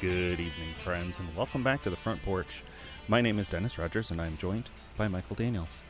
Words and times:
Good 0.00 0.40
evening, 0.40 0.74
friends, 0.84 1.18
and 1.18 1.34
welcome 1.34 1.64
back 1.64 1.82
to 1.84 1.90
the 1.90 1.96
front 1.96 2.22
porch. 2.22 2.62
My 3.08 3.22
name 3.22 3.38
is 3.38 3.48
Dennis 3.48 3.78
Rogers, 3.78 4.10
and 4.10 4.20
I'm 4.20 4.36
joined 4.36 4.68
by 4.94 5.08
Michael 5.08 5.36
Daniels. 5.36 5.80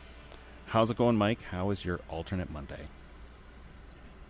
How's 0.67 0.93
it 0.93 0.97
going, 0.97 1.17
Mike? 1.17 1.43
How 1.43 1.71
is 1.71 1.85
your 1.85 1.99
alternate 2.09 2.49
Monday? 2.49 2.87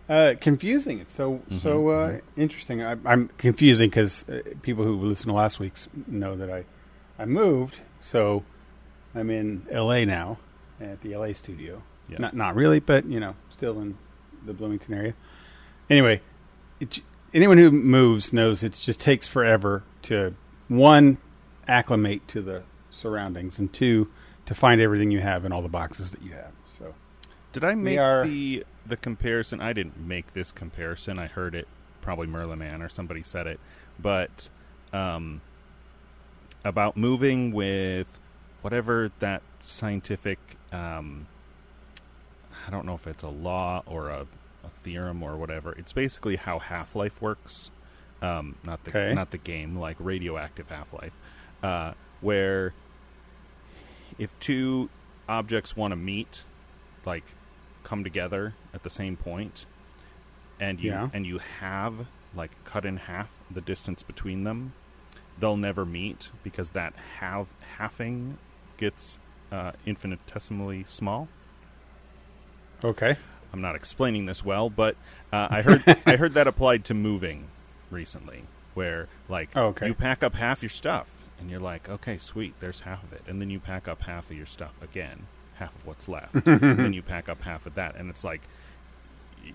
Uh, 0.09 0.33
confusing. 0.41 0.99
It's 0.99 1.13
so 1.13 1.43
so 1.61 1.89
uh, 1.89 2.17
interesting. 2.35 2.81
I, 2.81 2.97
I'm 3.05 3.27
confusing 3.37 3.91
because 3.91 4.27
uh, 4.27 4.41
people 4.63 4.83
who 4.83 4.95
listen 4.95 5.27
to 5.27 5.33
last 5.33 5.59
week's 5.59 5.87
know 6.07 6.35
that 6.35 6.49
I 6.49 6.65
I 7.19 7.25
moved, 7.25 7.75
so 7.99 8.43
I'm 9.13 9.29
in 9.29 9.67
L.A. 9.69 10.05
now 10.05 10.39
at 10.81 11.01
the 11.01 11.13
L.A. 11.13 11.35
studio. 11.35 11.83
Yeah. 12.09 12.17
Not 12.17 12.35
not 12.35 12.55
really, 12.55 12.79
but 12.79 13.05
you 13.05 13.19
know, 13.19 13.35
still 13.51 13.79
in 13.79 13.95
the 14.43 14.53
Bloomington 14.53 14.95
area. 14.95 15.13
Anyway, 15.87 16.21
it, 16.79 17.01
anyone 17.37 17.57
who 17.57 17.71
moves 17.71 18.33
knows 18.33 18.63
it 18.63 18.73
just 18.73 18.99
takes 18.99 19.27
forever 19.27 19.83
to 20.03 20.33
one 20.67 21.17
acclimate 21.67 22.27
to 22.29 22.41
the 22.41 22.63
surroundings, 22.89 23.59
and 23.59 23.71
two 23.71 24.09
to 24.45 24.55
find 24.55 24.81
everything 24.81 25.11
you 25.11 25.19
have 25.19 25.45
in 25.45 25.51
all 25.51 25.61
the 25.61 25.69
boxes 25.69 26.11
that 26.11 26.21
you 26.23 26.31
have. 26.31 26.51
So 26.65 26.95
Did 27.53 27.63
I 27.63 27.75
make 27.75 27.99
are- 27.99 28.25
the 28.25 28.65
the 28.85 28.97
comparison? 28.97 29.61
I 29.61 29.73
didn't 29.73 29.97
make 29.99 30.33
this 30.33 30.51
comparison. 30.51 31.19
I 31.19 31.27
heard 31.27 31.53
it 31.55 31.67
probably 32.01 32.27
Merlin 32.27 32.59
Mann 32.59 32.81
or 32.81 32.89
somebody 32.89 33.21
said 33.21 33.45
it, 33.47 33.59
but 33.99 34.49
um, 34.93 35.41
about 36.63 36.95
moving 36.97 37.51
with 37.51 38.07
whatever 38.61 39.11
that 39.19 39.41
scientific. 39.59 40.39
Um, 40.71 41.27
I 42.65 42.69
don't 42.69 42.85
know 42.85 42.95
if 42.95 43.07
it's 43.07 43.23
a 43.23 43.29
law 43.29 43.83
or 43.85 44.09
a, 44.09 44.25
a 44.67 44.69
theorem 44.79 45.23
or 45.23 45.35
whatever. 45.37 45.73
It's 45.73 45.93
basically 45.93 46.35
how 46.35 46.59
Half 46.59 46.95
Life 46.95 47.21
works. 47.21 47.69
Um, 48.21 48.55
not 48.63 48.83
the 48.83 48.91
Okay. 48.91 49.13
not 49.13 49.31
the 49.31 49.37
game, 49.37 49.75
like 49.77 49.97
radioactive 49.99 50.69
Half 50.69 50.91
Life, 50.93 51.13
uh, 51.63 51.93
where 52.21 52.73
if 54.17 54.37
two 54.39 54.89
objects 55.29 55.75
want 55.75 55.91
to 55.91 55.95
meet, 55.95 56.43
like 57.05 57.23
come 57.83 58.03
together 58.03 58.53
at 58.73 58.83
the 58.83 58.89
same 58.89 59.15
point, 59.17 59.65
and 60.59 60.79
you 60.79 60.91
Yeah. 60.91 61.09
and 61.13 61.25
you 61.25 61.37
have 61.59 62.07
like 62.35 62.51
cut 62.65 62.85
in 62.85 62.97
half 62.97 63.41
the 63.51 63.61
distance 63.61 64.01
between 64.03 64.43
them, 64.43 64.73
they'll 65.39 65.57
never 65.57 65.85
meet 65.85 66.29
because 66.43 66.71
that 66.71 66.93
half 67.19 67.53
halving 67.77 68.37
gets 68.77 69.19
uh, 69.51 69.71
infinitesimally 69.85 70.83
small. 70.85 71.27
okay, 72.83 73.15
I'm 73.53 73.61
not 73.61 73.75
explaining 73.75 74.25
this 74.25 74.43
well, 74.43 74.69
but 74.69 74.95
uh, 75.31 75.47
I 75.49 75.61
heard 75.61 75.83
I 76.05 76.15
heard 76.17 76.33
that 76.33 76.47
applied 76.47 76.85
to 76.85 76.93
moving 76.93 77.47
recently, 77.91 78.43
where 78.73 79.07
like 79.29 79.49
Oh, 79.55 79.67
okay. 79.67 79.87
you 79.87 79.93
pack 79.93 80.23
up 80.23 80.35
half 80.35 80.61
your 80.61 80.69
stuff 80.69 81.23
and 81.39 81.49
you're 81.51 81.59
like, 81.59 81.87
okay, 81.87 82.17
sweet, 82.17 82.55
there's 82.59 82.81
half 82.81 83.03
of 83.03 83.13
it, 83.13 83.21
and 83.27 83.39
then 83.41 83.49
you 83.49 83.59
pack 83.59 83.87
up 83.87 84.01
half 84.01 84.29
of 84.31 84.35
your 84.37 84.45
stuff 84.47 84.73
again, 84.81 85.27
half 85.55 85.75
of 85.75 85.85
what's 85.85 86.07
left, 86.07 86.33
and 86.47 86.61
then 86.79 86.93
you 86.93 87.01
pack 87.01 87.29
up 87.29 87.41
half 87.41 87.65
of 87.65 87.75
that, 87.75 87.95
and 87.95 88.09
it's 88.09 88.23
like 88.23 88.41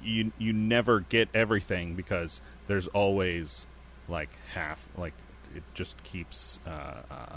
you 0.03 0.33
you 0.39 0.53
never 0.53 1.01
get 1.01 1.29
everything 1.35 1.95
because 1.95 2.41
there's 2.67 2.89
always 2.89 3.67
like 4.09 4.31
half 4.55 4.87
like 4.97 5.13
it 5.55 5.63
just 5.75 6.03
keeps 6.05 6.59
uh, 6.67 6.71
uh, 7.11 7.37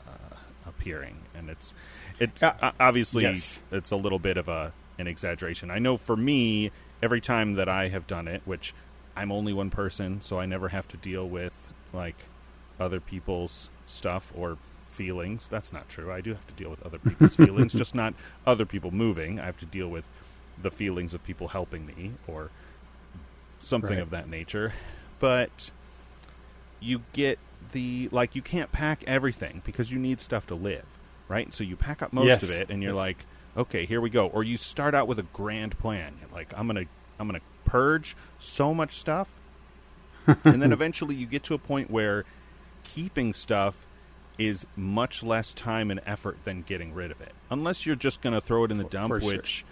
appearing 0.66 1.17
and 1.36 1.50
it's 1.50 1.73
it's 2.20 2.42
Uh, 2.42 2.72
obviously 2.80 3.23
yes. 3.23 3.61
it's 3.72 3.92
a 3.92 3.95
little 3.98 4.20
bit 4.20 4.38
of 4.38 4.48
a 4.48 4.72
an 4.98 5.08
exaggeration. 5.08 5.70
I 5.72 5.80
know 5.80 5.98
for 5.98 6.16
me, 6.16 6.72
every 7.02 7.22
time 7.22 7.56
that 7.56 7.67
I 7.70 7.89
have 7.89 8.08
done 8.08 8.28
it, 8.28 8.42
which 8.45 8.73
I'm 9.16 9.32
only 9.32 9.54
one 9.54 9.70
person, 9.70 10.22
so 10.22 10.39
I 10.39 10.45
never 10.45 10.70
have 10.70 10.88
to 10.89 10.98
deal 10.98 11.28
with 11.28 11.67
like 11.94 12.16
other 12.80 13.00
people's 13.00 13.70
stuff 13.86 14.32
or 14.36 14.58
feelings. 14.89 15.48
That's 15.48 15.72
not 15.73 15.89
true. 15.89 16.11
I 16.11 16.22
do 16.22 16.32
have 16.32 16.48
to 16.48 16.54
deal 16.54 16.70
with 16.70 16.82
other 16.84 16.98
people's 17.00 17.36
feelings, 17.45 17.73
just 17.73 17.95
not 17.95 18.14
other 18.45 18.66
people 18.66 18.92
moving. 18.92 19.39
I 19.39 19.45
have 19.45 19.58
to 19.60 19.66
deal 19.66 19.88
with 19.88 20.05
the 20.61 20.72
feelings 20.72 21.14
of 21.14 21.23
people 21.23 21.50
helping 21.50 21.86
me 21.86 22.11
or 22.28 22.50
something 23.60 23.92
Right. 23.92 24.00
of 24.00 24.10
that 24.11 24.30
nature. 24.30 24.73
But 25.20 25.72
you 26.80 27.02
get 27.14 27.39
the 27.72 28.10
like 28.11 28.36
you 28.36 28.42
can't 28.42 28.72
pack 28.72 29.04
everything 29.08 29.61
because 29.66 29.92
you 29.92 29.98
need 30.00 30.20
stuff 30.20 30.45
to 30.48 30.55
live, 30.55 30.98
right? 31.28 31.54
So 31.54 31.64
you 31.64 31.76
pack 31.76 32.02
up 32.02 32.14
most 32.14 32.28
Yes. 32.28 32.44
of 32.44 32.52
it 32.52 32.70
and 32.70 32.84
you're 32.84 32.94
Yes. 32.94 32.98
like, 32.98 33.26
okay, 33.58 33.86
here 33.86 34.02
we 34.02 34.10
go. 34.10 34.27
Or 34.27 34.43
you 34.43 34.58
start 34.58 34.93
out 34.95 35.08
with 35.08 35.20
a 35.20 35.23
grand 35.33 35.77
plan. 35.80 36.14
Like, 36.33 36.54
I'm 36.58 36.67
going 36.67 36.86
to 36.86 36.92
I'm 37.20 37.30
to 37.32 37.42
purge 37.64 38.16
so 38.39 38.73
much 38.73 38.93
stuff. 38.93 39.39
and 40.27 40.61
then 40.61 40.73
eventually 40.73 41.16
you 41.16 41.26
get 41.26 41.43
to 41.43 41.54
a 41.54 41.58
point 41.58 41.89
where 41.92 42.26
keeping 42.83 43.33
stuff 43.33 43.86
is 44.38 44.66
much 44.76 45.23
less 45.23 45.54
time 45.54 45.89
and 45.92 46.02
effort 46.05 46.38
than 46.43 46.61
getting 46.64 46.93
rid 46.93 47.11
of 47.11 47.21
it. 47.21 47.32
Unless 47.49 47.86
you're 47.86 47.95
just 47.95 48.21
going 48.21 48.33
to 48.33 48.42
throw 48.42 48.64
it 48.66 48.71
in 48.71 48.77
the 48.77 48.83
dump, 48.83 49.10
for 49.10 49.21
sure. 49.21 49.27
which 49.38 49.64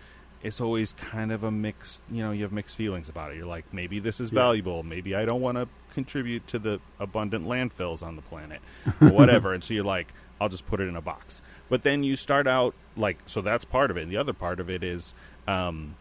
is 0.41 0.61
always 0.61 0.93
kind 0.93 1.31
of 1.31 1.43
a 1.43 1.51
mixed, 1.51 2.01
you 2.11 2.23
know, 2.23 2.31
you 2.31 2.43
have 2.43 2.51
mixed 2.51 2.75
feelings 2.75 3.09
about 3.09 3.31
it. 3.31 3.37
You're 3.37 3.45
like, 3.45 3.65
maybe 3.73 3.99
this 3.99 4.19
is 4.19 4.31
Yeah. 4.31 4.35
valuable. 4.41 4.83
Maybe 4.83 5.15
I 5.15 5.25
don't 5.25 5.41
want 5.41 5.57
to 5.57 5.67
contribute 5.93 6.47
to 6.47 6.59
the 6.59 6.79
abundant 6.99 7.45
landfills 7.45 8.03
on 8.03 8.15
the 8.15 8.21
planet 8.21 8.61
or 9.01 9.09
whatever. 9.11 9.53
and 9.53 9.63
so 9.63 9.73
you're 9.73 9.83
like, 9.83 10.07
I'll 10.43 10.49
just 10.49 10.67
put 10.67 10.79
it 10.81 10.87
in 10.87 10.95
a 10.95 11.01
box. 11.01 11.41
But 11.69 11.83
then 11.83 12.03
you 12.03 12.15
start 12.15 12.47
out 12.47 12.75
like, 12.97 13.17
so 13.25 13.41
that's 13.41 13.65
part 13.65 13.89
of 13.89 13.97
it. 13.97 14.03
And 14.03 14.11
the 14.11 14.17
other 14.17 14.33
part 14.33 14.59
of 14.59 14.69
it 14.69 14.83
is, 14.83 15.13
um, 15.47 15.95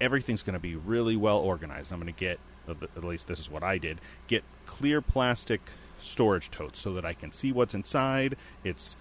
everything's 0.00 0.42
going 0.42 0.54
to 0.54 0.60
be 0.60 0.74
really 0.74 1.16
well 1.16 1.38
organized. 1.38 1.92
I'm 1.92 2.00
going 2.00 2.12
to 2.12 2.18
get, 2.18 2.38
at 2.68 3.04
least 3.04 3.28
this 3.28 3.38
is 3.38 3.50
what 3.50 3.62
I 3.62 3.78
did, 3.78 4.00
get 4.26 4.42
clear 4.64 5.00
plastic 5.00 5.60
storage 5.98 6.50
totes 6.50 6.78
so 6.78 6.92
that 6.94 7.04
I 7.04 7.12
can 7.14 7.32
see 7.32 7.52
what's 7.52 7.74
inside. 7.74 8.36
It's 8.64 8.96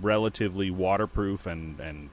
relatively 0.00 0.70
waterproof 0.70 1.46
and 1.46 1.78
and 1.80 2.10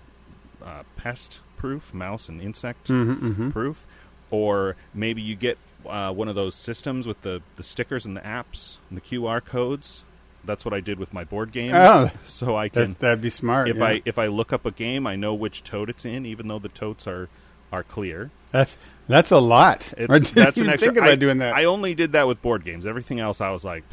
uh, 0.64 0.84
pest 0.96 1.40
proof, 1.56 1.94
mouse 1.94 2.28
and 2.30 2.42
insect 2.42 2.88
Mm-hmm, 2.88 3.52
proof. 3.52 3.86
Or 4.30 4.76
maybe 4.94 5.22
you 5.22 5.36
get 5.36 5.58
uh, 5.86 6.12
one 6.14 6.28
of 6.28 6.36
those 6.36 6.54
systems 6.54 7.08
with 7.08 7.22
the, 7.22 7.42
the 7.56 7.64
stickers 7.64 8.06
and 8.06 8.16
the 8.18 8.22
apps 8.22 8.78
and 8.90 8.98
the 8.98 9.02
QR 9.02 9.44
codes. 9.44 10.04
That's 10.46 10.64
what 10.64 10.74
I 10.74 10.80
did 10.80 10.98
with 11.00 11.14
my 11.14 11.24
board 11.24 11.52
games. 11.52 11.74
Oh, 11.76 12.10
so 12.26 12.56
I 12.56 12.70
can 12.70 12.90
that, 12.92 13.00
that'd 13.00 13.22
be 13.22 13.30
smart. 13.30 13.68
if 13.70 13.78
yeah. 13.78 13.86
I 13.86 14.02
if 14.06 14.18
I 14.18 14.28
look 14.28 14.54
up 14.54 14.66
a 14.66 14.72
game, 14.72 15.06
I 15.06 15.16
know 15.16 15.34
which 15.34 15.64
tote 15.64 15.90
it's 15.90 16.06
in, 16.06 16.26
even 16.26 16.48
though 16.48 16.60
the 16.60 16.70
totes 16.70 17.06
are 17.08 17.28
are 17.72 17.84
clear. 17.84 18.32
That's 18.52 18.78
that's 19.08 19.32
a 19.32 19.40
lot. 19.40 19.94
It's 19.98 20.32
that's 20.32 20.58
an 20.58 20.70
extra. 20.70 20.88
Think 20.88 20.98
about 20.98 21.10
I, 21.12 21.16
doing 21.16 21.40
that. 21.40 21.54
I 21.56 21.66
only 21.66 21.96
did 21.96 22.14
that 22.14 22.28
with 22.28 22.42
board 22.42 22.64
games. 22.64 22.86
Everything 22.86 23.20
else, 23.20 23.42
I 23.42 23.50
was 23.52 23.66
like, 23.66 23.84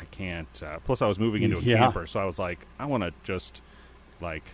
I 0.00 0.04
can't. 0.06 0.62
Uh, 0.62 0.78
plus, 0.80 1.00
I 1.02 1.06
was 1.06 1.18
moving 1.18 1.42
into 1.42 1.58
a 1.58 1.60
Yeah. 1.60 1.78
camper, 1.78 2.06
so 2.06 2.18
I 2.18 2.24
was 2.24 2.38
like, 2.38 2.58
I 2.78 2.86
want 2.86 3.02
to 3.04 3.12
just 3.22 3.62
like. 4.20 4.44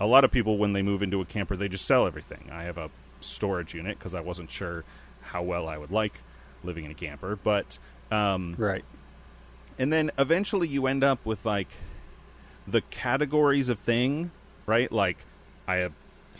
A 0.00 0.06
lot 0.06 0.24
of 0.24 0.30
people, 0.32 0.56
when 0.56 0.72
they 0.72 0.80
move 0.82 1.02
into 1.02 1.20
a 1.20 1.24
camper, 1.26 1.54
they 1.56 1.68
just 1.68 1.84
sell 1.84 2.06
everything. 2.06 2.48
I 2.50 2.64
have 2.64 2.78
a 2.78 2.90
storage 3.20 3.74
unit 3.74 3.98
because 3.98 4.14
I 4.14 4.20
wasn't 4.20 4.50
sure 4.50 4.82
how 5.20 5.42
well 5.42 5.68
I 5.68 5.76
would 5.76 5.92
like 5.92 6.20
living 6.64 6.84
in 6.86 6.90
a 6.90 6.94
camper, 6.94 7.36
but 7.36 7.78
um, 8.10 8.54
right. 8.58 8.84
And 9.78 9.92
then 9.92 10.10
eventually 10.18 10.68
you 10.68 10.86
end 10.86 11.02
up 11.04 11.24
with 11.24 11.44
like 11.44 11.68
the 12.66 12.80
categories 12.82 13.68
of 13.68 13.78
thing 13.78 14.30
right? 14.66 14.90
Like 14.90 15.18
i 15.66 15.76
have 15.76 15.92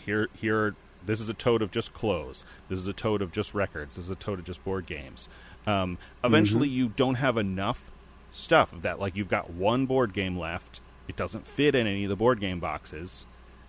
here 0.05 0.29
here 0.37 0.75
this 1.05 1.21
is 1.21 1.29
a 1.29 1.33
tote 1.35 1.61
of 1.61 1.69
just 1.69 1.93
clothes. 1.93 2.43
This 2.67 2.79
is 2.79 2.87
a 2.87 2.93
tote 2.93 3.21
of 3.21 3.31
just 3.31 3.53
records. 3.53 3.95
This 3.95 4.05
is 4.05 4.11
a 4.11 4.15
tote 4.15 4.39
of 4.39 4.45
just 4.45 4.63
board 4.63 4.87
games. 4.87 5.29
Um, 5.67 5.99
eventually 6.23 6.67
you 6.67 6.89
don't 6.89 7.15
have 7.15 7.37
enough 7.37 7.91
stuff 8.31 8.73
of 8.73 8.81
that. 8.81 8.99
Like 8.99 9.15
you've 9.15 9.29
got 9.29 9.51
one 9.51 9.85
board 9.85 10.13
game 10.13 10.35
left. 10.35 10.81
It 11.07 11.15
doesn't 11.15 11.45
fit 11.45 11.75
in 11.75 11.85
any 11.85 12.05
of 12.05 12.09
the 12.09 12.15
board 12.15 12.39
game 12.39 12.59
boxes. 12.59 13.27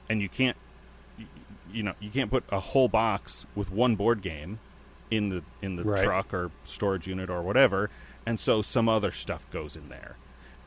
And 0.09 0.23
you 0.23 0.31
can't 0.31 0.57
you, 1.19 1.27
you 1.71 1.83
know 1.83 1.93
you 2.01 2.11
can't 2.11 2.31
put 2.31 2.45
a 2.51 2.61
whole 2.61 2.89
box 2.89 3.45
with 3.55 3.71
one 3.71 3.97
board 3.97 4.23
game 4.23 4.59
in 5.11 5.29
the 5.29 5.43
in 5.61 5.77
the 5.77 5.85
Right. 5.85 6.03
truck 6.03 6.33
or 6.33 6.51
storage 6.65 7.07
unit 7.07 7.29
or 7.29 7.43
whatever 7.43 7.91
and 8.27 8.39
so 8.41 8.61
some 8.61 8.89
other 8.89 9.13
stuff 9.13 9.49
goes 9.51 9.77
in 9.77 9.89
there 9.89 10.17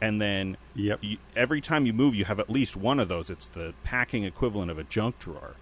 and 0.01 0.21
then 0.21 0.55
Yep. 0.75 0.99
you, 1.03 1.17
every 1.35 1.59
time 1.61 1.85
you 1.85 1.91
move 1.93 2.15
you 2.15 2.25
have 2.25 2.39
at 2.39 2.49
least 2.49 2.77
one 2.77 2.99
of 2.99 3.07
those 3.09 3.29
it's 3.29 3.47
the 3.47 3.73
packing 3.83 4.23
equivalent 4.23 4.71
of 4.71 4.79
a 4.79 4.83
junk 4.85 5.19
drawer 5.19 5.55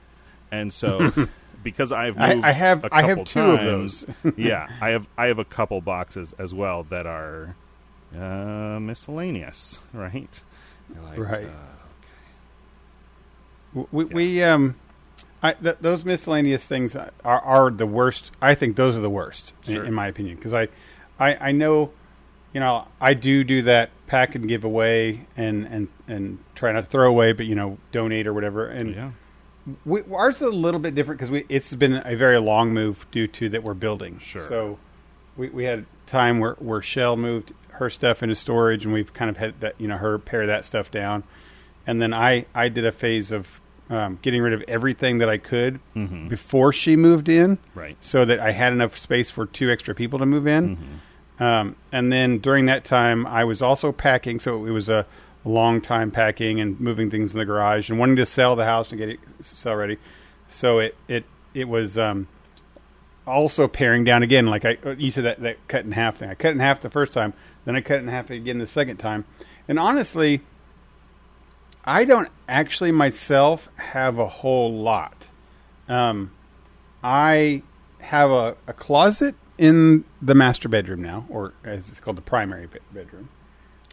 and 0.51 0.71
so 0.71 1.11
because 1.63 1.91
i've 1.91 2.17
I- 2.17 2.35
moved 2.35 2.45
I 2.45 2.51
have- 2.53 2.83
a 2.83 2.89
I 2.91 3.01
have 3.01 3.23
two 3.25 3.39
of 3.41 3.59
those. 3.61 4.05
yeah 4.38 4.69
i 4.81 4.89
have 4.91 5.07
i 5.17 5.25
have 5.27 5.39
a 5.39 5.45
couple 5.45 5.81
boxes 5.81 6.33
as 6.38 6.53
well 6.53 6.83
that 6.83 7.05
are 7.07 7.55
uh, 8.15 8.79
miscellaneous 8.79 9.79
right 9.93 10.41
like, 11.03 11.17
Right. 11.19 11.47
uh, 11.47 11.51
W- 13.73 13.88
We, 13.91 14.05
we 14.05 14.43
um, 14.43 14.75
I, 15.43 15.53
th- 15.53 15.77
those 15.81 16.05
miscellaneous 16.05 16.65
things 16.65 16.95
are, 16.95 17.11
are 17.23 17.69
the 17.69 17.85
worst. 17.85 18.31
I 18.41 18.55
think 18.55 18.75
those 18.75 18.97
are 18.97 19.01
the 19.01 19.09
worst, 19.09 19.53
in- 19.67 19.85
in, 19.85 19.93
my 19.93 20.07
opinion, 20.07 20.38
because 20.38 20.53
I, 20.53 20.67
I, 21.19 21.35
I 21.35 21.51
know, 21.51 21.91
you 22.53 22.59
know, 22.59 22.87
I 23.01 23.13
do 23.13 23.43
do 23.43 23.63
that 23.63 23.89
pack 24.07 24.35
and 24.35 24.47
give 24.47 24.63
away 24.63 25.27
and 25.35 25.65
and 25.65 25.87
and 26.07 26.39
try 26.55 26.71
not 26.71 26.81
to 26.81 26.87
throw 26.87 27.09
away, 27.09 27.33
but 27.33 27.45
you 27.45 27.55
know, 27.55 27.77
donate 27.91 28.27
or 28.27 28.33
whatever. 28.33 28.67
And 28.67 28.95
yeah 28.95 29.11
we, 29.85 30.01
ours 30.13 30.37
is 30.37 30.41
a 30.43 30.49
little 30.49 30.79
bit 30.79 30.95
different 30.95 31.19
because 31.19 31.31
we 31.31 31.45
it's 31.49 31.73
been 31.73 32.01
a 32.05 32.15
very 32.15 32.39
long 32.39 32.73
move 32.73 33.05
due 33.11 33.27
to 33.27 33.49
that 33.49 33.63
we're 33.63 33.73
building. 33.73 34.19
Sure. 34.19 34.43
So 34.43 34.79
we 35.35 35.49
we 35.49 35.65
had 35.65 35.85
time 36.05 36.39
where 36.39 36.53
where 36.53 36.81
Shell 36.81 37.17
moved 37.17 37.53
her 37.71 37.89
stuff 37.89 38.23
into 38.23 38.35
storage, 38.35 38.85
and 38.85 38.93
we've 38.93 39.13
kind 39.13 39.29
of 39.29 39.37
had 39.37 39.59
that 39.59 39.75
you 39.77 39.87
know 39.87 39.97
her 39.97 40.17
pare 40.17 40.45
that 40.47 40.65
stuff 40.65 40.89
down, 40.89 41.23
and 41.85 42.01
then 42.01 42.13
I 42.13 42.45
I 42.53 42.69
did 42.69 42.85
a 42.85 42.91
phase 42.91 43.31
of 43.31 43.59
um, 43.89 44.19
getting 44.22 44.42
rid 44.42 44.54
of 44.54 44.63
everything 44.68 45.19
that 45.19 45.30
I 45.30 45.38
could 45.38 45.80
Mhm. 45.95 46.28
before 46.30 46.74
she 46.74 46.95
moved 46.95 47.30
in, 47.30 47.57
Right. 47.74 47.95
so 48.01 48.25
that 48.25 48.39
I 48.39 48.51
had 48.51 48.74
enough 48.74 48.98
space 48.98 49.31
for 49.31 49.45
two 49.45 49.69
extra 49.72 49.95
people 49.95 50.19
to 50.19 50.25
move 50.25 50.45
in. 50.48 50.78
Um, 51.39 51.75
and 51.92 52.12
then 52.12 52.39
during 52.39 52.66
that 52.66 52.84
time, 52.84 53.25
I 53.28 53.44
was 53.44 53.62
also 53.62 53.92
packing, 53.92 54.39
so 54.39 54.66
it 54.66 54.72
was 54.72 54.89
a 54.89 55.06
long 55.45 55.80
time 55.81 56.12
packing 56.12 56.60
and 56.60 56.80
moving 56.81 57.10
things 57.10 57.34
in 57.34 57.39
the 57.39 57.45
garage 57.45 57.89
and 57.89 57.98
wanting 58.00 58.16
to 58.18 58.25
sell 58.25 58.56
the 58.56 58.66
house 58.66 58.89
and 58.92 59.00
get 59.00 59.07
it 59.10 59.19
sell 59.42 59.75
ready. 59.75 59.98
So 60.50 60.80
it 60.80 60.95
it 61.07 61.24
it 61.54 61.69
was 61.69 61.98
um, 61.98 62.28
also 63.25 63.68
paring 63.68 64.04
down 64.04 64.24
again. 64.24 64.48
Like 64.48 64.66
I 64.66 64.78
you 64.98 65.12
said 65.12 65.25
that 65.25 65.42
that 65.42 65.68
cut 65.68 65.86
in 65.86 65.92
half 65.92 66.18
thing. 66.18 66.30
I 66.30 66.36
cut 66.36 66.51
in 66.54 66.60
half 66.60 66.81
the 66.81 66.89
first 66.89 67.13
time, 67.13 67.34
then 67.66 67.75
I 67.75 67.81
cut 67.81 68.00
in 68.00 68.07
half 68.07 68.30
again 68.30 68.57
the 68.57 68.68
second 68.68 68.98
time. 68.98 69.25
And 69.68 69.78
honestly, 69.80 70.42
I 71.88 72.04
don't 72.06 72.28
actually 72.50 72.92
myself 72.92 73.69
have 73.78 74.19
a 74.19 74.28
whole 74.28 74.74
lot. 74.74 75.28
Um, 75.88 76.31
I 77.04 77.63
have 78.00 78.30
a, 78.30 78.57
a 78.68 78.74
closet 78.74 79.36
in 79.57 80.04
the 80.22 80.36
master 80.36 80.68
bedroom 80.69 81.01
now, 81.01 81.25
or 81.30 81.54
as 81.63 81.89
it's 81.89 82.00
called, 82.00 82.18
the 82.18 82.22
primary 82.22 82.68
bedroom. 82.92 83.30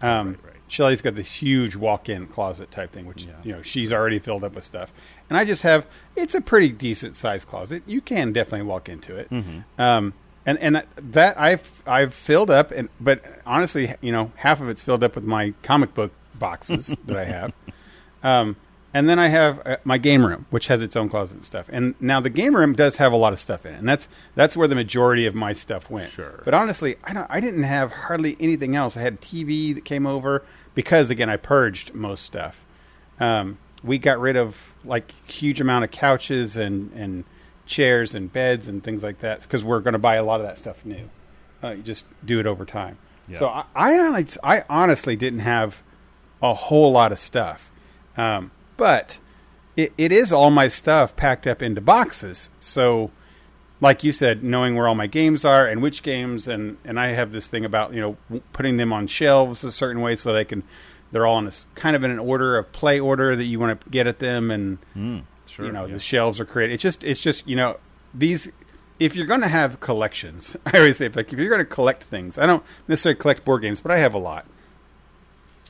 Um, 0.02 0.29
Right, 0.29 0.44
right. 0.44 0.50
Shelley's 0.67 1.00
got 1.02 1.14
this 1.14 1.32
huge 1.32 1.76
walk-in 1.76 2.26
closet 2.26 2.70
type 2.70 2.93
thing, 2.93 3.06
which 3.06 3.23
Yeah. 3.25 3.32
you 3.44 3.52
know 3.52 3.62
she's 3.62 3.93
already 3.93 4.19
filled 4.19 4.43
up 4.43 4.55
with 4.56 4.64
stuff, 4.64 4.91
and 5.31 5.38
I 5.38 5.44
just 5.44 5.62
have. 5.62 5.87
It's 6.17 6.35
a 6.35 6.41
pretty 6.41 6.70
decent 6.70 7.17
sized 7.17 7.46
closet. 7.46 7.82
You 7.87 8.00
can 8.00 8.32
definitely 8.32 8.67
walk 8.67 8.88
into 8.88 9.14
it. 9.17 9.31
Um, 9.79 10.14
and 10.46 10.58
and 10.58 10.82
that 10.96 11.38
I've 11.41 11.82
I've 11.87 12.12
filled 12.12 12.50
up, 12.50 12.73
and 12.73 12.88
but 12.99 13.23
honestly, 13.46 13.94
you 14.00 14.11
know, 14.11 14.32
half 14.37 14.61
of 14.61 14.69
it's 14.69 14.82
filled 14.82 15.05
up 15.05 15.14
with 15.14 15.25
my 15.25 15.52
comic 15.62 15.94
book 15.94 16.11
boxes 16.35 16.87
that 17.06 17.17
I 17.17 17.25
have. 17.26 17.52
Um, 18.24 18.56
and 18.92 19.08
then 19.08 19.18
I 19.18 19.26
have 19.26 19.60
uh, 19.66 19.76
my 19.84 19.98
game 19.98 20.24
room, 20.24 20.46
which 20.50 20.68
has 20.68 20.80
its 20.80 20.96
own 20.96 21.08
closet 21.08 21.36
and 21.36 21.44
stuff. 21.44 21.66
And 21.68 21.94
now 22.00 22.20
the 22.20 22.30
game 22.30 22.54
room 22.54 22.72
does 22.74 22.96
have 22.96 23.12
a 23.12 23.16
lot 23.16 23.32
of 23.32 23.40
stuff 23.40 23.66
in 23.66 23.74
it, 23.74 23.78
and 23.78 23.88
that's 23.88 24.08
that's 24.34 24.56
where 24.56 24.68
the 24.68 24.74
majority 24.74 25.26
of 25.26 25.34
my 25.34 25.52
stuff 25.52 25.90
went. 25.90 26.12
Sure. 26.12 26.42
But 26.44 26.54
honestly, 26.54 26.96
I 27.04 27.12
don't. 27.12 27.26
I 27.28 27.40
didn't 27.40 27.64
have 27.64 27.92
hardly 27.92 28.36
anything 28.40 28.74
else. 28.76 28.96
I 28.96 29.00
had 29.00 29.20
TV 29.20 29.74
that 29.74 29.84
came 29.84 30.06
over 30.06 30.44
because 30.74 31.10
again, 31.10 31.28
I 31.28 31.36
purged 31.36 31.92
most 31.92 32.24
stuff. 32.24 32.64
Um, 33.20 33.58
we 33.82 33.98
got 33.98 34.20
rid 34.20 34.36
of 34.36 34.56
like 34.84 35.12
huge 35.30 35.60
amount 35.60 35.84
of 35.84 35.90
couches 35.90 36.56
and 36.56 36.92
and 36.92 37.24
chairs 37.66 38.14
and 38.14 38.32
beds 38.32 38.68
and 38.68 38.84
things 38.84 39.02
like 39.02 39.20
that 39.20 39.42
because 39.42 39.64
we're 39.64 39.80
going 39.80 39.94
to 39.94 39.98
buy 39.98 40.16
a 40.16 40.24
lot 40.24 40.40
of 40.40 40.46
that 40.46 40.56
stuff 40.56 40.84
new. 40.84 41.10
Uh, 41.62 41.70
you 41.70 41.82
just 41.82 42.06
do 42.24 42.38
it 42.38 42.46
over 42.46 42.64
time. 42.64 42.98
Yeah. 43.26 43.38
So 43.38 43.48
I, 43.48 43.64
I 43.74 44.26
I 44.42 44.64
honestly 44.68 45.16
didn't 45.16 45.40
have 45.40 45.82
a 46.42 46.54
whole 46.54 46.92
lot 46.92 47.10
of 47.10 47.18
stuff, 47.18 47.70
um, 48.16 48.50
but 48.76 49.19
it, 49.76 49.93
it 49.99 50.12
is 50.12 50.32
all 50.32 50.50
my 50.50 50.69
stuff 50.69 51.16
packed 51.16 51.46
up 51.46 51.62
into 51.62 51.81
boxes. 51.81 52.49
So, 52.61 53.11
like 53.81 54.05
you 54.05 54.12
said, 54.12 54.43
knowing 54.44 54.75
where 54.76 54.87
all 54.88 54.94
my 54.94 55.06
games 55.06 55.44
are 55.44 55.66
and 55.66 55.82
which 55.82 56.02
games, 56.02 56.46
and 56.49 56.76
and 56.84 56.99
I 56.99 57.08
have 57.08 57.32
this 57.32 57.46
thing 57.46 57.64
about 57.64 57.93
you 57.94 58.00
know 58.31 58.40
putting 58.52 58.76
them 58.76 58.93
on 58.93 59.06
shelves 59.06 59.64
a 59.64 59.72
certain 59.72 60.00
way 60.02 60.16
so 60.16 60.32
that 60.32 60.38
I 60.38 60.44
can. 60.44 60.62
They're 61.12 61.26
all 61.26 61.38
in 61.38 61.46
a 61.46 61.52
kind 61.76 61.94
of 61.94 62.02
in 62.02 62.11
an 62.11 62.19
order 62.19 62.56
of 62.58 62.72
play 62.72 62.99
order 62.99 63.37
that 63.37 63.44
you 63.44 63.61
want 63.61 63.81
to 63.81 63.90
get 63.90 64.06
at 64.08 64.19
them, 64.19 64.50
and 64.50 64.78
Mm, 64.96 65.22
sure. 65.46 65.67
you 65.67 65.70
know 65.72 65.87
yeah. 65.87 65.94
the 65.94 66.00
shelves 66.00 66.40
are 66.40 66.44
created. 66.44 66.75
It's 66.75 66.82
just 66.82 67.05
it's 67.05 67.20
just 67.20 67.46
you 67.46 67.55
know 67.56 67.78
these. 68.12 68.49
If 69.00 69.17
you're 69.17 69.26
going 69.26 69.40
to 69.40 69.49
have 69.49 69.81
collections, 69.81 70.56
I 70.67 70.78
always 70.78 70.96
say 70.99 71.08
like 71.08 71.32
if 71.32 71.38
you're 71.38 71.49
going 71.49 71.60
to 71.60 71.64
collect 71.64 72.05
things, 72.05 72.38
I 72.38 72.46
don't 72.46 72.62
necessarily 72.88 73.19
collect 73.19 73.44
board 73.44 73.62
games, 73.62 73.81
but 73.81 73.90
I 73.93 73.99
have 73.99 74.14
a 74.14 74.19
lot. 74.19 74.46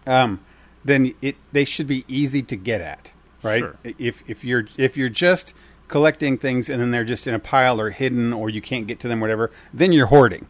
Um, 0.06 0.40
then 0.84 1.14
it 1.22 1.36
they 1.52 1.64
should 1.64 1.86
be 1.86 2.04
easy 2.08 2.42
to 2.42 2.56
get 2.56 2.80
at, 2.80 3.12
right? 3.42 3.60
Sure. 3.60 3.76
If 3.98 4.22
if 4.28 4.44
you're 4.44 4.66
if 4.76 4.96
you're 4.96 5.08
just 5.08 5.54
collecting 5.88 6.38
things 6.38 6.68
and 6.70 6.80
then 6.80 6.90
they're 6.90 7.04
just 7.04 7.26
in 7.26 7.34
a 7.34 7.38
pile 7.38 7.80
or 7.80 7.90
hidden 7.90 8.32
or 8.32 8.48
you 8.50 8.60
can't 8.62 8.86
get 8.86 8.98
to 9.00 9.08
them, 9.08 9.20
whatever, 9.20 9.50
then 9.72 9.92
you're 9.92 10.06
hoarding, 10.06 10.46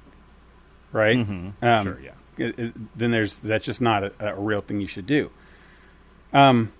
right? 0.93 1.17
Mhm. 1.19 1.53
Um, 1.63 1.87
Sure, 1.87 2.01
yeah. 2.03 2.11
it- 2.39 2.59
it- 2.59 2.99
then 2.99 3.11
there's 3.11 3.37
that's 3.39 3.65
just 3.65 3.81
not 3.81 4.05
a, 4.05 4.13
a 4.21 4.35
real 4.41 4.61
thing 4.61 4.81
you 4.81 4.87
should 4.87 5.07
do. 5.07 5.31
Um, 6.33 6.73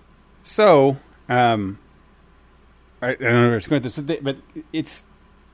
so 0.43 0.97
um, 1.29 1.79
I, 3.01 3.09
I 3.09 3.13
don't 3.15 3.33
know 3.33 3.47
where 3.49 3.57
it's 3.57 3.67
going 3.67 3.81
with 3.83 3.95
this, 3.95 4.19
but 4.21 4.37
it's 4.73 5.03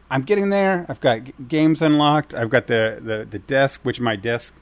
I'm 0.10 0.24
getting 0.24 0.50
there. 0.50 0.86
I've 0.90 1.00
got 1.00 1.24
g- 1.26 1.34
games 1.48 1.82
unlocked. 1.82 2.34
I've 2.34 2.50
got 2.50 2.68
the, 2.68 3.00
the, 3.02 3.26
the 3.30 3.40
desk, 3.40 3.82
which 3.84 4.00
my 4.02 4.16
desk 4.18 4.54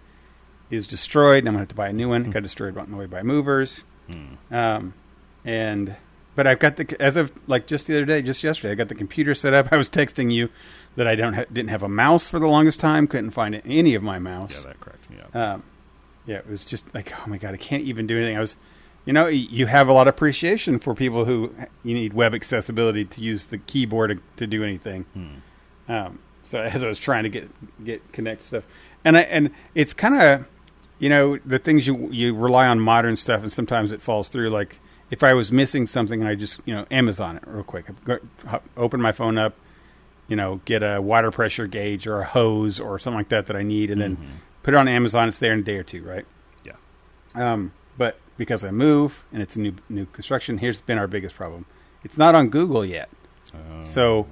is 0.70 0.88
destroyed. 0.88 1.40
and 1.40 1.50
I'm 1.50 1.54
going 1.56 1.58
to 1.58 1.60
have 1.62 1.68
to 1.70 1.76
buy 1.76 1.90
a 1.90 1.94
new 1.94 2.10
one. 2.10 2.26
It 2.26 2.32
got 2.32 2.44
destroyed 2.44 2.78
on 2.78 2.92
the 2.92 2.98
way 2.98 3.06
by 3.06 3.24
movers. 3.24 3.84
Um, 4.52 4.94
and 5.46 5.96
but 6.36 6.48
I've 6.48 6.60
got 6.60 6.78
the 6.78 6.96
as 7.02 7.18
of 7.18 7.32
like 7.48 7.68
just 7.68 7.88
the 7.88 7.96
other 7.98 8.06
day, 8.06 8.22
just 8.22 8.44
yesterday, 8.44 8.72
I 8.72 8.76
got 8.76 8.88
the 8.90 8.96
computer 8.96 9.34
set 9.36 9.54
up. 9.54 9.68
I 9.72 9.78
was 9.78 9.90
texting 9.90 10.32
you 10.34 10.50
that 10.96 11.08
I 11.08 11.16
don't 11.16 11.34
ha- 11.34 11.46
didn't 11.52 11.70
have 11.70 11.84
a 11.84 11.90
mouse 11.90 12.30
for 12.30 12.40
the 12.40 12.48
longest 12.48 12.80
time. 12.80 13.08
Couldn't 13.08 13.32
find 13.32 13.62
any 13.66 13.96
of 13.96 14.04
my 14.04 14.20
mouse. 14.20 14.64
Yeah, 14.64 14.72
that 14.72 14.80
cracked 14.80 15.10
me 15.10 15.18
up. 15.20 15.36
Um, 15.36 15.64
yeah, 16.26 16.38
it 16.38 16.50
was 16.50 16.66
just 16.66 16.94
like, 16.94 17.14
oh 17.20 17.30
my 17.30 17.38
god, 17.38 17.54
I 17.54 17.58
can't 17.58 17.84
even 17.84 18.08
do 18.08 18.16
anything. 18.18 18.38
I 18.38 18.40
was, 18.40 18.56
you 19.06 19.14
know, 19.14 19.28
you 19.28 19.66
have 19.66 19.88
a 19.88 19.94
lot 19.94 20.08
of 20.08 20.14
appreciation 20.16 20.78
for 20.80 20.94
people 20.96 21.26
who 21.26 21.54
you 21.84 21.94
need 21.94 22.14
web 22.14 22.34
accessibility 22.36 23.06
to 23.06 23.22
use 23.22 23.46
the 23.48 23.58
keyboard 23.58 24.10
to, 24.18 24.38
to 24.38 24.48
do 24.48 24.64
anything. 24.64 25.06
Um, 25.88 26.20
so 26.44 26.60
as 26.62 26.84
I 26.84 26.88
was 26.88 27.00
trying 27.00 27.24
to 27.24 27.30
get 27.30 27.50
get 27.84 28.12
connect 28.14 28.44
stuff, 28.44 28.66
and 29.06 29.18
I 29.18 29.22
and 29.22 29.52
it's 29.76 29.94
kind 29.94 30.16
of, 30.22 30.46
you 31.00 31.10
know, 31.10 31.38
the 31.46 31.60
things 31.60 31.88
you 31.88 32.10
you 32.12 32.36
rely 32.36 32.68
on 32.68 32.80
modern 32.80 33.16
stuff, 33.16 33.42
and 33.42 33.52
sometimes 33.52 33.92
it 33.92 34.02
falls 34.02 34.30
through. 34.30 34.50
Like 34.50 34.80
if 35.10 35.24
I 35.24 35.34
was 35.34 35.52
missing 35.52 35.88
something, 35.88 36.24
I 36.24 36.36
just 36.36 36.60
you 36.66 36.74
know 36.74 36.86
Amazon 36.92 37.38
it 37.38 37.44
real 37.48 37.64
quick. 37.64 37.86
Open 38.78 39.02
my 39.02 39.12
phone 39.12 39.38
up, 39.38 39.56
you 40.28 40.36
know, 40.36 40.62
get 40.66 40.84
a 40.84 41.02
water 41.02 41.32
pressure 41.32 41.68
gauge 41.68 42.06
or 42.06 42.22
a 42.22 42.26
hose 42.26 42.80
or 42.80 43.00
something 43.00 43.18
like 43.18 43.30
that 43.30 43.48
that 43.48 43.56
I 43.56 43.64
need, 43.64 43.90
and 43.90 44.02
then 44.02 44.40
put 44.62 44.74
it 44.74 44.78
on 44.78 44.88
Amazon. 44.88 45.30
It's 45.30 45.38
there 45.38 45.54
in 45.54 45.60
a 45.60 45.64
day 45.64 45.78
or 45.78 45.84
two, 45.84 46.04
right? 46.04 46.26
yeah. 46.64 46.74
Um, 47.34 47.74
but 47.98 48.20
because 48.38 48.64
I 48.64 48.72
move 48.72 49.26
and 49.32 49.42
it's 49.42 49.56
a 49.56 49.60
new 49.60 49.74
new 49.88 50.06
construction, 50.08 50.58
here's 50.58 50.82
been 50.82 50.98
our 50.98 51.08
biggest 51.08 51.36
problem. 51.36 51.66
It's 52.04 52.18
not 52.18 52.36
on 52.36 52.50
Google 52.50 52.86
yet. 52.86 53.10
Oh. 53.54 53.82
So 53.82 54.28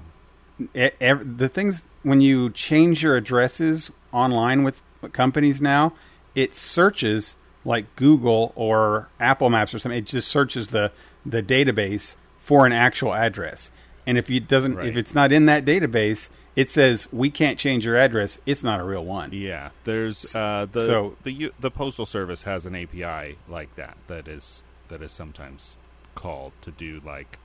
the 0.74 1.50
things 1.54 1.84
when 2.04 2.22
you 2.22 2.50
change 2.52 3.04
your 3.04 3.16
addresses 3.16 3.92
online 4.12 4.64
with 4.64 4.82
companies 5.12 5.62
now, 5.62 5.94
it 6.38 6.56
searches 6.56 7.36
like 7.66 7.94
Google 7.96 8.54
or 8.56 9.10
Apple 9.20 9.50
Maps 9.50 9.74
or 9.74 9.80
something. 9.80 9.98
It 9.98 10.06
just 10.06 10.28
searches 10.28 10.68
the 10.70 10.92
the 11.26 11.42
database 11.44 12.16
for 12.40 12.66
an 12.66 12.72
actual 12.72 13.14
address. 13.14 13.72
And 14.06 14.18
if 14.18 14.30
it 14.32 14.48
doesn't, 14.48 14.76
Right. 14.76 14.88
if 14.88 14.96
it's 14.96 15.14
not 15.14 15.34
in 15.34 15.48
that 15.48 15.66
database, 15.66 16.30
it 16.56 16.70
says 16.70 17.10
we 17.12 17.30
can't 17.30 17.60
change 17.60 17.86
your 17.86 17.98
address. 17.98 18.40
It's 18.46 18.64
not 18.64 18.80
a 18.80 18.84
real 18.84 19.04
one. 19.04 19.32
Yeah, 19.34 19.72
there's 19.84 20.34
uh, 20.36 20.68
the 20.72 20.86
So- 20.86 21.18
the 21.24 21.52
the 21.60 21.72
postal 21.72 22.06
service 22.06 22.44
has 22.44 22.66
an 22.66 22.76
API 22.76 23.38
like 23.50 23.76
that 23.76 23.98
that 24.08 24.28
is 24.28 24.62
that 24.90 25.02
is 25.02 25.12
sometimes 25.12 25.76
called 26.16 26.54
to 26.62 26.72
do 26.72 27.02
like 27.06 27.38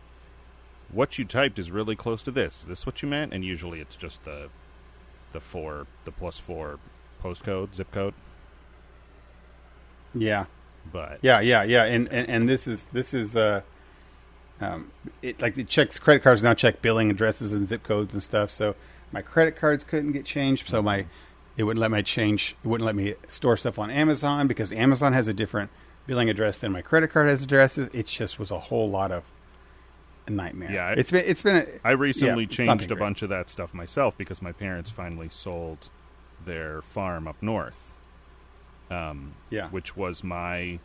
what 0.90 1.18
you 1.18 1.24
typed 1.24 1.58
is 1.58 1.70
really 1.70 1.96
close 1.96 2.22
to 2.22 2.30
this. 2.30 2.60
Is 2.60 2.66
this 2.66 2.86
what 2.86 3.02
you 3.02 3.08
meant? 3.08 3.32
And 3.32 3.42
usually 3.44 3.80
it's 3.80 3.96
just 3.96 4.24
the 4.24 4.50
the 5.32 5.40
four 5.40 5.86
the 6.04 6.12
plus 6.12 6.38
four 6.38 6.78
postcode 7.24 7.74
zip 7.74 7.90
code. 7.90 8.14
Yeah. 10.14 10.46
But 10.92 11.18
Yeah, 11.22 11.40
yeah, 11.40 11.62
yeah, 11.62 11.84
and 11.84 12.08
and, 12.08 12.28
and 12.28 12.48
this 12.48 12.66
is 12.66 12.84
this 12.92 13.14
is 13.14 13.36
uh, 13.36 13.62
um, 14.60 14.90
it 15.22 15.40
like 15.40 15.56
it 15.56 15.68
checks 15.68 15.98
credit 15.98 16.22
cards 16.22 16.42
now 16.42 16.54
check 16.54 16.82
billing 16.82 17.10
addresses 17.10 17.52
and 17.52 17.66
zip 17.66 17.82
codes 17.82 18.14
and 18.14 18.22
stuff. 18.22 18.50
So 18.50 18.74
my 19.12 19.22
credit 19.22 19.56
cards 19.56 19.84
couldn't 19.84 20.12
get 20.12 20.24
changed, 20.24 20.68
so 20.68 20.82
my 20.82 21.06
it 21.56 21.64
wouldn't 21.64 21.80
let 21.80 21.90
me 21.90 22.02
change. 22.02 22.56
It 22.64 22.68
wouldn't 22.68 22.86
let 22.86 22.96
me 22.96 23.14
store 23.28 23.56
stuff 23.56 23.78
on 23.78 23.90
Amazon 23.90 24.48
because 24.48 24.72
Amazon 24.72 25.12
has 25.12 25.28
a 25.28 25.32
different 25.32 25.70
billing 26.06 26.28
address 26.28 26.58
than 26.58 26.72
my 26.72 26.82
credit 26.82 27.10
card 27.10 27.28
has 27.28 27.42
addresses. 27.42 27.88
It 27.92 28.06
just 28.06 28.38
was 28.38 28.50
a 28.50 28.58
whole 28.58 28.90
lot 28.90 29.12
of 29.12 29.24
a 30.26 30.30
nightmare. 30.30 30.72
Yeah, 30.72 30.94
it's 30.96 31.10
been 31.10 31.24
it's 31.26 31.42
been. 31.42 31.56
A, 31.56 31.66
I 31.88 31.92
recently 31.92 32.44
yeah, 32.44 32.48
changed 32.48 32.84
a 32.84 32.94
great. 32.94 33.00
bunch 33.00 33.22
of 33.22 33.28
that 33.28 33.50
stuff 33.50 33.74
myself 33.74 34.16
because 34.16 34.42
my 34.42 34.52
parents 34.52 34.90
finally 34.90 35.28
sold 35.28 35.90
their 36.44 36.82
farm 36.82 37.28
up 37.28 37.36
north. 37.40 37.91
Um, 38.92 39.34
Yeah. 39.50 39.68
which 39.70 39.96
was 39.96 40.22
my 40.22 40.78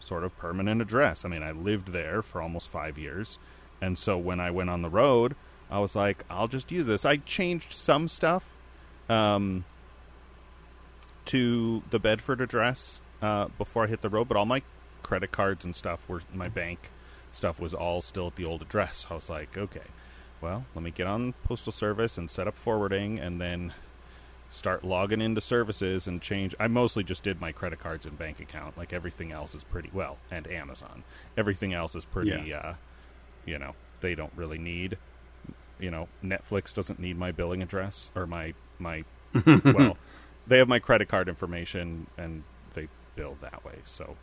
sort 0.00 0.24
of 0.24 0.36
permanent 0.36 0.80
address. 0.82 1.24
I 1.24 1.28
mean, 1.28 1.42
I 1.42 1.52
lived 1.52 1.88
there 1.92 2.22
for 2.22 2.42
almost 2.42 2.68
five 2.68 2.98
years, 2.98 3.38
and 3.80 3.96
so 3.98 4.18
when 4.18 4.40
I 4.40 4.50
went 4.50 4.68
on 4.70 4.82
the 4.82 4.88
road, 4.90 5.36
I 5.70 5.78
was 5.78 5.94
like, 5.94 6.24
I'll 6.28 6.48
just 6.48 6.70
use 6.72 6.86
this. 6.86 7.04
I 7.04 7.18
changed 7.18 7.72
some 7.72 8.08
stuff 8.08 8.56
um, 9.08 9.64
to 11.26 11.82
the 11.90 11.98
Bedford 11.98 12.40
address 12.40 13.00
uh, 13.20 13.48
before 13.58 13.84
I 13.84 13.86
hit 13.86 14.02
the 14.02 14.08
road, 14.10 14.28
but 14.28 14.36
all 14.36 14.46
my 14.46 14.62
credit 15.02 15.30
cards 15.32 15.64
and 15.64 15.74
stuff 15.74 16.08
were 16.08 16.22
my 16.32 16.48
bank 16.48 16.90
stuff 17.32 17.58
was 17.60 17.72
all 17.72 18.00
still 18.02 18.26
at 18.28 18.36
the 18.36 18.44
old 18.44 18.60
address. 18.62 19.06
I 19.10 19.14
was 19.14 19.30
like, 19.30 19.56
okay, 19.56 19.86
well, 20.40 20.66
let 20.74 20.82
me 20.84 20.90
get 20.90 21.06
on 21.06 21.32
postal 21.44 21.72
service 21.72 22.18
and 22.18 22.28
set 22.30 22.46
up 22.46 22.58
forwarding, 22.58 23.18
and 23.18 23.40
then 23.40 23.72
start 24.52 24.84
logging 24.84 25.20
into 25.20 25.40
services 25.40 26.06
and 26.06 26.20
change. 26.20 26.54
I 26.60 26.68
mostly 26.68 27.02
just 27.02 27.22
did 27.22 27.40
my 27.40 27.52
credit 27.52 27.80
cards 27.80 28.04
and 28.06 28.16
bank 28.18 28.38
account. 28.38 28.76
Like 28.76 28.92
everything 28.92 29.32
else 29.32 29.54
is 29.54 29.64
pretty 29.64 29.90
well, 29.92 30.18
and 30.30 30.46
Amazon. 30.46 31.02
Everything 31.36 31.72
else 31.72 31.96
is 31.96 32.04
pretty. 32.04 32.48
Yeah. 32.48 32.58
Uh, 32.58 32.74
you 33.46 33.58
know, 33.58 33.74
they 34.00 34.14
don't 34.14 34.32
really 34.36 34.58
need. 34.58 34.98
You 35.80 35.90
know, 35.90 36.08
Netflix 36.22 36.72
doesn't 36.74 37.00
need 37.00 37.18
my 37.18 37.32
billing 37.32 37.62
address 37.62 38.10
or 38.14 38.26
my 38.26 38.54
my. 38.78 39.04
well, 39.64 39.96
they 40.46 40.58
have 40.58 40.68
my 40.68 40.78
credit 40.78 41.08
card 41.08 41.28
information 41.28 42.06
and 42.18 42.44
they 42.74 42.88
bill 43.16 43.36
that 43.40 43.64
way. 43.64 43.78
So, 43.84 44.16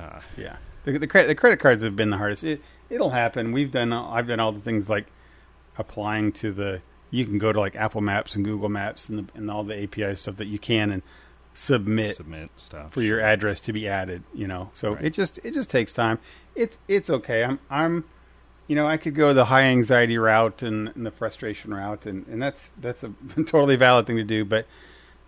uh, 0.00 0.20
Yeah, 0.36 0.56
the, 0.84 0.98
the 0.98 1.06
credit 1.06 1.28
the 1.28 1.34
credit 1.36 1.60
cards 1.60 1.82
have 1.82 1.94
been 1.94 2.10
the 2.10 2.18
hardest. 2.18 2.42
It 2.42 2.60
it'll 2.90 3.10
happen. 3.10 3.52
We've 3.52 3.70
done. 3.70 3.92
I've 3.92 4.26
done 4.26 4.40
all 4.40 4.52
the 4.52 4.60
things 4.60 4.88
like 4.88 5.06
applying 5.78 6.32
to 6.32 6.52
the. 6.52 6.80
You 7.14 7.24
can 7.24 7.38
go 7.38 7.52
to 7.52 7.60
like 7.60 7.76
Apple 7.76 8.00
Maps 8.00 8.34
and 8.34 8.44
Google 8.44 8.68
Maps 8.68 9.08
and, 9.08 9.18
the, 9.28 9.38
and 9.38 9.50
all 9.50 9.62
the 9.64 9.82
API 9.84 10.14
stuff 10.16 10.36
that 10.36 10.46
you 10.46 10.58
can 10.58 10.90
and 10.90 11.02
submit 11.52 12.16
submit 12.16 12.50
stuff 12.56 12.92
for 12.92 13.02
your 13.02 13.20
address 13.20 13.60
to 13.60 13.72
be 13.72 13.86
added. 13.88 14.22
You 14.34 14.46
know, 14.48 14.70
so 14.74 14.94
Right. 14.94 15.04
it 15.06 15.12
just 15.12 15.38
it 15.44 15.54
just 15.54 15.70
takes 15.70 15.92
time. 15.92 16.18
It's 16.54 16.76
it's 16.88 17.10
okay. 17.10 17.44
I'm 17.44 17.60
I'm, 17.70 18.04
you 18.66 18.74
know, 18.76 18.86
I 18.88 18.96
could 18.96 19.14
go 19.14 19.32
the 19.32 19.44
high 19.46 19.62
anxiety 19.62 20.18
route 20.18 20.62
and, 20.62 20.88
and 20.94 21.06
the 21.06 21.10
frustration 21.12 21.72
route, 21.72 22.06
and, 22.06 22.26
and 22.26 22.42
that's 22.42 22.72
that's 22.80 23.04
a 23.04 23.12
totally 23.46 23.76
valid 23.76 24.06
thing 24.06 24.16
to 24.16 24.24
do. 24.24 24.44
But 24.44 24.66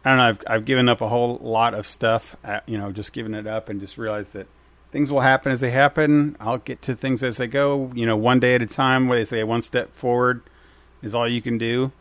I 0.04 0.08
don't 0.10 0.18
know. 0.18 0.24
I've 0.24 0.38
I've 0.48 0.64
given 0.64 0.88
up 0.88 1.00
a 1.00 1.08
whole 1.08 1.38
lot 1.42 1.74
of 1.74 1.86
stuff. 1.86 2.34
uh 2.44 2.60
you 2.66 2.78
know, 2.78 2.90
just 2.90 3.12
giving 3.12 3.34
it 3.34 3.46
up 3.46 3.68
and 3.68 3.80
just 3.80 3.96
realized 3.96 4.32
that 4.32 4.48
things 4.90 5.10
will 5.10 5.20
happen 5.20 5.52
as 5.52 5.60
they 5.60 5.70
happen. 5.70 6.36
I'll 6.40 6.58
get 6.58 6.82
to 6.82 6.96
things 6.96 7.22
as 7.22 7.36
they 7.36 7.46
go. 7.46 7.92
You 7.94 8.06
know, 8.06 8.16
one 8.16 8.40
day 8.40 8.56
at 8.56 8.62
a 8.62 8.66
time. 8.66 9.06
Where 9.06 9.18
they 9.18 9.24
say 9.24 9.44
one 9.44 9.62
step 9.62 9.94
forward 9.94 10.42
is 11.02 11.14
all 11.14 11.28
you 11.28 11.42
can 11.42 11.58
do, 11.58 11.92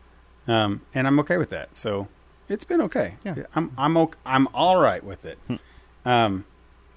um, 0.48 0.82
and 0.94 1.06
I'm 1.06 1.18
okay 1.20 1.36
with 1.36 1.50
that. 1.50 1.76
So 1.76 2.08
it's 2.48 2.64
been 2.64 2.80
okay. 2.82 3.14
Yeah. 3.24 3.34
I'm 3.54 3.72
I'm 3.76 3.96
okay, 3.96 4.18
I'm 4.24 4.48
all 4.54 4.80
right 4.80 5.02
with 5.02 5.24
it. 5.24 5.38
um, 6.04 6.44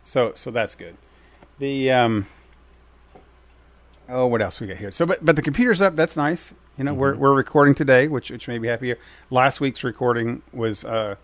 so 0.04 0.34
so 0.36 0.52
that's 0.52 0.76
good. 0.76 0.98
The 1.60 1.92
um, 1.92 2.28
oh, 4.08 4.28
what 4.28 4.42
else 4.42 4.60
we 4.60 4.68
got 4.68 4.78
here? 4.78 4.92
So, 4.92 5.06
but 5.06 5.24
but 5.24 5.36
the 5.36 5.42
computer's 5.42 5.82
up. 5.82 5.96
That's 5.96 6.16
nice. 6.16 6.54
You 6.78 6.84
know, 6.84 6.94
we're 6.94 7.16
we're 7.16 7.34
recording 7.34 7.76
today, 7.76 8.08
which 8.08 8.30
which 8.32 8.48
made 8.48 8.62
me 8.62 8.68
happy. 8.68 8.96
Last 9.30 9.60
week's 9.60 9.84
recording 9.84 10.42
was 10.54 10.86
uh, 10.86 11.16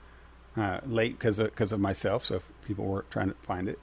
uh, 0.57 0.79
late 0.85 1.17
because 1.17 1.39
of, 1.39 1.47
because 1.47 1.71
of 1.71 1.79
myself. 1.79 2.25
So 2.25 2.35
if 2.35 2.49
people 2.65 2.85
were 2.85 3.05
trying 3.09 3.29
to 3.29 3.35
find 3.43 3.69
it, 3.69 3.79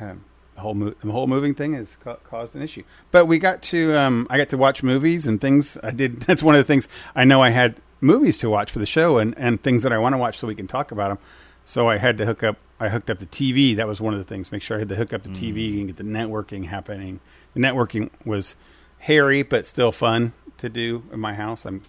um, 0.00 0.24
whole 0.60 0.74
mo- 0.74 0.94
the 1.02 1.12
whole 1.12 1.26
moving 1.26 1.54
thing 1.54 1.74
has 1.74 1.96
ca- 1.96 2.16
caused 2.24 2.54
an 2.54 2.62
issue. 2.62 2.82
But 3.10 3.26
we 3.26 3.38
got 3.38 3.62
to 3.64 3.94
um, 3.94 4.26
I 4.30 4.38
got 4.38 4.48
to 4.50 4.56
watch 4.56 4.82
movies 4.82 5.26
and 5.26 5.40
things. 5.40 5.76
I 5.82 5.90
did. 5.90 6.20
That's 6.26 6.42
one 6.42 6.54
of 6.54 6.58
the 6.58 6.64
things 6.64 6.88
I 7.14 7.24
know 7.24 7.42
I 7.42 7.50
had 7.50 7.76
movies 8.00 8.38
to 8.38 8.50
watch 8.50 8.70
for 8.70 8.78
the 8.78 8.86
show 8.86 9.18
and 9.18 9.36
and 9.38 9.62
things 9.62 9.82
that 9.82 9.92
I 9.92 9.98
want 9.98 10.14
to 10.14 10.18
watch 10.18 10.38
so 10.38 10.46
we 10.46 10.54
can 10.54 10.68
talk 10.68 10.92
about 10.92 11.08
them. 11.08 11.18
So 11.64 11.88
I 11.88 11.98
had 11.98 12.18
to 12.18 12.26
hook 12.26 12.42
up. 12.42 12.56
I 12.80 12.88
hooked 12.88 13.10
up 13.10 13.18
the 13.18 13.26
TV. 13.26 13.76
That 13.76 13.88
was 13.88 14.00
one 14.00 14.14
of 14.14 14.20
the 14.20 14.24
things. 14.24 14.52
Make 14.52 14.62
sure 14.62 14.76
I 14.76 14.80
had 14.80 14.88
to 14.88 14.96
hook 14.96 15.12
up 15.12 15.22
the 15.22 15.30
TV 15.30 15.78
and 15.78 15.88
get 15.88 15.96
the 15.96 16.04
networking 16.04 16.66
happening. 16.66 17.20
The 17.54 17.60
networking 17.60 18.10
was 18.24 18.56
hairy 18.98 19.42
but 19.42 19.66
still 19.66 19.92
fun 19.92 20.32
to 20.58 20.68
do 20.68 21.04
in 21.12 21.20
my 21.20 21.34
house. 21.34 21.64
I'm 21.64 21.82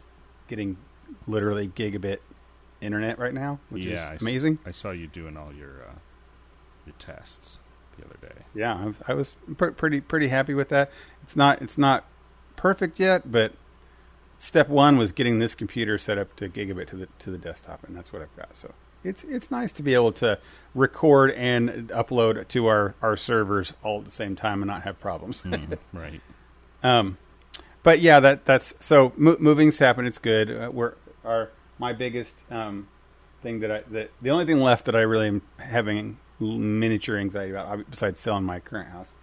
getting 0.48 0.78
literally 1.28 1.68
gigabit 1.68 2.18
internet 2.82 3.20
right 3.20 3.34
now, 3.34 3.60
which 3.70 3.86
yeah, 3.86 4.14
is 4.14 4.22
amazing. 4.22 4.60
I 4.66 4.72
saw 4.72 4.92
you 4.92 5.08
doing 5.08 5.38
all 5.38 5.54
your 5.54 5.84
uh, 5.84 5.96
your 6.86 6.96
tests 6.98 7.60
the 8.00 8.06
other 8.06 8.18
day. 8.22 8.42
yeah, 8.56 8.76
I've- 8.76 8.96
I 9.08 9.14
was 9.14 9.36
pr- 9.58 9.68
pretty 9.72 10.02
pretty 10.02 10.28
happy 10.30 10.54
with 10.54 10.70
that. 10.70 10.90
It's 11.24 11.36
not 11.36 11.62
it's 11.62 11.78
not 11.78 12.06
perfect 12.56 13.00
yet, 13.00 13.32
but 13.32 13.54
step 14.38 14.70
one 14.70 14.98
was 14.98 15.12
getting 15.12 15.40
this 15.40 15.56
computer 15.56 15.98
set 15.98 16.18
up 16.18 16.36
to 16.38 16.48
gigabit 16.50 16.88
to 16.90 16.96
the 16.96 17.08
to 17.20 17.32
the 17.32 17.38
desktop, 17.38 17.84
and 17.84 17.96
that's 17.96 18.12
what 18.14 18.22
I've 18.22 18.36
got. 18.36 18.56
So 18.56 18.74
it's 19.04 19.24
it's 19.26 19.50
nice 19.52 19.72
to 19.74 19.84
be 19.84 19.94
able 19.94 20.12
to 20.14 20.40
record 20.76 21.32
and 21.32 21.90
upload 21.90 22.48
to 22.50 22.68
our 22.68 22.96
our 23.02 23.16
servers 23.18 23.74
all 23.84 24.00
at 24.00 24.06
the 24.06 24.12
same 24.12 24.36
time 24.36 24.62
and 24.62 24.68
not 24.70 24.84
have 24.84 25.00
problems. 25.00 25.44
Mm, 25.44 25.78
right. 25.94 26.22
Um, 26.84 27.18
but 27.84 28.00
yeah, 28.00 28.20
that 28.20 28.46
that's 28.46 28.74
so 28.80 29.12
mo- 29.18 29.38
moving's 29.40 29.78
happen. 29.78 30.06
It's 30.06 30.18
good. 30.20 30.50
Uh, 30.52 30.70
we're 30.72 30.94
our 31.24 31.50
my 31.78 31.94
biggest 31.94 32.44
um, 32.52 32.88
thing 33.42 33.60
that 33.62 33.72
I 33.72 33.84
that 33.92 34.12
the 34.22 34.30
only 34.32 34.46
thing 34.46 34.60
left 34.60 34.86
that 34.86 34.96
I 34.96 35.02
really 35.02 35.28
am 35.28 35.42
having 35.58 36.18
miniature 36.40 37.18
anxiety 37.18 37.52
about, 37.52 37.90
besides 37.90 38.20
selling 38.20 38.44
my 38.44 38.60
current 38.60 38.90
house 38.90 39.14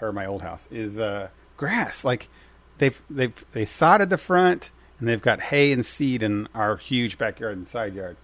or 0.00 0.12
my 0.12 0.26
old 0.26 0.42
house, 0.42 0.68
is 0.70 0.98
uh, 0.98 1.28
grass. 1.56 2.04
Like 2.04 2.28
they've 2.78 3.00
they've 3.10 3.44
they 3.52 3.64
sodded 3.64 4.10
the 4.10 4.18
front 4.18 4.70
and 4.98 5.08
they've 5.08 5.22
got 5.22 5.40
hay 5.40 5.72
and 5.72 5.84
seed 5.84 6.22
in 6.22 6.48
our 6.54 6.76
huge 6.76 7.18
backyard 7.18 7.56
and 7.56 7.68
side 7.68 7.94
yard, 7.94 8.16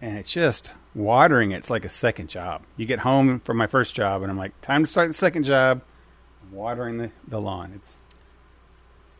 and 0.00 0.16
it's 0.18 0.30
just 0.30 0.72
watering. 0.94 1.50
It's 1.50 1.70
like 1.70 1.84
a 1.84 1.90
second 1.90 2.28
job. 2.28 2.62
You 2.76 2.86
get 2.86 3.00
home 3.00 3.40
from 3.40 3.56
my 3.56 3.66
first 3.66 3.94
job, 3.94 4.22
and 4.22 4.30
I'm 4.30 4.38
like, 4.38 4.58
time 4.60 4.84
to 4.84 4.90
start 4.90 5.08
the 5.08 5.14
second 5.14 5.44
job. 5.44 5.82
I'm 6.42 6.52
Watering 6.56 6.98
the, 6.98 7.10
the 7.26 7.40
lawn. 7.40 7.72
It's 7.74 8.00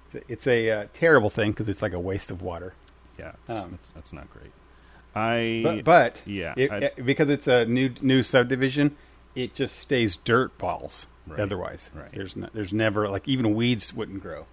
it's 0.07 0.14
a, 0.14 0.33
it's 0.33 0.47
a 0.47 0.71
uh, 0.71 0.87
terrible 0.92 1.31
thing 1.31 1.52
because 1.52 1.69
it's 1.69 1.83
like 1.83 1.92
a 1.95 2.00
waste 2.00 2.31
of 2.31 2.42
water. 2.42 2.75
Yeah, 3.19 3.33
it's, 3.49 3.50
Um, 3.50 3.71
that's, 3.73 3.88
that's 3.88 4.12
not 4.12 4.31
great. 4.31 4.52
I 5.14 5.61
But, 5.62 5.85
but 5.85 6.23
yeah, 6.26 6.54
it, 6.57 6.71
I- 6.73 6.78
it- 6.78 7.04
because 7.07 7.28
it's 7.31 7.47
a 7.47 7.64
new 7.66 7.90
new 8.00 8.23
subdivision, 8.23 8.97
it 9.35 9.54
just 9.54 9.78
stays 9.78 10.16
dirt 10.16 10.57
balls. 10.59 11.07
Right, 11.26 11.38
Otherwise, 11.40 11.88
right. 11.95 12.11
there's 12.12 12.35
no, 12.35 12.49
there's 12.52 12.73
never 12.73 13.09
like 13.09 13.28
even 13.28 13.54
weeds 13.54 13.95
wouldn't 13.95 14.23
grow. 14.23 14.47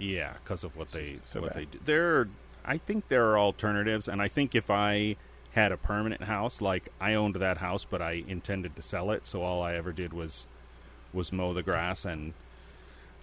Yeah, 0.00 0.32
because 0.42 0.64
of 0.64 0.76
what 0.76 0.90
they 0.90 1.18
so 1.24 1.40
what 1.42 1.50
bad. 1.54 1.58
they 1.60 1.64
do. 1.66 1.78
There, 1.84 2.16
are, 2.18 2.28
I 2.64 2.78
think 2.78 3.06
there 3.08 3.26
are 3.30 3.38
alternatives, 3.38 4.08
and 4.08 4.20
I 4.20 4.26
think 4.26 4.56
if 4.56 4.70
I 4.70 5.14
had 5.52 5.70
a 5.70 5.76
permanent 5.76 6.24
house, 6.24 6.60
like 6.60 6.88
I 7.00 7.14
owned 7.14 7.36
that 7.36 7.58
house, 7.58 7.84
but 7.84 8.02
I 8.02 8.24
intended 8.26 8.74
to 8.74 8.82
sell 8.82 9.12
it, 9.12 9.26
so 9.28 9.42
all 9.42 9.62
I 9.62 9.74
ever 9.74 9.92
did 9.92 10.12
was 10.12 10.46
was 11.12 11.32
mow 11.32 11.54
the 11.54 11.62
grass 11.62 12.04
and 12.04 12.32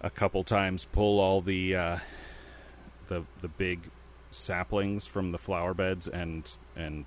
a 0.01 0.09
couple 0.09 0.43
times 0.45 0.87
pull 0.93 1.19
all 1.19 1.41
the 1.41 1.75
uh, 1.75 1.97
the 3.09 3.23
the 3.41 3.49
big 3.49 3.89
saplings 4.35 5.05
from 5.07 5.31
the 5.31 5.37
flower 5.37 5.73
beds 5.73 6.07
and 6.07 6.49
and 6.75 7.05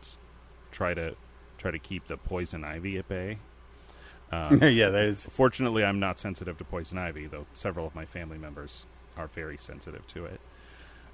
try 0.70 0.94
to 0.94 1.14
try 1.58 1.70
to 1.70 1.78
keep 1.78 2.06
the 2.06 2.16
poison 2.16 2.64
ivy 2.64 2.98
at 2.98 3.08
bay. 3.08 3.38
Um, 4.30 4.62
yeah, 4.62 4.90
that 4.90 5.04
is. 5.04 5.24
Fortunately, 5.24 5.82
I'm 5.82 5.98
not 6.00 6.18
sensitive 6.18 6.58
to 6.58 6.64
poison 6.64 6.98
ivy, 6.98 7.26
though 7.28 7.46
several 7.54 7.86
of 7.86 7.94
my 7.94 8.04
family 8.04 8.36
members 8.36 8.84
are 9.16 9.28
very 9.28 9.56
sensitive 9.56 10.06
to 10.08 10.26
it. 10.26 10.40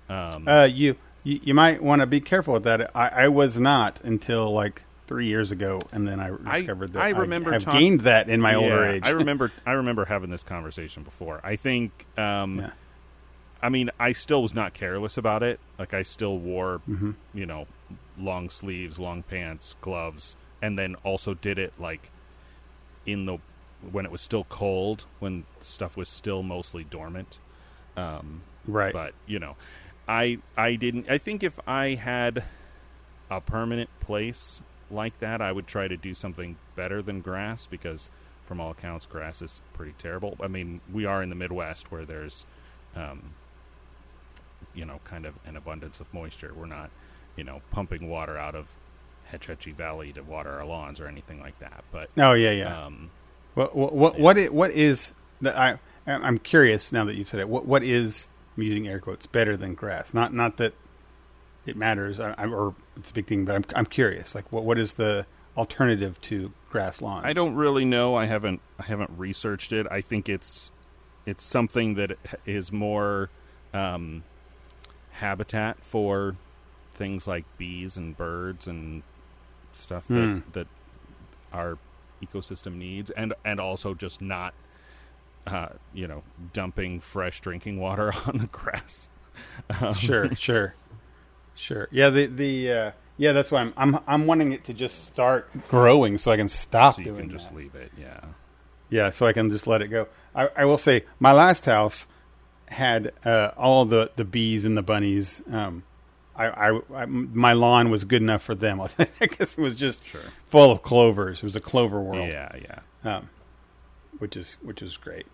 Um, 0.08 0.48
Uh, 0.48 0.64
you, 0.64 0.96
you 1.22 1.38
you 1.44 1.54
might 1.54 1.80
want 1.80 2.00
to 2.00 2.06
be 2.06 2.20
careful 2.20 2.54
with 2.54 2.64
that. 2.64 2.90
I, 2.92 3.08
I 3.08 3.28
was 3.28 3.56
not 3.56 4.00
until 4.02 4.52
like 4.52 4.82
three 5.06 5.26
years 5.26 5.52
ago, 5.52 5.78
and 5.92 6.08
then 6.08 6.18
I 6.18 6.32
I- 6.44 6.58
discovered 6.58 6.92
that 6.94 7.02
I 7.04 7.10
remember 7.10 7.50
I 7.50 7.52
have 7.52 7.62
talk- 7.64 7.74
gained 7.74 8.00
that 8.00 8.28
in 8.28 8.40
my 8.40 8.56
older 8.56 8.84
age. 8.84 9.02
I 9.06 9.10
remember 9.10 9.52
I 9.64 9.72
remember 9.74 10.06
having 10.06 10.30
this 10.30 10.42
conversation 10.42 11.04
before. 11.04 11.40
I 11.44 11.54
think 11.54 12.06
um, 12.18 12.58
Yeah. 12.58 12.70
I 13.64 13.70
mean, 13.70 13.90
I 13.98 14.12
still 14.12 14.42
was 14.42 14.54
not 14.54 14.74
careless 14.74 15.16
about 15.16 15.42
it. 15.42 15.58
Like 15.78 15.94
I 15.94 16.02
still 16.02 16.36
wore, 16.38 16.80
Mm-hmm. 16.88 17.12
you 17.32 17.46
know, 17.46 17.66
long 18.18 18.50
sleeves, 18.50 18.98
long 18.98 19.22
pants, 19.22 19.76
gloves, 19.80 20.36
and 20.62 20.78
then 20.78 20.94
also 21.02 21.34
did 21.34 21.58
it 21.58 21.72
like 21.78 22.10
in 23.06 23.26
the 23.26 23.38
when 23.90 24.04
it 24.06 24.12
was 24.12 24.20
still 24.20 24.44
cold, 24.44 25.06
when 25.18 25.44
stuff 25.60 25.96
was 25.96 26.08
still 26.08 26.42
mostly 26.42 26.84
dormant. 26.84 27.38
Um, 27.96 28.42
right. 28.66 28.92
but 28.92 29.14
you 29.26 29.38
know, 29.38 29.56
I 30.08 30.38
I 30.56 30.74
didn't. 30.76 31.08
I 31.10 31.18
think 31.18 31.42
if 31.42 31.58
I 31.66 31.94
had 31.94 32.44
a 33.30 33.40
permanent 33.40 33.88
place 34.00 34.62
like 34.90 35.18
that, 35.20 35.40
I 35.40 35.52
would 35.52 35.66
try 35.66 35.88
to 35.88 35.96
do 35.96 36.12
something 36.14 36.56
better 36.76 37.00
than 37.02 37.20
grass 37.22 37.66
because, 37.66 38.08
from 38.44 38.60
all 38.60 38.70
accounts, 38.72 39.06
grass 39.06 39.40
is 39.42 39.60
pretty 39.72 39.94
terrible. 39.98 40.36
I 40.42 40.48
mean, 40.48 40.80
we 40.92 41.04
are 41.06 41.22
in 41.22 41.30
the 41.30 41.34
Midwest 41.34 41.90
where 41.90 42.04
there's, 42.04 42.44
um, 42.94 43.32
you 44.74 44.84
know, 44.84 45.00
kind 45.04 45.26
of 45.26 45.34
an 45.46 45.56
abundance 45.56 46.00
of 46.00 46.12
moisture. 46.12 46.52
We're 46.54 46.66
not, 46.66 46.90
you 47.36 47.44
know, 47.44 47.62
pumping 47.70 48.08
water 48.08 48.36
out 48.36 48.54
of 48.54 48.68
Hetch 49.24 49.46
Hetchy 49.46 49.72
Valley 49.72 50.12
to 50.12 50.22
water 50.22 50.50
our 50.50 50.64
lawns 50.64 51.00
or 51.00 51.06
anything 51.06 51.40
like 51.40 51.58
that. 51.60 51.84
But 51.92 52.10
oh 52.18 52.32
yeah, 52.32 52.50
yeah. 52.52 52.84
um, 52.86 53.10
What 53.54 53.74
what 53.76 53.94
what 53.94 54.18
what, 54.18 54.38
i- 54.38 54.48
what 54.48 54.70
is 54.72 55.12
that? 55.40 55.56
I 55.56 55.78
I'm 56.06 56.38
curious 56.38 56.92
now 56.92 57.04
that 57.06 57.14
you've 57.16 57.28
said 57.28 57.40
it. 57.40 57.48
What 57.48 57.66
what 57.66 57.82
is 57.82 58.28
I'm 58.56 58.62
using 58.64 58.86
air 58.88 59.00
quotes 59.00 59.26
better 59.26 59.56
than 59.56 59.74
grass? 59.74 60.12
Not 60.14 60.34
not 60.34 60.56
that 60.58 60.74
it 61.66 61.76
matters 61.76 62.20
I, 62.20 62.34
I, 62.36 62.46
or 62.46 62.74
it's 62.96 63.10
a 63.10 63.14
big 63.14 63.26
thing, 63.26 63.44
but 63.44 63.54
I'm 63.54 63.64
I'm 63.74 63.86
curious. 63.86 64.34
Like 64.34 64.50
what 64.52 64.64
what 64.64 64.78
is 64.78 64.94
the 64.94 65.24
alternative 65.56 66.20
to 66.22 66.52
grass 66.70 67.00
lawns? 67.00 67.24
I 67.24 67.32
don't 67.32 67.54
really 67.54 67.84
know. 67.86 68.14
I 68.14 68.26
haven't 68.26 68.60
I 68.78 68.82
haven't 68.84 69.10
researched 69.16 69.72
it. 69.72 69.86
I 69.90 70.00
think 70.02 70.28
it's 70.28 70.70
it's 71.26 71.42
something 71.42 71.94
that 71.94 72.18
is 72.44 72.70
more 72.70 73.30
um, 73.72 74.24
habitat 75.14 75.78
for 75.84 76.36
things 76.92 77.26
like 77.26 77.44
bees 77.58 77.96
and 77.96 78.16
birds 78.16 78.66
and 78.66 79.02
stuff 79.72 80.04
that 80.08 80.14
Hmm. 80.28 80.38
that 80.52 80.66
our 81.52 81.78
ecosystem 82.22 82.76
needs, 82.76 83.10
and 83.10 83.34
and 83.44 83.60
also 83.60 83.94
just 83.94 84.20
not 84.22 84.54
uh, 85.46 85.68
you 85.92 86.06
know 86.08 86.22
dumping 86.52 87.00
fresh 87.00 87.40
drinking 87.40 87.78
water 87.80 88.12
on 88.26 88.38
the 88.38 88.46
grass. 88.46 89.08
Um, 89.80 89.92
Sure, 89.94 90.34
sure, 90.36 90.74
sure. 91.54 91.88
Yeah, 91.90 92.10
the 92.10 92.26
the 92.26 92.72
uh, 92.72 92.90
Yeah, 93.16 93.32
that's 93.32 93.50
why 93.50 93.60
I'm 93.60 93.74
I'm 93.76 93.98
I'm 94.06 94.26
wanting 94.26 94.52
it 94.52 94.64
to 94.64 94.72
just 94.74 95.04
start 95.06 95.48
growing 95.68 96.18
so 96.18 96.30
I 96.32 96.36
can 96.36 96.48
stop 96.48 96.94
So 96.96 97.00
you 97.00 97.04
doing 97.06 97.20
can 97.22 97.30
just 97.30 97.50
that. 97.50 97.56
leave 97.56 97.74
it. 97.74 97.90
Yeah. 97.98 98.20
Yeah, 98.90 99.10
so 99.10 99.26
I 99.26 99.32
can 99.32 99.50
just 99.50 99.66
let 99.66 99.82
it 99.82 99.88
go. 99.88 100.06
I, 100.34 100.48
I 100.56 100.64
will 100.66 100.78
say 100.78 101.04
my 101.18 101.32
last 101.32 101.64
house 101.66 102.06
had 102.74 103.12
uh, 103.24 103.50
all 103.56 103.84
the 103.86 104.10
the 104.16 104.24
bees 104.24 104.64
and 104.64 104.76
the 104.76 104.82
bunnies. 104.82 105.42
Um, 105.50 105.82
I, 106.36 106.46
I, 106.46 106.80
I 106.94 107.04
my 107.06 107.52
lawn 107.52 107.90
was 107.90 108.04
good 108.04 108.20
enough 108.22 108.42
for 108.42 108.54
them. 108.54 108.80
I 109.20 109.26
guess 109.26 109.56
it 109.56 109.58
was 109.58 109.74
just 109.74 110.04
Sure. 110.04 110.20
full 110.48 110.72
of 110.72 110.82
clovers. 110.82 111.38
It 111.38 111.44
was 111.44 111.56
a 111.56 111.60
clover 111.60 112.00
world. 112.00 112.28
Yeah, 112.28 112.50
yeah. 112.60 113.16
um, 113.16 113.30
which 114.18 114.36
is 114.36 114.56
which 114.62 114.82
is 114.82 114.96
great. 114.96 115.26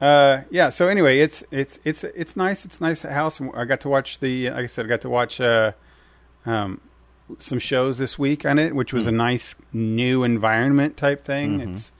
Uh, 0.00 0.42
yeah. 0.50 0.70
So 0.70 0.88
anyway, 0.88 1.20
it's 1.20 1.44
it's 1.50 1.78
it's 1.84 2.04
it's 2.04 2.36
nice. 2.36 2.64
It's 2.64 2.80
a 2.80 2.82
nice 2.82 3.02
house. 3.02 3.40
I 3.54 3.64
got 3.64 3.80
to 3.80 3.88
watch 3.88 4.18
the. 4.18 4.50
Like 4.50 4.64
I 4.64 4.66
said, 4.66 4.86
I 4.86 4.88
got 4.88 5.02
to 5.02 5.10
watch 5.10 5.40
uh, 5.40 5.72
um, 6.46 6.80
some 7.38 7.58
shows 7.58 7.98
this 7.98 8.18
week 8.18 8.44
on 8.46 8.58
it, 8.58 8.74
which 8.74 8.92
was 8.92 9.06
a 9.06 9.12
nice 9.12 9.54
new 9.72 10.24
environment 10.24 10.96
type 10.96 11.24
thing. 11.24 11.60
It's 11.60 11.92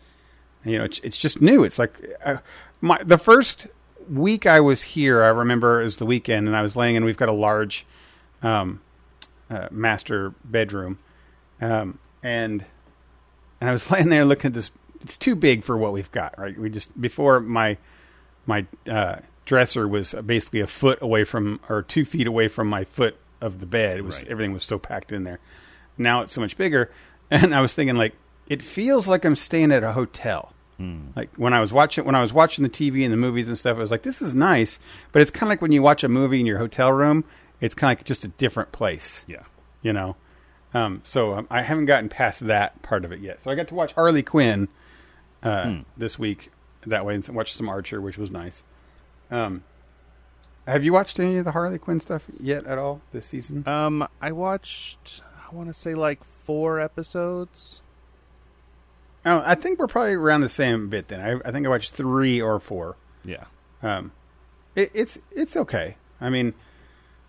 you 0.64 0.78
know, 0.78 0.85
it's, 0.85 0.99
it's 1.00 1.16
just 1.16 1.40
new. 1.40 1.62
It's 1.62 1.78
like 1.78 1.92
uh, 2.25 2.38
my 2.80 3.02
the 3.04 3.19
first 3.19 3.66
week 4.09 4.47
I 4.47 4.61
was 4.61 4.83
here. 4.83 5.23
I 5.23 5.28
remember 5.28 5.80
it 5.80 5.85
was 5.85 5.97
the 5.97 6.07
weekend, 6.07 6.47
and 6.47 6.57
I 6.57 6.62
was 6.62 6.76
laying, 6.76 6.97
and 6.97 7.04
we've 7.04 7.16
got 7.16 7.28
a 7.28 7.33
large 7.33 7.87
um, 8.42 8.80
uh, 9.50 9.69
master 9.71 10.35
bedroom, 10.45 10.99
um, 11.61 11.99
and 12.23 12.64
and 13.61 13.71
I 13.71 13.73
was 13.73 13.90
laying 13.90 14.09
there 14.09 14.25
looking 14.25 14.49
at 14.49 14.54
this. 14.54 14.71
It's 15.02 15.16
too 15.16 15.35
big 15.35 15.64
for 15.64 15.76
what 15.76 15.92
we've 15.92 16.11
got, 16.12 16.38
right? 16.38 16.57
We 16.59 16.71
just 16.71 16.99
before 17.00 17.40
my 17.40 17.78
my 18.47 18.66
uh, 18.88 19.16
dresser 19.47 19.87
was 19.88 20.14
basically 20.26 20.61
a 20.61 20.66
foot 20.66 20.99
away 21.02 21.25
from 21.25 21.61
or 21.69 21.83
two 21.83 22.04
feet 22.04 22.26
away 22.26 22.49
from 22.49 22.69
my 22.69 22.85
foot 22.85 23.16
of 23.40 23.61
the 23.61 23.66
bed. 23.66 23.99
It 23.99 24.02
was 24.02 24.19
Right. 24.19 24.28
everything 24.28 24.52
was 24.52 24.64
so 24.64 24.78
packed 24.78 25.12
in 25.12 25.25
there. 25.25 25.38
Now 25.97 26.23
it's 26.23 26.33
so 26.33 26.40
much 26.40 26.57
bigger, 26.57 26.90
and 27.30 27.54
I 27.54 27.61
was 27.61 27.73
thinking 27.73 27.97
like 27.97 28.14
it 28.49 28.62
feels 28.62 29.07
like 29.09 29.25
I'm 29.25 29.37
staying 29.37 29.73
at 29.73 29.83
a 29.85 29.92
hotel. 29.92 30.52
Like 31.16 31.30
when 31.37 31.52
I 31.52 31.60
was 31.60 31.72
watching 31.72 32.04
when 32.04 32.14
I 32.14 32.20
was 32.22 32.32
watching 32.32 32.62
the 32.62 32.70
TV 32.70 33.04
and 33.04 33.12
the 33.12 33.16
movies 33.18 33.49
and 33.49 33.58
stuff, 33.58 33.76
I 33.76 33.80
was 33.80 33.90
like, 33.90 34.02
this 34.02 34.22
is 34.22 34.34
nice, 34.34 34.78
but 35.12 35.20
it's 35.20 35.30
kind 35.30 35.44
of 35.44 35.49
like 35.50 35.60
when 35.62 35.72
you 35.72 35.82
watch 35.82 36.02
a 36.04 36.08
movie 36.08 36.40
in 36.40 36.46
your 36.46 36.58
hotel 36.58 36.92
room. 36.92 37.25
It's 37.60 37.75
kind 37.75 37.92
of 37.92 37.99
like 38.00 38.06
just 38.06 38.25
a 38.25 38.28
different 38.28 38.72
place 38.72 39.22
Yeah. 39.26 39.42
you 39.82 39.92
know. 39.92 40.16
Um, 40.72 41.02
so 41.04 41.34
um, 41.34 41.46
I 41.50 41.60
haven't 41.62 41.84
gotten 41.87 42.08
past 42.08 42.46
that 42.46 42.80
part 42.80 43.04
of 43.04 43.12
it 43.12 43.20
yet. 43.20 43.42
So 43.42 43.50
I 43.50 43.54
got 43.54 43.68
to 43.68 43.75
watch 43.75 43.92
Harley 43.92 44.22
Quinn 44.22 44.68
uh, 45.42 45.80
this 45.96 46.18
week 46.18 46.50
that 46.87 47.04
way 47.04 47.14
and 47.14 47.28
watch 47.30 47.52
some 47.52 47.68
Archer, 47.68 48.00
which 48.00 48.16
was 48.16 48.30
nice. 48.30 48.62
Um, 49.30 49.62
have 50.66 50.84
you 50.84 50.92
watched 50.94 51.18
any 51.20 51.37
of 51.37 51.44
the 51.44 51.52
Harley 51.52 51.78
Quinn 51.78 52.00
stuff 52.00 52.22
yet 52.38 52.64
at 52.64 52.78
all 52.78 53.02
this 53.12 53.26
season? 53.26 53.66
Um, 53.68 54.08
I 54.22 54.32
watched. 54.32 55.20
I 55.50 55.54
want 55.54 55.68
to 55.68 55.75
say 55.75 55.94
like 55.94 56.22
four 56.25 56.80
episodes. 56.80 57.80
Oh, 59.27 59.43
I 59.45 59.55
think 59.55 59.79
we're 59.79 59.87
probably 59.87 60.15
around 60.15 60.41
the 60.43 60.49
same 60.49 60.89
bit 60.89 61.09
then. 61.09 61.21
I, 61.21 61.49
I 61.49 61.53
think 61.53 61.67
I 61.67 61.69
watched 61.69 61.95
three 61.95 62.41
or 62.41 62.59
four. 62.61 62.97
Yeah. 63.25 63.45
Um, 63.83 64.12
it, 64.75 64.91
it's 64.95 65.19
it's 65.31 65.57
okay. 65.57 65.97
I 66.21 66.31
mean, 66.31 66.55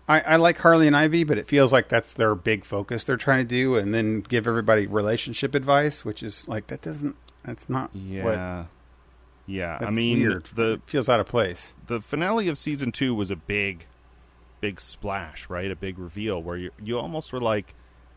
I, 0.08 0.20
I 0.20 0.36
like 0.36 0.58
Harley 0.58 0.86
and 0.86 0.96
Ivy, 0.96 1.24
but 1.24 1.38
it 1.38 1.48
feels 1.48 1.72
like 1.72 1.88
that's 1.88 2.14
their 2.14 2.34
big 2.34 2.64
focus 2.64 3.04
they're 3.04 3.16
trying 3.16 3.44
to 3.44 3.48
do, 3.48 3.76
and 3.76 3.94
then 3.94 4.20
give 4.20 4.46
everybody 4.46 4.86
relationship 4.86 5.54
advice, 5.54 6.04
which 6.04 6.22
is 6.22 6.46
like 6.48 6.66
that 6.68 6.82
doesn't. 6.82 7.16
That's 7.44 7.68
not 7.68 7.90
what 7.94 8.00
Yeah. 8.34 8.64
Yeah. 9.46 9.78
That's 9.78 9.88
I 9.88 9.90
mean, 9.90 10.20
weird. 10.20 10.48
the 10.54 10.72
it 10.74 10.82
feels 10.86 11.08
out 11.08 11.20
of 11.20 11.26
place. 11.26 11.74
the 11.86 12.00
finale 12.00 12.48
of 12.48 12.56
season 12.58 12.92
two 12.92 13.14
was 13.14 13.30
a 13.30 13.36
big, 13.36 13.86
big 14.60 14.80
splash, 14.80 15.48
right? 15.50 15.70
A 15.70 15.76
big 15.76 15.98
reveal 15.98 16.40
where 16.42 16.56
you 16.56 16.70
you 16.82 16.98
almost 16.98 17.32
were 17.32 17.40
like, 17.40 17.74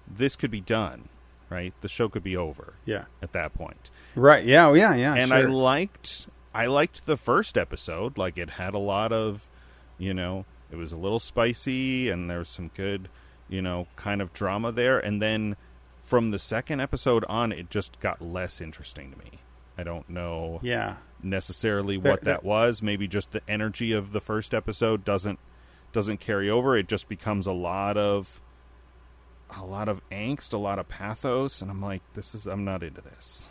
this 0.08 0.36
could 0.36 0.52
be 0.52 0.62
done, 0.62 1.10
right? 1.50 1.74
The 1.82 1.88
show 1.88 2.10
could 2.10 2.24
be 2.24 2.36
over 2.38 2.74
Yeah. 2.86 3.06
at 3.22 3.32
that 3.34 3.54
point. 3.54 3.90
Right. 4.16 4.46
Yeah. 4.46 4.74
Yeah. 4.74 4.96
Yeah. 4.96 5.16
and 5.16 5.30
sure. 5.30 5.38
I 5.38 5.42
liked 5.42 6.28
I 6.54 6.68
liked 6.68 7.06
the 7.06 7.18
first 7.18 7.58
episode. 7.58 8.18
Like 8.18 8.38
it 8.38 8.52
had 8.52 8.74
a 8.74 8.78
lot 8.80 9.12
of, 9.12 9.50
you 9.98 10.14
know, 10.14 10.46
it 10.72 10.78
was 10.78 10.92
a 10.92 10.98
little 10.98 11.20
spicy 11.20 12.10
and 12.10 12.30
there 12.30 12.40
was 12.40 12.48
some 12.50 12.70
good, 12.74 13.10
you 13.50 13.62
know, 13.62 13.88
kind 13.98 14.22
of 14.22 14.34
drama 14.34 14.72
there. 14.72 14.98
And 15.00 15.22
then 15.22 15.58
from 16.04 16.30
the 16.32 16.40
second 16.40 16.80
episode 16.80 17.26
on, 17.26 17.52
it 17.52 17.70
just 17.70 18.00
got 18.00 18.22
less 18.22 18.62
interesting 18.62 19.12
to 19.12 19.18
me. 19.18 19.40
I 19.78 19.84
don't 19.84 20.10
know 20.10 20.60
yeah. 20.64 20.96
necessarily 21.22 21.98
There- 21.98 22.14
what 22.14 22.22
there- 22.24 22.36
that 22.36 22.44
was. 22.46 22.82
Maybe 22.82 23.08
just 23.08 23.32
the 23.32 23.42
energy 23.50 23.92
of 23.92 24.14
the 24.14 24.22
first 24.22 24.54
episode 24.54 25.04
doesn't 25.04 25.40
doesn't 25.92 26.20
carry 26.20 26.50
over. 26.50 26.78
It 26.78 26.88
just 26.90 27.08
becomes 27.10 27.48
a 27.48 27.52
lot 27.54 27.96
of 27.98 28.40
a 29.60 29.64
lot 29.66 29.88
of 29.90 30.02
angst, 30.10 30.54
a 30.54 30.58
lot 30.58 30.80
of 30.80 30.88
pathos, 30.90 31.62
and 31.62 31.70
I'm 31.72 31.82
like, 31.82 32.02
this 32.14 32.34
is 32.36 32.46
I'm 32.46 32.64
not 32.66 32.84
into 32.84 33.02
this. 33.02 33.48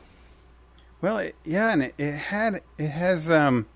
Well, 1.00 1.18
it, 1.18 1.34
yeah, 1.44 1.72
and 1.72 1.82
it, 1.82 1.94
it 1.98 2.12
had 2.12 2.62
it 2.78 2.88
has 2.88 3.30
um 3.30 3.66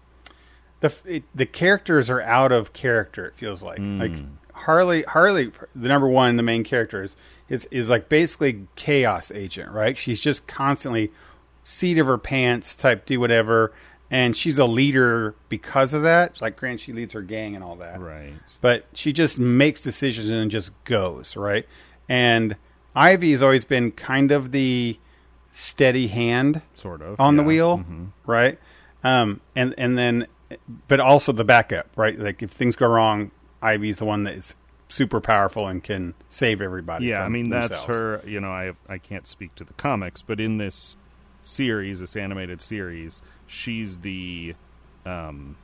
the 0.81 0.95
it, 1.05 1.25
the 1.35 1.47
characters 1.47 2.09
are 2.11 2.21
out 2.23 2.53
of 2.53 2.73
character. 2.73 3.27
It 3.27 3.35
feels 3.37 3.63
like 3.63 3.79
like 3.81 4.13
Harley 4.53 5.03
Harley 5.03 5.53
the 5.75 5.89
number 5.89 6.09
one 6.09 6.37
the 6.37 6.43
main 6.43 6.65
character 6.65 7.03
is 7.03 7.17
is, 7.49 7.67
is 7.71 7.89
like 7.91 8.09
basically 8.09 8.67
chaos 8.77 9.31
agent, 9.31 9.71
right? 9.73 9.97
She's 9.97 10.21
just 10.21 10.47
constantly 10.47 11.11
seat 11.65 11.99
of 11.99 12.07
her 12.07 12.19
pants 12.19 12.75
type 12.77 13.05
do 13.07 13.21
whatever, 13.21 13.73
and 14.11 14.35
she's 14.37 14.59
a 14.59 14.65
leader 14.67 15.35
because 15.51 15.93
of 15.95 16.03
that. 16.03 16.41
Like, 16.41 16.57
Grant, 16.57 16.81
she 16.81 16.93
leads 16.95 17.13
her 17.13 17.21
gang 17.23 17.55
and 17.55 17.63
all 17.65 17.77
that, 17.77 18.01
Right. 18.01 18.33
but 18.63 18.87
she 18.95 19.13
just 19.13 19.39
makes 19.39 19.81
decisions 19.83 20.29
and 20.31 20.51
just 20.51 20.73
goes 20.85 21.37
right. 21.37 21.67
And 22.09 22.57
Ivy 22.95 23.33
has 23.33 23.43
always 23.43 23.65
been 23.65 23.91
kind 23.93 24.33
of 24.33 24.53
the 24.53 24.99
steady 25.53 26.09
hand 26.09 26.63
Sort 26.75 27.03
of. 27.03 27.21
on 27.21 27.37
the 27.37 27.43
yeah. 27.43 27.47
wheel, 27.47 27.79
Mhm. 27.79 28.09
right? 28.27 28.59
Um, 29.05 29.41
and 29.55 29.75
and 29.79 29.97
then, 29.99 30.27
but 30.89 31.01
also 31.01 31.33
the 31.33 31.45
backup, 31.45 31.89
right? 31.97 32.19
Like 32.19 32.43
if 32.43 32.51
things 32.51 32.77
go 32.77 32.87
wrong, 32.89 33.31
Ivy's 33.63 33.99
the 33.99 34.05
one 34.05 34.25
that 34.25 34.35
is 34.35 34.55
super 34.89 35.21
powerful 35.21 35.67
and 35.69 35.85
can 35.85 36.15
save 36.31 36.61
everybody. 36.63 37.07
Yeah, 37.07 37.23
I 37.23 37.29
mean 37.29 37.51
that's 37.51 37.85
her. 37.85 38.23
You 38.27 38.41
know, 38.41 38.51
I 38.51 38.65
have, 38.65 38.77
I 38.89 38.99
can't 38.99 39.27
speak 39.27 39.55
to 39.57 39.65
the 39.65 39.75
comics, 39.75 40.23
but 40.23 40.41
in 40.41 40.57
this 40.57 40.97
series, 41.43 42.01
this 42.01 42.17
animated 42.17 42.61
series, 42.61 43.21
she's 43.47 43.99
the, 43.99 44.55
um, 45.07 45.57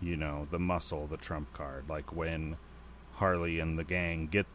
you 0.00 0.16
know, 0.16 0.46
the 0.50 0.58
muscle, 0.58 1.06
the 1.06 1.16
trump 1.16 1.52
card. 1.54 1.84
Like 1.88 2.14
when 2.14 2.56
Harley 3.14 3.58
and 3.60 3.78
the 3.78 3.84
gang 3.84 4.26
get 4.30 4.46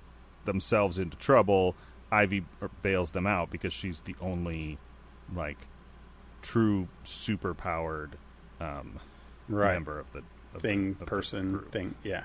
themselves 0.45 0.99
into 0.99 1.17
trouble, 1.17 1.75
Ivy 2.11 2.43
bails 2.81 3.11
them 3.11 3.27
out 3.27 3.49
because 3.51 3.73
she's 3.73 4.01
the 4.01 4.15
only, 4.21 4.77
like, 5.35 5.57
true 6.41 6.87
superpowered 7.05 8.11
um, 8.59 8.99
right 9.47 9.73
member 9.73 9.99
of 9.99 10.11
the 10.13 10.23
of 10.53 10.61
thing, 10.61 10.85
the, 10.85 10.91
of 10.91 10.99
the 10.99 11.05
person, 11.05 11.51
group. 11.53 11.71
thing. 11.71 11.95
Yeah. 12.03 12.23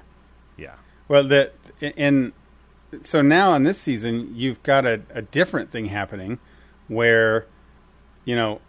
Yeah. 0.56 0.74
Well, 1.08 1.26
the 1.26 1.52
and 1.80 2.32
so 3.02 3.20
now 3.22 3.54
in 3.54 3.64
this 3.64 3.78
season, 3.78 4.34
you've 4.34 4.62
got 4.62 4.86
a, 4.86 5.02
a 5.10 5.22
different 5.22 5.70
thing 5.70 5.86
happening, 5.86 6.38
where 6.88 7.46
you 8.24 8.36
know 8.36 8.60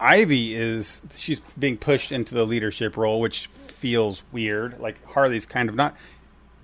Ivy 0.00 0.54
is 0.54 1.00
she's 1.14 1.40
being 1.58 1.76
pushed 1.76 2.10
into 2.12 2.34
the 2.34 2.44
leadership 2.46 2.96
role, 2.96 3.20
which 3.20 3.46
feels 3.46 4.22
weird. 4.32 4.80
Like 4.80 5.04
Harley's 5.06 5.46
kind 5.46 5.68
of 5.68 5.74
not. 5.74 5.96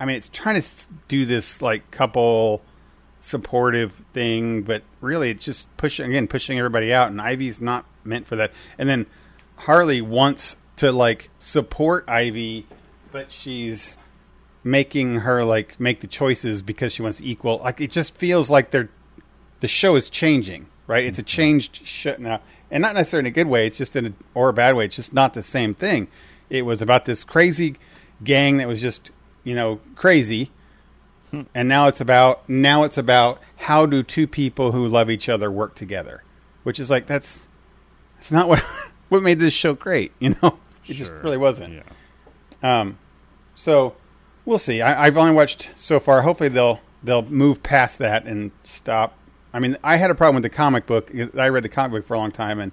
I 0.03 0.05
mean, 0.05 0.17
it's 0.17 0.27
trying 0.27 0.61
to 0.61 0.67
do 1.07 1.25
this 1.25 1.61
like 1.61 1.89
couple 1.89 2.61
supportive 3.21 3.93
thing, 4.11 4.63
but 4.63 4.83
really 4.99 5.29
it's 5.29 5.45
just 5.45 5.75
pushing 5.77 6.09
again, 6.09 6.27
pushing 6.27 6.59
everybody 6.59 6.91
out, 6.91 7.09
and 7.09 7.21
Ivy's 7.21 7.61
not 7.61 7.85
meant 8.03 8.27
for 8.27 8.35
that. 8.35 8.51
And 8.77 8.89
then 8.89 9.05
Harley 9.55 10.01
wants 10.01 10.57
to 10.75 10.91
like 10.91 11.29
support 11.39 12.03
Ivy, 12.09 12.67
but 13.13 13.31
she's 13.31 13.97
making 14.61 15.21
her 15.21 15.45
like 15.45 15.79
make 15.79 16.01
the 16.01 16.07
choices 16.07 16.61
because 16.61 16.91
she 16.91 17.01
wants 17.01 17.21
equal. 17.21 17.61
Like 17.63 17.79
it 17.79 17.89
just 17.89 18.13
feels 18.13 18.49
like 18.49 18.71
they're 18.71 18.89
the 19.61 19.69
show 19.69 19.95
is 19.95 20.09
changing, 20.09 20.65
right? 20.85 21.05
It's 21.05 21.17
a 21.17 21.21
mm-hmm. 21.21 21.27
changed 21.27 21.87
show 21.87 22.17
now, 22.19 22.41
and 22.69 22.81
not 22.81 22.93
necessarily 22.93 23.29
in 23.29 23.31
a 23.31 23.35
good 23.35 23.47
way. 23.47 23.67
It's 23.67 23.77
just 23.77 23.95
in 23.95 24.07
a 24.07 24.13
or 24.33 24.49
a 24.49 24.53
bad 24.53 24.75
way. 24.75 24.83
It's 24.83 24.97
just 24.97 25.13
not 25.13 25.33
the 25.33 25.43
same 25.43 25.73
thing. 25.73 26.09
It 26.49 26.63
was 26.63 26.81
about 26.81 27.05
this 27.05 27.23
crazy 27.23 27.77
gang 28.21 28.57
that 28.57 28.67
was 28.67 28.81
just 28.81 29.09
you 29.43 29.55
know 29.55 29.79
crazy, 29.95 30.51
and 31.53 31.67
now 31.67 31.87
it's 31.87 32.01
about 32.01 32.47
now 32.49 32.83
it's 32.83 32.97
about 32.97 33.41
how 33.57 33.85
do 33.85 34.03
two 34.03 34.27
people 34.27 34.71
who 34.71 34.87
love 34.87 35.09
each 35.09 35.29
other 35.29 35.51
work 35.51 35.75
together, 35.75 36.23
which 36.63 36.79
is 36.79 36.89
like 36.89 37.07
that's 37.07 37.47
that's 38.15 38.31
not 38.31 38.47
what 38.47 38.59
what 39.09 39.23
made 39.23 39.39
this 39.39 39.53
show 39.53 39.73
great. 39.73 40.11
You 40.19 40.35
know, 40.41 40.59
it 40.87 40.93
just 40.93 41.11
really 41.11 41.37
wasn't. 41.37 41.73
Yeah. 41.73 42.81
Um, 42.81 42.97
so 43.55 43.95
we'll 44.45 44.57
see. 44.57 44.81
I, 44.81 45.05
I've 45.05 45.17
only 45.17 45.33
watched 45.33 45.71
so 45.75 45.99
far. 45.99 46.21
Hopefully 46.21 46.49
they'll 46.49 46.79
they'll 47.03 47.23
move 47.23 47.63
past 47.63 47.97
that 47.99 48.25
and 48.25 48.51
stop. 48.63 49.17
I 49.53 49.59
mean, 49.59 49.77
I 49.83 49.97
had 49.97 50.09
a 50.09 50.15
problem 50.15 50.41
with 50.41 50.43
the 50.43 50.55
comic 50.55 50.87
book. 50.87 51.11
I 51.37 51.49
read 51.49 51.63
the 51.63 51.69
comic 51.69 51.91
book 51.91 52.07
for 52.07 52.15
a 52.15 52.17
long 52.17 52.31
time, 52.31 52.59
and 52.59 52.71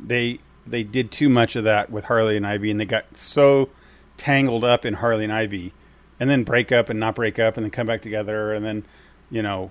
they 0.00 0.40
they 0.66 0.82
did 0.82 1.10
too 1.10 1.28
much 1.28 1.56
of 1.56 1.64
that 1.64 1.90
with 1.90 2.04
Harley 2.04 2.36
and 2.36 2.46
Ivy, 2.46 2.70
and 2.70 2.80
they 2.80 2.84
got 2.84 3.16
so 3.16 3.70
tangled 4.16 4.64
up 4.64 4.84
in 4.84 4.94
Harley 4.94 5.24
and 5.24 5.32
Ivy, 5.32 5.72
and 6.20 6.28
then 6.30 6.44
break 6.44 6.72
up 6.72 6.88
and 6.88 6.98
not 7.00 7.14
break 7.14 7.38
up, 7.38 7.56
and 7.56 7.64
then 7.64 7.70
come 7.70 7.86
back 7.86 8.02
together, 8.02 8.52
and 8.54 8.64
then 8.64 8.84
you 9.30 9.42
know 9.42 9.70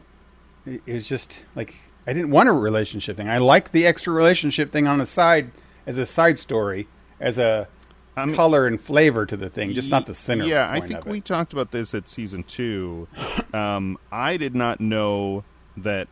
it, 0.65 0.81
it 0.85 0.93
was 0.93 1.07
just 1.07 1.39
like 1.55 1.75
I 2.05 2.13
didn't 2.13 2.31
want 2.31 2.49
a 2.49 2.53
relationship 2.53 3.17
thing. 3.17 3.29
I 3.29 3.37
like 3.37 3.71
the 3.71 3.85
extra 3.85 4.13
relationship 4.13 4.71
thing 4.71 4.87
on 4.87 4.97
the 4.99 5.05
side 5.05 5.51
as 5.85 5.97
a 5.97 6.05
side 6.05 6.39
story, 6.39 6.87
as 7.19 7.37
a 7.37 7.67
I 8.15 8.25
mean- 8.25 8.35
color 8.35 8.65
and 8.67 8.79
flavor 8.81 9.25
to 9.25 9.37
the 9.37 9.49
thing, 9.49 9.73
just 9.73 9.91
not 9.91 10.05
the 10.05 10.13
center. 10.15 10.45
Yeah, 10.45 10.69
I 10.69 10.79
think 10.79 11.05
we 11.05 11.21
talked 11.21 11.53
about 11.53 11.71
this 11.71 11.93
at 11.93 12.07
season 12.09 12.43
two. 12.43 13.07
Um, 13.53 13.97
I 14.11 14.37
did 14.37 14.55
not 14.55 14.79
know 14.81 15.43
that 15.77 16.07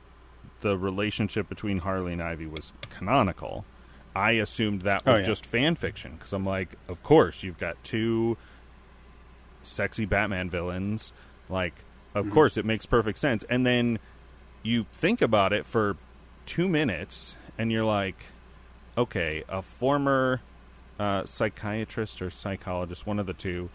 the 0.62 0.78
relationship 0.78 1.50
between 1.50 1.80
Harley 1.80 2.13
and 2.13 2.21
Ivy 2.21 2.45
was 2.48 2.74
canonical. 2.89 3.65
I 4.15 4.32
assumed 4.34 4.84
that 4.84 5.06
was 5.06 5.15
Oh, 5.15 5.17
yeah. 5.19 5.26
just 5.26 5.45
fan 5.45 5.76
fiction 5.76 6.13
because 6.15 6.32
I'm 6.32 6.45
like, 6.45 6.76
of 6.88 7.04
course, 7.04 7.43
you've 7.43 7.58
got 7.58 7.76
two 7.84 8.38
sexy 9.65 10.06
Batman 10.06 10.49
villains. 10.49 11.13
Like, 11.49 11.73
of 12.13 12.25
Mm-hmm. 12.25 12.34
course, 12.34 12.58
it 12.58 12.65
makes 12.65 12.86
perfect 12.86 13.17
sense. 13.17 13.43
And 13.49 13.65
then 13.65 13.99
you 14.63 14.86
think 14.93 15.21
about 15.21 15.51
it 15.54 15.65
for 15.65 15.97
two 16.45 16.67
minutes, 16.69 17.36
and 17.58 17.71
you're 17.71 17.84
like, 17.84 18.15
okay, 18.97 19.43
a 19.49 19.62
former 19.62 20.39
uh, 20.99 21.25
psychiatrist 21.25 22.21
or 22.21 22.30
psychologist, 22.30 23.06
one 23.06 23.19
of 23.19 23.25
the 23.25 23.34
two, 23.34 23.69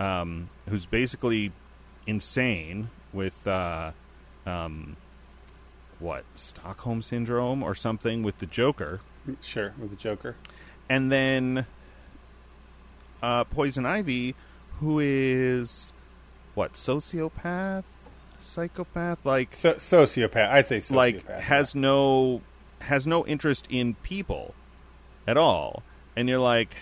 um, 0.00 0.48
who's 0.68 0.84
basically 0.86 1.52
insane 2.06 2.90
with 3.12 3.46
uh, 3.46 3.92
um, 4.46 4.96
what 6.00 6.24
Stockholm 6.34 7.02
syndrome 7.02 7.62
or 7.62 7.74
something 7.74 8.22
with 8.24 8.38
the 8.40 8.46
Joker, 8.46 9.00
sure 9.40 9.72
with 9.78 9.90
the 9.90 9.96
Joker. 9.96 10.34
and 10.88 11.10
then 11.10 11.66
uh, 13.22 13.44
Poison 13.44 13.86
Ivy, 13.86 14.34
who 14.80 14.98
is 15.00 15.92
what 16.54 16.74
sociopath, 16.74 17.84
psychopath, 18.40 19.24
like 19.24 19.52
So, 19.52 19.74
sociopath. 19.74 20.50
I'd 20.50 20.66
say 20.66 20.78
sociopath. 20.78 20.94
like 20.94 21.28
has 21.28 21.74
no 21.74 22.42
has 22.80 23.06
no 23.06 23.26
interest 23.26 23.66
in 23.70 23.94
people 24.02 24.54
at 25.26 25.36
all 25.36 25.82
and 26.14 26.28
you're 26.28 26.38
like 26.38 26.76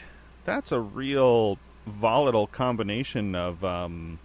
that's 0.45 0.73
a 0.73 0.81
real 0.81 1.57
volatile 1.87 2.49
combination 2.49 3.35
of 3.37 3.65
um 3.65 4.19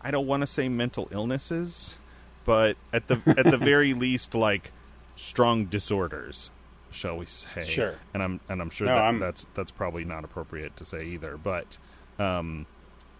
i 0.00 0.10
don't 0.10 0.26
want 0.28 0.40
to 0.42 0.46
say 0.46 0.68
mental 0.68 1.08
illnesses 1.10 1.98
but 2.44 2.76
at 2.92 3.08
the 3.08 3.20
at 3.36 3.50
the 3.50 3.58
very 3.60 3.92
least 3.92 4.34
like 4.34 4.70
strong 5.16 5.64
disorders 5.66 6.50
shall 6.92 7.16
we 7.18 7.26
say 7.26 7.66
Sure. 7.66 7.96
and 8.14 8.22
i'm 8.22 8.40
and 8.48 8.62
i'm 8.62 8.70
sure 8.70 8.86
No, 8.86 8.94
that 8.94 9.02
I'm- 9.02 9.18
that's 9.18 9.46
that's 9.54 9.72
probably 9.72 10.04
not 10.04 10.24
appropriate 10.24 10.76
to 10.76 10.84
say 10.84 11.04
either 11.06 11.36
but 11.36 11.76
um 12.20 12.66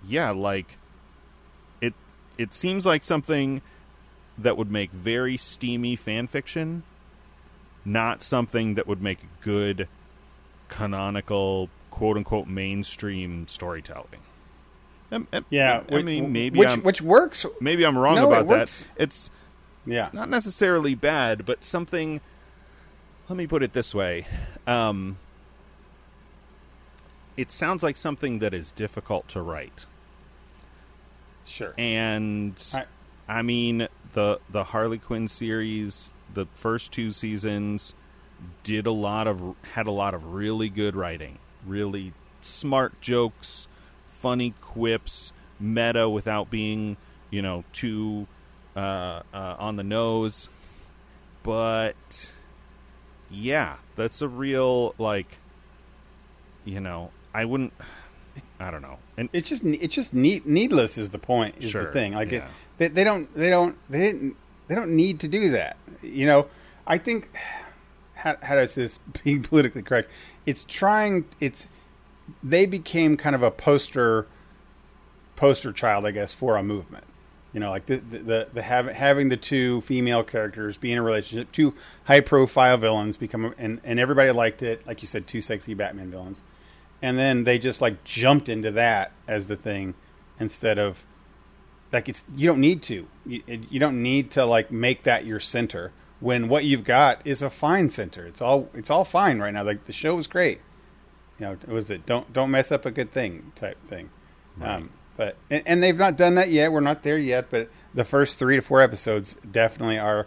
yeah 0.07 0.31
like 0.31 0.77
it 1.81 1.95
it 2.39 2.53
seems 2.55 2.85
like 2.87 3.03
something 3.03 3.63
that 4.39 4.57
would 4.57 4.71
make 4.71 4.91
very 4.93 5.37
steamy 5.37 5.97
fan 5.97 6.27
fiction, 6.27 6.83
not 7.85 8.23
something 8.23 8.75
that 8.75 8.87
would 8.87 9.03
make 9.03 9.19
good 9.43 9.87
canonical 10.69 11.69
quote 11.91 12.17
unquote 12.17 12.47
mainstream 12.47 13.47
storytelling. 13.49 14.21
Yeah. 15.51 15.83
I 15.91 16.03
mean 16.03 16.33
maybe 16.33 16.59
which 16.59 16.69
I'm 16.69 16.83
which 16.83 17.03
works. 17.03 17.45
maybe 17.61 17.85
I'm 17.85 17.99
wrong 17.99 18.15
No, 18.17 18.33
about 18.33 18.49
that. 18.49 18.85
It's 18.97 19.31
Yeah. 19.85 20.09
not 20.13 20.29
necessarily 20.31 20.95
bad, 20.95 21.45
but 21.45 21.65
something. 21.65 22.21
Let 23.29 23.37
me 23.37 23.47
put 23.47 23.63
it 23.63 23.73
this 23.75 23.95
way: 23.95 24.27
um, 24.67 25.19
it 27.41 27.51
sounds 27.53 27.83
like 27.83 27.97
something 27.97 28.39
that 28.41 28.53
is 28.55 28.71
difficult 28.73 29.27
to 29.29 29.41
write, 29.43 29.87
Sure. 31.47 31.75
and 31.79 32.63
I- 32.75 32.87
I 33.39 33.43
mean 33.43 33.89
the 34.13 34.41
the 34.51 34.65
Harley 34.65 34.99
Quinn 34.99 35.29
series, 35.29 36.11
the 36.35 36.47
first 36.55 36.93
two 36.93 37.13
seasons 37.13 37.95
did 38.63 38.87
a 38.87 38.91
lot 38.93 39.27
of 39.27 39.55
had 39.75 39.87
a 39.87 39.91
lot 39.91 40.15
of 40.15 40.35
really 40.35 40.69
good 40.69 40.95
writing, 40.97 41.39
really 41.67 42.13
smart 42.41 43.01
jokes, 43.01 43.69
funny 44.07 44.55
quips, 44.61 45.33
meta 45.59 46.09
without 46.09 46.51
being 46.51 46.97
you 47.31 47.41
know 47.43 47.65
too 47.73 48.27
uh, 48.77 49.23
uh, 49.33 49.57
on 49.59 49.77
the 49.77 49.83
nose. 49.85 50.49
But 51.43 52.31
yeah, 53.31 53.77
that's 53.97 54.21
a 54.23 54.29
real 54.29 54.95
like 54.99 55.39
you 56.65 56.81
know 56.81 57.11
I 57.35 57.45
wouldn't 57.45 57.73
I 58.59 58.71
don't 58.71 58.83
know 58.83 58.99
and 59.17 59.29
It's 59.33 59.49
just 59.49 59.65
it's 59.65 59.95
just 59.95 60.15
need, 60.15 60.47
needless 60.47 60.99
is 60.99 61.11
the 61.11 61.19
point 61.19 61.57
is 61.59 61.71
Sure, 61.71 61.85
the 61.85 61.93
thing. 61.93 62.15
Like 62.15 62.33
yeah. 62.33 62.39
it, 62.39 62.45
they, 62.79 62.89
they 62.89 63.05
don't 63.05 63.33
they 63.35 63.51
don't 63.51 63.77
they 63.91 64.01
didn't 64.01 64.37
they 64.69 64.75
don't 64.75 64.95
need 64.97 65.21
to 65.21 65.29
do 65.29 65.51
that. 65.51 65.77
You 66.03 66.27
know, 66.27 66.47
I 66.87 66.99
think 66.99 67.29
how 68.15 68.37
how 68.43 68.55
does 68.57 68.75
this 68.75 68.99
be 69.25 69.39
politically 69.39 69.83
correct? 69.83 70.11
It's 70.47 70.65
trying 70.65 71.27
it's 71.41 71.67
they 72.43 72.67
became 72.67 73.17
kind 73.17 73.35
of 73.35 73.43
a 73.43 73.51
poster 73.51 74.27
poster 75.37 75.73
child, 75.73 76.07
I 76.07 76.11
guess, 76.13 76.33
for 76.33 76.57
a 76.57 76.63
movement. 76.63 77.05
You 77.53 77.61
know, 77.61 77.71
like 77.71 77.87
the 77.87 77.97
the, 77.97 78.19
the, 78.19 78.49
the 78.55 78.63
having 78.63 78.95
having 78.95 79.29
the 79.29 79.37
two 79.37 79.81
female 79.83 80.23
characters 80.23 80.79
be 80.79 80.93
in 80.93 80.99
a 80.99 81.03
relationship, 81.03 81.51
two 81.51 81.75
high 82.05 82.21
profile 82.21 82.77
villains 82.77 83.17
become, 83.17 83.55
and 83.59 83.81
and 83.83 83.99
everybody 83.99 84.31
liked 84.31 84.63
it. 84.63 84.87
Like 84.87 85.03
you 85.03 85.09
said, 85.09 85.27
two 85.27 85.43
sexy 85.43 85.75
Batman 85.75 86.11
villains, 86.11 86.43
and 87.03 87.19
then 87.19 87.45
they 87.45 87.59
just 87.59 87.81
like 87.81 88.05
jumped 88.05 88.49
into 88.49 88.71
that 88.73 89.13
as 89.27 89.49
the 89.49 89.57
thing 89.57 89.95
instead 90.39 90.79
of 90.79 91.05
like 91.93 92.09
it's 92.09 92.25
you 92.35 92.47
don't 92.47 92.61
need 92.61 92.83
to 92.83 93.07
you, 93.27 93.43
you 93.47 93.81
don't 93.81 94.01
need 94.03 94.31
to 94.33 94.45
like 94.45 94.71
make 94.71 95.03
that 95.05 95.25
your 95.25 95.41
center 95.41 95.93
when 96.21 96.49
what 96.49 96.65
you've 96.65 96.85
got 96.85 97.27
is 97.27 97.43
a 97.43 97.51
fine 97.51 97.91
center. 97.91 98.27
It's 98.27 98.41
all 98.41 98.69
it's 98.75 98.91
all 98.91 99.05
fine 99.05 99.39
right 99.39 99.53
now. 99.53 99.65
Like 99.65 99.87
the 99.87 99.93
show 99.93 100.15
was 100.15 100.27
great. 100.27 100.61
You 101.39 101.47
know, 101.47 101.53
it 101.53 101.69
was 101.69 101.91
it 101.91 102.07
don't 102.07 102.33
don't 102.33 102.51
mess 102.51 102.71
up 102.71 102.85
a 102.87 102.91
good 102.91 103.13
thing 103.13 103.53
type 103.57 103.79
thing. 103.89 104.11
Um, 104.61 104.91
but 105.17 105.37
and, 105.49 105.63
and 105.67 105.83
they've 105.83 105.97
not 105.97 106.17
done 106.17 106.35
that 106.35 106.51
yet. 106.51 106.71
We're 106.73 106.81
not 106.81 107.03
there 107.03 107.19
yet. 107.19 107.47
But 107.51 107.71
the 107.95 108.05
first 108.05 108.39
three 108.39 108.57
to 108.57 108.63
four 108.63 108.81
episodes 108.83 109.37
definitely 109.51 109.99
are 109.99 110.27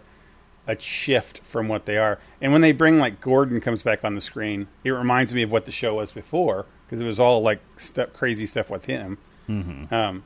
a 0.67 0.79
shift 0.79 1.39
from 1.39 1.67
what 1.67 1.85
they 1.85 1.97
are. 1.97 2.19
And 2.41 2.51
when 2.51 2.61
they 2.61 2.71
bring 2.71 2.97
like 2.97 3.19
Gordon 3.21 3.59
comes 3.61 3.83
back 3.83 4.03
on 4.03 4.15
the 4.15 4.21
screen, 4.21 4.67
it 4.83 4.91
reminds 4.91 5.33
me 5.33 5.43
of 5.43 5.51
what 5.51 5.65
the 5.65 5.71
show 5.71 5.95
was 5.95 6.11
before 6.11 6.65
because 6.85 7.01
it 7.01 7.05
was 7.05 7.19
all 7.19 7.41
like 7.41 7.59
stuff, 7.77 8.13
crazy 8.13 8.45
stuff 8.45 8.69
with 8.69 8.85
him. 8.85 9.17
Mhm. 9.49 9.91
Um, 9.91 10.23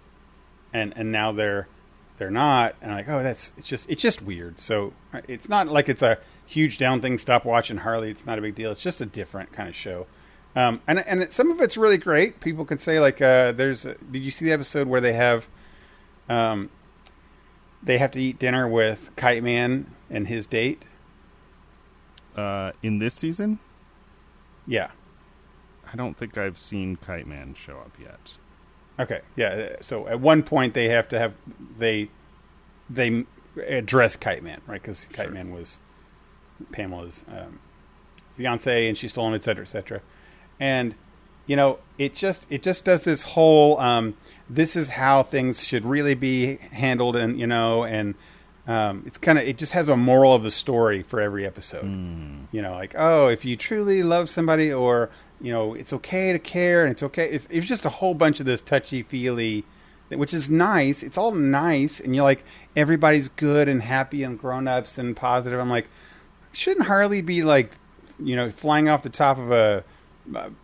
and 0.73 0.93
and 0.95 1.11
now 1.11 1.31
they're 1.31 1.67
they're 2.17 2.31
not, 2.31 2.75
and 2.81 2.91
I'm 2.91 2.97
like, 2.97 3.09
oh, 3.09 3.23
that's 3.23 3.51
it's 3.57 3.67
just 3.67 3.89
it's 3.89 4.01
just 4.01 4.21
weird. 4.21 4.59
So 4.59 4.93
uh, 5.13 5.21
it's 5.27 5.49
not 5.49 5.67
like 5.67 5.89
it's 5.89 6.01
a 6.01 6.17
huge 6.45 6.77
down 6.77 7.01
thing. 7.01 7.17
Stop 7.17 7.45
watching 7.45 7.77
Harley. 7.77 8.09
It's 8.11 8.25
not 8.25 8.37
a 8.37 8.41
big 8.41 8.55
deal. 8.55 8.71
It's 8.71 8.81
just 8.81 9.01
a 9.01 9.05
different 9.05 9.51
kind 9.53 9.69
of 9.69 9.75
show. 9.75 10.07
Um, 10.55 10.81
and 10.87 10.99
and 10.99 11.23
it, 11.23 11.33
some 11.33 11.51
of 11.51 11.61
it's 11.61 11.77
really 11.77 11.97
great. 11.97 12.39
People 12.39 12.65
can 12.65 12.79
say 12.79 12.99
like, 12.99 13.21
uh, 13.21 13.51
there's. 13.51 13.85
A, 13.85 13.95
did 13.95 14.19
you 14.23 14.31
see 14.31 14.45
the 14.45 14.51
episode 14.51 14.87
where 14.87 15.01
they 15.01 15.13
have, 15.13 15.47
um, 16.29 16.69
they 17.83 17.97
have 17.99 18.11
to 18.11 18.21
eat 18.21 18.39
dinner 18.39 18.67
with 18.67 19.11
Kite 19.15 19.43
Man 19.43 19.91
and 20.09 20.27
his 20.27 20.47
date? 20.47 20.83
uh, 22.35 22.71
in 22.83 22.99
this 22.99 23.15
season, 23.15 23.59
Yeah. 24.67 24.91
I 25.91 25.95
don't 25.95 26.15
think 26.17 26.37
I've 26.37 26.57
seen 26.57 26.97
Kite 26.97 27.25
Man 27.25 27.53
show 27.55 27.77
up 27.77 27.93
yet. 27.99 28.35
Okay. 28.99 29.21
Yeah. 29.35 29.77
So 29.81 30.07
at 30.07 30.19
one 30.19 30.43
point 30.43 30.73
they 30.73 30.89
have 30.89 31.07
to 31.09 31.17
have 31.19 31.33
they 31.79 32.09
they 32.89 33.25
address 33.67 34.15
Kite 34.17 34.43
Man, 34.43 34.59
right? 34.67 34.81
Because 34.81 35.05
Kite 35.13 35.27
Sure. 35.27 35.33
Man 35.33 35.51
was 35.51 35.79
Pamela's 36.73 37.23
um, 37.29 37.59
fiance, 38.35 38.87
and 38.89 38.97
she 38.97 39.07
stole 39.07 39.29
him, 39.29 39.33
et 39.35 39.43
cetera, 39.43 39.63
et 39.63 39.69
cetera. 39.69 40.01
And 40.59 40.93
you 41.45 41.55
know, 41.55 41.79
it 41.97 42.13
just 42.13 42.45
it 42.49 42.61
just 42.61 42.83
does 42.83 43.03
this 43.05 43.21
whole 43.23 43.79
um, 43.79 44.17
this 44.49 44.75
is 44.75 44.89
how 44.89 45.23
things 45.23 45.63
should 45.63 45.85
really 45.85 46.15
be 46.15 46.57
handled, 46.57 47.15
and 47.15 47.39
you 47.39 47.47
know, 47.47 47.85
and 47.85 48.13
um, 48.67 49.03
it's 49.05 49.17
kind 49.17 49.37
of 49.39 49.47
it 49.47 49.57
just 49.57 49.71
has 49.71 49.87
a 49.87 49.95
moral 49.95 50.33
of 50.33 50.43
the 50.43 50.51
story 50.51 51.01
for 51.01 51.21
every 51.21 51.45
episode. 51.45 51.85
You 52.51 52.61
know, 52.61 52.71
like 52.73 52.93
oh, 52.97 53.27
if 53.27 53.45
you 53.45 53.55
truly 53.55 54.03
love 54.03 54.29
somebody, 54.29 54.71
or 54.71 55.09
you 55.41 55.53
know, 55.53 55.73
it's 55.73 55.93
okay 55.93 56.33
to 56.33 56.39
care, 56.39 56.83
and 56.83 56.91
it's 56.91 57.03
okay. 57.03 57.29
It's, 57.29 57.47
it's 57.49 57.65
just 57.65 57.85
a 57.85 57.89
whole 57.89 58.13
bunch 58.13 58.39
of 58.39 58.45
this 58.45 58.59
touchy 58.59 59.03
feely, 59.03 59.63
which 60.09 60.33
is 60.33 60.49
nice. 60.49 61.01
It's 61.03 61.17
all 61.17 61.31
nice, 61.31 61.99
and 61.99 62.13
you're 62.15 62.23
like 62.25 62.43
everybody's 62.75 63.29
good 63.29 63.69
and 63.69 63.81
happy 63.81 64.23
and 64.23 64.37
grown 64.37 64.67
ups 64.67 64.97
and 64.97 65.15
positive. 65.15 65.59
I'm 65.59 65.69
like, 65.69 65.87
shouldn't 66.51 66.87
Harley 66.87 67.21
be 67.21 67.43
like, 67.43 67.71
you 68.19 68.35
know, 68.35 68.51
flying 68.51 68.89
off 68.89 69.01
the 69.03 69.09
top 69.09 69.37
of 69.37 69.51
a, 69.51 69.83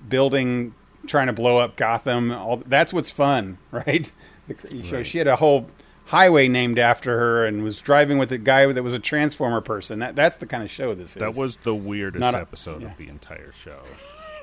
building 0.09 0.73
trying 1.07 1.27
to 1.27 1.33
blow 1.33 1.57
up 1.59 1.75
Gotham? 1.75 2.31
All 2.31 2.57
that's 2.65 2.91
what's 2.93 3.11
fun, 3.11 3.57
right? 3.71 4.11
The, 4.47 4.55
Right. 4.91 5.05
she 5.05 5.17
had 5.19 5.27
a 5.27 5.37
whole 5.37 5.67
highway 6.05 6.47
named 6.47 6.79
after 6.79 7.17
her 7.17 7.45
and 7.45 7.63
was 7.63 7.79
driving 7.81 8.17
with 8.17 8.31
a 8.31 8.37
guy 8.37 8.71
that 8.71 8.83
was 8.83 8.93
a 8.93 8.99
transformer 8.99 9.61
person. 9.61 9.99
That 9.99 10.15
that's 10.15 10.37
the 10.37 10.45
kind 10.45 10.63
of 10.63 10.71
show 10.71 10.93
this 10.93 11.09
is. 11.11 11.15
That 11.15 11.35
was 11.35 11.57
the 11.57 11.75
weirdest 11.75 12.23
a- 12.23 12.37
episode 12.39 12.81
yeah. 12.81 12.91
of 12.91 12.97
the 12.97 13.07
entire 13.07 13.51
show. 13.53 13.81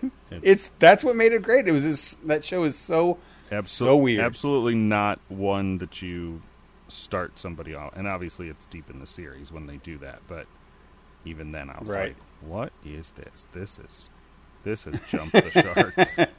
it's 0.31 0.70
that's 0.79 1.05
what 1.05 1.16
made 1.16 1.33
it 1.33 1.42
great. 1.42 1.68
It 1.68 1.73
was 1.73 1.83
this 1.85 2.14
that 2.25 2.44
show 2.44 2.64
is 2.64 2.77
so 2.79 3.18
Absol- 3.51 3.64
so 3.66 3.96
weird. 3.96 4.20
Absolutely 4.25 4.75
not 4.75 5.20
one 5.29 5.79
that 5.79 6.01
you 6.03 6.42
start 6.88 7.38
somebody 7.38 7.75
off, 7.75 7.94
and 7.96 8.07
obviously 8.09 8.49
it's 8.49 8.64
deep 8.66 8.88
in 8.90 8.99
the 9.01 9.07
series 9.07 9.53
when 9.53 9.66
they 9.66 9.77
do 9.79 9.99
that. 9.99 10.20
But 10.29 10.46
even 11.25 11.53
then, 11.53 11.68
I 11.70 11.79
was 11.81 11.90
Right. 11.90 12.09
like, 12.09 12.16
"What 12.49 12.73
is 12.85 13.12
this? 13.12 13.46
This 13.53 13.79
is 13.79 14.09
this 14.64 14.85
has 14.85 14.99
jumped 15.09 15.33
the 15.33 15.51
shark." 15.51 15.94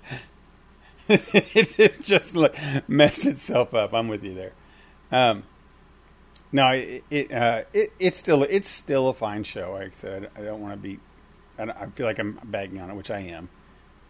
it, 1.10 1.80
it 1.80 2.02
just 2.02 2.36
like 2.36 2.56
messed 2.90 3.26
itself 3.26 3.74
up. 3.74 3.94
I'm 3.94 4.08
with 4.08 4.24
you 4.24 4.34
there. 4.34 4.54
Um, 5.12 5.44
no, 6.52 6.68
it 6.70 7.04
it, 7.10 7.32
uh, 7.32 7.64
it 7.74 7.94
it's 8.00 8.18
still 8.18 8.44
it's 8.44 8.70
still 8.70 9.10
a 9.10 9.14
fine 9.14 9.44
show. 9.44 9.74
Like 9.74 9.92
I 9.92 9.96
said, 9.96 10.30
I 10.36 10.42
don't 10.42 10.62
want 10.62 10.74
to 10.74 10.78
be. 10.78 11.00
I, 11.58 11.64
I 11.64 11.88
feel 11.88 12.06
like 12.06 12.20
I'm 12.20 12.40
bagging 12.44 12.82
on 12.82 12.90
it, 12.90 12.96
which 12.96 13.12
I 13.12 13.20
am, 13.20 13.50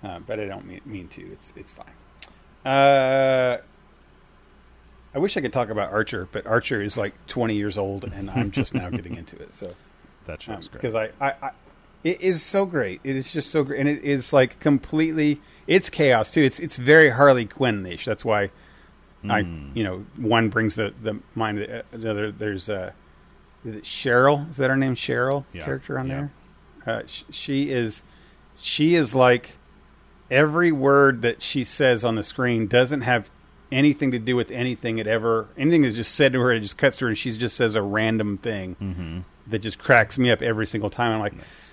uh, 0.04 0.20
but 0.20 0.40
I 0.40 0.46
don't 0.46 0.66
mean, 0.66 0.82
mean 0.86 1.08
to. 1.10 1.22
It's 1.32 1.54
it's 1.56 1.72
fine. 1.72 1.94
Uh, 2.66 3.58
I 5.14 5.20
wish 5.20 5.36
I 5.36 5.42
could 5.42 5.54
talk 5.54 5.70
about 5.70 5.92
Archer, 5.92 6.28
but 6.32 6.46
Archer 6.48 6.82
is 6.82 6.98
like 6.98 7.14
20 7.28 7.56
years 7.56 7.78
old, 7.78 8.06
and 8.06 8.30
I'm 8.30 8.52
just 8.52 8.74
now 8.74 8.90
getting 8.90 9.18
into 9.18 9.36
it. 9.38 9.56
So 9.56 9.74
that 10.26 10.42
show's 10.42 10.68
great. 10.68 10.82
because 10.82 10.96
I, 10.96 11.10
I, 11.20 11.34
I, 11.42 11.52
it 12.04 12.22
is 12.22 12.42
so 12.42 12.66
great. 12.66 13.02
It 13.04 13.16
is 13.16 13.32
just 13.32 13.52
so 13.52 13.64
great, 13.64 13.80
and 13.80 13.90
it 13.90 14.04
is 14.04 14.32
like 14.34 14.60
completely. 14.60 15.42
It's 15.68 15.90
chaos 15.90 16.32
too. 16.32 16.42
It's 16.42 16.60
it's 16.60 16.78
very 16.78 17.10
Harley 17.12 17.46
Quinn-ish. 17.46 18.06
That's 18.06 18.26
why 18.26 18.52
I, 19.30 19.44
Hmm. 19.44 19.70
you 19.76 19.84
know, 19.84 20.06
one 20.18 20.50
brings 20.50 20.76
the 20.76 20.94
the 21.04 21.20
mind. 21.36 21.58
the 21.60 21.84
Another, 21.92 22.32
there's 22.32 22.70
uh, 22.70 22.92
is 23.66 23.76
it 23.76 23.84
Cheryl? 23.84 24.50
Is 24.50 24.58
that 24.58 24.70
her 24.70 24.78
name? 24.78 24.96
Cheryl 24.96 25.46
Yeah, 25.54 25.66
character 25.66 26.00
on 26.00 26.08
yeah. 26.08 26.28
there. 26.86 26.96
Uh, 26.96 27.04
sh- 27.06 27.24
she 27.30 27.70
is, 27.70 28.02
she 28.60 28.96
is 28.96 29.14
like 29.14 29.52
every 30.30 30.72
word 30.72 31.22
that 31.22 31.44
she 31.44 31.64
says 31.64 32.04
on 32.04 32.16
the 32.16 32.24
screen 32.24 32.66
doesn't 32.68 33.02
have 33.02 33.30
anything 33.72 34.12
to 34.12 34.20
do 34.20 34.36
with 34.36 34.50
anything 34.52 34.98
it 34.98 35.08
ever 35.08 35.48
anything 35.58 35.82
that's 35.84 35.96
just 35.96 36.16
said 36.16 36.34
to 36.34 36.40
her. 36.42 36.52
It 36.54 36.62
just 36.62 36.78
cuts 36.78 36.98
to 36.98 37.06
her, 37.06 37.10
and 37.10 37.18
she 37.18 37.32
just 37.34 37.56
says 37.56 37.76
a 37.76 37.82
random 37.82 38.38
thing 38.38 38.76
Mm-hmm. 38.82 39.20
that 39.52 39.60
just 39.60 39.78
cracks 39.80 40.18
me 40.18 40.32
up 40.32 40.42
every 40.42 40.66
single 40.66 40.90
time. 40.90 41.14
I'm 41.14 41.20
like, 41.20 41.34
Nice. 41.36 41.72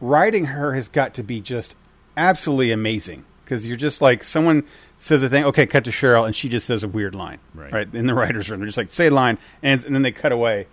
writing 0.00 0.46
her 0.46 0.74
has 0.74 0.88
got 0.88 1.14
to 1.14 1.22
be 1.22 1.40
just 1.40 1.74
absolutely 2.16 2.72
amazing 2.72 3.24
because 3.44 3.66
you're 3.66 3.76
just 3.76 4.02
like 4.02 4.24
someone 4.24 4.64
says 4.98 5.22
a 5.22 5.28
thing, 5.28 5.44
okay, 5.44 5.66
cut 5.66 5.84
to 5.84 5.90
Cheryl, 5.90 6.26
and 6.26 6.34
she 6.34 6.48
just 6.48 6.66
says 6.66 6.82
a 6.82 6.88
weird 6.88 7.14
line, 7.14 7.38
Right. 7.54 7.92
in 7.94 8.06
the 8.06 8.14
writers' 8.14 8.50
room. 8.50 8.58
They're 8.60 8.66
just 8.66 8.78
like 8.78 8.92
say 8.92 9.06
a 9.06 9.10
line, 9.10 9.38
and, 9.62 9.84
and 9.84 9.94
then 9.94 10.02
they 10.02 10.12
cut 10.12 10.32
away, 10.32 10.66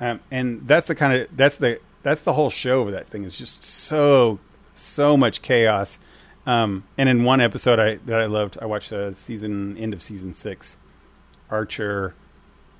um, 0.00 0.20
and 0.30 0.66
that's 0.66 0.86
the 0.86 0.94
kind 0.94 1.12
of 1.22 1.28
that's 1.36 1.56
the 1.58 1.80
that's 2.02 2.22
the 2.22 2.32
whole 2.32 2.50
show 2.50 2.82
of 2.82 2.92
that 2.92 3.08
thing 3.08 3.24
is 3.24 3.36
just 3.36 3.64
so 3.64 4.38
so 4.74 5.16
much 5.16 5.42
chaos. 5.42 5.98
Um, 6.46 6.84
and 6.96 7.08
in 7.08 7.24
one 7.24 7.40
episode 7.40 7.78
I 7.80 7.96
that 8.06 8.20
I 8.20 8.26
loved, 8.26 8.56
I 8.62 8.66
watched 8.66 8.90
the 8.90 9.14
season 9.16 9.76
end 9.76 9.92
of 9.92 10.02
season 10.02 10.32
six. 10.32 10.76
Archer 11.50 12.14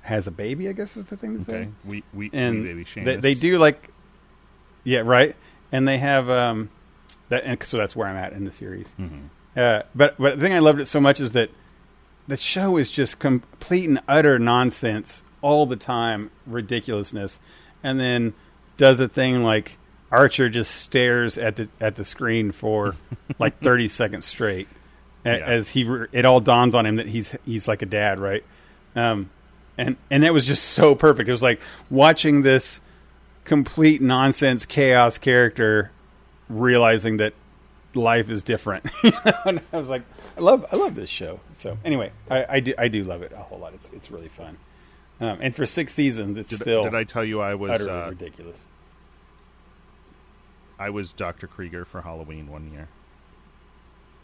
has 0.01 0.25
a 0.27 0.31
baby, 0.31 0.69
I 0.69 0.71
guess 0.71 0.95
is 0.97 1.05
the 1.05 1.17
thing 1.17 1.37
to 1.39 1.43
say 1.43 1.67
we 1.85 2.03
we, 2.13 2.29
and 2.33 2.63
we 2.63 2.83
baby 2.85 3.03
they, 3.03 3.15
they 3.17 3.33
do 3.33 3.57
like 3.57 3.89
yeah 4.85 4.99
right 4.99 5.35
and 5.73 5.85
they 5.85 5.97
have 5.97 6.29
um 6.29 6.69
that 7.27 7.43
and 7.43 7.61
so 7.63 7.75
that's 7.77 7.93
where 7.93 8.07
i'm 8.07 8.15
at 8.15 8.31
in 8.31 8.45
the 8.45 8.51
series 8.53 8.93
Mhm. 8.97 9.27
Uh, 9.57 9.81
but 9.95 10.15
but 10.17 10.37
the 10.37 10.41
thing 10.43 10.53
i 10.53 10.59
loved 10.59 10.79
it 10.79 10.85
so 10.87 11.01
much 11.01 11.19
is 11.19 11.31
that 11.33 11.49
the 12.27 12.37
show 12.37 12.77
is 12.77 12.91
just 12.91 13.19
complete 13.19 13.87
and 13.89 13.99
utter 14.07 14.37
nonsense 14.39 15.23
all 15.41 15.65
the 15.65 15.77
time 15.77 16.29
ridiculousness. 16.45 17.39
And 17.83 17.99
then 17.99 18.33
does 18.75 18.99
a 18.99 19.07
thing 19.07 19.43
like 19.43 19.77
archer 20.11 20.49
just 20.49 20.71
stares 20.71 21.37
at 21.37 21.55
the 21.55 21.69
at 21.79 21.95
the 21.95 22.03
screen 22.03 22.51
for 22.51 22.95
like 23.39 23.61
30 23.61 23.87
seconds 23.87 24.25
straight 24.25 24.67
Yeah. 25.25 25.35
as 25.45 25.69
he 25.69 25.85
re- 25.85 26.07
it 26.11 26.25
all 26.25 26.41
dawns 26.41 26.75
on 26.75 26.85
him 26.85 26.97
that 26.97 27.07
he's 27.07 27.33
he's 27.45 27.65
like 27.67 27.81
a 27.81 27.85
dad 27.85 28.19
right? 28.19 28.43
Um 28.95 29.29
and 29.77 29.95
and 30.11 30.23
that 30.23 30.33
was 30.33 30.45
just 30.45 30.63
so 30.65 30.95
perfect. 30.95 31.29
It 31.29 31.31
was 31.31 31.41
like 31.43 31.61
watching 31.89 32.41
this 32.41 32.81
complete 33.45 34.01
nonsense 34.01 34.65
chaos 34.65 35.17
character 35.17 35.91
realizing 36.49 37.17
that 37.17 37.33
life 37.97 38.29
is 38.29 38.43
different 38.43 38.85
you 39.03 39.11
know? 39.25 39.33
and 39.45 39.61
i 39.73 39.77
was 39.77 39.89
like 39.89 40.03
i 40.37 40.39
love 40.41 40.65
i 40.71 40.75
love 40.75 40.95
this 40.95 41.09
show 41.09 41.39
so 41.55 41.77
anyway 41.83 42.11
i 42.29 42.45
i 42.49 42.59
do 42.59 42.73
i 42.77 42.87
do 42.87 43.03
love 43.03 43.21
it 43.21 43.31
a 43.31 43.37
whole 43.37 43.59
lot 43.59 43.73
it's 43.73 43.89
it's 43.93 44.11
really 44.11 44.27
fun 44.29 44.57
um, 45.19 45.39
and 45.41 45.55
for 45.55 45.65
six 45.65 45.93
seasons 45.93 46.37
it's 46.37 46.49
Did, 46.49 46.59
still 46.59 46.83
did 46.83 46.93
I 46.93 47.03
tell 47.03 47.25
you 47.25 47.41
I 47.41 47.55
was 47.55 47.71
utterly 47.71 47.89
uh, 47.89 48.09
ridiculous 48.09 48.65
I 50.79 50.91
was 50.91 51.11
Dr. 51.11 51.47
Krieger 51.47 51.85
for 51.85 52.01
Halloween 52.01 52.47
one 52.47 52.71
year. 52.71 52.87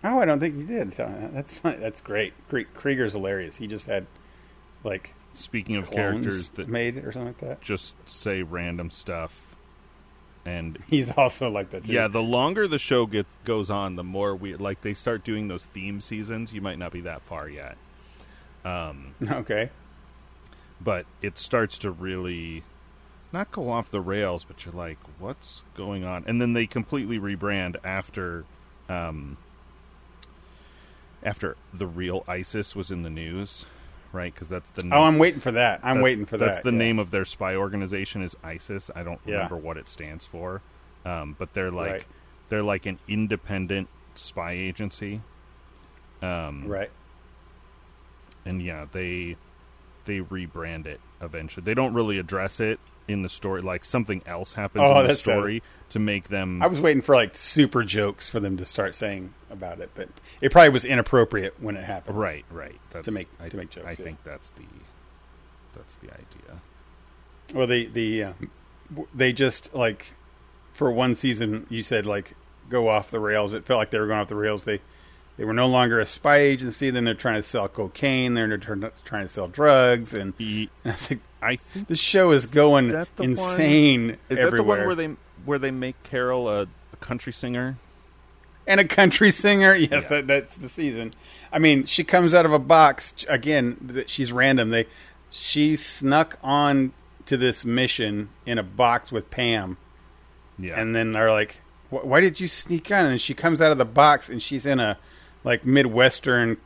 oh 0.03 0.19
i 0.19 0.25
don't 0.25 0.39
think 0.39 0.55
you 0.55 0.63
did 0.65 0.91
that. 0.93 1.33
that's 1.33 1.53
fun 1.53 1.79
that's 1.79 1.99
great 2.01 2.33
Krie- 2.49 2.65
krieger's 2.75 3.13
hilarious 3.13 3.55
he 3.55 3.67
just 3.67 3.87
had 3.87 4.05
like 4.83 5.13
Speaking 5.35 5.77
of 5.77 5.89
characters 5.89 6.49
that 6.49 6.67
made 6.67 6.97
or 6.97 7.11
something 7.11 7.29
like 7.29 7.39
that 7.39 7.61
just 7.61 7.95
say 8.07 8.43
random 8.43 8.91
stuff, 8.91 9.52
and 10.45 10.77
he's 10.87 11.11
also 11.11 11.49
like 11.49 11.69
that 11.71 11.85
too 11.85 11.93
yeah, 11.93 12.07
the 12.07 12.21
longer 12.21 12.67
the 12.67 12.79
show 12.79 13.05
gets 13.05 13.29
goes 13.45 13.69
on, 13.69 13.95
the 13.95 14.03
more 14.03 14.35
we 14.35 14.55
like 14.55 14.81
they 14.81 14.93
start 14.93 15.23
doing 15.23 15.47
those 15.47 15.65
theme 15.65 16.01
seasons. 16.01 16.53
You 16.53 16.61
might 16.61 16.77
not 16.77 16.91
be 16.91 17.01
that 17.01 17.21
far 17.21 17.47
yet, 17.47 17.77
um, 18.65 19.15
okay 19.31 19.69
but 20.83 21.05
it 21.21 21.37
starts 21.37 21.77
to 21.79 21.91
really 21.91 22.63
not 23.31 23.51
go 23.51 23.69
off 23.69 23.89
the 23.89 24.01
rails. 24.01 24.43
But 24.43 24.65
you're 24.65 24.73
like, 24.73 24.97
what's 25.19 25.63
going 25.75 26.03
on? 26.03 26.23
And 26.27 26.41
then 26.41 26.53
they 26.53 26.67
completely 26.67 27.19
rebrand 27.19 27.77
after. 27.83 28.45
Um, 28.89 29.37
after 31.25 31.55
the 31.73 31.87
real 31.87 32.25
ISIS 32.27 32.75
was 32.75 32.91
in 32.91 33.03
the 33.03 33.09
news, 33.09 33.65
right? 34.13 34.33
Because 34.33 34.47
that's 34.47 34.69
the 34.71 34.87
oh 34.91 35.03
i'm 35.03 35.17
waiting 35.17 35.41
for 35.41 35.51
that 35.51 35.79
i'm 35.83 35.95
That's- 35.95 36.03
waiting 36.03 36.25
for 36.25 36.37
that 36.37 36.45
That's 36.45 36.59
the 36.61 36.71
yeah. 36.71 36.77
name 36.77 36.99
of 36.99 37.11
their 37.11 37.25
spy 37.25 37.55
organization 37.55 38.21
is 38.21 38.35
ISIS. 38.43 38.89
I 38.95 39.03
don't 39.03 39.19
Yeah. 39.25 39.33
remember 39.35 39.57
what 39.57 39.75
it 39.77 39.89
stands 39.89 40.25
for, 40.25 40.61
um, 41.05 41.35
but 41.37 41.53
they're 41.53 41.71
like 41.71 41.91
Right. 41.91 42.03
they're 42.49 42.63
like 42.63 42.85
an 42.85 42.99
independent 43.07 43.89
spy 44.15 44.51
agency. 44.53 45.21
Um, 46.21 46.65
right 46.67 46.91
And 48.45 48.61
yeah, 48.61 48.85
they 48.91 49.35
they 50.05 50.19
rebrand 50.19 50.85
it 50.85 50.99
eventually. 51.21 51.63
They 51.63 51.73
don't 51.73 51.93
really 51.93 52.17
address 52.19 52.59
it 52.59 52.79
in 53.07 53.21
the 53.21 53.29
story. 53.29 53.61
Like 53.61 53.83
something 53.85 54.21
else 54.25 54.53
happens 54.53 54.83
Oh, 54.87 54.97
in 54.97 55.01
the 55.03 55.07
that's 55.09 55.21
sad. 55.21 55.31
story 55.33 55.63
to 55.89 55.99
make 55.99 56.29
them. 56.29 56.61
I 56.61 56.67
was 56.67 56.81
waiting 56.81 57.01
for 57.01 57.15
like 57.15 57.35
super 57.35 57.83
jokes 57.83 58.29
for 58.29 58.39
them 58.39 58.57
to 58.57 58.65
start 58.65 58.95
saying 58.95 59.33
about 59.51 59.79
it, 59.79 59.91
but 59.95 60.09
it 60.41 60.51
probably 60.51 60.69
was 60.69 60.85
inappropriate 60.85 61.55
when 61.61 61.75
it 61.77 61.83
happened. 61.83 62.17
right, 62.17 62.45
right. 62.51 62.79
That's, 62.91 63.09
make- 63.11 63.27
I, 63.39 63.49
to 63.49 63.57
make 63.57 63.69
jokes, 63.69 63.85
I 63.85 63.89
yeah. 63.91 63.95
think 63.95 64.23
that's 64.23 64.49
the 64.51 64.63
that's 65.75 65.95
the 65.95 66.07
idea. 66.07 66.61
Well, 67.53 67.67
the 67.67 67.87
the 67.87 68.23
um, 68.23 68.51
they 69.13 69.33
just 69.33 69.73
like 69.73 70.13
for 70.73 70.91
one 70.91 71.15
season 71.15 71.67
you 71.69 71.83
said 71.83 72.05
like 72.05 72.35
go 72.69 72.87
off 72.89 73.11
the 73.11 73.19
rails. 73.19 73.53
It 73.53 73.65
felt 73.65 73.77
like 73.79 73.91
they 73.91 73.99
were 73.99 74.07
going 74.07 74.19
off 74.19 74.27
the 74.29 74.35
rails. 74.35 74.63
They 74.63 74.79
they 75.37 75.45
were 75.45 75.53
no 75.53 75.67
longer 75.67 75.99
a 75.99 76.05
spy 76.05 76.37
agency. 76.37 76.89
Then 76.89 77.05
they're 77.05 77.13
trying 77.15 77.35
to 77.35 77.43
sell 77.43 77.67
cocaine. 77.67 78.33
They're 78.35 78.57
trying 78.57 78.81
to 78.81 79.27
sell 79.27 79.47
drugs, 79.47 80.13
and, 80.13 80.33
and 80.39 80.69
I 80.85 80.91
was 80.91 81.09
like, 81.11 81.19
I 81.43 81.55
think 81.57 81.87
this 81.87 81.99
show 81.99 82.31
is 82.31 82.45
going 82.45 82.87
the 82.89 83.05
one- 83.17 83.29
insane 83.31 84.17
is 84.29 84.39
everywhere. 84.39 84.49
that 84.49 84.55
the 84.57 84.63
one 84.63 84.85
where 84.85 84.95
they 84.95 85.15
where 85.45 85.59
they 85.59 85.71
make 85.71 86.01
Carol 86.03 86.47
a, 86.49 86.61
a 86.63 86.97
country 86.99 87.33
singer? 87.33 87.77
and 88.65 88.79
a 88.79 88.85
country 88.85 89.29
singer. 89.29 89.75
Yes, 89.91 90.03
Yeah. 90.03 90.07
that, 90.09 90.27
that's 90.27 90.55
the 90.55 90.69
season. 90.69 91.13
I 91.51 91.59
mean, 91.59 91.85
she 91.85 92.03
comes 92.05 92.33
out 92.33 92.45
of 92.45 92.53
a 92.53 92.59
box 92.59 93.13
again. 93.27 94.03
She's 94.07 94.31
random. 94.31 94.69
They 94.69 94.87
she 95.29 95.75
snuck 95.75 96.37
on 96.41 96.93
to 97.25 97.35
this 97.37 97.65
mission 97.65 98.29
in 98.45 98.57
a 98.57 98.63
box 98.63 99.11
with 99.11 99.29
Pam, 99.31 99.77
Yeah, 100.57 100.79
and 100.79 100.95
then 100.95 101.11
they're 101.13 101.31
like, 101.31 101.57
"Why 101.89 102.21
did 102.21 102.39
you 102.39 102.47
sneak 102.47 102.89
on?" 102.91 103.05
And 103.05 103.19
she 103.21 103.33
comes 103.33 103.61
out 103.61 103.71
of 103.71 103.77
the 103.77 103.85
box, 103.85 104.29
and 104.29 104.41
she's 104.41 104.65
in 104.65 104.79
a 104.79 104.97
like 105.43 105.65
midwestern 105.65 106.57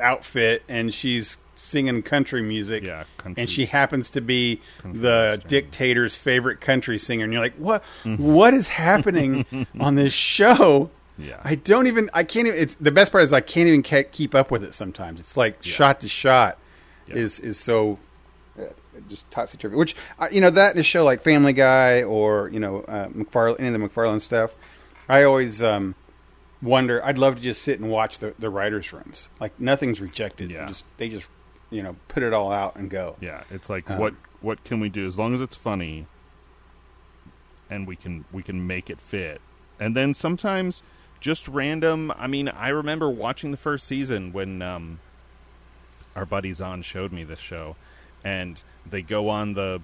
outfit, 0.00 0.62
and 0.68 0.92
she's 0.94 1.38
singing 1.58 2.02
country 2.02 2.42
music. 2.42 2.82
Yeah, 2.84 3.04
country- 3.18 3.42
and 3.42 3.50
she 3.50 3.66
happens 3.66 4.10
to 4.10 4.20
be 4.20 4.60
country 4.80 5.00
the 5.00 5.08
western. 5.32 5.48
dictator's 5.48 6.16
favorite 6.16 6.60
country 6.60 6.98
singer, 6.98 7.24
and 7.24 7.32
you're 7.32 7.42
like, 7.42 7.56
"What? 7.56 7.82
what 8.04 8.54
is 8.54 8.68
happening 8.68 9.66
on 9.80 9.94
this 9.96 10.12
show?" 10.12 10.90
Yeah. 11.18 11.40
I 11.42 11.56
don't 11.56 11.88
even. 11.88 12.10
I 12.14 12.22
can't 12.24 12.46
even. 12.46 12.58
It's, 12.60 12.76
the 12.76 12.92
best 12.92 13.10
part 13.10 13.24
is 13.24 13.32
I 13.32 13.40
can't 13.40 13.66
even 13.68 13.82
keep 13.82 14.34
up 14.34 14.50
with 14.52 14.62
it. 14.62 14.72
Sometimes 14.72 15.18
it's 15.20 15.36
like 15.36 15.62
shot 15.64 16.00
to 16.00 16.08
shot 16.08 16.58
Yeah. 17.08 17.16
is 17.16 17.40
is 17.40 17.58
so 17.58 17.98
uh, 18.58 18.64
just 19.08 19.28
topsy 19.30 19.58
turvy. 19.58 19.74
Which 19.74 19.96
uh, 20.20 20.28
you 20.30 20.40
know 20.40 20.50
that 20.50 20.74
in 20.74 20.80
a 20.80 20.84
show 20.84 21.04
like 21.04 21.22
Family 21.22 21.52
Guy 21.52 22.04
or 22.04 22.48
you 22.50 22.60
know 22.60 22.82
uh, 22.82 23.08
MacFarlane, 23.12 23.56
any 23.58 23.66
of 23.68 23.72
the 23.72 23.78
MacFarlane 23.80 24.20
stuff. 24.20 24.54
I 25.08 25.24
always 25.24 25.60
um, 25.60 25.96
wonder. 26.62 27.04
I'd 27.04 27.18
love 27.18 27.34
to 27.36 27.42
just 27.42 27.62
sit 27.62 27.80
and 27.80 27.90
watch 27.90 28.20
the 28.20 28.34
the 28.38 28.48
writers' 28.48 28.92
rooms. 28.92 29.28
Like 29.40 29.58
nothing's 29.58 30.00
rejected. 30.00 30.50
Yeah. 30.52 30.66
Just 30.66 30.84
they 30.98 31.08
just 31.08 31.26
you 31.70 31.82
know 31.82 31.96
put 32.08 32.22
it 32.22 32.32
all 32.32 32.50
out 32.52 32.76
and 32.76 32.90
go. 32.90 33.16
Yeah, 33.20 33.42
it's 33.50 33.68
like 33.68 33.90
Um, 33.90 33.98
what 33.98 34.14
what 34.40 34.64
can 34.64 34.80
we 34.80 34.88
do 34.88 35.06
as 35.06 35.18
long 35.18 35.34
as 35.34 35.40
it's 35.40 35.56
funny 35.56 36.06
and 37.70 37.86
we 37.86 37.96
can 37.96 38.24
we 38.32 38.42
can 38.42 38.66
make 38.66 38.90
it 38.90 39.00
fit. 39.00 39.40
And 39.80 39.94
then 39.94 40.14
sometimes 40.14 40.82
just 41.20 41.48
random, 41.48 42.12
I 42.16 42.26
mean, 42.26 42.48
I 42.48 42.68
remember 42.68 43.10
watching 43.10 43.50
the 43.50 43.56
first 43.56 43.86
season 43.86 44.32
when 44.32 44.62
um 44.62 45.00
our 46.16 46.26
buddy 46.26 46.52
Zahn 46.52 46.82
showed 46.82 47.12
me 47.12 47.24
this 47.24 47.38
show 47.40 47.76
and 48.24 48.62
they 48.88 49.02
go 49.02 49.28
on 49.28 49.54
the. 49.54 49.80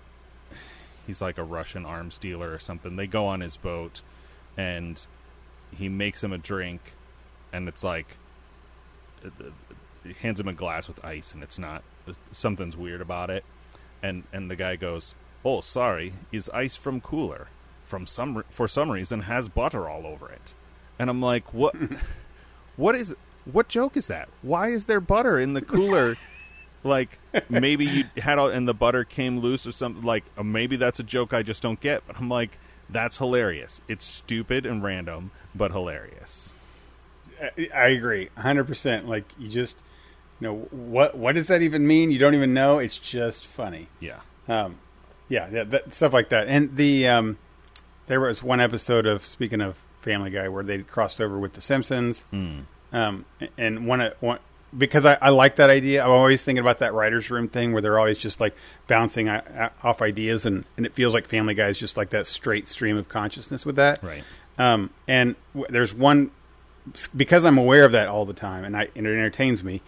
He's 1.06 1.20
like 1.20 1.36
a 1.36 1.44
Russian 1.44 1.84
arms 1.84 2.16
dealer 2.16 2.52
or 2.52 2.58
something. 2.58 2.96
They 2.96 3.06
go 3.06 3.26
on 3.26 3.40
his 3.40 3.58
boat, 3.58 4.00
and 4.56 5.04
he 5.76 5.88
makes 5.88 6.24
him 6.24 6.32
a 6.32 6.38
drink, 6.38 6.94
and 7.52 7.68
it's 7.68 7.84
like 7.84 8.16
hands 10.20 10.40
him 10.40 10.48
a 10.48 10.52
glass 10.52 10.88
with 10.88 11.04
ice, 11.04 11.32
and 11.32 11.42
it's 11.42 11.58
not 11.58 11.82
something's 12.32 12.76
weird 12.76 13.00
about 13.00 13.30
it, 13.30 13.44
and 14.02 14.24
and 14.32 14.50
the 14.50 14.56
guy 14.56 14.76
goes, 14.76 15.14
"Oh, 15.44 15.60
sorry, 15.60 16.14
is 16.32 16.50
ice 16.50 16.76
from 16.76 17.00
cooler? 17.00 17.48
From 17.84 18.06
some 18.06 18.44
for 18.48 18.66
some 18.66 18.90
reason 18.90 19.22
has 19.22 19.48
butter 19.48 19.88
all 19.88 20.06
over 20.06 20.30
it," 20.30 20.54
and 20.98 21.10
I'm 21.10 21.20
like, 21.20 21.52
"What? 21.52 21.74
what 22.76 22.94
is? 22.94 23.14
What 23.50 23.68
joke 23.68 23.96
is 23.96 24.06
that? 24.06 24.28
Why 24.42 24.68
is 24.68 24.86
there 24.86 25.00
butter 25.00 25.38
in 25.38 25.54
the 25.54 25.62
cooler?" 25.62 26.16
like 26.84 27.18
maybe 27.48 27.86
you 27.86 28.04
had 28.18 28.38
all, 28.38 28.48
and 28.48 28.68
the 28.68 28.74
butter 28.74 29.04
came 29.04 29.38
loose 29.38 29.66
or 29.66 29.72
something. 29.72 30.02
Like 30.02 30.24
uh, 30.36 30.42
maybe 30.42 30.76
that's 30.76 31.00
a 31.00 31.02
joke 31.02 31.32
I 31.32 31.42
just 31.42 31.62
don't 31.62 31.80
get. 31.80 32.06
But 32.06 32.16
I'm 32.18 32.28
like, 32.28 32.58
that's 32.88 33.18
hilarious. 33.18 33.80
It's 33.88 34.04
stupid 34.04 34.66
and 34.66 34.82
random, 34.82 35.30
but 35.54 35.72
hilarious. 35.72 36.52
I, 37.40 37.68
I 37.74 37.86
agree, 37.88 38.28
hundred 38.36 38.64
percent. 38.64 39.08
Like 39.08 39.24
you 39.38 39.48
just, 39.48 39.78
you 40.40 40.48
know, 40.48 40.54
what 40.70 41.16
what 41.16 41.34
does 41.34 41.46
that 41.46 41.62
even 41.62 41.86
mean? 41.86 42.10
You 42.10 42.18
don't 42.18 42.34
even 42.34 42.52
know. 42.54 42.78
It's 42.78 42.98
just 42.98 43.46
funny. 43.46 43.88
Yeah. 44.00 44.20
Um, 44.48 44.78
yeah, 45.28 45.48
yeah 45.50 45.64
that, 45.64 45.94
stuff 45.94 46.12
like 46.12 46.28
that. 46.30 46.48
And 46.48 46.76
the 46.76 47.08
um, 47.08 47.38
there 48.06 48.20
was 48.20 48.42
one 48.42 48.60
episode 48.60 49.06
of 49.06 49.24
speaking 49.24 49.60
of 49.60 49.76
Family 50.02 50.30
Guy 50.30 50.48
where 50.48 50.62
they 50.64 50.78
crossed 50.82 51.20
over 51.20 51.38
with 51.38 51.54
The 51.54 51.60
Simpsons. 51.60 52.24
Um, 52.92 53.24
and 53.58 53.86
one, 53.86 54.12
one 54.20 54.38
because 54.76 55.06
I, 55.06 55.16
I 55.20 55.30
like 55.30 55.56
that 55.56 55.70
idea. 55.70 56.04
I'm 56.04 56.10
always 56.10 56.42
thinking 56.42 56.60
about 56.60 56.80
that 56.80 56.92
writers' 56.94 57.30
room 57.30 57.48
thing 57.48 57.72
where 57.72 57.80
they're 57.82 57.98
always 57.98 58.18
just 58.18 58.40
like 58.40 58.54
bouncing 58.86 59.28
a- 59.28 59.70
a- 59.82 59.86
off 59.86 60.02
ideas, 60.02 60.44
and, 60.46 60.64
and 60.76 60.84
it 60.84 60.92
feels 60.94 61.14
like 61.14 61.26
Family 61.26 61.54
Guy 61.54 61.68
is 61.68 61.78
just 61.78 61.96
like 61.96 62.10
that 62.10 62.26
straight 62.26 62.68
stream 62.68 62.96
of 62.96 63.08
consciousness 63.08 63.64
with 63.64 63.76
that. 63.76 64.02
Right. 64.02 64.22
Um, 64.58 64.90
and 65.08 65.34
w- 65.54 65.66
there's 65.72 65.92
one 65.94 66.30
because 67.16 67.44
I'm 67.44 67.56
aware 67.58 67.84
of 67.84 67.92
that 67.92 68.08
all 68.08 68.26
the 68.26 68.32
time, 68.34 68.64
and, 68.64 68.76
I, 68.76 68.88
and 68.94 69.06
it 69.06 69.12
entertains 69.12 69.64
me. 69.64 69.80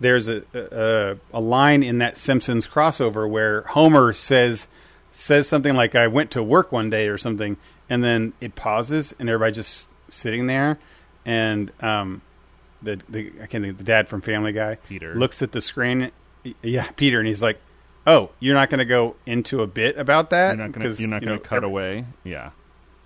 There's 0.00 0.28
a, 0.28 0.42
a 0.54 1.16
a 1.36 1.40
line 1.40 1.82
in 1.82 1.98
that 1.98 2.18
Simpsons 2.18 2.66
crossover 2.66 3.28
where 3.28 3.62
Homer 3.62 4.12
says 4.12 4.66
says 5.12 5.48
something 5.48 5.74
like 5.74 5.94
"I 5.94 6.08
went 6.08 6.30
to 6.32 6.42
work 6.42 6.72
one 6.72 6.90
day" 6.90 7.08
or 7.08 7.16
something, 7.18 7.56
and 7.88 8.02
then 8.02 8.32
it 8.40 8.54
pauses, 8.56 9.14
and 9.18 9.28
everybody 9.28 9.52
just 9.52 9.88
sitting 10.08 10.46
there, 10.48 10.78
and 11.24 11.70
um, 11.80 12.22
the 12.82 13.00
the 13.08 13.32
I 13.42 13.46
can't 13.46 13.64
think 13.64 13.78
the 13.78 13.84
dad 13.84 14.08
from 14.08 14.20
Family 14.20 14.52
Guy 14.52 14.76
Peter. 14.88 15.14
looks 15.14 15.42
at 15.42 15.52
the 15.52 15.60
screen, 15.60 16.10
yeah, 16.62 16.90
Peter, 16.96 17.20
and 17.20 17.28
he's 17.28 17.42
like, 17.42 17.60
"Oh, 18.06 18.30
you're 18.40 18.54
not 18.54 18.70
going 18.70 18.78
to 18.80 18.84
go 18.84 19.14
into 19.26 19.62
a 19.62 19.66
bit 19.68 19.96
about 19.96 20.30
that? 20.30 20.56
You're 20.56 20.66
not 20.66 20.72
gonna 20.72 20.86
'Cause, 20.86 21.00
you're 21.00 21.08
not 21.08 21.20
gonna 21.22 21.36
know, 21.36 21.40
cut 21.40 21.58
every- 21.58 21.68
away. 21.68 22.04
Yeah. 22.24 22.50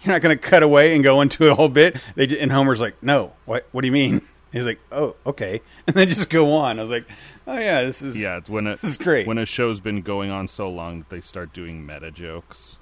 you're 0.02 0.14
not 0.14 0.22
going 0.22 0.36
to 0.36 0.42
cut 0.42 0.62
away 0.62 0.94
and 0.94 1.04
go 1.04 1.20
into 1.20 1.48
a 1.50 1.54
whole 1.54 1.68
bit. 1.68 1.96
They 2.14 2.26
and 2.38 2.50
Homer's 2.50 2.80
like, 2.80 2.94
no, 3.02 3.32
what? 3.44 3.66
What 3.72 3.82
do 3.82 3.86
you 3.88 3.92
mean? 3.92 4.22
He's 4.52 4.64
like, 4.66 4.80
oh, 4.90 5.14
okay, 5.26 5.60
and 5.86 5.94
then 5.96 6.08
just 6.08 6.30
go 6.30 6.52
on. 6.54 6.78
I 6.78 6.82
was 6.82 6.90
like, 6.90 7.06
oh 7.46 7.58
yeah, 7.58 7.82
this 7.82 8.00
is 8.02 8.18
Yeah, 8.18 8.38
it's 8.38 8.48
when 8.48 8.66
a 8.66 8.76
This 8.76 8.84
is 8.92 8.96
great. 8.98 9.26
when 9.26 9.38
a 9.38 9.44
show's 9.46 9.80
been 9.80 10.00
going 10.02 10.30
on 10.30 10.48
so 10.48 10.68
long 10.70 11.00
that 11.00 11.10
they 11.10 11.20
start 11.20 11.52
doing 11.52 11.84
meta 11.84 12.10
jokes. 12.10 12.76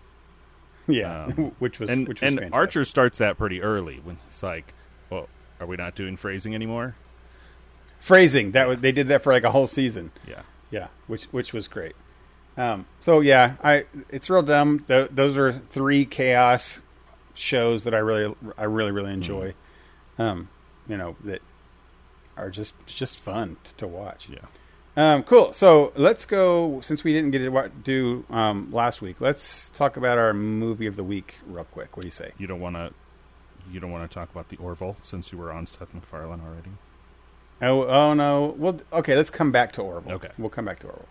yeah, 0.86 1.24
Um, 1.24 1.32
which 1.58 1.80
was 1.80 1.90
and 1.90 2.06
which 2.06 2.20
was 2.20 2.28
and 2.28 2.36
fantastic. 2.38 2.54
Archer 2.54 2.84
starts 2.84 3.18
that 3.18 3.36
pretty 3.36 3.60
early 3.62 4.00
when 4.04 4.18
it's 4.28 4.42
like, 4.42 4.72
"Well, 5.10 5.28
are 5.60 5.66
we 5.66 5.76
not 5.76 5.94
doing 5.96 6.16
phrasing 6.16 6.54
anymore?" 6.54 6.94
phrasing 7.98 8.52
that 8.52 8.68
was 8.68 8.78
they 8.78 8.92
did 8.92 9.08
that 9.08 9.22
for 9.22 9.32
like 9.32 9.42
a 9.44 9.50
whole 9.50 9.66
season. 9.66 10.12
Yeah. 10.28 10.42
Yeah, 10.70 10.88
which 11.06 11.24
which 11.26 11.52
was 11.52 11.66
great. 11.68 11.94
Um, 12.56 12.86
so 13.00 13.20
yeah, 13.20 13.54
I 13.62 13.86
it's 14.10 14.30
real 14.30 14.42
dumb. 14.42 14.84
Th- 14.88 15.08
those 15.10 15.36
are 15.36 15.60
three 15.72 16.04
chaos 16.04 16.80
shows 17.34 17.84
that 17.84 17.94
I 17.94 17.98
really 17.98 18.34
I 18.56 18.64
really 18.64 18.90
really 18.92 19.12
enjoy. 19.12 19.54
Um, 20.18 20.48
you 20.88 20.96
know 20.96 21.16
that 21.24 21.40
are 22.36 22.50
just 22.50 22.74
just 22.86 23.18
fun 23.18 23.56
t- 23.64 23.70
to 23.78 23.86
watch. 23.86 24.28
Yeah. 24.30 24.38
Um, 24.96 25.22
cool. 25.24 25.52
So 25.52 25.92
let's 25.96 26.24
go. 26.24 26.80
Since 26.80 27.04
we 27.04 27.12
didn't 27.12 27.30
get 27.30 27.38
to 27.40 27.70
do 27.82 28.24
um, 28.30 28.70
last 28.72 29.02
week, 29.02 29.20
let's 29.20 29.68
talk 29.70 29.96
about 29.96 30.16
our 30.16 30.32
movie 30.32 30.86
of 30.86 30.96
the 30.96 31.04
week 31.04 31.36
real 31.46 31.64
quick. 31.64 31.96
What 31.96 32.02
do 32.02 32.06
you 32.06 32.12
say? 32.12 32.32
You 32.38 32.46
don't 32.46 32.60
want 32.60 32.76
to 32.76 32.92
you 33.70 33.80
don't 33.80 33.90
want 33.90 34.10
to 34.10 34.14
talk 34.14 34.30
about 34.30 34.48
the 34.48 34.56
Orville 34.56 34.96
since 35.02 35.32
you 35.32 35.38
were 35.38 35.52
on 35.52 35.66
Seth 35.66 35.92
MacFarlane 35.92 36.40
already. 36.40 36.70
Oh, 37.62 37.86
oh 37.86 38.14
no. 38.14 38.54
Well, 38.58 38.80
okay. 38.92 39.14
Let's 39.14 39.30
come 39.30 39.52
back 39.52 39.72
to 39.72 39.82
Orville. 39.82 40.12
Okay. 40.12 40.30
we'll 40.38 40.50
come 40.50 40.64
back 40.64 40.80
to 40.80 40.88
Orville. 40.88 41.08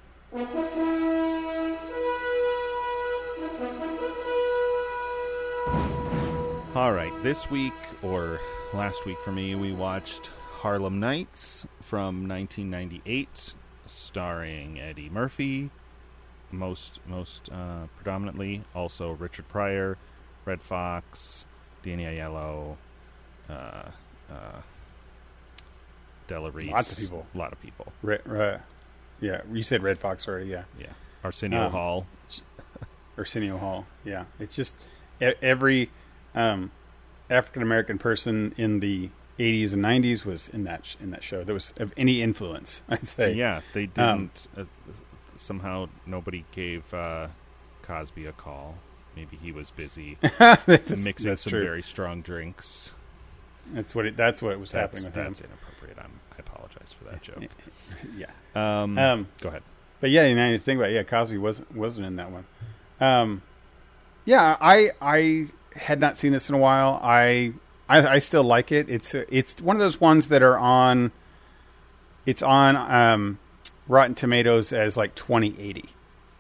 All 6.75 6.91
right, 6.91 7.13
this 7.23 7.49
week 7.49 7.73
or 8.03 8.41
last 8.73 9.05
week 9.05 9.17
for 9.21 9.31
me, 9.31 9.55
we 9.55 9.71
watched 9.71 10.29
Harlem 10.65 10.99
Nights 10.99 11.67
from 11.80 12.28
1998, 12.28 13.54
starring 13.86 14.80
Eddie 14.80 15.12
Murphy, 15.12 15.69
most 16.51 16.99
most 17.06 17.49
uh, 17.51 17.86
predominantly, 17.95 18.63
also 18.73 19.12
Richard 19.12 19.47
Pryor, 19.47 19.95
Redd 20.43 20.63
Foxx, 20.63 21.45
Danny 21.84 22.06
Aiello, 22.06 22.78
uh, 23.47 23.54
uh, 23.54 24.62
Della 26.28 26.49
Reese, 26.49 26.71
Lots 26.71 26.91
of 26.93 26.97
people. 26.97 27.28
a 27.36 27.38
lot 27.38 27.54
of 27.54 27.62
people. 27.62 27.93
Re- 28.01 28.17
uh, 28.28 28.58
yeah, 29.21 29.41
you 29.54 29.62
said 29.62 29.84
Redd 29.84 29.99
Foxx 29.99 30.28
already. 30.28 30.49
Yeah, 30.49 30.63
Yeah, 30.80 30.93
Arsenio 31.23 31.65
Um, 31.67 31.71
Hall. 31.73 32.08
Arsenio 33.19 33.58
Hall. 33.60 33.86
Yeah, 34.04 34.25
it's 34.39 34.56
just 34.56 34.73
every 35.21 35.91
um, 36.34 36.71
African 37.30 37.62
American 37.62 37.99
person 37.99 38.56
in 38.58 38.80
the 38.80 39.12
80s 39.39 39.74
and 39.74 39.84
90s 39.84 40.24
was 40.26 40.48
in 40.50 40.63
that 40.63 40.86
sh- 40.86 40.95
in 41.02 41.12
that 41.12 41.24
show. 41.24 41.43
That 41.43 41.54
was 41.54 41.74
of 41.78 41.93
any 41.98 42.21
influence, 42.21 42.82
I'd 42.89 43.08
say. 43.08 43.34
Yeah, 43.34 43.62
they 43.74 43.89
Um, 43.98 44.32
didn't. 44.34 44.48
uh, 44.58 44.63
somehow, 45.36 45.89
nobody 46.06 46.45
gave 46.52 46.93
uh, 46.93 47.28
Cosby 47.84 48.26
a 48.26 48.32
call. 48.32 48.76
Maybe 49.15 49.38
he 49.41 49.52
was 49.52 49.71
busy 49.71 50.17
that's, 50.39 50.67
mixing 50.98 51.30
that's 51.30 51.43
some 51.43 51.52
true. 51.52 51.63
very 51.63 51.82
strong 51.84 52.21
drinks. 52.21 52.91
That's 53.74 53.95
what 53.95 54.06
it, 54.06 54.17
that's 54.17 54.41
what 54.41 54.60
was 54.60 54.71
That's, 54.71 54.82
happening 54.98 55.06
with 55.06 55.13
that's 55.13 55.39
him. 55.39 55.48
inappropriate. 55.52 55.98
I'm, 55.98 56.19
I 56.34 56.39
apologize 56.39 56.93
for 56.93 57.06
that 57.06 57.21
joke. 57.21 57.43
Yeah. 58.17 58.28
Um, 58.56 58.98
Um, 58.98 59.28
go 59.41 59.50
ahead. 59.50 59.63
But 60.02 60.10
yeah, 60.12 60.28
you 60.28 60.36
know, 60.36 60.50
you 60.50 60.60
think 60.60 60.80
about 60.80 60.91
it, 60.91 60.95
yeah, 60.95 61.04
Cosby 61.04 61.38
wasn't 61.38 61.74
wasn't 61.76 62.06
in 62.08 62.15
that 62.17 62.30
one. 62.32 62.45
Um, 63.00 63.41
yeah, 64.26 64.58
I 64.60 64.91
I 65.02 65.48
had 65.76 66.00
not 66.00 66.17
seen 66.17 66.32
this 66.32 66.50
in 66.50 66.56
a 66.56 66.58
while. 66.58 67.00
I 67.02 67.54
I, 67.88 68.08
I 68.08 68.19
still 68.19 68.43
like 68.43 68.71
it. 68.71 68.89
It's 68.89 69.13
it's 69.13 69.62
one 69.62 69.76
of 69.76 69.80
those 69.80 70.00
ones 70.00 70.30
that 70.30 70.41
are 70.41 70.58
on. 70.58 71.12
It's 72.26 72.41
on 72.41 72.76
um, 72.76 73.39
Rotten 73.88 74.15
Tomatoes 74.15 74.74
as 74.74 74.98
like 74.98 75.13
twenty 75.15 75.56
eighty, 75.60 75.86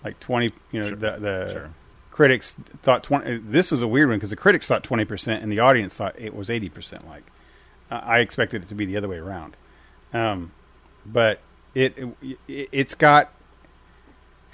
like 0.03 0.19
twenty. 0.19 0.49
You 0.71 0.81
know 0.81 0.87
Sure, 0.89 0.95
the 0.97 1.17
the 1.19 1.51
sure. 1.51 1.69
critics 2.11 2.55
thought 2.81 3.03
twenty. 3.03 3.37
This 3.37 3.71
was 3.71 3.81
a 3.81 3.87
weird 3.87 4.09
one 4.09 4.17
because 4.17 4.31
the 4.31 4.35
critics 4.35 4.67
thought 4.67 4.83
twenty 4.83 5.05
percent 5.05 5.43
and 5.43 5.51
the 5.51 5.59
audience 5.59 5.95
thought 5.95 6.15
it 6.17 6.35
was 6.35 6.49
eighty 6.49 6.69
percent. 6.69 7.07
Like 7.07 7.23
uh, 7.91 8.01
I 8.03 8.19
expected 8.19 8.63
it 8.63 8.69
to 8.69 8.75
be 8.75 8.85
the 8.85 8.97
other 8.97 9.07
way 9.07 9.17
around. 9.17 9.55
Um, 10.13 10.51
but 11.05 11.39
it, 11.75 11.95
it 12.23 12.37
it's 12.47 12.95
got 12.95 13.29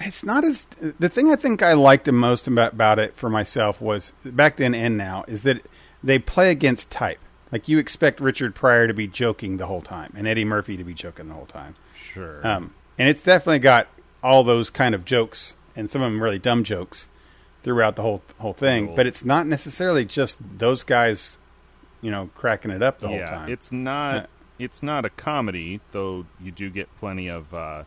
it's 0.00 0.24
not 0.24 0.44
as 0.44 0.66
the 0.98 1.08
thing 1.08 1.30
I 1.30 1.36
think 1.36 1.62
I 1.62 1.72
liked 1.74 2.04
the 2.04 2.12
most 2.12 2.46
about, 2.48 2.72
about 2.74 2.98
it 2.98 3.16
for 3.16 3.30
myself 3.30 3.80
was 3.80 4.12
back 4.24 4.56
then 4.56 4.74
and 4.74 4.98
now 4.98 5.24
is 5.28 5.42
that 5.42 5.62
they 6.02 6.18
play 6.18 6.50
against 6.50 6.90
type. 6.90 7.18
Like 7.50 7.68
you 7.68 7.78
expect 7.78 8.20
Richard 8.20 8.54
Pryor 8.54 8.86
to 8.86 8.94
be 8.94 9.06
joking 9.06 9.58
the 9.58 9.66
whole 9.66 9.82
time 9.82 10.12
and 10.16 10.26
Eddie 10.26 10.44
Murphy 10.44 10.76
to 10.76 10.84
be 10.84 10.94
joking 10.94 11.28
the 11.28 11.34
whole 11.34 11.46
time. 11.46 11.76
Sure. 11.94 12.46
Um, 12.46 12.74
and 12.98 13.08
it's 13.08 13.22
definitely 13.22 13.58
got 13.58 13.88
all 14.22 14.42
those 14.42 14.70
kind 14.70 14.94
of 14.94 15.04
jokes 15.04 15.54
and 15.76 15.90
some 15.90 16.02
of 16.02 16.10
them 16.10 16.22
really 16.22 16.38
dumb 16.38 16.64
jokes 16.64 17.08
throughout 17.62 17.96
the 17.96 18.02
whole 18.02 18.22
whole 18.38 18.52
thing. 18.52 18.86
Cool. 18.86 18.96
But 18.96 19.06
it's 19.06 19.24
not 19.24 19.46
necessarily 19.46 20.04
just 20.04 20.38
those 20.58 20.84
guys, 20.84 21.38
you 22.00 22.10
know, 22.10 22.30
cracking 22.34 22.70
it 22.70 22.82
up 22.82 23.00
the 23.00 23.08
yeah, 23.08 23.28
whole 23.28 23.38
time. 23.38 23.52
it's 23.52 23.72
not. 23.72 24.16
Uh, 24.16 24.26
it's 24.58 24.82
not 24.82 25.04
a 25.04 25.10
comedy, 25.10 25.80
though. 25.92 26.26
You 26.40 26.52
do 26.52 26.70
get 26.70 26.88
plenty 26.98 27.28
of 27.28 27.52
uh, 27.52 27.84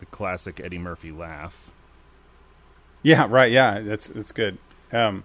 the 0.00 0.06
classic 0.06 0.60
Eddie 0.62 0.78
Murphy 0.78 1.10
laugh. 1.10 1.70
Yeah, 3.02 3.26
right. 3.28 3.50
Yeah, 3.50 3.80
that's 3.80 4.08
that's 4.08 4.32
good. 4.32 4.58
Um, 4.92 5.24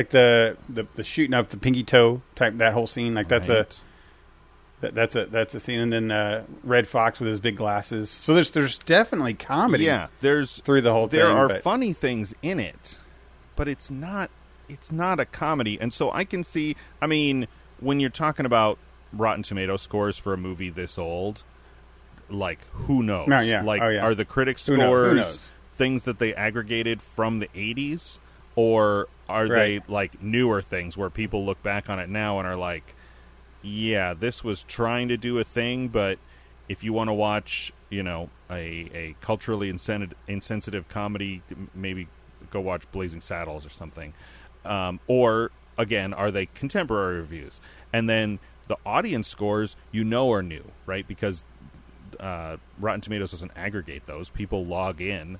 like 0.00 0.10
the, 0.10 0.56
the 0.68 0.86
the 0.94 1.04
shooting 1.04 1.34
up 1.34 1.50
the 1.50 1.56
pinky 1.58 1.84
toe 1.84 2.22
type 2.36 2.56
that 2.56 2.72
whole 2.72 2.86
scene. 2.86 3.12
Like 3.14 3.28
that's 3.28 3.48
a 3.50 3.66
that, 4.80 4.94
that's 4.94 5.14
a 5.14 5.26
that's 5.26 5.54
a 5.54 5.60
scene. 5.60 5.78
And 5.80 5.92
then 5.92 6.10
uh, 6.10 6.44
Redd 6.64 6.88
Foxx 6.88 7.20
with 7.20 7.28
his 7.28 7.38
big 7.38 7.56
glasses. 7.56 8.08
So 8.08 8.32
there's 8.34 8.50
there's 8.52 8.78
definitely 8.78 9.34
comedy. 9.34 9.84
Yeah, 9.84 10.08
there's 10.20 10.60
through 10.60 10.80
the 10.80 10.92
whole 10.92 11.06
there 11.06 11.26
thing. 11.26 11.36
are 11.36 11.48
but- 11.48 11.62
funny 11.62 11.92
things 11.92 12.34
in 12.42 12.58
it, 12.58 12.96
but 13.56 13.68
it's 13.68 13.90
not 13.90 14.30
it's 14.68 14.90
not 14.90 15.20
a 15.20 15.26
comedy. 15.26 15.78
And 15.80 15.92
so 15.92 16.10
I 16.12 16.24
can 16.24 16.44
see. 16.44 16.76
I 17.02 17.06
mean, 17.06 17.46
when 17.80 18.00
you're 18.00 18.08
talking 18.08 18.46
about 18.46 18.78
Rotten 19.12 19.42
Tomato 19.42 19.76
scores 19.76 20.16
for 20.16 20.32
a 20.32 20.38
movie 20.38 20.70
this 20.70 20.98
old, 20.98 21.42
like 22.30 22.60
who 22.72 23.02
knows? 23.02 23.28
No, 23.28 23.40
yeah. 23.40 23.62
Like 23.62 23.82
Oh, 23.82 23.88
yeah. 23.90 24.00
are 24.02 24.14
the 24.14 24.24
critic 24.24 24.58
Who 24.60 24.76
know- 24.78 24.84
who 24.94 25.08
scores 25.10 25.16
knows? 25.36 25.50
things 25.74 26.02
that 26.04 26.18
they 26.18 26.34
aggregated 26.34 27.00
from 27.02 27.38
the 27.40 27.48
80s 27.48 28.18
or 28.60 29.08
are 29.28 29.46
Right. 29.46 29.82
they 29.86 29.92
like 29.92 30.22
newer 30.22 30.60
things 30.60 30.96
where 30.96 31.08
people 31.08 31.46
look 31.46 31.62
back 31.62 31.88
on 31.88 31.98
it 31.98 32.10
now 32.10 32.38
and 32.38 32.46
are 32.46 32.56
like 32.56 32.94
yeah, 33.62 34.14
this 34.14 34.42
was 34.42 34.62
trying 34.62 35.08
to 35.08 35.18
do 35.18 35.38
a 35.38 35.44
thing, 35.44 35.88
but 35.88 36.18
if 36.66 36.82
you 36.82 36.94
want 36.94 37.08
to 37.08 37.12
watch, 37.12 37.70
you 37.90 38.02
know, 38.02 38.30
a, 38.50 38.88
a 38.94 39.14
culturally 39.20 39.68
insensitive, 39.68 40.16
insensitive 40.26 40.88
comedy, 40.88 41.42
maybe 41.74 42.08
go 42.50 42.58
watch 42.58 42.90
Blazing 42.90 43.20
Saddles 43.20 43.66
or 43.66 43.68
something. 43.68 44.14
Um, 44.64 44.98
or 45.08 45.50
again, 45.76 46.14
are 46.14 46.30
they 46.30 46.46
contemporary 46.46 47.16
reviews? 47.20 47.60
And 47.92 48.08
then 48.08 48.38
the 48.68 48.78
audience 48.86 49.28
scores, 49.28 49.76
you 49.92 50.04
know, 50.04 50.32
are 50.32 50.42
new, 50.42 50.64
right? 50.86 51.06
Because 51.06 51.44
uh, 52.18 52.56
Rotten 52.78 53.02
Tomatoes 53.02 53.32
doesn't 53.32 53.52
aggregate 53.54 54.06
those. 54.06 54.30
People 54.30 54.64
log 54.64 55.02
in 55.02 55.38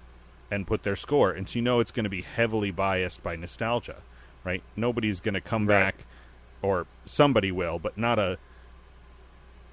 and 0.51 0.67
put 0.67 0.83
their 0.83 0.97
score, 0.97 1.31
and 1.31 1.49
so 1.49 1.59
you 1.59 1.63
know 1.63 1.81
it's 1.81 1.91
going 1.93 2.05
to 2.05 2.11
be 2.11 2.23
heavily 2.23 2.71
biased 2.71 3.23
by 3.23 3.37
nostalgia, 3.37 3.97
right? 4.45 4.63
Nobody's 4.77 5.21
going 5.21 5.35
to 5.35 5.41
come 5.41 5.67
Right. 5.67 5.95
back, 5.95 6.07
or 6.63 6.87
somebody 7.05 7.53
will, 7.53 7.79
but 7.79 7.97
not 7.97 8.19
a 8.19 8.39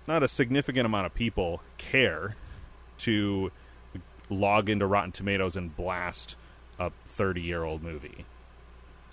not 0.08 0.24
a 0.24 0.28
significant 0.28 0.86
amount 0.86 1.06
of 1.06 1.14
people 1.14 1.62
care 1.78 2.36
to 3.00 3.52
log 4.30 4.70
into 4.70 4.86
Rotten 4.86 5.12
Tomatoes 5.12 5.56
and 5.56 5.76
blast 5.76 6.36
a 6.80 6.92
thirty-year-old 7.06 7.82
movie. 7.84 8.26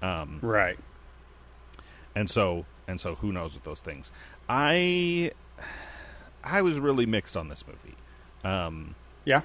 Um, 0.03 0.39
Right. 0.43 0.79
and 2.15 2.29
so 2.31 2.65
and 2.87 3.01
so 3.01 3.15
who 3.17 3.33
knows 3.33 3.55
with 3.55 3.65
those 3.65 3.81
things 3.81 4.13
i 4.49 5.31
i 6.45 6.61
was 6.61 6.79
really 6.79 7.07
mixed 7.07 7.35
on 7.37 7.49
this 7.49 7.65
movie 7.67 7.97
um 8.45 8.95
Yeah. 9.25 9.41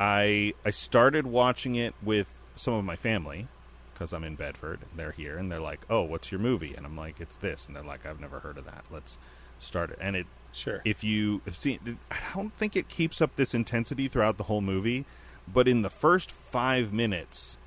I 0.00 0.52
i 0.64 0.70
started 0.70 1.26
watching 1.26 1.74
it 1.74 1.94
with 2.02 2.40
some 2.56 2.74
of 2.74 2.84
my 2.84 2.96
family 2.96 3.46
because 3.92 4.12
i'm 4.12 4.24
in 4.24 4.34
bedford 4.36 4.80
and 4.90 4.98
they're 4.98 5.12
here 5.12 5.36
and 5.38 5.50
they're 5.50 5.60
like 5.60 5.80
oh 5.90 6.02
what's 6.02 6.30
your 6.30 6.40
movie 6.40 6.74
and 6.76 6.86
i'm 6.86 6.96
like 6.96 7.20
it's 7.20 7.36
this 7.36 7.66
and 7.66 7.74
they're 7.74 7.82
like 7.82 8.04
i've 8.06 8.20
never 8.20 8.40
heard 8.40 8.58
of 8.58 8.64
that 8.64 8.84
let's 8.90 9.18
start 9.58 9.90
it 9.90 9.98
and 10.00 10.16
it 10.16 10.26
Sure. 10.52 10.80
if 10.84 11.04
you 11.04 11.40
have 11.44 11.54
seen 11.54 11.98
i 12.10 12.16
don't 12.34 12.52
think 12.54 12.74
it 12.74 12.88
keeps 12.88 13.20
up 13.20 13.36
this 13.36 13.54
intensity 13.54 14.08
throughout 14.08 14.38
the 14.38 14.44
whole 14.44 14.60
movie 14.60 15.04
but 15.52 15.68
in 15.68 15.82
the 15.82 15.90
first 15.90 16.30
five 16.32 16.92
minutes 16.92 17.58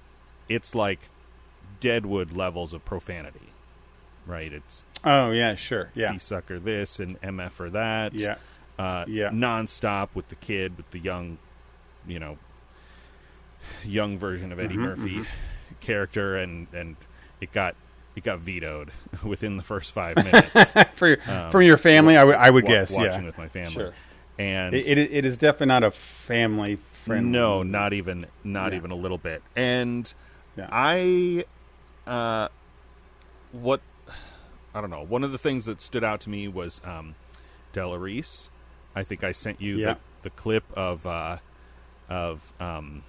it's 0.50 0.74
like 0.76 1.00
deadwood 1.80 2.32
levels 2.36 2.74
of 2.74 2.84
profanity 2.86 3.50
right 4.26 4.52
it's 4.54 4.86
oh 5.04 5.32
yeah. 5.32 5.56
Sure. 5.56 5.90
Yeah. 5.96 6.16
sucker 6.18 6.60
this 6.60 7.00
and 7.00 7.20
mf 7.22 7.60
or 7.60 7.70
that 7.72 8.14
Yeah. 8.14 8.36
uh 8.78 9.06
Yeah. 9.08 9.30
nonstop 9.30 10.10
with 10.14 10.30
the 10.30 10.36
kid 10.36 10.76
with 10.78 10.90
the 10.92 11.00
young 11.00 11.38
you 12.08 12.20
know 12.20 12.38
young 13.86 14.18
version 14.18 14.52
of 14.52 14.60
eddie 14.60 14.76
Mhm, 14.76 14.98
murphy 14.98 15.26
character 15.80 16.36
and 16.36 16.68
and 16.74 16.96
it 17.40 17.52
got 17.52 17.76
it 18.16 18.24
got 18.24 18.40
vetoed 18.40 18.92
within 19.24 19.58
the 19.58 19.64
first 19.64 19.92
five 19.92 20.16
minutes 20.24 20.72
for 20.96 21.08
your, 21.10 21.18
Um, 21.28 21.52
from 21.52 21.62
your 21.64 21.78
family, 21.78 22.18
I 22.18 22.24
would 22.24 22.36
I 22.36 22.50
would 22.50 22.64
wa- 22.64 22.70
guess. 22.70 22.92
watching 22.96 23.22
Yeah. 23.22 23.26
with 23.28 23.38
my 23.38 23.48
family 23.48 23.72
Sure. 23.74 23.94
and 24.38 24.76
It, 24.76 24.88
it, 24.88 24.98
it 24.98 25.26
is 25.26 25.38
definitely 25.38 25.68
not 25.68 25.84
a 25.84 25.92
family 25.92 26.76
friendly. 27.06 27.32
no 27.32 27.64
not 27.64 27.94
even 27.94 28.26
not 28.44 28.72
Yeah. 28.74 28.78
even 28.80 28.92
a 28.92 28.96
little 28.96 29.18
bit 29.18 29.42
and 29.56 30.12
Yeah. 30.58 30.68
i 30.72 31.46
uh 32.06 32.50
what 33.52 33.82
i 34.76 34.82
don't 34.82 34.90
know 34.90 35.04
one 35.04 35.24
of 35.24 35.32
the 35.32 35.38
things 35.38 35.66
that 35.66 35.82
stood 35.82 36.04
out 36.04 36.20
to 36.22 36.30
me 36.30 36.48
was 36.48 36.82
um 36.86 37.16
della 37.74 37.98
reese 37.98 38.50
i 38.96 39.04
think 39.04 39.24
i 39.24 39.32
sent 39.32 39.60
you 39.62 39.78
the, 39.84 39.98
the 40.24 40.30
clip 40.30 40.64
of 40.74 41.06
uh 41.08 41.38
of 42.12 42.42
um 42.60 43.04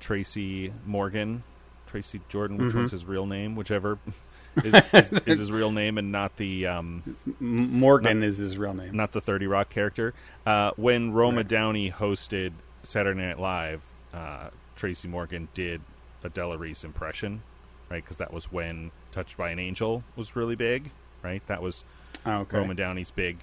tracy 0.00 0.72
morgan 0.84 1.42
tracy 1.86 2.20
jordan 2.28 2.58
which 2.58 2.72
Mhm. 2.72 2.76
one's 2.78 2.90
his 2.90 3.04
real 3.04 3.26
name 3.26 3.54
whichever 3.56 3.98
is, 4.64 4.74
is, 4.92 5.12
is 5.26 5.38
his 5.38 5.52
real 5.52 5.70
name 5.70 5.96
and 5.98 6.10
not 6.10 6.36
the 6.36 6.66
um 6.66 7.02
Morgan 7.40 8.22
is 8.22 8.38
his 8.38 8.56
real 8.58 8.74
name. 8.74 8.96
not 8.96 9.12
the 9.12 9.20
30 9.20 9.46
Rock 9.46 9.68
character. 9.68 10.14
Uh, 10.46 10.70
when 10.76 11.12
Roma 11.12 11.38
Right. 11.38 11.48
Downey 11.48 11.90
hosted 11.90 12.52
Saturday 12.82 13.20
Night 13.20 13.38
Live, 13.38 13.82
uh, 14.14 14.48
Tracy 14.74 15.08
Morgan 15.08 15.48
did 15.52 15.82
a 16.24 16.30
Della 16.30 16.56
Reese 16.56 16.84
impression, 16.84 17.42
right? 17.90 18.02
Because 18.02 18.16
that 18.16 18.32
was 18.32 18.50
when 18.50 18.92
Touched 19.12 19.36
by 19.36 19.50
an 19.50 19.58
Angel 19.58 20.02
was 20.16 20.34
really 20.36 20.56
big, 20.56 20.90
right? 21.22 21.46
That 21.48 21.60
was 21.60 21.84
Oh, 22.24 22.38
okay. 22.40 22.56
Roma 22.56 22.74
Downey's 22.74 23.10
big 23.10 23.36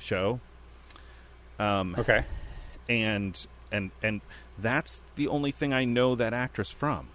show. 0.00 0.40
Um, 1.60 1.94
Okay. 1.96 2.24
and 2.88 3.46
and 3.72 3.90
and 4.02 4.20
that's 4.58 5.00
the 5.16 5.28
only 5.28 5.50
thing 5.50 5.72
I 5.72 5.84
know 5.84 6.14
that 6.14 6.32
actress 6.32 6.70
from, 6.70 7.08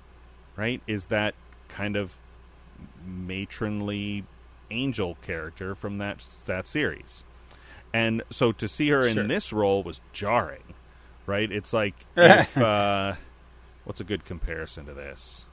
right? 0.55 0.81
Is 0.87 1.07
that 1.07 1.35
kind 1.67 1.95
of 1.95 2.17
matronly 3.05 4.23
angel 4.71 5.17
character 5.21 5.75
from 5.75 5.97
that 5.99 6.25
that 6.45 6.67
series. 6.67 7.23
And 7.93 8.23
so 8.29 8.51
to 8.53 8.67
see 8.67 8.89
her 8.89 9.07
Sure. 9.07 9.21
in 9.21 9.27
this 9.27 9.53
role 9.53 9.83
was 9.83 10.01
jarring, 10.13 10.63
right? 11.25 11.51
It's 11.51 11.73
like 11.73 11.93
if 12.17 12.57
uh, 12.57 13.15
what's 13.83 14.01
a 14.01 14.05
good 14.05 14.25
comparison 14.25 14.85
to 14.85 14.93
this? 14.93 15.45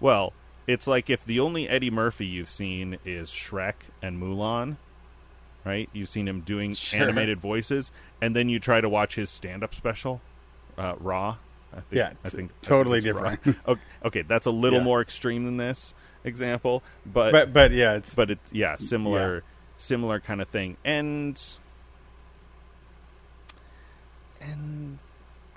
Well, 0.00 0.32
it's 0.66 0.86
like 0.86 1.10
if 1.10 1.24
the 1.24 1.40
only 1.40 1.68
Eddie 1.68 1.90
Murphy 1.90 2.26
you've 2.26 2.48
seen 2.50 2.98
is 3.04 3.30
Shrek 3.30 3.74
and 4.00 4.20
Mulan, 4.20 4.76
right? 5.64 5.88
You've 5.92 6.08
seen 6.08 6.26
him 6.28 6.40
doing 6.40 6.74
Sure. 6.74 7.00
animated 7.00 7.40
voices, 7.40 7.92
and 8.20 8.34
then 8.36 8.48
you 8.48 8.58
try 8.58 8.80
to 8.80 8.88
watch 8.88 9.14
his 9.14 9.30
stand-up 9.30 9.74
special, 9.74 10.20
uh, 10.78 10.94
Raw. 10.98 11.36
I 11.72 11.76
think, 11.76 11.86
Yeah, 11.92 12.12
I 12.24 12.28
think 12.28 12.50
I 12.50 12.66
totally 12.66 13.00
think 13.00 13.16
different. 13.16 13.58
okay, 13.68 13.80
okay, 14.04 14.22
that's 14.22 14.46
a 14.46 14.50
little 14.50 14.80
Yeah. 14.80 14.84
more 14.84 15.00
extreme 15.00 15.44
than 15.46 15.56
this 15.56 15.94
example, 16.24 16.82
but 17.06 17.32
But 17.32 17.52
but 17.52 17.72
yeah, 17.72 17.94
it's 17.94 18.14
but 18.14 18.30
it's 18.30 18.52
yeah, 18.52 18.76
similar 18.76 19.42
similar 19.78 20.20
kind 20.20 20.40
of 20.42 20.48
thing. 20.48 20.76
And 20.84 21.40
and 24.40 24.98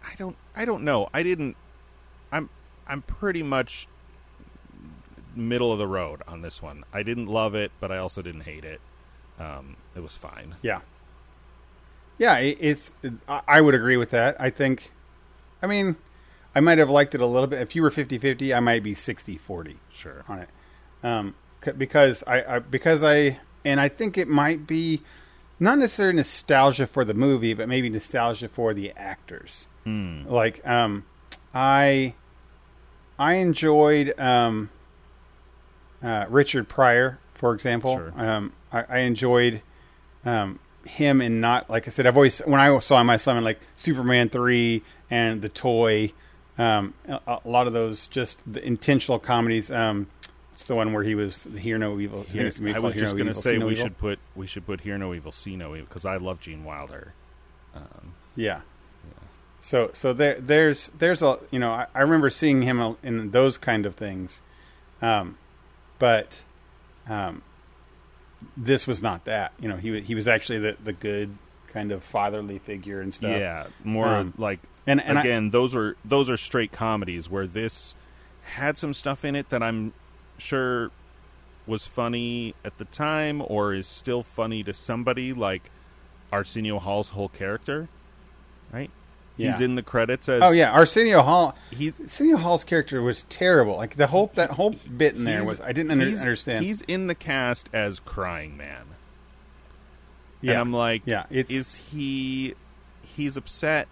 I 0.04 0.16
don't 0.18 0.36
I 0.56 0.66
don't 0.66 0.84
know. 0.84 1.10
I 1.14 1.24
didn't 1.24 1.56
I'm 2.32 2.50
I'm 2.88 3.02
pretty 3.02 3.44
much 3.44 3.88
middle 5.36 5.72
of 5.74 5.80
the 5.80 5.88
road 5.88 6.22
on 6.28 6.42
this 6.42 6.62
one. 6.62 6.84
I 6.94 7.04
didn't 7.04 7.28
love 7.28 7.56
it, 7.56 7.72
but 7.80 7.92
I 7.92 7.98
also 7.98 8.22
didn't 8.22 8.42
hate 8.42 8.64
it. 8.64 8.80
Um, 9.40 9.76
it 9.96 10.00
was 10.02 10.16
fine. 10.16 10.56
yeah, 10.62 10.82
yeah. 12.18 12.38
It, 12.38 12.58
it's 12.62 12.92
I 13.28 13.42
I 13.48 13.62
would 13.62 13.76
agree 13.76 13.98
with 13.98 14.12
that. 14.12 14.36
I 14.40 14.50
think. 14.50 14.92
I 15.62 15.68
mean, 15.68 15.96
I 16.54 16.60
might 16.60 16.78
have 16.78 16.90
liked 16.90 17.16
it 17.16 17.22
a 17.22 17.26
little 17.26 17.48
bit. 17.48 17.60
If 17.62 17.76
you 17.76 17.82
were 17.82 17.90
50-50, 17.90 18.56
I 18.56 18.60
might 18.60 18.84
be 18.84 18.94
60-40 18.94 19.76
Sure. 19.90 20.24
on 20.28 20.40
it. 20.40 20.50
Um, 21.02 21.34
c- 21.64 21.72
because 21.72 22.24
I, 22.28 22.56
I 22.56 22.60
because 22.60 23.04
I 23.04 23.40
and 23.64 23.80
I 23.80 23.90
think 23.90 24.18
it 24.18 24.28
might 24.28 24.68
be 24.68 25.02
not 25.60 25.78
necessarily 25.80 26.18
nostalgia 26.18 26.86
for 26.88 27.04
the 27.06 27.14
movie, 27.14 27.54
but 27.54 27.68
maybe 27.68 27.90
nostalgia 27.90 28.48
for 28.50 28.74
the 28.74 28.92
actors. 28.96 29.68
Hmm. 29.86 30.24
Like 30.28 30.66
um, 30.68 31.06
I 31.54 32.14
I 33.18 33.36
enjoyed 33.36 34.18
um, 34.20 34.70
uh, 36.04 36.26
Richard 36.30 36.68
Pryor, 36.68 37.18
for 37.36 37.54
example. 37.54 37.96
Sure. 37.98 38.14
Um, 38.18 38.54
I, 38.76 38.84
I 38.90 39.00
enjoyed 39.00 39.62
um, 40.26 40.60
him 40.86 41.22
and 41.22 41.42
not 41.42 41.70
like 41.70 41.88
I 41.88 41.92
said. 41.92 42.06
I've 42.06 42.16
always 42.16 42.40
when 42.40 42.60
I 42.60 42.78
saw 42.80 43.00
him, 43.00 43.10
I 43.10 43.18
saw 43.18 43.32
him 43.32 43.40
in 43.40 43.44
like 43.44 43.60
Superman 43.76 44.30
three 44.30 44.84
and 45.10 45.42
The 45.42 45.50
Toy. 45.50 46.12
Um, 46.58 46.94
a, 47.08 47.40
a 47.46 47.50
lot 47.50 47.68
of 47.68 47.74
those 47.74 48.08
just 48.08 48.38
the 48.46 48.66
intentional 48.66 49.20
comedies. 49.20 49.70
Um, 49.72 50.08
it's 50.54 50.64
the 50.64 50.76
one 50.76 50.94
where 50.94 51.04
he 51.04 51.16
was 51.16 51.48
hear 51.58 51.78
no 51.78 52.00
evil. 52.00 52.24
Hear, 52.24 52.44
Here, 52.44 52.52
no 52.62 52.70
evil, 52.70 52.76
I 52.76 52.80
was 52.80 52.94
hear 52.94 53.02
just 53.02 53.14
no 53.14 53.24
going 53.24 53.34
to 53.34 53.42
say 53.42 53.58
no 53.58 53.66
we 53.66 53.74
evil. 53.74 53.86
should 53.86 53.98
put 53.98 54.20
we 54.36 54.48
should 54.48 54.66
put 54.66 54.82
hear 54.82 54.98
no 54.98 55.14
evil, 55.14 55.32
see 55.32 55.56
no 55.56 55.76
evil 55.76 55.88
because 55.88 56.06
I 56.06 56.18
love 56.18 56.40
Gene 56.40 56.64
Wilder. 56.64 57.14
Um, 57.76 58.14
Yeah. 58.36 58.62
So 59.60 59.90
so 59.94 60.14
there 60.14 60.40
there's 60.40 60.92
there's 60.98 61.22
a 61.22 61.40
you 61.50 61.60
know 61.60 61.72
I, 61.72 61.88
I 61.96 62.02
remember 62.02 62.30
seeing 62.30 62.62
him 62.62 62.98
in 63.02 63.32
those 63.32 63.58
kind 63.58 63.86
of 63.86 63.96
things, 63.96 64.42
um, 65.02 65.38
but 65.98 66.42
um, 67.10 67.42
this 68.58 68.86
was 68.88 69.02
not 69.02 69.26
that. 69.26 69.54
You 69.60 69.70
know 69.70 69.78
he 69.78 70.02
he 70.02 70.16
was 70.16 70.28
actually 70.28 70.60
the 70.60 70.78
the 70.84 70.94
good 70.94 71.38
kind 71.68 71.92
of 71.92 72.04
fatherly 72.04 72.60
figure 72.60 73.02
and 73.02 73.14
stuff. 73.14 73.32
Yeah, 73.38 73.68
more 73.84 74.08
Um, 74.08 74.34
like 74.38 74.60
and- 74.88 75.02
and 75.02 75.18
I- 75.18 75.22
again, 75.22 75.50
those 75.50 75.76
are 75.76 75.96
those 76.06 76.30
are 76.30 76.38
straight 76.38 76.72
comedies 76.72 77.30
where 77.30 77.48
this 77.48 77.96
had 78.44 78.78
some 78.78 78.94
stuff 78.94 79.26
in 79.26 79.36
it 79.36 79.50
that 79.50 79.62
I'm 79.64 79.94
sure 80.38 80.92
was 81.68 81.88
funny 81.88 82.54
at 82.64 82.78
the 82.78 82.86
time 82.86 83.42
or 83.46 83.74
is 83.74 83.88
still 83.88 84.22
funny 84.22 84.64
to 84.64 84.74
somebody 84.74 85.34
like 85.34 85.72
Arsenio 86.32 86.78
Hall's 86.80 87.10
whole 87.10 87.30
character, 87.30 87.88
right? 88.72 88.92
He's 89.38 89.60
Yeah. 89.60 89.66
in 89.66 89.76
the 89.76 89.84
credits 89.84 90.30
as 90.30 90.42
Oh 90.42 90.52
yeah, 90.52 90.72
Arsenio 90.72 91.22
Hall. 91.22 91.56
he's 91.70 91.94
Arsenio 92.00 92.38
Hall's 92.38 92.64
character 92.64 93.02
was 93.02 93.24
terrible. 93.24 93.76
Like 93.76 93.98
the 93.98 94.08
whole 94.08 94.32
that 94.36 94.52
whole 94.52 94.72
bit 94.72 95.16
in 95.16 95.26
there 95.26 95.44
was 95.44 95.60
I 95.60 95.74
didn't 95.74 95.92
under, 95.92 96.06
he's- 96.06 96.22
understand. 96.22 96.64
He's 96.66 96.82
in 96.84 97.08
the 97.08 97.16
cast 97.16 97.70
as 97.74 98.00
Crying 98.00 98.56
Man. 98.56 98.84
yeah, 100.42 100.52
And 100.54 100.62
I'm 100.62 100.74
like, 100.74 101.02
yeah, 101.06 101.26
is 101.30 101.76
he 101.76 102.56
he's 103.16 103.36
upset 103.38 103.88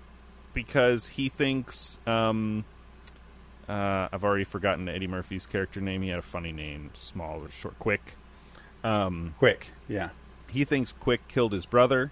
because 0.54 1.08
he 1.10 1.28
thinks 1.30 1.98
um, 2.08 2.64
uh, 3.68 4.08
I've 4.12 4.24
already 4.24 4.44
forgotten 4.44 4.88
Eddie 4.88 5.08
Murphy's 5.08 5.46
character 5.46 5.82
name. 5.82 6.02
He 6.04 6.10
had 6.10 6.20
a 6.20 6.24
funny 6.24 6.52
name, 6.52 6.91
small 6.94 7.44
or 7.44 7.50
short, 7.50 7.78
quick. 7.80 8.14
Um, 8.84 9.34
Quick, 9.39 9.68
yeah. 9.88 10.10
he 10.50 10.66
thinks 10.66 10.91
Quick 10.91 11.28
killed 11.30 11.54
his 11.54 11.66
brother, 11.66 12.12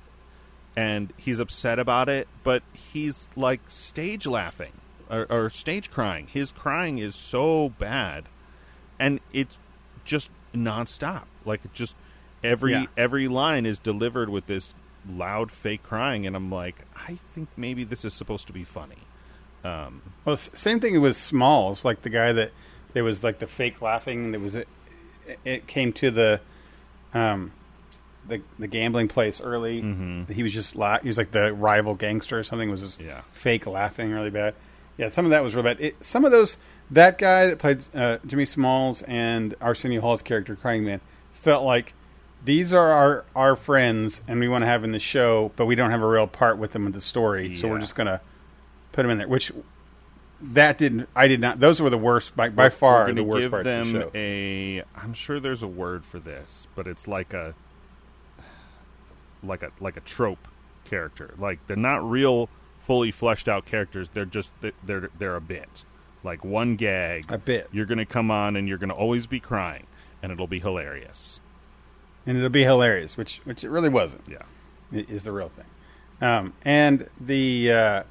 and 0.75 1.13
he's 1.17 1.39
upset 1.39 1.79
about 1.79 2.09
it. 2.09 2.27
But 2.43 2.63
he's 2.73 3.29
like 3.35 3.59
stage 3.69 4.25
laughing 4.25 4.73
or, 5.09 5.25
or 5.29 5.49
stage 5.49 5.91
crying. 5.91 6.27
His 6.27 6.51
crying 6.51 6.97
is 6.97 7.15
so 7.15 7.69
bad, 7.77 8.25
and 8.99 9.19
it's 9.33 9.59
just 10.05 10.29
nonstop. 10.53 11.23
Like 11.45 11.71
just 11.73 11.95
every 12.43 12.73
Yeah. 12.73 12.85
every 12.97 13.27
line 13.27 13.65
is 13.65 13.79
delivered 13.79 14.29
with 14.29 14.47
this 14.47 14.73
loud 15.09 15.51
fake 15.51 15.83
crying, 15.83 16.27
and 16.27 16.35
I'm 16.35 16.51
like, 16.51 16.75
I 16.95 17.17
think 17.33 17.49
maybe 17.57 17.83
this 17.83 18.05
is 18.05 18.13
supposed 18.13 18.47
to 18.47 18.53
be 18.53 18.63
funny. 18.63 18.97
Um, 19.63 20.01
Well, 20.25 20.37
same 20.37 20.79
thing 20.79 20.99
with 21.01 21.15
Smalls, 21.17 21.83
like 21.85 22.01
the 22.03 22.09
guy 22.09 22.31
that 22.33 22.51
there 22.93 23.03
was 23.03 23.23
like 23.23 23.39
the 23.39 23.47
fake 23.47 23.81
laughing. 23.81 24.31
That 24.31 24.41
was 24.41 24.55
it. 24.55 24.67
It 25.45 25.65
came 25.67 25.93
to 25.93 26.11
the, 26.11 26.41
um, 27.13 27.51
the 28.31 28.41
the 28.59 28.67
gambling 28.67 29.07
place 29.07 29.39
early. 29.39 29.81
Mhm. 29.83 30.29
He 30.29 30.41
was 30.43 30.53
just 30.53 30.75
la- 30.75 30.99
he 30.99 31.07
was 31.07 31.17
like 31.17 31.31
the 31.31 31.53
rival 31.53 31.93
gangster 31.93 32.39
or 32.39 32.43
something. 32.43 32.71
Was 32.71 32.81
just 32.81 32.99
Yeah. 33.01 33.21
fake 33.31 33.67
laughing 33.67 34.11
really 34.11 34.29
bad. 34.31 34.55
Yeah, 34.97 35.09
some 35.09 35.25
of 35.25 35.31
that 35.31 35.43
was 35.43 35.53
real 35.55 35.63
bad. 35.63 35.79
It, 35.79 35.95
some 36.03 36.25
of 36.25 36.31
those 36.31 36.57
that 36.89 37.17
guy 37.17 37.45
that 37.47 37.59
played 37.59 37.85
uh, 37.95 38.17
Jimmy 38.25 38.45
Smalls 38.45 39.01
and 39.03 39.55
Arsenio 39.61 40.01
Hall's 40.01 40.21
character 40.21 40.55
Crying 40.55 40.83
Man 40.83 40.99
felt 41.33 41.63
like 41.63 41.93
these 42.43 42.73
are 42.73 42.89
our 42.91 43.23
our 43.35 43.55
friends 43.55 44.21
and 44.27 44.39
we 44.39 44.47
want 44.47 44.63
to 44.63 44.65
have 44.65 44.83
in 44.83 44.91
the 44.91 44.99
show, 44.99 45.51
but 45.55 45.65
we 45.67 45.75
don't 45.75 45.91
have 45.91 46.01
a 46.01 46.07
real 46.07 46.27
part 46.27 46.57
with 46.57 46.73
them 46.73 46.85
in 46.87 46.91
the 46.91 47.01
story, 47.01 47.53
so 47.55 47.67
we're 47.67 47.79
just 47.79 47.95
gonna 47.95 48.19
put 48.91 49.03
them 49.03 49.11
in 49.11 49.17
there. 49.19 49.27
Which 49.27 49.51
that 50.41 50.77
didn't. 50.79 51.07
I 51.15 51.27
did 51.27 51.39
not. 51.39 51.59
Those 51.59 51.79
were 51.81 51.91
the 51.91 51.99
worst 51.99 52.35
by 52.35 52.49
by 52.49 52.65
we're 52.65 52.69
far 52.71 53.11
the 53.13 53.23
worst 53.23 53.43
give 53.43 53.51
parts 53.51 53.65
them 53.65 53.81
of 53.81 53.93
the 53.93 53.99
show. 54.01 54.11
a. 54.15 54.83
I'm 54.95 55.13
sure 55.13 55.39
there's 55.39 55.61
a 55.61 55.67
word 55.67 56.03
for 56.03 56.19
this, 56.19 56.67
but 56.75 56.87
it's 56.87 57.07
like 57.07 57.33
a 57.33 57.53
like 59.43 59.63
a 59.63 59.71
like 59.79 59.97
a 59.97 60.01
trope 60.01 60.47
character. 60.85 61.33
Like 61.37 61.59
they're 61.67 61.75
not 61.77 62.07
real, 62.07 62.49
fully 62.79 63.11
fleshed 63.11 63.47
out 63.47 63.65
characters. 63.65 64.09
They're 64.13 64.25
just 64.25 64.51
they're 64.83 65.09
they're 65.17 65.35
a 65.35 65.41
bit 65.41 65.83
like 66.23 66.43
one 66.45 66.75
gag. 66.75 67.25
A 67.29 67.37
bit. 67.37 67.69
You're 67.71 67.85
gonna 67.85 68.05
come 68.05 68.29
on 68.31 68.55
and 68.55 68.67
you're 68.67 68.77
gonna 68.77 68.93
always 68.95 69.27
be 69.27 69.39
crying, 69.39 69.87
and 70.21 70.31
it'll 70.31 70.47
be 70.47 70.59
hilarious. 70.59 71.39
and 72.25 72.37
it'll 72.37 72.49
be 72.49 72.63
hilarious, 72.63 73.17
which 73.17 73.37
which 73.45 73.63
it 73.63 73.69
really 73.69 73.89
wasn't. 73.89 74.23
Yeah. 74.29 74.43
Is 74.91 75.23
the 75.23 75.31
real 75.31 75.49
thing, 75.49 75.65
um, 76.19 76.53
and 76.65 77.09
the 77.19 77.71
uh, 77.71 78.03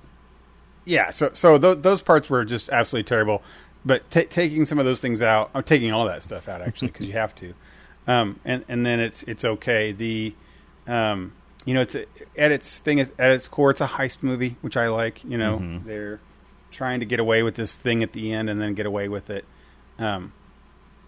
yeah. 0.87 1.11
So 1.11 1.31
so 1.35 1.59
th- 1.59 1.83
those 1.83 2.01
parts 2.01 2.31
were 2.31 2.45
just 2.45 2.70
absolutely 2.70 3.07
terrible. 3.07 3.43
But 3.85 4.11
ta 4.11 4.22
taking 4.31 4.64
some 4.64 4.78
of 4.78 4.87
those 4.87 4.99
things 5.01 5.20
out, 5.20 5.51
I'm 5.55 5.62
taking 5.62 5.93
all 5.93 6.07
that 6.07 6.22
stuff 6.22 6.49
out 6.49 6.62
actually 6.62 6.89
because 6.89 7.07
you 7.07 7.12
have 7.12 7.35
to, 7.37 7.55
um, 8.07 8.41
and 8.47 8.64
and 8.68 8.87
then 8.87 8.99
it's 8.99 9.22
it's 9.24 9.45
okay. 9.45 9.93
The 9.93 10.35
um, 10.91 11.32
you 11.64 11.74
know 11.74 11.80
it's 11.82 11.95
a, 11.95 12.05
at 12.36 12.51
its 12.53 12.78
thing 12.78 13.01
at 13.01 13.11
its 13.18 13.49
core, 13.49 13.70
it's 13.70 13.80
a 13.80 13.86
heist 13.86 14.22
movie, 14.22 14.57
which 14.61 14.76
I 14.76 14.88
like. 14.88 15.22
You 15.24 15.38
know, 15.38 15.59
Mhm. 15.59 15.84
they're 15.84 16.20
trying 16.70 17.01
to 17.01 17.07
get 17.07 17.20
away 17.20 17.43
with 17.43 17.55
this 17.55 17.74
thing 17.76 18.03
at 18.03 18.12
the 18.12 18.32
end 18.32 18.49
and 18.51 18.61
then 18.61 18.74
get 18.74 18.86
away 18.86 19.09
with 19.09 19.28
it. 19.30 19.45
Um, 19.99 20.32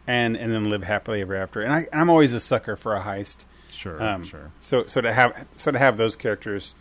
and 0.07 0.37
and 0.37 0.53
then 0.53 0.65
live 0.65 0.83
happily 0.83 1.21
ever 1.21 1.35
after. 1.37 1.61
And 1.63 1.73
I, 1.73 1.87
I'm 1.93 2.11
always 2.11 2.33
a 2.33 2.41
sucker 2.41 2.77
for 2.77 2.95
a 2.97 3.01
heist. 3.03 3.45
Sure. 3.71 4.03
Um, 4.03 4.25
sure. 4.25 4.51
So 4.61 4.87
so 4.87 5.01
to 5.01 5.13
have 5.13 5.47
so 5.57 5.71
to 5.71 5.79
have 5.79 5.97
those 5.97 6.17
characters 6.17 6.75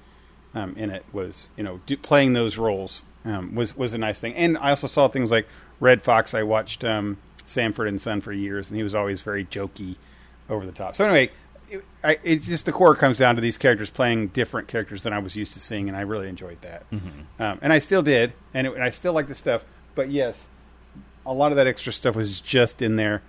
um, 0.54 0.76
in 0.76 0.90
it 0.90 1.06
was 1.14 1.50
you 1.56 1.64
know 1.64 1.80
do, 1.86 1.96
playing 1.98 2.34
those 2.34 2.58
roles 2.58 3.04
um, 3.24 3.56
was 3.56 3.78
was 3.78 3.94
a 3.94 3.98
nice 3.98 4.20
thing. 4.20 4.34
And 4.36 4.58
I 4.58 4.72
also 4.72 4.88
saw 4.88 5.08
things 5.08 5.32
like 5.32 5.48
Redd 5.80 6.02
Foxx. 6.02 6.34
I 6.34 6.44
watched 6.44 6.84
um, 6.84 7.18
Sanford 7.46 7.88
and 7.88 8.02
Son 8.02 8.20
for 8.22 8.34
years, 8.34 8.68
and 8.70 8.76
he 8.78 8.84
was 8.84 8.94
always 8.96 9.22
very 9.22 9.46
jokey, 9.46 9.96
over 10.50 10.66
the 10.66 10.72
top. 10.74 10.96
So 10.96 11.06
anyway. 11.06 11.32
It, 11.72 11.84
I, 12.04 12.20
it 12.24 12.42
just 12.42 12.66
the 12.66 12.72
core 12.72 12.96
comes 12.96 13.18
down 13.18 13.36
to 13.36 13.42
these 13.42 13.58
characters 13.58 13.90
playing 13.90 14.28
different 14.28 14.68
characters 14.68 15.02
than 15.04 15.14
I 15.14 15.20
was 15.20 15.36
used 15.36 15.54
to 15.54 15.60
seeing, 15.60 15.88
and 15.88 15.98
I 15.98 16.02
really 16.02 16.28
enjoyed 16.28 16.62
that. 16.62 16.84
Um, 16.92 17.60
and 17.62 17.72
I 17.74 17.80
still 17.80 18.04
did, 18.04 18.34
and, 18.54 18.68
it, 18.68 18.74
and 18.74 18.84
I 18.84 18.90
still 18.90 19.14
like 19.14 19.28
the 19.28 19.36
stuff. 19.36 19.64
But 19.96 20.12
yes, 20.12 20.48
a 21.26 21.34
lot 21.34 21.52
of 21.52 21.56
that 21.56 21.68
extra 21.68 21.94
stuff 21.94 22.16
was 22.16 22.42
just 22.42 22.82
in 22.82 22.98
there, 22.98 23.22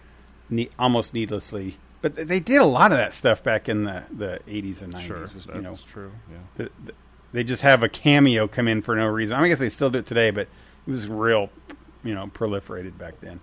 ne- 0.51 0.71
almost 0.79 1.15
needlessly. 1.15 1.79
But 2.01 2.17
they 2.17 2.41
did 2.41 2.61
a 2.61 2.67
lot 2.67 2.91
of 2.91 2.99
that 2.99 3.15
stuff 3.15 3.45
back 3.45 3.69
in 3.69 3.85
the, 3.85 4.05
the 4.11 4.41
80s 4.49 4.83
and 4.83 4.93
90s. 4.93 5.01
Sure. 5.03 5.21
was, 5.21 5.31
That's 5.33 5.47
you 5.55 5.63
know, 5.63 5.75
true. 5.87 6.13
Yeah. 6.31 6.39
the, 6.57 6.71
the, 6.85 6.93
they 7.33 7.45
just 7.45 7.63
have 7.63 7.83
a 7.83 7.89
cameo 7.89 8.49
come 8.49 8.67
in 8.67 8.83
for 8.83 8.97
no 8.97 9.07
reason. 9.07 9.37
I, 9.37 9.39
mean, 9.39 9.47
I 9.47 9.49
guess 9.51 9.61
they 9.61 9.69
still 9.69 9.89
do 9.91 10.01
it 10.01 10.07
today, 10.07 10.31
but 10.31 10.49
it 10.87 10.91
was 10.91 11.07
real, 11.07 11.51
you 12.03 12.15
know, 12.15 12.27
proliferated 12.27 12.99
back 12.99 13.21
then. 13.21 13.41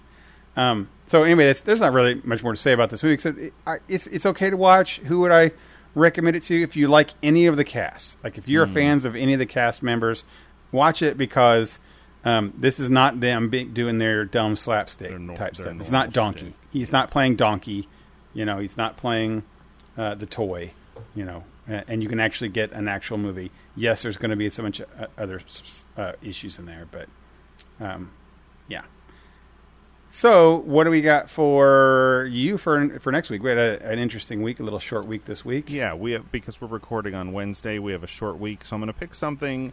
Um, 0.56 0.90
so 1.08 1.24
anyway, 1.24 1.48
that's, 1.48 1.62
there's 1.62 1.80
not 1.80 1.94
really 1.94 2.22
much 2.24 2.44
more 2.44 2.54
to 2.54 2.58
say 2.58 2.72
about 2.74 2.90
this 2.90 3.02
movie 3.02 3.14
except 3.14 3.38
it, 3.38 3.54
I, 3.66 3.78
it's 3.88 4.08
it's 4.08 4.26
okay 4.26 4.50
to 4.50 4.58
watch. 4.58 4.98
Who 5.00 5.20
would 5.22 5.32
I 5.32 5.52
recommend 5.96 6.36
it 6.36 6.44
to? 6.44 6.62
If 6.62 6.76
you 6.76 6.88
like 6.88 7.12
any 7.24 7.46
of 7.46 7.58
the 7.58 7.64
cast, 7.64 8.24
like 8.24 8.38
if 8.38 8.48
you're 8.48 8.68
fans 8.68 9.06
of 9.06 9.16
any 9.16 9.34
of 9.34 9.40
the 9.40 9.46
cast 9.46 9.82
members, 9.82 10.24
watch 10.72 11.02
it 11.02 11.18
because 11.18 11.80
um, 12.26 12.54
this 12.58 12.80
is 12.80 12.90
not 12.90 13.20
them 13.20 13.50
doing 13.50 13.98
their 13.98 14.26
dumb 14.26 14.56
slapstick 14.56 15.18
nor- 15.18 15.36
type 15.38 15.56
stuff. 15.56 15.76
It's 15.80 15.92
not 15.92 16.12
Donkey. 16.12 16.40
shtick. 16.40 16.54
He's 16.72 16.92
not 16.92 17.10
playing 17.10 17.36
Donkey. 17.38 17.88
You 18.34 18.46
know, 18.46 18.60
he's 18.60 18.78
not 18.78 18.98
playing 18.98 19.44
uh, 19.98 20.16
the 20.16 20.26
toy. 20.26 20.74
You 21.16 21.26
know, 21.26 21.44
and 21.68 22.04
you 22.04 22.10
can 22.10 22.20
actually 22.20 22.50
get 22.50 22.72
an 22.72 22.88
actual 22.88 23.18
movie. 23.18 23.52
Yes, 23.76 24.02
there's 24.02 24.18
going 24.18 24.32
to 24.32 24.36
be 24.36 24.50
so 24.50 24.64
much 24.64 24.82
uh, 24.82 25.08
other 25.18 25.42
uh, 25.96 26.14
issues 26.22 26.60
in 26.60 26.66
there, 26.66 26.88
but 26.92 27.08
um, 27.80 28.12
yeah. 28.68 28.82
So, 30.12 30.58
what 30.62 30.86
do 30.86 30.90
we 30.90 31.02
got 31.02 31.30
for 31.30 32.28
you 32.32 32.58
for 32.58 33.00
for 33.00 33.12
next 33.12 33.30
week? 33.30 33.44
We 33.44 33.50
had 33.50 33.60
a, 33.60 33.86
an 33.86 34.00
interesting 34.00 34.42
week, 34.42 34.60
a 34.60 34.64
little 34.64 34.80
short 34.80 35.06
week 35.06 35.26
this 35.26 35.46
week. 35.46 35.70
Yeah, 35.70 35.94
we 35.94 36.14
have, 36.14 36.32
because 36.32 36.60
we're 36.60 36.68
recording 36.68 37.14
on 37.14 37.32
Wednesday, 37.32 37.78
we 37.78 37.92
have 37.92 38.04
a 38.04 38.08
short 38.08 38.40
week, 38.40 38.66
so 38.66 38.76
I'm 38.76 38.82
going 38.82 38.92
to 38.92 39.00
pick 39.00 39.14
something 39.14 39.72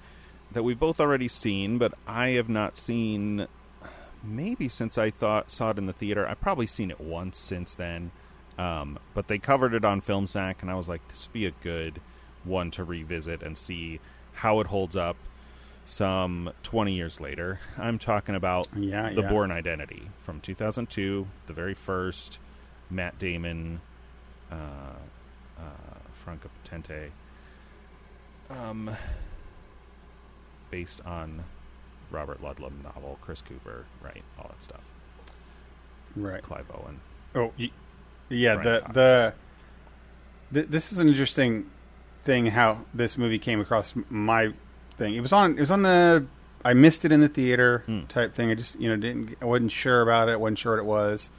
that 0.52 0.62
we've 0.62 0.78
both 0.78 1.00
already 1.00 1.28
seen, 1.28 1.78
but 1.78 1.94
I 2.06 2.30
have 2.30 2.50
not 2.50 2.76
seen 2.76 3.46
maybe 4.22 4.68
since 4.68 4.98
I 4.98 5.10
thought 5.10 5.50
saw 5.50 5.70
it 5.70 5.78
in 5.78 5.86
the 5.86 5.94
theater. 5.94 6.28
I've 6.28 6.40
probably 6.40 6.66
seen 6.66 6.90
it 6.90 7.00
once 7.00 7.38
since 7.38 7.74
then. 7.74 8.10
Um, 8.58 8.98
but 9.14 9.28
they 9.28 9.38
covered 9.38 9.72
it 9.72 9.84
on 9.86 10.02
Film 10.02 10.26
Sack, 10.26 10.60
and 10.60 10.70
I 10.70 10.74
was 10.74 10.88
like, 10.88 11.06
this 11.08 11.26
would 11.26 11.32
be 11.32 11.46
a 11.46 11.50
good 11.62 12.00
one 12.44 12.70
to 12.72 12.84
revisit 12.84 13.42
and 13.42 13.56
see 13.56 14.00
how 14.34 14.60
it 14.60 14.66
holds 14.66 14.96
up 14.96 15.16
some 15.86 16.52
20 16.64 16.92
years 16.92 17.20
later. 17.20 17.60
I'm 17.78 17.98
talking 17.98 18.34
about 18.34 18.66
Yeah, 18.76 19.10
The 19.14 19.22
yeah. 19.22 19.28
Bourne 19.28 19.50
Identity 19.52 20.10
from 20.20 20.40
2002, 20.40 21.26
the 21.46 21.52
very 21.52 21.74
first 21.74 22.38
Matt 22.90 23.18
Damon, 23.18 23.80
uh, 24.50 24.54
uh, 25.58 25.62
Franka 26.12 26.48
Potente, 26.64 27.10
um, 28.50 28.96
based 30.70 31.00
on 31.06 31.44
Robert 32.10 32.42
Ludlum 32.42 32.82
novel, 32.82 33.18
Chris 33.22 33.40
Cooper, 33.40 33.86
right, 34.02 34.22
all 34.38 34.48
that 34.48 34.62
stuff. 34.62 34.90
Right. 36.14 36.42
Clive 36.42 36.66
Owen. 36.74 37.00
Oh, 37.34 37.52
y- 37.58 37.70
yeah. 38.28 38.56
The 38.56 38.80
Cox. 38.80 38.94
the 38.94 39.34
this 40.62 40.92
is 40.92 40.98
an 40.98 41.08
interesting 41.08 41.68
thing 42.24 42.46
how 42.46 42.78
this 42.94 43.18
movie 43.18 43.38
came 43.38 43.60
across 43.60 43.94
my 44.08 44.52
thing. 44.96 45.14
It 45.14 45.20
was 45.20 45.32
on. 45.32 45.52
It 45.56 45.60
was 45.60 45.70
on 45.70 45.82
the. 45.82 46.26
I 46.64 46.74
missed 46.74 47.04
it 47.04 47.12
in 47.12 47.20
the 47.20 47.28
theater 47.28 47.82
Hmm. 47.86 48.00
type 48.08 48.34
thing. 48.34 48.50
I 48.50 48.54
just 48.54 48.78
you 48.80 48.88
know 48.88 48.96
didn't. 48.96 49.36
I 49.40 49.44
wasn't 49.44 49.72
sure 49.72 50.02
about 50.02 50.28
it. 50.28 50.40
wasn't 50.40 50.58
sure 50.58 50.72
what 50.72 50.80
it 50.80 50.86
was. 50.86 51.30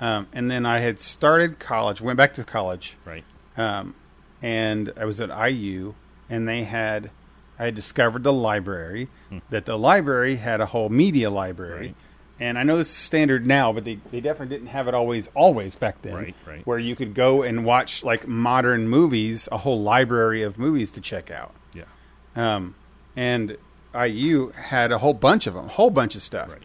Um, 0.00 0.26
and 0.32 0.50
then 0.50 0.66
I 0.66 0.80
had 0.80 1.00
started 1.00 1.58
college. 1.58 2.00
Went 2.00 2.16
back 2.16 2.34
to 2.34 2.44
college. 2.44 2.96
Right. 3.04 3.24
um, 3.56 3.94
and 4.42 4.92
I 4.98 5.04
was 5.06 5.18
at 5.20 5.30
IU, 5.30 5.94
and 6.28 6.46
they 6.48 6.64
had 6.64 7.10
I 7.58 7.66
had 7.66 7.74
discovered 7.74 8.22
the 8.22 8.32
library 8.32 9.08
Hmm. 9.30 9.38
that 9.50 9.64
the 9.64 9.78
library 9.78 10.36
had 10.36 10.60
a 10.60 10.66
whole 10.66 10.90
media 10.90 11.30
library, 11.30 11.86
Right. 11.86 11.94
and 12.38 12.58
I 12.58 12.62
know 12.64 12.76
this 12.76 12.88
is 12.88 12.94
standard 12.94 13.46
now, 13.46 13.72
but 13.72 13.84
they, 13.86 13.98
they 14.10 14.20
definitely 14.20 14.54
didn't 14.54 14.68
have 14.68 14.88
it 14.88 14.94
always 14.94 15.28
always 15.34 15.74
back 15.74 16.02
then, 16.02 16.14
Right, 16.14 16.34
right. 16.46 16.66
Where 16.66 16.78
you 16.78 16.94
could 16.94 17.14
go 17.14 17.42
and 17.42 17.64
watch 17.64 18.04
like 18.04 18.28
modern 18.28 18.88
movies, 18.88 19.48
a 19.50 19.56
whole 19.58 19.80
library 19.82 20.42
of 20.42 20.58
movies 20.58 20.90
to 20.92 21.00
check 21.00 21.30
out, 21.30 21.54
Yeah. 21.72 21.84
um, 22.36 22.74
and 23.16 23.56
IU 23.98 24.50
had 24.50 24.92
a 24.92 24.98
whole 24.98 25.14
bunch 25.14 25.46
of 25.46 25.54
them, 25.54 25.64
a 25.66 25.68
whole 25.68 25.90
bunch 25.90 26.14
of 26.14 26.22
stuff. 26.22 26.50
Right. 26.50 26.62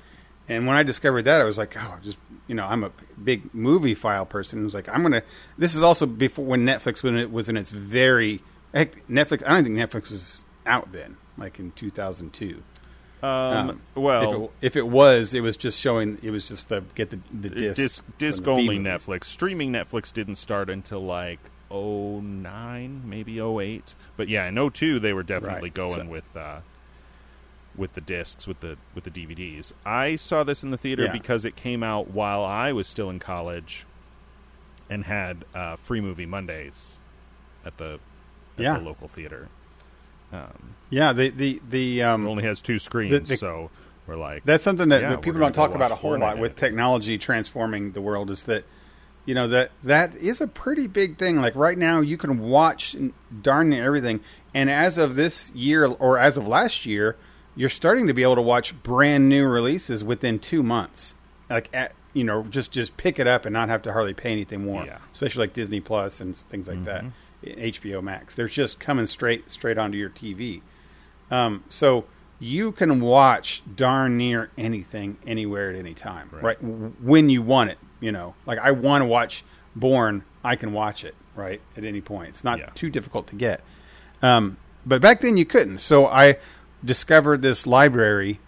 And 0.49 0.67
when 0.67 0.75
I 0.75 0.83
discovered 0.83 1.23
that, 1.23 1.39
I 1.39 1.45
was 1.45 1.57
like, 1.57 1.75
oh, 1.79 1.97
just 2.03 2.17
you 2.47 2.55
know, 2.55 2.65
I'm 2.65 2.83
a 2.83 2.91
big 3.23 3.53
movie 3.53 3.93
file 3.93 4.25
person. 4.25 4.59
I 4.59 4.63
was 4.63 4.73
like, 4.73 4.89
I'm 4.89 5.01
gonna. 5.01 5.23
This 5.57 5.75
is 5.75 5.81
also 5.81 6.05
before 6.05 6.43
when 6.45 6.65
Netflix 6.65 7.01
when 7.03 7.17
it 7.17 7.31
was 7.31 7.47
in 7.47 7.55
its 7.55 7.69
very 7.69 8.41
heck, 8.73 9.07
Netflix. 9.07 9.43
I 9.45 9.61
don't 9.61 9.63
think 9.63 9.77
Netflix 9.77 10.11
was 10.11 10.43
out 10.65 10.91
then, 10.91 11.17
like 11.37 11.57
in 11.59 11.71
2002. 11.71 12.61
Um, 13.23 13.29
Um, 13.29 13.81
well, 13.95 14.23
if 14.23 14.33
it, 14.33 14.51
if 14.61 14.75
it 14.75 14.87
was, 14.87 15.33
it 15.33 15.41
was 15.41 15.55
just 15.55 15.79
showing. 15.79 16.17
It 16.23 16.31
was 16.31 16.47
just 16.47 16.69
the 16.69 16.83
get 16.95 17.11
the 17.11 17.19
the 17.31 17.49
disc 17.49 17.75
disc, 17.77 18.03
disc 18.17 18.43
the 18.43 18.51
only 18.51 18.79
B-movies. 18.79 19.05
Netflix. 19.05 19.23
Streaming 19.25 19.71
Netflix 19.71 20.11
didn't 20.11 20.35
start 20.35 20.69
until 20.69 21.01
like 21.01 21.39
09, 21.71 23.01
maybe 23.05 23.39
08. 23.39 23.95
But 24.17 24.27
yeah, 24.29 24.47
in 24.47 24.55
02 24.69 24.99
they 24.99 25.13
were 25.13 25.23
definitely 25.23 25.69
Right. 25.69 25.73
going 25.73 25.93
So- 25.93 26.05
with 26.05 26.35
uh, 26.35 26.59
with 27.75 27.93
the 27.93 28.01
discs, 28.01 28.47
with 28.47 28.59
the 28.59 28.77
with 28.93 29.05
the 29.05 29.09
DVDs. 29.11 29.71
I 29.85 30.15
saw 30.17 30.43
this 30.43 30.61
in 30.63 30.71
the 30.71 30.77
theater 30.77 31.05
Yeah. 31.05 31.11
because 31.13 31.45
it 31.45 31.55
came 31.55 31.83
out 31.83 32.09
while 32.09 32.43
I 32.43 32.73
was 32.73 32.85
still 32.87 33.09
in 33.09 33.17
college, 33.19 33.85
and 34.89 35.05
had 35.05 35.45
uh, 35.55 35.77
free 35.77 36.01
movie 36.01 36.25
Mondays 36.25 36.97
at 37.65 37.77
the 37.77 37.99
at 38.57 38.63
Yeah. 38.63 38.77
the 38.77 38.83
local 38.83 39.07
theater. 39.07 39.47
Um, 40.33 40.75
Yeah, 40.89 41.13
the 41.13 41.29
the 41.29 41.61
the 41.69 41.99
it 42.01 42.03
um, 42.03 42.27
only 42.27 42.43
has 42.43 42.61
two 42.61 42.77
screens, 42.79 43.29
the- 43.29 43.37
so 43.37 43.69
we're 44.07 44.15
like 44.17 44.43
That's 44.43 44.63
something 44.63 44.89
that, 44.89 45.01
Yeah, 45.01 45.09
that 45.11 45.21
people 45.21 45.39
don't 45.39 45.53
talk 45.53 45.73
about 45.73 45.91
a 45.91 45.95
whole 45.95 46.17
lot 46.17 46.37
with 46.39 46.55
technology 46.57 47.17
transforming 47.17 47.91
the 47.93 48.01
world. 48.01 48.29
Is 48.29 48.43
that 48.43 48.65
you 49.25 49.35
know 49.35 49.47
that 49.49 49.71
that 49.83 50.15
is 50.15 50.41
a 50.41 50.47
pretty 50.47 50.87
big 50.87 51.17
thing. 51.17 51.37
Like 51.41 51.55
right 51.55 51.77
now, 51.77 52.01
you 52.01 52.17
can 52.17 52.39
watch 52.39 52.95
darn 53.41 53.69
near 53.69 53.85
everything, 53.85 54.19
and 54.53 54.69
as 54.69 54.97
of 54.97 55.15
this 55.15 55.51
year 55.51 55.85
or 55.85 56.17
as 56.17 56.37
of 56.37 56.47
last 56.47 56.85
year, 56.85 57.15
you're 57.55 57.69
starting 57.69 58.07
to 58.07 58.13
be 58.13 58.23
able 58.23 58.35
to 58.35 58.41
watch 58.41 58.81
brand 58.83 59.29
new 59.29 59.47
releases 59.47 60.03
within 60.03 60.39
two 60.39 60.63
months. 60.63 61.15
Like 61.49 61.69
at 61.73 61.93
you 62.13 62.23
know, 62.23 62.43
just 62.43 62.71
just 62.71 62.97
pick 62.97 63.19
it 63.19 63.27
up 63.27 63.45
and 63.45 63.53
not 63.53 63.69
have 63.69 63.81
to 63.83 63.93
hardly 63.93 64.13
pay 64.13 64.31
anything 64.31 64.65
more. 64.65 64.85
Yeah. 64.85 64.97
Especially 65.13 65.41
like 65.41 65.53
Disney 65.53 65.79
Plus 65.79 66.19
and 66.19 66.35
things 66.35 66.67
like 66.67 66.83
that, 66.85 67.05
HBO 67.43 68.01
Max. 68.03 68.35
They're 68.35 68.47
just 68.47 68.79
coming 68.79 69.07
straight 69.07 69.49
straight 69.51 69.77
onto 69.77 69.97
your 69.97 70.09
TV. 70.09 70.61
Um, 71.29 71.63
so 71.69 72.05
you 72.39 72.71
can 72.71 72.99
watch 73.01 73.61
darn 73.75 74.17
near 74.17 74.49
anything 74.57 75.17
anywhere 75.25 75.69
at 75.69 75.75
any 75.77 75.93
time, 75.93 76.29
right? 76.33 76.43
Right. 76.43 76.61
W- 76.61 76.93
When 77.01 77.29
you 77.29 77.41
want 77.41 77.69
it, 77.69 77.77
you 78.01 78.11
know. 78.11 78.35
Like 78.45 78.59
I 78.59 78.71
want 78.71 79.01
to 79.03 79.05
watch 79.05 79.43
Bourne, 79.75 80.23
I 80.43 80.57
can 80.57 80.73
watch 80.73 81.05
it 81.05 81.15
right 81.35 81.61
at 81.77 81.85
any 81.85 82.01
point. 82.01 82.29
It's 82.29 82.43
not 82.43 82.59
Yeah. 82.59 82.69
too 82.75 82.89
difficult 82.89 83.27
to 83.27 83.35
get. 83.35 83.61
Um, 84.21 84.57
but 84.85 85.01
back 85.01 85.21
then 85.21 85.37
you 85.37 85.45
couldn't. 85.45 85.79
So 85.79 86.05
I 86.07 86.37
discovered 86.83 87.41
this 87.41 87.65
library 87.65 88.39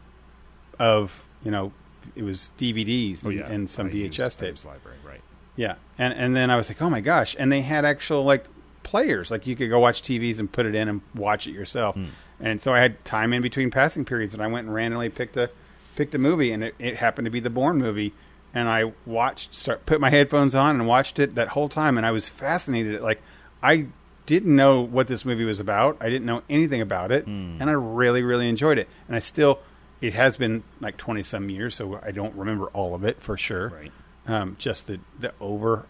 of 0.80 1.24
you 1.44 1.52
know 1.52 1.72
it 2.16 2.24
was 2.24 2.52
DVDs 2.58 3.20
oh 3.24 3.30
and, 3.30 3.38
yeah, 3.40 3.48
and 3.48 3.70
some 3.70 3.88
I 3.88 3.92
VHS 3.92 4.38
tapes. 4.38 4.66
library, 4.66 4.98
right? 5.06 5.22
Yeah, 5.56 5.76
and 5.98 6.14
and 6.14 6.36
then 6.36 6.50
I 6.50 6.58
was 6.58 6.70
like, 6.70 6.82
oh 6.82 6.90
my 6.90 7.02
gosh! 7.02 7.36
And 7.40 7.52
they 7.52 7.62
had 7.62 7.86
actual 7.86 8.24
like 8.24 8.46
players, 8.84 9.32
like 9.32 9.48
you 9.48 9.56
could 9.56 9.70
go 9.70 9.80
watch 9.80 10.02
TVs 10.02 10.40
and 10.40 10.52
put 10.52 10.66
it 10.66 10.76
in 10.76 10.90
and 10.90 11.02
watch 11.16 11.48
it 11.48 11.52
yourself. 11.52 11.96
And 12.40 12.62
so 12.62 12.74
I 12.74 12.80
had 12.80 13.04
time 13.06 13.32
in 13.32 13.42
between 13.42 13.72
passing 13.72 14.04
periods, 14.04 14.34
and 14.34 14.44
I 14.44 14.48
went 14.48 14.66
and 14.66 14.76
randomly 14.76 15.10
picked 15.10 15.38
a 15.38 15.50
picked 15.96 16.16
a 16.16 16.18
movie, 16.18 16.52
and 16.52 16.64
it, 16.64 16.76
it 16.80 16.98
happened 16.98 17.26
to 17.26 17.32
be 17.32 17.40
the 17.40 17.50
Bourne 17.52 17.78
movie. 17.78 18.14
And 18.54 18.70
I 18.70 18.94
watched, 19.06 19.56
start 19.56 19.86
put 19.86 20.00
my 20.00 20.10
headphones 20.12 20.54
on 20.54 20.76
and 20.80 20.88
watched 20.88 21.18
it 21.20 21.36
that 21.36 21.50
whole 21.50 21.70
time, 21.70 21.98
and 21.98 22.06
I 22.06 22.12
was 22.12 22.30
fascinated. 22.30 23.02
Like 23.02 23.22
I 23.64 23.88
didn't 24.26 24.56
know 24.56 24.82
what 24.82 25.08
this 25.08 25.26
movie 25.26 25.44
was 25.46 25.60
about. 25.60 25.98
I 26.00 26.10
didn't 26.10 26.26
know 26.26 26.44
anything 26.50 26.80
about 26.82 27.12
it, 27.12 27.26
and 27.26 27.64
I 27.64 27.74
really 27.74 28.22
really 28.22 28.48
enjoyed 28.48 28.78
it. 28.78 28.88
And 29.08 29.16
I 29.16 29.20
still, 29.20 29.60
it 30.02 30.14
has 30.14 30.38
been 30.38 30.64
like 30.80 30.98
twenty 30.98 31.24
some 31.24 31.50
years, 31.50 31.76
so 31.76 32.00
I 32.04 32.12
don't 32.12 32.36
remember 32.36 32.68
all 32.68 32.94
of 32.94 33.04
it 33.04 33.22
for 33.22 33.38
sure 33.38 33.70
Right. 33.70 33.92
um, 34.28 34.56
just 34.60 34.86
the 34.88 35.00
the 35.20 35.34
over 35.42 35.86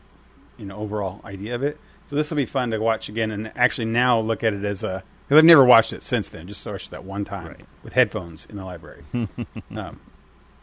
you 0.57 0.65
know 0.65 0.77
overall 0.77 1.19
idea 1.25 1.55
of 1.55 1.63
it. 1.63 1.77
So 2.05 2.15
this 2.15 2.29
will 2.29 2.37
be 2.37 2.45
fun 2.45 2.71
to 2.71 2.79
watch 2.79 3.09
again, 3.09 3.29
and 3.31 3.51
actually 3.57 3.85
now 3.85 4.19
look 4.21 4.43
at 4.43 4.53
it 4.53 4.63
as 4.63 4.83
a 4.83 5.03
because 5.27 5.37
I've 5.39 5.45
never 5.45 5.65
watched 5.65 5.91
it 5.93 6.01
since 6.03 6.29
then. 6.29 6.47
Just 6.47 6.65
watched 6.65 6.91
that 6.91 7.03
one 7.03 7.25
time 7.25 7.47
Right. 7.47 7.65
with 7.83 7.93
headphones 7.93 8.45
in 8.45 8.55
the 8.55 8.63
library. 8.65 9.03
um, 9.75 9.99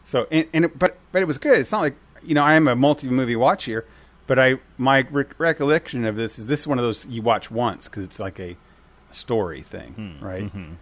so 0.03 0.27
and, 0.31 0.47
and 0.53 0.65
it, 0.65 0.77
but 0.77 0.97
but 1.11 1.21
it 1.21 1.25
was 1.25 1.37
good. 1.37 1.59
It's 1.59 1.71
not 1.71 1.81
like 1.81 1.95
you 2.23 2.35
know 2.35 2.43
I 2.43 2.55
am 2.55 2.67
a 2.67 2.75
multi 2.75 3.09
movie 3.09 3.35
watcher, 3.35 3.85
but 4.27 4.39
I 4.39 4.59
my 4.77 5.05
re- 5.11 5.25
recollection 5.37 6.05
of 6.05 6.15
this 6.15 6.39
is 6.39 6.47
this 6.47 6.61
is 6.61 6.67
one 6.67 6.79
of 6.79 6.83
those 6.83 7.05
you 7.05 7.21
watch 7.21 7.51
once 7.51 7.87
because 7.87 8.03
it's 8.03 8.19
like 8.19 8.39
a 8.39 8.57
story 9.11 9.61
thing, 9.61 9.93
hmm. 9.93 10.25
right? 10.25 10.43
Mm-hmm. 10.43 10.73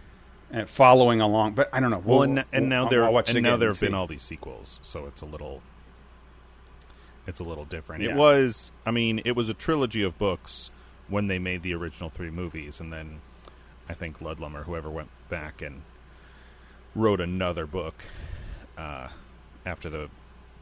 And 0.52 0.68
following 0.68 1.20
along, 1.20 1.52
but 1.52 1.70
I 1.72 1.78
don't 1.78 1.90
know. 1.90 2.02
Well, 2.04 2.20
We'll- 2.20 2.38
and, 2.38 2.44
and 2.52 2.68
now 2.68 2.84
I'll- 2.84 2.90
there 2.90 3.04
I'll 3.04 3.16
and 3.18 3.42
now 3.42 3.56
there 3.56 3.68
have 3.68 3.80
been 3.80 3.94
all 3.94 4.08
these 4.08 4.22
sequels, 4.22 4.80
so 4.82 5.06
it's 5.06 5.22
a 5.22 5.26
little 5.26 5.62
it's 7.26 7.40
a 7.40 7.44
little 7.44 7.64
different. 7.64 8.02
Yeah. 8.02 8.10
It 8.10 8.16
was, 8.16 8.72
I 8.84 8.90
mean, 8.90 9.22
it 9.24 9.36
was 9.36 9.48
a 9.48 9.54
trilogy 9.54 10.02
of 10.02 10.18
books 10.18 10.70
when 11.08 11.28
they 11.28 11.38
made 11.38 11.62
the 11.62 11.74
original 11.74 12.10
three 12.10 12.30
movies, 12.30 12.80
and 12.80 12.92
then 12.92 13.20
I 13.88 13.94
think 13.94 14.18
Ludlum 14.18 14.54
or 14.54 14.64
whoever 14.64 14.90
went 14.90 15.10
back 15.28 15.62
and 15.62 15.82
wrote 16.94 17.20
another 17.20 17.66
book 17.66 17.94
uh, 18.80 19.08
after 19.66 19.90
the 19.90 20.08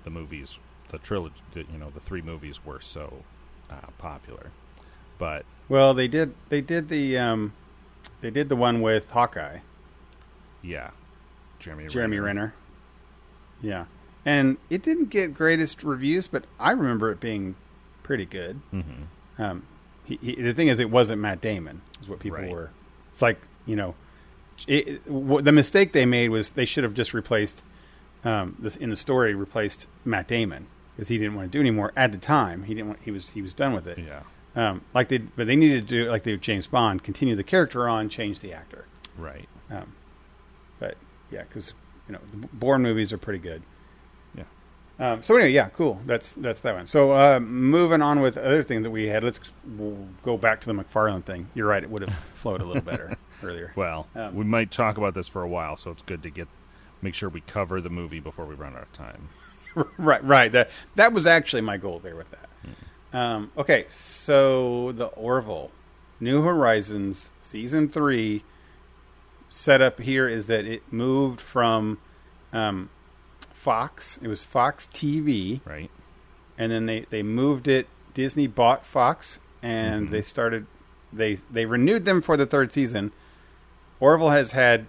the 0.04 0.10
movies, 0.10 0.58
the 0.90 0.98
trilogy, 0.98 1.34
you 1.54 1.78
know, 1.78 1.90
the 1.90 2.00
three 2.00 2.22
movies 2.22 2.64
were 2.64 2.80
so 2.80 3.22
uh, 3.70 3.74
popular. 3.98 4.50
But 5.18 5.44
Well, 5.68 5.94
they 5.94 6.08
did. 6.08 6.34
They 6.48 6.60
did 6.60 6.88
the. 6.88 7.18
Um, 7.18 7.52
they 8.20 8.30
did 8.30 8.48
the 8.48 8.56
one 8.56 8.80
with 8.80 9.08
Hawkeye, 9.10 9.58
yeah, 10.62 10.90
Jeremy 11.60 11.88
Jeremy 11.88 12.18
Renner. 12.18 12.54
Yeah, 13.62 13.84
and 14.24 14.56
it 14.70 14.82
didn't 14.82 15.10
get 15.10 15.34
greatest 15.34 15.82
reviews, 15.84 16.26
but 16.28 16.44
I 16.58 16.72
remember 16.72 17.10
it 17.12 17.20
being 17.20 17.54
pretty 18.02 18.24
good. 18.26 18.60
hmm 18.70 18.82
Um, 19.38 19.62
he, 20.04 20.16
he, 20.22 20.34
the 20.36 20.54
thing 20.54 20.68
is, 20.68 20.80
it 20.80 20.90
wasn't 20.90 21.20
Matt 21.20 21.40
Damon. 21.40 21.80
Is 22.00 22.08
what 22.08 22.18
people 22.20 22.38
Right. 22.38 22.50
were. 22.50 22.70
It's 23.12 23.22
like 23.22 23.38
you 23.66 23.76
know, 23.76 23.94
it, 24.66 24.88
it- 24.88 25.10
what, 25.10 25.44
the 25.44 25.52
mistake 25.52 25.92
they 25.92 26.06
made 26.06 26.30
was 26.30 26.50
they 26.50 26.64
should 26.64 26.84
have 26.84 26.94
just 26.94 27.12
replaced 27.14 27.62
um, 28.24 28.56
this 28.58 28.76
in 28.76 28.90
the 28.90 28.96
story 28.96 29.34
replaced 29.34 29.86
Matt 30.04 30.26
Damon 30.28 30.66
because 30.96 31.08
he 31.08 31.18
didn't 31.18 31.34
want 31.36 31.50
to 31.50 31.56
do 31.56 31.60
anymore 31.60 31.92
at 31.96 32.12
the 32.12 32.18
time. 32.18 32.64
He 32.64 32.74
didn't. 32.74 32.88
Want, 32.88 33.00
he 33.04 33.10
was 33.10 33.30
he 33.30 33.42
was 33.42 33.54
done 33.54 33.72
with 33.72 33.86
it. 33.86 33.98
Yeah, 33.98 34.22
Um, 34.56 34.82
like 34.94 35.08
they, 35.08 35.18
but 35.18 35.46
they 35.46 35.56
needed 35.56 35.88
to 35.88 36.04
do 36.04 36.10
like 36.10 36.24
they 36.24 36.32
did 36.32 36.42
James 36.42 36.66
Bond, 36.66 37.02
continue 37.04 37.36
the 37.36 37.44
character 37.44 37.88
on, 37.88 38.08
change 38.08 38.40
the 38.40 38.52
actor. 38.52 38.84
right. 39.16 39.48
Um, 39.70 39.92
but 40.78 40.96
yeah, 41.30 41.42
because 41.42 41.74
you 42.08 42.14
know 42.14 42.20
the 42.32 42.46
Bourne 42.52 42.82
movies 42.82 43.12
are 43.12 43.18
pretty 43.18 43.38
good. 43.38 43.62
Yeah. 44.34 44.44
Um, 44.98 45.22
so 45.22 45.34
anyway, 45.36 45.52
yeah, 45.52 45.68
cool. 45.68 46.00
That's 46.06 46.32
that's 46.32 46.60
that 46.60 46.74
one. 46.74 46.86
So 46.86 47.12
uh, 47.12 47.38
moving 47.40 48.02
on 48.02 48.20
with 48.20 48.36
other 48.36 48.62
things 48.64 48.82
that 48.82 48.90
we 48.90 49.06
had, 49.08 49.22
let's 49.22 49.38
we'll 49.76 50.08
go 50.24 50.36
back 50.36 50.60
to 50.62 50.66
the 50.66 50.74
MacFarlane 50.74 51.22
thing. 51.22 51.48
You're 51.54 51.68
right; 51.68 51.82
it 51.82 51.90
would 51.90 52.02
have 52.02 52.18
flowed 52.34 52.60
a 52.60 52.64
little 52.64 52.82
better 52.82 53.16
earlier. 53.42 53.72
Well, 53.76 54.08
Um, 54.16 54.34
we 54.34 54.44
might 54.44 54.70
talk 54.72 54.96
about 54.98 55.14
this 55.14 55.28
for 55.28 55.42
a 55.42 55.48
while, 55.48 55.76
so 55.76 55.90
it's 55.92 56.02
good 56.02 56.22
to 56.24 56.30
get 56.30 56.48
make 57.02 57.14
sure 57.14 57.28
we 57.28 57.40
cover 57.42 57.80
the 57.80 57.90
movie 57.90 58.20
before 58.20 58.44
we 58.46 58.54
run 58.54 58.74
out 58.74 58.82
of 58.82 58.92
time. 58.92 59.28
right, 59.98 60.22
right. 60.24 60.50
That 60.52 60.70
that 60.96 61.12
was 61.12 61.26
actually 61.26 61.62
my 61.62 61.76
goal 61.76 61.98
there 61.98 62.16
with 62.16 62.28
that. 62.30 62.48
Um, 63.10 63.50
okay, 63.56 63.86
so 63.90 64.92
the 64.92 65.06
Orville, 65.06 65.70
New 66.20 66.42
Horizons 66.42 67.30
season 67.40 67.88
three 67.88 68.44
setup 69.48 70.00
here 70.00 70.28
is 70.28 70.46
that 70.46 70.66
it 70.66 70.82
moved 70.92 71.40
from 71.40 71.98
um, 72.52 72.90
Fox. 73.52 74.18
It 74.22 74.28
was 74.28 74.44
Fox 74.44 74.88
TV, 74.92 75.60
Right? 75.64 75.90
and 76.58 76.70
then 76.72 76.86
they 76.86 77.06
they 77.10 77.22
moved 77.22 77.66
it. 77.68 77.86
Disney 78.14 78.46
bought 78.46 78.84
Fox, 78.84 79.38
and 79.62 80.10
they 80.10 80.22
started. 80.22 80.66
They 81.12 81.38
they 81.50 81.64
renewed 81.64 82.04
them 82.04 82.20
for 82.20 82.36
the 82.36 82.46
third 82.46 82.72
season. 82.72 83.12
Orville 84.00 84.30
has 84.30 84.50
had 84.52 84.86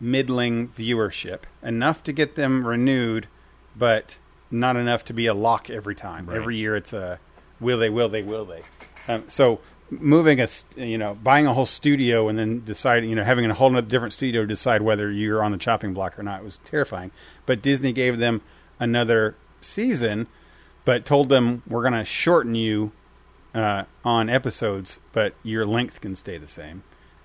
middling 0.00 0.68
viewership, 0.68 1.40
enough 1.62 2.02
to 2.04 2.12
get 2.12 2.34
them 2.34 2.66
renewed, 2.66 3.28
but 3.76 4.18
not 4.50 4.76
enough 4.76 5.04
to 5.04 5.12
be 5.12 5.26
a 5.26 5.34
lock 5.34 5.70
every 5.70 5.94
time. 5.94 6.26
Right. 6.26 6.36
Every 6.36 6.56
year, 6.56 6.74
it's 6.74 6.92
a 6.92 7.18
will 7.60 7.78
they, 7.78 7.90
will 7.90 8.08
they, 8.08 8.22
will 8.22 8.44
they. 8.44 8.62
Um, 9.08 9.28
so 9.28 9.60
moving 9.90 10.40
a 10.40 10.48
you 10.76 10.96
know 10.96 11.14
buying 11.14 11.46
a 11.46 11.52
whole 11.52 11.66
studio 11.66 12.28
and 12.28 12.38
then 12.38 12.64
deciding 12.64 13.10
you 13.10 13.16
know 13.16 13.24
having 13.24 13.48
a 13.50 13.54
whole 13.54 13.70
different 13.82 14.12
studio 14.12 14.46
decide 14.46 14.82
whether 14.82 15.10
you're 15.10 15.42
on 15.42 15.50
the 15.50 15.58
chopping 15.58 15.92
block 15.92 16.18
or 16.18 16.22
not 16.22 16.42
was 16.42 16.58
terrifying. 16.58 17.10
But 17.46 17.62
Disney 17.62 17.92
gave 17.92 18.18
them 18.18 18.42
another 18.78 19.36
season, 19.60 20.26
but 20.84 21.04
told 21.04 21.28
them 21.28 21.62
we're 21.66 21.82
going 21.82 21.92
to 21.92 22.04
shorten 22.04 22.54
you 22.54 22.92
uh, 23.54 23.84
on 24.04 24.28
episodes, 24.28 24.98
but 25.12 25.34
your 25.42 25.66
length 25.66 26.00
can 26.00 26.16
stay 26.16 26.38
the 26.38 26.48
same, 26.48 26.82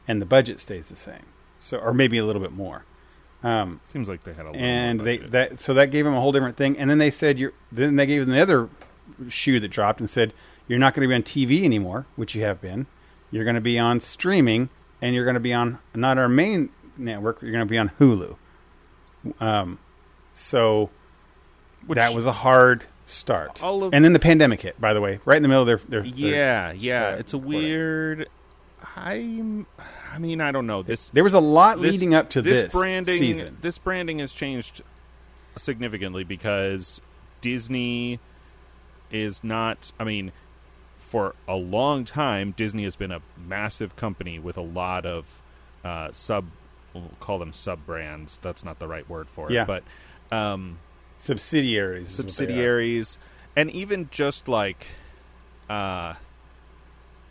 and 0.07 0.21
the 0.21 0.25
budget 0.25 0.59
stays 0.59 0.89
the 0.89 0.95
same. 0.95 1.25
So, 1.59 1.77
or 1.77 1.93
maybe 1.93 2.17
a 2.17 2.25
little 2.25 2.41
bit 2.41 2.51
more. 2.51 2.85
Um, 3.43 3.79
Seems 3.89 4.09
like 4.09 4.23
they 4.23 4.33
had 4.33 4.45
a 4.45 4.51
little 4.51 4.61
and 4.61 4.99
they 4.99 5.17
budget. 5.17 5.31
that 5.31 5.59
so 5.61 5.73
that 5.75 5.91
gave 5.91 6.05
them 6.05 6.13
a 6.15 6.19
whole 6.21 6.31
different 6.31 6.57
thing. 6.57 6.77
And 6.77 6.89
then 6.89 6.97
they 6.97 7.11
said 7.11 7.37
you're. 7.37 7.53
Then 7.71 7.95
they 7.95 8.05
gave 8.05 8.21
them 8.21 8.31
the 8.31 8.41
other 8.41 8.69
shoe 9.29 9.59
that 9.59 9.67
dropped 9.69 9.99
and 9.99 10.09
said 10.09 10.33
you're 10.67 10.79
not 10.79 10.93
going 10.95 11.07
to 11.07 11.07
be 11.07 11.15
on 11.15 11.23
TV 11.23 11.63
anymore, 11.63 12.05
which 12.15 12.33
you 12.35 12.43
have 12.43 12.59
been. 12.61 12.87
You're 13.31 13.43
going 13.43 13.55
to 13.55 13.61
be 13.61 13.77
on 13.77 14.01
streaming, 14.01 14.69
and 15.01 15.13
you're 15.13 15.25
going 15.25 15.35
to 15.35 15.39
be 15.39 15.53
on 15.53 15.79
not 15.93 16.17
our 16.17 16.27
main 16.29 16.69
network. 16.97 17.41
You're 17.41 17.51
going 17.51 17.65
to 17.67 17.69
be 17.69 17.77
on 17.77 17.89
Hulu. 17.99 18.35
Um, 19.39 19.79
so 20.33 20.89
Which- 21.85 21.97
that 21.97 22.13
was 22.15 22.25
a 22.25 22.31
hard 22.31 22.85
start. 23.05 23.61
All 23.61 23.83
of- 23.83 23.93
and 23.93 24.03
then 24.03 24.13
the 24.13 24.19
pandemic 24.19 24.61
hit. 24.61 24.79
By 24.81 24.93
the 24.93 25.01
way, 25.01 25.19
right 25.25 25.37
in 25.37 25.43
the 25.43 25.49
middle 25.49 25.61
of 25.61 25.67
their, 25.67 25.77
their, 25.87 26.01
their 26.01 26.11
yeah, 26.11 26.71
yeah. 26.71 27.07
uh, 27.09 27.15
It's 27.17 27.33
a 27.33 27.37
weird. 27.37 28.27
I 28.95 30.17
mean, 30.19 30.39
I 30.41 30.51
don't 30.51 30.67
know 30.67 30.81
this. 30.81 31.09
There 31.09 31.23
was 31.23 31.33
a 31.33 31.39
lot 31.39 31.81
this- 31.81 31.91
leading 31.91 32.13
up 32.13 32.29
to 32.31 32.41
this, 32.41 32.71
branding. 32.71 33.17
season. 33.17 33.57
This 33.61 33.77
branding 33.77 34.19
has 34.19 34.33
changed 34.33 34.81
significantly 35.57 36.23
because 36.23 37.01
Disney 37.41 38.19
is 39.11 39.43
not. 39.43 39.91
I 39.99 40.03
mean, 40.05 40.31
for 40.95 41.35
a 41.47 41.55
long 41.55 42.05
time, 42.05 42.53
Disney 42.57 42.83
has 42.83 42.95
been 42.95 43.11
a 43.11 43.21
massive 43.37 43.95
company 43.95 44.39
with 44.39 44.57
a 44.57 44.61
lot 44.61 45.05
of 45.05 45.41
uh, 45.83 46.09
sub, 46.11 46.45
we'll 46.93 47.11
call 47.19 47.37
them 47.37 47.53
sub 47.53 47.85
brands. 47.85 48.39
That's 48.41 48.63
not 48.63 48.79
the 48.79 48.87
right 48.87 49.07
word 49.09 49.29
for 49.29 49.49
it, 49.49 49.53
Yeah. 49.53 49.65
but 49.65 49.83
um, 50.35 50.79
Subsidiaries. 51.17 52.11
is 52.13 52.17
what 52.17 52.25
they 52.25 52.27
are. 52.27 52.31
subsidiaries, 52.33 53.17
and 53.55 53.69
even 53.71 54.09
just 54.11 54.47
like 54.47 54.87
uh, 55.69 56.15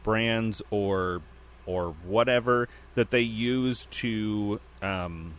brands 0.02 0.62
or 0.70 1.20
or 1.66 1.90
whatever 2.04 2.68
that 2.94 3.10
they 3.10 3.20
use 3.20 3.86
to 3.86 4.60
um, 4.82 5.34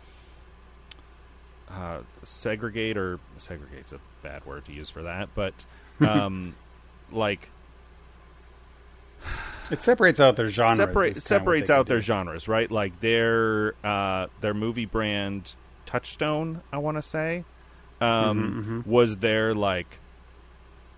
uh, 1.70 2.02
segregate 2.24 2.98
or 2.98 3.20
segregate's 3.38 3.92
a 3.92 4.00
bad 4.22 4.46
word 4.46 4.66
to 4.66 4.74
use 4.74 4.90
for 4.90 5.04
that, 5.04 5.30
but 5.36 5.66
um, 6.02 6.56
like 7.12 7.50
It 9.70 9.82
separates 9.82 10.20
out 10.20 10.36
their 10.36 10.50
genres. 10.50 10.78
separate 10.78 11.18
is 11.18 11.28
kinda 11.28 11.46
what 11.46 11.58
separates 11.58 11.70
out 11.70 11.88
their 11.88 12.00
do. 12.00 12.02
genres, 12.02 12.48
right? 12.48 12.70
Like 12.70 13.00
their 13.00 13.76
uh, 13.84 14.28
their 14.40 14.54
movie 14.54 14.86
brand 14.86 15.56
Touchstone, 15.86 16.62
I 16.72 16.78
want 16.78 16.98
to 16.98 17.02
say, 17.02 17.46
um, 18.02 18.58
Mm-hmm, 18.58 18.82
was 18.84 19.18
their 19.18 19.54
like 19.56 20.02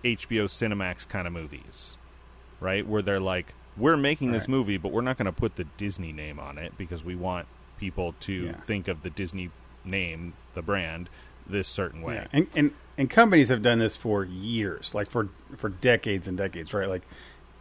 HBO 0.04 0.44
Cinemax 0.46 1.08
kind 1.08 1.26
of 1.26 1.32
movies, 1.32 1.98
right? 2.60 2.86
Where 2.86 3.02
they're 3.02 3.20
like, 3.20 3.54
we're 3.78 3.96
making 3.96 4.32
this 4.32 4.42
Right. 4.42 4.48
movie, 4.50 4.76
but 4.76 4.92
we're 4.92 5.00
not 5.02 5.16
going 5.18 5.26
to 5.26 5.32
put 5.32 5.56
the 5.56 5.64
Disney 5.76 6.12
name 6.12 6.38
on 6.38 6.58
it 6.58 6.72
because 6.76 7.04
we 7.04 7.14
want 7.14 7.46
people 7.78 8.14
to 8.20 8.32
Yeah. 8.32 8.52
think 8.52 8.88
of 8.88 9.02
the 9.02 9.10
Disney 9.10 9.50
name, 9.84 10.34
the 10.54 10.62
brand, 10.62 11.08
this 11.46 11.68
certain 11.68 12.02
way. 12.02 12.14
Yeah. 12.14 12.26
And, 12.32 12.46
and 12.54 12.72
and 12.98 13.08
companies 13.08 13.48
have 13.48 13.62
done 13.62 13.78
this 13.78 13.96
for 13.96 14.24
years, 14.24 14.92
like 14.94 15.08
for 15.08 15.28
for 15.56 15.68
decades 15.68 16.26
and 16.28 16.36
decades, 16.36 16.74
right? 16.74 16.88
Like 16.88 17.02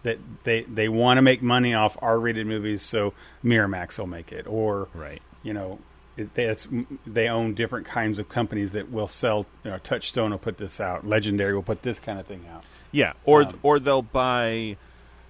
that 0.03 0.17
they 0.43 0.63
they 0.63 0.89
want 0.89 1.17
to 1.19 1.21
make 1.21 1.41
money 1.41 1.73
off 1.73 1.95
R-rated 2.01 2.47
movies, 2.47 2.81
so 2.81 3.13
Miramax 3.43 3.97
will 3.99 4.07
make 4.07 4.31
it, 4.31 4.45
or 4.47 4.87
Right. 4.95 5.21
you 5.43 5.53
know, 5.53 5.79
it, 6.17 6.33
they, 6.33 6.45
it's, 6.45 6.67
they 7.05 7.27
own 7.29 7.53
different 7.53 7.85
kinds 7.85 8.17
of 8.17 8.27
companies 8.27 8.71
that 8.71 8.91
will 8.91 9.07
sell. 9.07 9.45
You 9.63 9.71
know, 9.71 9.77
Touchstone 9.77 10.31
will 10.31 10.39
put 10.39 10.57
this 10.57 10.79
out, 10.81 11.05
Legendary 11.07 11.53
will 11.53 11.61
put 11.63 11.83
this 11.83 11.99
kind 11.99 12.19
of 12.19 12.25
thing 12.25 12.45
out. 12.51 12.63
Yeah, 12.91 13.13
or 13.23 13.43
Um, 13.43 13.59
or 13.63 13.79
they'll 13.79 14.01
buy, 14.01 14.77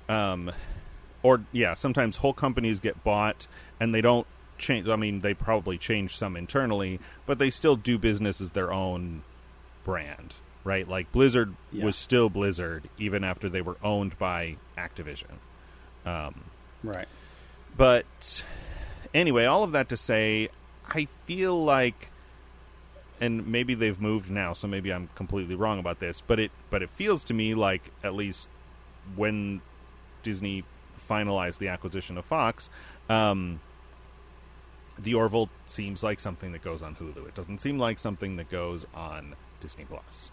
um, 0.08 0.52
or 1.24 1.42
yeah, 1.52 1.74
sometimes 1.74 2.18
whole 2.18 2.34
companies 2.34 2.80
get 2.80 3.04
bought 3.04 3.48
and 3.80 3.94
they 3.94 4.02
don't 4.02 4.28
change. 4.58 4.88
I 4.88 4.96
mean, 4.96 5.22
they 5.22 5.34
probably 5.34 5.78
change 5.78 6.16
some 6.16 6.36
internally, 6.36 7.00
but 7.26 7.38
they 7.40 7.50
still 7.50 7.76
do 7.76 7.98
business 7.98 8.42
as 8.42 8.52
their 8.52 8.72
own 8.72 9.24
brand, 9.84 10.36
right? 10.64 10.88
Like 10.88 11.12
Blizzard 11.12 11.54
Yeah. 11.72 11.86
was 11.86 11.96
still 11.96 12.30
Blizzard 12.30 12.90
even 12.98 13.24
after 13.24 13.50
they 13.50 13.62
were 13.62 13.78
owned 13.84 14.18
by 14.18 14.58
Activision. 14.78 15.40
Um, 16.06 16.46
Right. 16.84 17.08
but 17.76 18.44
anyway, 19.14 19.46
all 19.46 19.64
of 19.64 19.72
that 19.74 19.90
to 19.90 19.98
say, 19.98 20.50
I 20.90 21.08
feel 21.26 21.64
like, 21.64 22.10
and 23.20 23.48
maybe 23.48 23.74
they've 23.74 24.00
moved 24.00 24.30
now, 24.30 24.54
so 24.54 24.68
maybe 24.68 24.92
I'm 24.94 25.10
completely 25.16 25.56
wrong 25.56 25.80
about 25.80 26.00
this. 26.00 26.22
But 26.22 26.40
it, 26.40 26.52
but 26.70 26.82
it 26.84 26.90
feels 26.92 27.24
to 27.26 27.34
me 27.34 27.56
like 27.56 27.92
at 28.04 28.14
least 28.14 28.48
when 29.16 29.62
Disney 30.24 30.64
finalized 31.08 31.58
the 31.60 31.68
acquisition 31.70 32.18
of 32.18 32.26
Fox, 32.26 32.70
um, 33.10 33.60
the 35.00 35.14
Orville 35.14 35.50
seems 35.66 36.04
like 36.04 36.20
something 36.20 36.52
that 36.54 36.64
goes 36.64 36.82
on 36.82 36.96
Hulu. 36.96 37.28
It 37.28 37.36
doesn't 37.36 37.60
seem 37.60 37.78
like 37.78 38.00
something 38.00 38.36
that 38.38 38.50
goes 38.50 38.86
on 38.94 39.36
Disney 39.62 39.86
Plus. 39.86 40.32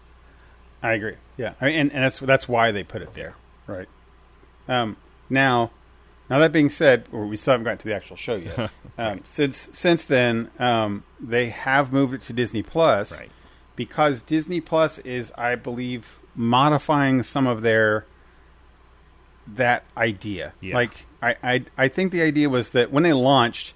I 0.81 0.93
agree. 0.93 1.15
Yeah, 1.37 1.53
I 1.61 1.65
mean, 1.65 1.75
and, 1.75 1.93
and 1.93 2.03
that's 2.03 2.19
that's 2.19 2.47
why 2.47 2.71
they 2.71 2.83
put 2.83 3.01
it 3.01 3.13
there, 3.13 3.35
right? 3.67 3.87
Um, 4.67 4.97
now, 5.29 5.71
now 6.29 6.39
that 6.39 6.51
being 6.51 6.69
said, 6.69 7.05
or 7.11 7.25
we 7.25 7.37
still 7.37 7.53
haven't 7.53 7.65
gotten 7.65 7.77
to 7.79 7.87
the 7.87 7.95
actual 7.95 8.15
show 8.17 8.35
yet. 8.35 8.71
um, 8.97 9.21
since 9.23 9.69
since 9.71 10.05
then, 10.05 10.51
um, 10.59 11.03
they 11.19 11.49
have 11.49 11.91
moved 11.93 12.13
it 12.13 12.21
to 12.21 12.33
Disney 12.33 12.61
Plus, 12.63 13.19
Right. 13.19 13.31
Because 13.75 14.21
Disney 14.21 14.61
Plus 14.61 14.99
is, 14.99 15.31
I 15.37 15.55
believe, 15.55 16.19
modifying 16.33 17.23
some 17.23 17.45
of 17.45 17.61
their 17.61 18.05
that 19.47 19.83
idea. 19.95 20.53
Yeah. 20.61 20.75
Like, 20.75 21.05
I, 21.21 21.35
I 21.43 21.65
I 21.77 21.87
think 21.87 22.11
the 22.11 22.21
idea 22.21 22.49
was 22.49 22.69
that 22.69 22.91
when 22.91 23.03
they 23.03 23.13
launched, 23.13 23.73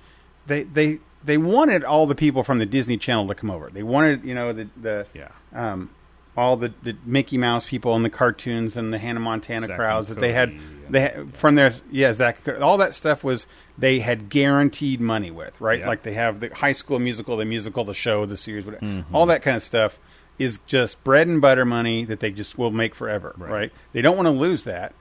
they 0.47 0.63
they 0.63 0.99
they 1.24 1.38
wanted 1.38 1.84
all 1.84 2.07
the 2.07 2.15
people 2.15 2.43
from 2.43 2.59
the 2.59 2.65
Disney 2.65 2.97
Channel 2.97 3.28
to 3.28 3.36
come 3.36 3.51
over. 3.51 3.70
They 3.70 3.84
wanted, 3.84 4.24
you 4.24 4.34
know, 4.36 4.53
the 4.53 4.70
the 4.80 5.05
Yeah. 5.13 5.30
um, 5.53 5.91
all 6.38 6.55
the, 6.55 6.74
the 6.84 6.95
Mickey 7.05 7.38
Mouse 7.38 7.65
people 7.65 7.95
and 7.95 8.05
the 8.05 8.09
cartoons 8.09 8.78
and 8.78 8.93
the 8.93 8.97
Hannah 8.97 9.20
Montana 9.20 9.67
Zack 9.67 9.76
crowds 9.78 10.07
that 10.09 10.20
they 10.20 10.32
had. 10.34 10.53
They 10.89 11.01
had, 11.01 11.36
from 11.36 11.53
their 11.55 11.74
yeah, 11.91 12.13
Zach. 12.13 12.39
All 12.61 12.78
that 12.78 12.95
stuff 12.95 13.24
was 13.24 13.45
they 13.78 13.99
had 13.99 14.30
guaranteed 14.30 14.99
money 14.99 15.30
with 15.30 15.59
right. 15.61 15.80
Yeah. 15.82 15.88
Like 15.88 16.01
they 16.03 16.13
have 16.13 16.39
the 16.39 16.49
High 16.49 16.72
School 16.72 16.97
Musical, 16.97 17.38
the 17.38 17.45
musical, 17.45 17.84
the 17.84 17.93
show, 17.93 18.26
the 18.26 18.38
series, 18.38 18.65
whatever. 18.65 18.86
Mm-hmm. 18.86 19.15
All 19.15 19.28
that 19.28 19.43
kind 19.43 19.55
of 19.55 19.61
stuff 19.61 19.99
is 20.39 20.57
just 20.65 21.03
bread 21.03 21.28
and 21.28 21.41
butter 21.41 21.65
money 21.65 22.05
that 22.05 22.22
they 22.22 22.32
just 22.32 22.57
will 22.57 22.72
make 22.72 22.95
forever. 22.95 23.36
Right. 23.38 23.51
Right. 23.51 23.72
They 23.91 24.01
don't 24.01 24.15
want 24.15 24.28
to 24.28 24.32
lose 24.32 24.63
that, 24.63 24.93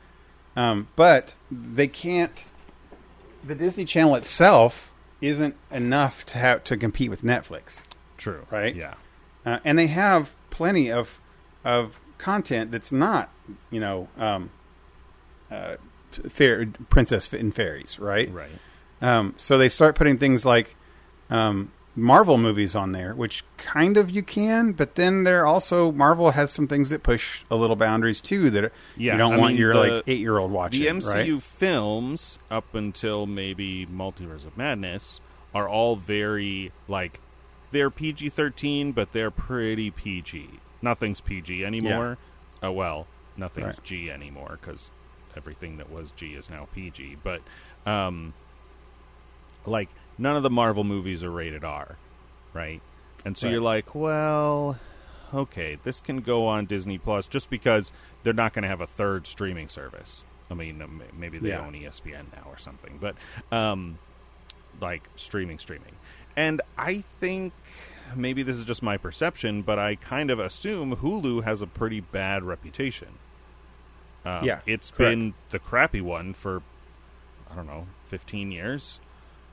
um, 0.58 0.88
but 0.96 1.34
they 1.50 1.86
can't. 1.86 2.44
The 3.44 3.54
Disney 3.54 3.84
Channel 3.84 4.16
itself 4.16 4.92
isn't 5.20 5.54
enough 5.70 6.26
to 6.26 6.38
have 6.38 6.64
to 6.64 6.76
compete 6.76 7.10
with 7.10 7.22
Netflix 7.22 7.80
True. 8.16 8.46
Right? 8.50 8.74
Yeah. 8.74 8.94
uh, 9.46 9.58
and 9.64 9.78
they 9.78 9.86
have 9.86 10.32
plenty 10.50 10.90
of 10.90 11.20
of 11.64 11.98
content 12.18 12.70
that's 12.72 12.90
not 12.92 13.30
you 13.70 13.78
know 13.80 14.08
um, 14.18 14.50
uh, 15.50 15.76
fair 16.28 16.66
princess 16.90 17.32
and 17.32 17.54
fairies 17.54 17.98
right 17.98 18.32
Right. 18.32 18.50
um, 19.00 19.34
so 19.36 19.56
they 19.58 19.68
start 19.68 19.94
putting 19.94 20.18
things 20.18 20.44
like 20.44 20.74
um, 21.30 21.70
Marvel 22.00 22.38
movies 22.38 22.74
on 22.76 22.92
there 22.92 23.14
which 23.14 23.44
kind 23.56 23.96
of 23.96 24.10
you 24.10 24.22
can 24.22 24.72
but 24.72 24.94
then 24.94 25.24
they're 25.24 25.46
also 25.46 25.90
Marvel 25.92 26.30
has 26.32 26.52
some 26.52 26.68
things 26.68 26.90
that 26.90 27.02
push 27.02 27.42
a 27.50 27.56
little 27.56 27.76
boundaries 27.76 28.20
too 28.20 28.50
that 28.50 28.72
Yeah, 28.96 29.12
you 29.12 29.18
don't 29.18 29.34
I 29.34 29.38
want 29.38 29.52
mean, 29.54 29.60
your 29.60 29.72
the- 29.74 29.80
like 29.80 30.04
eight 30.06 30.20
year 30.20 30.38
old 30.38 30.52
watching 30.52 30.82
the 30.82 30.88
MCU 30.88 31.34
right? 31.34 31.42
films 31.42 32.38
up 32.50 32.74
until 32.74 33.26
maybe 33.26 33.86
Multiverse 33.86 34.46
of 34.46 34.56
Madness 34.56 35.20
are 35.54 35.68
all 35.68 35.96
very 35.96 36.72
like 36.88 37.20
they're 37.70 37.90
PG 37.90 38.28
thirteen, 38.30 38.92
but 38.92 39.12
they're 39.12 39.30
pretty 39.30 39.90
PG. 39.90 40.48
Nothing's 40.80 41.20
PG 41.20 41.64
anymore. 41.64 42.16
Oh 42.62 42.72
well, 42.72 43.06
nothing's 43.36 43.66
Right. 43.66 43.82
G 43.84 44.10
anymore 44.10 44.58
because 44.60 44.90
everything 45.36 45.76
that 45.78 45.90
was 45.90 46.10
G 46.12 46.28
is 46.34 46.48
now 46.48 46.66
PG. 46.74 47.16
But 47.22 47.42
um, 47.86 48.32
like 49.66 49.88
none 50.18 50.36
of 50.36 50.42
the 50.42 50.50
Marvel 50.50 50.84
movies 50.84 51.22
are 51.22 51.30
rated 51.30 51.64
R, 51.64 51.96
right? 52.52 52.80
And 53.24 53.36
so 53.36 53.46
Right. 53.46 53.52
you're 53.52 53.60
like, 53.62 53.94
well, 53.94 54.78
okay, 55.32 55.78
this 55.84 56.00
can 56.00 56.20
go 56.20 56.46
on 56.46 56.66
Disney 56.66 56.98
Plus 56.98 57.28
just 57.28 57.50
because 57.50 57.92
they're 58.22 58.32
not 58.32 58.52
going 58.52 58.62
to 58.62 58.68
have 58.68 58.80
a 58.80 58.86
third 58.86 59.26
streaming 59.26 59.68
service. 59.68 60.24
I 60.50 60.54
mean, 60.54 60.82
maybe 61.18 61.38
they 61.38 61.50
Yeah. 61.50 61.60
own 61.60 61.74
ESPN 61.74 62.26
now 62.32 62.48
or 62.50 62.56
something, 62.58 62.98
but 63.00 63.14
um, 63.52 63.98
like 64.80 65.02
streaming, 65.16 65.58
streaming. 65.58 65.92
And 66.36 66.62
I 66.78 67.04
think 67.20 67.52
maybe 68.16 68.42
this 68.42 68.56
is 68.56 68.64
just 68.64 68.82
my 68.82 68.96
perception, 68.96 69.62
but 69.62 69.78
I 69.78 69.96
kind 69.96 70.30
of 70.30 70.38
assume 70.38 70.96
Hulu 70.96 71.44
has 71.44 71.60
a 71.62 71.66
pretty 71.66 72.00
bad 72.00 72.44
reputation. 72.44 73.08
Um, 74.24 74.44
Yeah, 74.44 74.60
it's 74.66 74.90
correct. 74.90 74.98
been 74.98 75.34
the 75.50 75.58
crappy 75.58 76.00
one 76.00 76.32
for 76.34 76.62
I 77.50 77.54
don't 77.56 77.66
know, 77.66 77.86
fifteen 78.04 78.52
years 78.52 79.00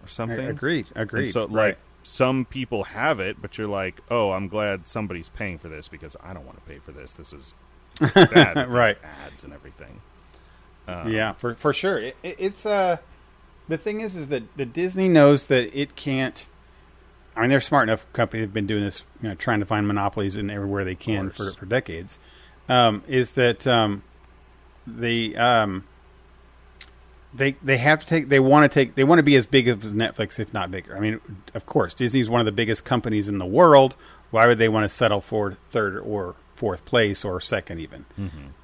or 0.05 0.09
something. 0.09 0.47
agreed 0.47 0.87
And 0.95 1.03
agreed 1.03 1.31
so, 1.31 1.47
right 1.47 1.69
like, 1.69 1.77
some 2.03 2.45
people 2.45 2.83
have 2.83 3.19
it, 3.19 3.41
but 3.41 3.57
you're 3.57 3.67
like, 3.67 3.99
oh, 4.11 4.31
I'm 4.31 4.47
glad 4.47 4.87
somebody's 4.87 5.29
paying 5.29 5.57
for 5.57 5.69
this 5.69 5.87
because 5.87 6.15
I 6.23 6.33
don't 6.33 6.45
want 6.45 6.57
to 6.57 6.71
pay 6.71 6.77
for 6.77 6.91
this. 6.91 7.13
This 7.13 7.33
is 7.33 7.53
bad. 8.13 8.71
Right. 8.71 8.97
Ads 9.25 9.43
and 9.43 9.53
everything. 9.53 10.01
Um, 10.87 11.11
yeah, 11.11 11.33
for 11.33 11.55
for 11.55 11.73
sure. 11.73 11.97
It, 11.97 12.15
it, 12.21 12.35
it's 12.37 12.65
uh 12.65 12.97
the 13.67 13.77
thing 13.77 14.01
is 14.01 14.15
is 14.15 14.27
that 14.27 14.43
the 14.55 14.65
Disney 14.65 15.09
knows 15.09 15.45
that 15.45 15.77
it 15.77 15.95
can't. 15.95 16.45
I 17.35 17.41
mean, 17.41 17.49
they're 17.49 17.57
a 17.57 17.61
smart 17.61 17.89
enough 17.89 18.05
company. 18.13 18.41
They've 18.41 18.53
been 18.53 18.67
doing 18.67 18.83
this, 18.83 19.03
you 19.21 19.29
know, 19.29 19.35
trying 19.35 19.59
to 19.59 19.65
find 19.65 19.87
monopolies 19.87 20.37
in 20.37 20.49
everywhere 20.49 20.85
they 20.85 20.95
can 20.95 21.31
for, 21.31 21.51
for 21.51 21.65
decades. 21.65 22.17
Um, 22.69 23.03
is 23.07 23.31
that 23.33 23.67
um, 23.67 24.03
the 24.87 25.35
um, 25.35 25.83
they 27.35 27.55
they 27.63 27.77
have 27.77 27.99
to 27.99 28.05
take 28.05 28.29
they 28.29 28.39
want 28.39 28.71
to 28.71 28.73
take 28.73 28.95
they 28.95 29.03
want 29.03 29.19
to 29.19 29.23
be 29.23 29.35
as 29.35 29.45
big 29.45 29.67
as 29.67 29.77
Netflix, 29.77 30.39
if 30.39 30.53
not 30.53 30.71
bigger. 30.71 30.95
I 30.95 30.99
mean, 30.99 31.19
of 31.53 31.65
course, 31.65 31.93
Disney's 31.93 32.29
one 32.29 32.39
of 32.39 32.45
the 32.45 32.51
biggest 32.51 32.85
companies 32.85 33.27
in 33.27 33.37
the 33.37 33.45
world. 33.45 33.95
Why 34.31 34.47
would 34.47 34.57
they 34.57 34.69
want 34.69 34.89
to 34.89 34.95
settle 34.95 35.21
for 35.21 35.57
third 35.69 35.97
or 35.97 36.35
fourth 36.55 36.85
place 36.85 37.23
or 37.25 37.39
second 37.41 37.79
even? 37.79 38.05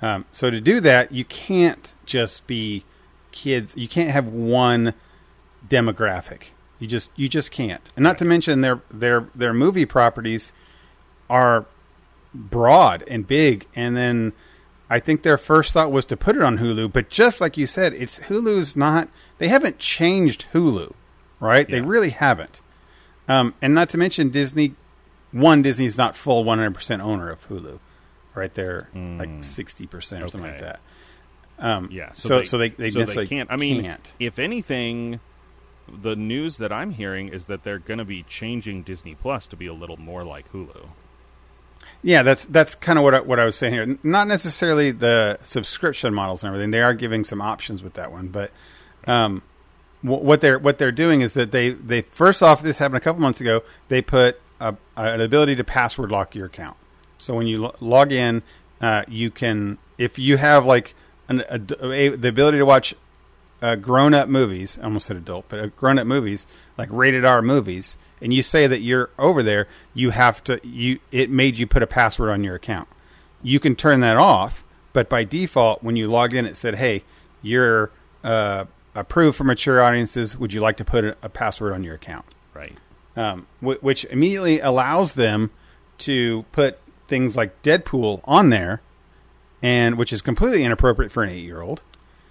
Um, 0.02 0.26
so 0.32 0.50
to 0.50 0.62
do 0.62 0.80
that, 0.82 1.12
you 1.12 1.26
can't 1.26 1.94
just 2.06 2.48
be 2.48 2.86
kids. 3.32 3.74
You 3.76 3.88
can't 3.88 4.10
have 4.10 4.28
one 4.28 4.94
demographic. 5.68 6.44
You 6.80 6.88
just 6.88 7.12
you 7.16 7.28
just 7.30 7.52
can't. 7.52 7.92
And 7.96 8.04
not 8.04 8.18
to 8.20 8.26
mention 8.26 8.62
their 8.62 8.82
their 8.90 9.28
their 9.36 9.54
movie 9.54 9.86
properties 9.86 10.54
are 11.30 11.66
broad 12.34 13.04
and 13.08 13.28
big. 13.28 13.68
And 13.76 13.96
then 13.96 14.34
I 14.92 15.00
think 15.00 15.24
their 15.24 15.38
first 15.38 15.72
thought 15.72 15.90
was 15.90 16.06
to 16.08 16.18
put 16.18 16.36
it 16.36 16.42
on 16.42 16.58
Hulu, 16.58 16.92
but 16.92 17.10
just 17.10 17.40
like 17.40 17.56
you 17.56 17.66
said, 17.66 17.94
it's 17.94 18.20
Hulu's 18.20 18.76
not. 18.76 19.08
They 19.38 19.48
haven't 19.48 19.80
changed 19.80 20.48
Hulu, 20.52 20.94
right? 21.40 21.66
They 21.66 21.80
really 21.80 22.10
haven't. 22.10 22.60
Um, 23.30 23.54
and 23.62 23.74
not 23.74 23.88
to 23.90 23.98
mention 23.98 24.32
Disney. 24.32 24.76
One, 25.32 25.62
Disney's 25.62 25.98
not 25.98 26.18
full 26.18 26.44
100% 26.44 27.00
owner 27.00 27.30
of 27.30 27.48
Hulu, 27.48 27.80
right? 28.36 28.54
They're 28.54 28.90
like 28.94 29.30
60% 29.30 29.94
or 29.94 30.28
something 30.28 30.42
like 30.42 30.60
that. 30.60 30.82
Um, 31.58 31.88
Yeah. 31.90 32.12
So, 32.12 32.44
so, 32.44 32.58
they, 32.58 32.70
they, 32.70 32.90
so 32.90 33.00
necessarily 33.00 33.28
can't. 33.28 33.50
I 33.50 33.56
mean, 33.56 33.84
can't. 33.84 34.14
if 34.20 34.40
anything, 34.40 35.22
the 35.88 36.18
news 36.18 36.58
that 36.58 36.74
I'm 36.74 36.92
hearing 36.92 37.30
is 37.30 37.46
that 37.46 37.64
they're 37.64 37.80
going 37.80 38.00
to 38.00 38.06
be 38.06 38.24
changing 38.24 38.84
Disney 38.84 39.16
Plus 39.16 39.48
to 39.48 39.56
be 39.56 39.68
a 39.68 39.74
little 39.74 39.96
more 39.96 40.26
like 40.26 40.52
Hulu. 40.52 40.90
Yeah, 42.04 42.24
that's 42.24 42.46
that's 42.46 42.74
kind 42.76 42.98
of 42.98 43.04
what 43.04 43.14
I, 43.14 43.20
what 43.22 43.40
I 43.40 43.46
was 43.46 43.56
saying 43.56 43.74
here. 43.74 43.98
Not 44.04 44.28
necessarily 44.28 44.92
the 44.92 45.38
subscription 45.44 46.14
models 46.14 46.44
and 46.44 46.54
everything. 46.54 46.72
They 46.72 46.82
are 46.82 46.94
giving 46.94 47.24
some 47.24 47.42
options 47.42 47.84
with 47.84 47.94
that 47.94 48.12
one, 48.12 48.30
but 48.30 48.52
um, 49.06 49.44
wh- 50.02 50.24
what 50.24 50.42
they're 50.42 50.58
what 50.58 50.80
they're 50.80 50.92
doing 50.92 51.22
is 51.22 51.34
that 51.34 51.52
they 51.52 51.70
they 51.72 52.02
first 52.02 52.42
off 52.42 52.64
this 52.64 52.80
happened 52.80 52.98
a 52.98 53.02
couple 53.02 53.22
months 53.22 53.40
ago. 53.40 53.62
They 53.88 54.02
put 54.02 54.42
a, 54.60 54.76
an 54.96 55.22
ability 55.22 55.56
to 55.58 55.64
password 55.64 56.12
lock 56.12 56.34
your 56.36 56.48
account. 56.48 56.78
So 57.20 57.36
when 57.36 57.46
you 57.46 57.60
lo- 57.60 57.76
log 57.80 58.12
in, 58.12 58.42
uh, 58.80 59.04
you 59.08 59.30
can 59.30 59.78
if 60.00 60.18
you 60.18 60.38
have 60.38 60.66
like 60.66 60.96
an, 61.30 61.44
a, 61.50 61.60
a, 61.86 62.10
the 62.16 62.30
ability 62.30 62.58
to 62.58 62.66
watch 62.66 62.96
uh, 63.62 63.76
grown 63.76 64.16
up 64.16 64.28
movies, 64.28 64.80
I 64.82 64.86
almost 64.86 65.06
said 65.06 65.18
adult, 65.18 65.46
but 65.50 65.60
uh, 65.60 65.68
grown 65.78 66.00
up 66.00 66.08
movies, 66.08 66.48
like 66.78 66.90
rated 66.92 67.26
R 67.26 67.44
movies, 67.44 67.96
and 68.22 68.34
you 68.34 68.42
say 68.44 68.68
that 68.68 68.82
you're 68.82 69.10
over 69.18 69.42
there, 69.44 69.68
you 69.94 70.12
have 70.12 70.44
to, 70.46 70.60
you, 70.64 71.00
it 71.12 71.30
made 71.30 71.58
you 71.58 71.68
put 71.68 71.82
a 71.84 71.88
password 71.88 72.30
on 72.30 72.44
your 72.44 72.56
account. 72.56 72.88
You 73.42 73.60
can 73.60 73.76
turn 73.76 74.02
that 74.02 74.18
off, 74.18 74.64
but 74.94 75.10
by 75.10 75.24
default, 75.24 75.84
when 75.84 75.96
you 75.96 76.08
logged 76.08 76.34
in, 76.34 76.46
it 76.46 76.58
said, 76.58 76.76
hey, 76.76 77.04
you're 77.42 77.92
uh, 78.24 78.66
approved 78.94 79.38
for 79.38 79.44
mature 79.44 79.82
audiences. 79.82 80.38
Would 80.38 80.54
you 80.54 80.62
like 80.62 80.78
to 80.78 80.86
put 80.86 81.04
a, 81.04 81.30
password 81.30 81.74
on 81.74 81.84
your 81.84 81.96
account? 81.96 82.26
Right. 82.54 82.78
um, 83.16 83.48
wh- 83.60 83.82
which 83.82 84.06
immediately 84.06 84.60
allows 84.60 85.14
them 85.14 85.50
to 86.00 86.46
put 86.52 86.80
things 87.08 87.36
like 87.36 87.62
Deadpool 87.64 88.22
on 88.26 88.50
there, 88.50 88.82
and 89.62 89.98
which 89.98 90.14
is 90.14 90.22
completely 90.22 90.64
inappropriate 90.64 91.12
for 91.12 91.24
an 91.24 91.30
eight-year-old. 91.30 91.82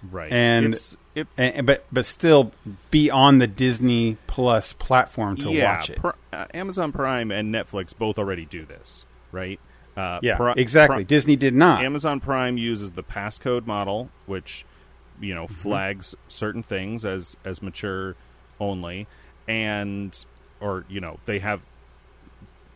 Right. 0.09 0.31
And- 0.31 0.75
it's, 0.75 0.95
it's 1.15 1.37
And, 1.37 1.65
but 1.65 1.85
but 1.91 2.05
still 2.05 2.51
be 2.89 3.09
on 3.11 3.39
the 3.39 3.47
Disney 3.47 4.17
Plus 4.27 4.73
platform 4.73 5.37
to 5.37 5.51
yeah, 5.51 5.75
watch 5.77 5.89
it. 5.89 5.97
Pri- 5.97 6.13
uh, 6.33 6.45
Amazon 6.53 6.91
Prime 6.91 7.31
and 7.31 7.53
Netflix 7.53 7.97
both 7.97 8.17
already 8.17 8.45
do 8.45 8.65
this, 8.65 9.05
right? 9.31 9.59
Uh, 9.97 10.19
yeah, 10.21 10.37
Pri- 10.37 10.53
exactly. 10.57 10.97
Pri- 10.97 11.03
Disney 11.03 11.35
did 11.35 11.53
not. 11.53 11.83
Amazon 11.83 12.19
Prime 12.21 12.57
uses 12.57 12.91
the 12.91 13.03
passcode 13.03 13.65
model, 13.65 14.09
which 14.25 14.65
you 15.19 15.33
Mm-hmm. 15.33 15.35
know 15.41 15.47
flags 15.47 16.15
certain 16.27 16.63
things 16.63 17.03
as 17.05 17.35
as 17.45 17.61
mature 17.61 18.15
only, 18.59 19.05
and 19.47 20.25
or 20.61 20.85
you 20.89 21.01
know 21.01 21.19
they 21.25 21.39
have 21.39 21.61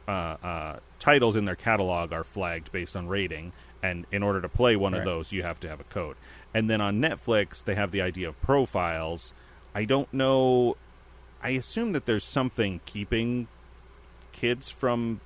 uh, 0.07 0.11
uh, 0.43 0.79
titles 1.05 1.35
in 1.35 1.45
their 1.45 1.55
catalog 1.55 2.11
are 2.11 2.23
flagged 2.23 2.71
based 2.71 2.95
on 2.95 3.07
rating, 3.07 3.53
and 3.83 4.07
in 4.11 4.23
order 4.23 4.41
to 4.41 4.49
play 4.49 4.75
one 4.75 4.95
of 4.95 5.05
those, 5.05 5.31
you 5.31 5.43
have 5.43 5.59
to 5.59 5.69
have 5.69 5.79
a 5.79 5.83
code. 5.83 6.17
And 6.51 6.67
then 6.67 6.81
on 6.81 6.99
Netflix, 6.99 7.63
they 7.63 7.75
have 7.75 7.91
the 7.91 8.01
idea 8.01 8.27
of 8.27 8.41
profiles. 8.41 9.31
I 9.75 9.85
don't 9.85 10.11
know. 10.11 10.77
I 11.43 11.49
assume 11.49 11.91
that 11.91 12.07
there's 12.07 12.23
something 12.23 12.81
keeping 12.87 13.47
kids 14.31 14.71
from 14.71 15.21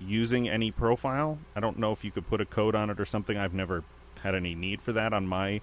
using 0.00 0.48
any 0.48 0.70
profile. 0.70 1.38
I 1.54 1.60
don't 1.60 1.78
know 1.78 1.92
if 1.92 2.02
you 2.02 2.10
could 2.10 2.26
put 2.26 2.40
a 2.40 2.46
code 2.46 2.74
on 2.74 2.88
it 2.88 2.98
or 2.98 3.04
something. 3.04 3.36
I've 3.36 3.52
never 3.52 3.84
had 4.22 4.34
any 4.34 4.54
need 4.54 4.80
for 4.80 4.94
that 4.94 5.12
on 5.12 5.26
my 5.26 5.60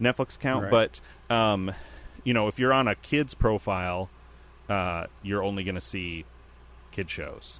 Netflix 0.00 0.36
account. 0.36 0.64
Right. 0.64 0.70
But 0.70 1.34
um, 1.34 1.74
you 2.22 2.32
know, 2.32 2.46
if 2.46 2.60
you're 2.60 2.72
on 2.72 2.86
a 2.86 2.94
kid's 2.94 3.34
profile, 3.34 4.10
uh, 4.68 5.06
you're 5.24 5.42
only 5.42 5.64
going 5.64 5.74
to 5.74 5.80
see 5.80 6.24
kid 6.92 7.10
shows 7.10 7.58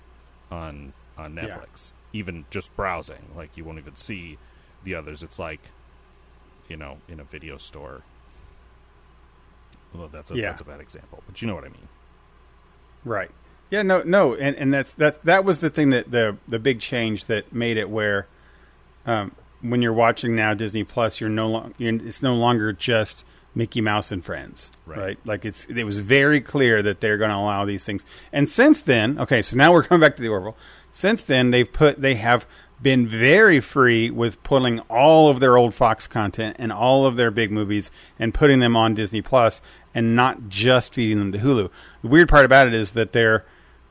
on 0.53 0.93
on 1.19 1.35
Yeah. 1.37 1.45
Netflix. 1.45 1.93
Even 2.13 2.45
just 2.51 2.75
browsing, 2.77 3.31
like 3.37 3.51
you 3.57 3.65
won't 3.65 3.79
even 3.79 3.97
see 3.97 4.39
the 4.85 4.95
others. 4.95 5.23
It's 5.23 5.39
like 5.39 5.61
you 6.69 6.77
know, 6.77 6.99
in 7.09 7.21
a 7.21 7.25
video 7.25 7.57
store. 7.59 8.03
Although 9.95 10.09
that's 10.09 10.31
a 10.31 10.37
Yeah. 10.37 10.49
that's 10.49 10.61
a 10.61 10.65
bad 10.65 10.81
example, 10.81 11.23
but 11.27 11.41
you 11.41 11.49
know 11.49 11.55
what 11.55 11.65
I 11.65 11.69
mean. 11.69 11.89
Right. 13.05 13.31
Yeah, 13.71 13.83
no, 13.83 14.03
no, 14.03 14.35
and 14.35 14.55
and 14.57 14.73
that's 14.73 14.93
that 14.95 15.25
that 15.25 15.45
was 15.45 15.59
the 15.59 15.71
thing 15.71 15.91
that 15.91 16.11
the 16.11 16.37
the 16.49 16.59
big 16.59 16.81
change 16.81 17.27
that 17.27 17.53
made 17.53 17.77
it 17.77 17.89
where, 17.91 18.27
um, 19.07 19.33
when 19.61 19.83
you're 19.83 19.93
watching 19.93 20.35
now 20.37 20.55
Disney 20.55 20.85
Plus, 20.85 21.21
you're 21.21 21.31
no 21.31 21.49
longer 21.49 21.75
it's 21.79 22.23
no 22.23 22.35
longer 22.35 22.73
just 22.73 23.25
Mickey 23.55 23.81
Mouse 23.81 24.13
and 24.13 24.25
Friends, 24.25 24.71
Right. 24.87 24.99
right? 24.99 25.19
Like 25.25 25.45
it's 25.45 25.65
it 25.67 25.85
was 25.85 25.99
very 25.99 26.41
clear 26.41 26.83
that 26.83 27.01
they're 27.01 27.17
going 27.19 27.31
to 27.31 27.37
allow 27.37 27.65
these 27.65 27.85
things. 27.85 28.05
And 28.33 28.49
since 28.51 28.83
then, 28.83 29.19
okay, 29.19 29.43
so 29.43 29.57
now 29.57 29.73
we're 29.73 29.83
coming 29.85 30.01
back 30.01 30.17
to 30.17 30.23
the 30.23 30.29
Orville. 30.29 30.57
Since 30.97 31.25
then, 31.25 31.51
they've 31.51 31.71
put 31.71 32.01
they 32.01 32.15
have 32.15 32.47
been 32.81 33.07
very 33.07 33.61
free 33.61 34.11
with 34.11 34.43
pulling 34.43 34.81
all 34.89 35.29
of 35.29 35.41
their 35.41 35.59
old 35.59 35.75
Fox 35.75 36.07
content 36.07 36.57
and 36.59 36.73
all 36.73 37.05
of 37.05 37.17
their 37.17 37.31
big 37.31 37.51
movies 37.53 37.91
and 38.19 38.33
putting 38.33 38.61
them 38.61 38.75
on 38.75 38.95
Disney 38.95 39.21
Plus 39.21 39.61
and 39.95 40.17
not 40.17 40.49
just 40.49 40.95
feeding 40.95 41.19
them 41.19 41.33
to 41.33 41.39
Hulu. 41.39 41.69
The 42.01 42.09
weird 42.09 42.31
part 42.31 42.47
about 42.47 42.67
it 42.67 42.73
is 42.73 42.93
that 42.93 43.13
they're 43.13 43.45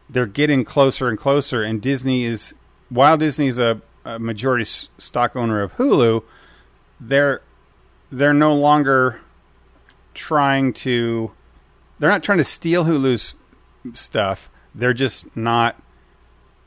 they're 0.09 0.25
getting 0.25 0.65
closer 0.65 1.07
and 1.07 1.15
closer, 1.15 1.61
and 1.61 1.79
Disney 1.79 2.25
is 2.25 2.55
while 2.89 3.17
Disney's 3.17 3.59
a, 3.59 3.79
a 4.03 4.17
majority 4.17 4.63
s- 4.63 4.89
stock 4.97 5.35
owner 5.35 5.61
of 5.61 5.75
Hulu, 5.75 6.23
they're 6.99 7.43
they're 8.11 8.33
no 8.33 8.55
longer 8.55 9.21
trying 10.15 10.73
to 10.73 11.31
they're 11.99 12.09
not 12.09 12.23
trying 12.23 12.39
to 12.39 12.43
steal 12.43 12.85
Hulu's 12.85 13.35
stuff. 13.93 14.49
They're 14.73 14.91
just 14.91 15.37
not. 15.37 15.79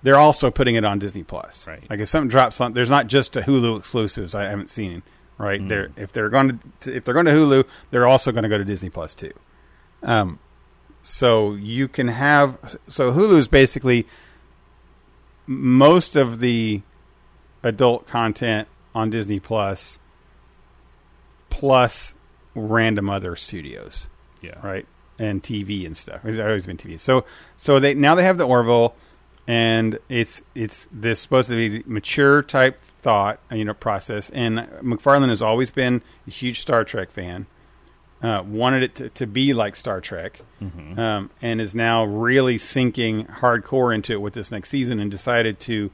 They're 0.03 0.17
also 0.17 0.51
putting 0.51 0.77
it 0.77 0.85
on 0.85 0.99
Disney 0.99 1.25
Plus. 1.25 1.67
Right. 1.67 1.83
Like 1.91 2.01
if 2.01 2.09
something 2.09 2.29
drops 2.29 2.61
on, 2.61 2.73
there's 2.73 2.91
not 2.91 3.07
just 3.09 3.37
a 3.37 3.41
Hulu 3.43 3.79
exclusives. 3.79 4.35
I 4.35 4.45
haven't 4.45 4.71
seen. 4.71 5.03
Right. 5.39 5.67
They're 5.67 5.91
if 5.97 6.13
they're 6.13 6.29
going 6.31 6.61
to 6.81 6.95
if 6.97 7.05
they're 7.05 7.15
going 7.15 7.27
to 7.27 7.33
Hulu, 7.33 7.65
they're 7.91 8.07
also 8.07 8.31
going 8.33 8.43
to 8.45 8.49
go 8.49 8.59
to 8.59 8.65
Disney 8.65 8.91
Plus 8.91 9.15
too. 9.15 9.33
Um, 10.03 10.39
so 11.03 11.55
you 11.55 11.89
can 11.89 12.09
have 12.09 12.77
so 12.89 13.13
Hulu 13.13 13.37
is 13.39 13.49
basically 13.49 14.07
most 15.47 16.17
of 16.17 16.41
the 16.41 16.83
adult 17.63 18.07
content 18.07 18.69
on 18.95 19.11
Disney 19.11 19.41
Plus 19.41 19.99
plus 21.51 22.15
random 22.55 23.09
other 23.09 23.37
studios, 23.37 24.09
Yeah. 24.43 24.59
right? 24.63 24.87
And 25.19 25.43
TV 25.43 25.87
and 25.87 25.97
stuff. 25.97 26.25
It's 26.25 26.41
always 26.41 26.67
been 26.67 26.77
TV. 26.77 26.99
So 27.01 27.25
so 27.57 27.81
they 27.81 27.95
now 27.95 28.15
they 28.15 28.23
have 28.25 28.39
the 28.39 28.47
Orville 28.47 28.95
and 29.49 29.99
it's 30.11 30.43
it's 30.55 30.87
this 30.93 31.19
supposed 31.19 31.49
to 31.49 31.57
be 31.57 31.83
mature 31.87 32.43
type 32.43 32.81
thought, 33.01 33.41
you 33.51 33.65
know, 33.65 33.75
process 33.75 34.29
and 34.31 34.69
MacFarlane 34.83 35.31
has 35.31 35.43
always 35.43 35.71
been 35.71 36.03
a 36.27 36.31
huge 36.31 36.61
Star 36.61 36.85
Trek 36.85 37.11
fan. 37.11 37.47
Uh, 38.21 38.43
wanted 38.45 38.83
it 38.83 38.95
to, 38.97 39.09
to 39.11 39.27
be 39.29 39.55
like 39.55 39.77
Star 39.77 40.01
Trek, 40.01 40.41
um, 40.99 41.31
and 41.41 41.61
is 41.61 41.73
now 41.73 42.05
really 42.05 42.59
sinking 42.59 43.25
hardcore 43.27 43.95
into 43.95 44.13
it 44.13 44.21
with 44.21 44.35
this 44.35 44.51
next 44.51 44.71
season, 44.71 44.99
and 44.99 45.09
decided 45.09 45.61
to 45.61 45.93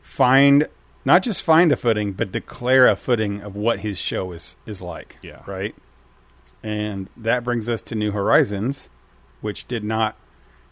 find 0.00 0.68
not 1.04 1.24
just 1.24 1.42
find 1.42 1.72
a 1.72 1.76
footing, 1.76 2.12
but 2.12 2.30
declare 2.30 2.86
a 2.86 2.94
footing 2.94 3.42
of 3.42 3.56
what 3.56 3.80
his 3.80 3.98
show 3.98 4.30
is 4.30 4.54
is 4.64 4.80
like. 4.80 5.18
Yeah. 5.22 5.42
right. 5.46 5.74
And 6.62 7.10
that 7.16 7.42
brings 7.42 7.68
us 7.68 7.82
to 7.82 7.96
New 7.96 8.12
Horizons, 8.12 8.88
which 9.40 9.66
did 9.66 9.82
not, 9.82 10.16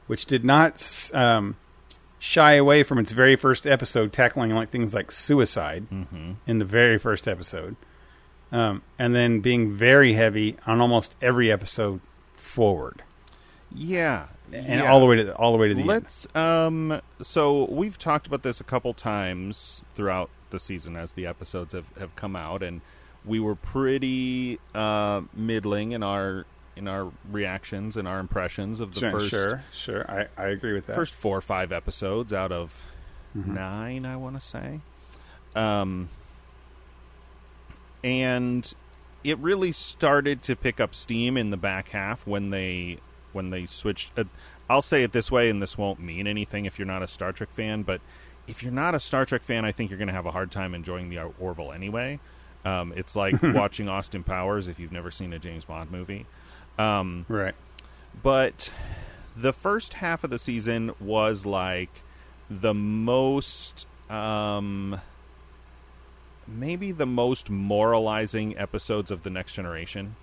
which 0.07 0.27
did 0.27 0.45
not 0.45 1.11
um, 1.13 1.57
shy 2.25 2.53
away 2.55 2.85
from 2.85 2.99
its 3.01 3.11
very 3.11 3.35
first 3.35 3.67
episode, 3.67 4.13
tackling 4.13 4.51
like 4.55 4.71
things 4.71 4.95
like 4.95 5.11
suicide 5.11 5.89
Mm-hmm. 5.91 6.33
in 6.47 6.59
the 6.61 6.65
very 6.65 6.97
first 6.97 7.27
episode, 7.27 7.75
um, 8.53 8.83
and 8.97 9.13
then 9.13 9.41
being 9.41 9.73
very 9.73 10.13
heavy 10.13 10.57
on 10.65 10.81
almost 10.81 11.17
every 11.21 11.51
episode 11.51 12.01
forward, 12.33 13.03
Yeah. 13.75 14.27
and 14.53 14.69
yeah. 14.69 14.91
all 14.93 15.01
the 15.01 15.07
way 15.07 15.17
to 15.17 15.35
all 15.35 15.51
the 15.53 15.59
way 15.59 15.67
to 15.69 15.75
the 15.75 15.81
end. 15.81 15.89
Let's 15.89 16.29
um 16.37 17.01
so 17.23 17.65
we've 17.71 17.99
talked 17.99 18.29
about 18.29 18.43
this 18.45 18.61
a 18.61 18.65
couple 18.65 18.95
times 18.95 19.83
throughout 19.95 20.31
the 20.51 20.59
season 20.61 20.97
as 20.97 21.13
the 21.13 21.27
episodes 21.27 21.73
have, 21.73 21.87
have 21.99 22.15
come 22.15 22.37
out 22.37 22.63
and 22.63 22.83
we 23.25 23.41
were 23.41 23.55
pretty 23.57 24.61
uh 24.75 25.23
middling 25.35 25.93
in 25.93 26.03
our 26.03 26.45
in 26.77 26.89
our 26.89 27.11
reactions 27.31 27.97
and 27.97 28.09
our 28.09 28.19
impressions 28.19 28.81
of 28.81 28.95
the 28.95 29.01
Sure, 29.01 29.11
first 29.11 29.31
sure, 29.31 29.65
sure. 29.75 30.11
I, 30.11 30.27
I 30.37 30.47
agree 30.49 30.73
with 30.73 30.87
that. 30.87 30.95
first 30.97 31.13
four 31.15 31.37
or 31.37 31.43
five 31.43 31.73
episodes 31.73 32.33
out 32.33 32.53
of 32.53 32.83
Mm-hmm. 33.37 33.55
nine, 33.55 34.05
I 34.07 34.17
want 34.17 34.35
to 34.39 34.41
say. 34.47 34.81
Um, 35.57 36.11
and 38.05 38.73
it 39.25 39.39
really 39.39 39.73
started 39.73 40.43
to 40.43 40.57
pick 40.57 40.81
up 40.81 40.95
steam 40.95 41.37
in 41.37 41.51
the 41.51 41.57
back 41.57 41.89
half 41.91 42.27
when 42.27 42.51
they 42.51 42.99
when 43.33 43.51
they 43.51 43.67
switched. 43.67 44.19
Uh, 44.19 44.25
I'll 44.69 44.83
say 44.83 45.03
it 45.03 45.13
this 45.13 45.31
way, 45.31 45.49
and 45.51 45.63
this 45.63 45.77
won't 45.79 46.01
mean 46.01 46.27
anything 46.27 46.65
if 46.67 46.79
you're 46.79 46.87
not 46.87 47.03
a 47.03 47.09
Star 47.09 47.33
Trek 47.33 47.51
fan, 47.51 47.83
but 47.83 48.01
if 48.47 48.63
you're 48.63 48.73
not 48.73 48.95
a 48.95 49.01
Star 49.01 49.25
Trek 49.25 49.43
fan, 49.43 49.65
I 49.65 49.73
think 49.73 49.91
you're 49.91 49.99
going 49.99 50.09
to 50.09 50.15
have 50.15 50.27
a 50.27 50.31
hard 50.31 50.51
time 50.51 50.75
enjoying 50.75 51.09
the 51.09 51.19
Orville 51.41 51.73
anyway. 51.73 52.19
Um, 52.65 52.93
it's 52.97 53.15
like 53.17 53.41
watching 53.43 53.89
Austin 53.89 54.23
Powers 54.25 54.69
if 54.69 54.79
you've 54.79 54.93
never 54.93 55.11
seen 55.11 55.33
a 55.33 55.39
James 55.39 55.65
Bond 55.65 55.91
movie. 55.91 56.27
Um, 56.79 57.27
Right. 57.29 57.55
but 58.23 58.71
the 59.37 59.53
first 59.53 59.95
half 59.95 60.25
of 60.25 60.31
the 60.31 60.39
season 60.39 60.93
was 61.01 61.47
like 61.47 61.91
the 62.51 62.75
most 62.75 63.87
um 64.11 65.01
maybe 66.47 66.93
the 66.93 67.07
most 67.07 67.49
moralizing 67.51 68.57
episodes 68.59 69.11
of 69.11 69.23
the 69.23 69.31
next 69.31 69.55
generation 69.55 70.17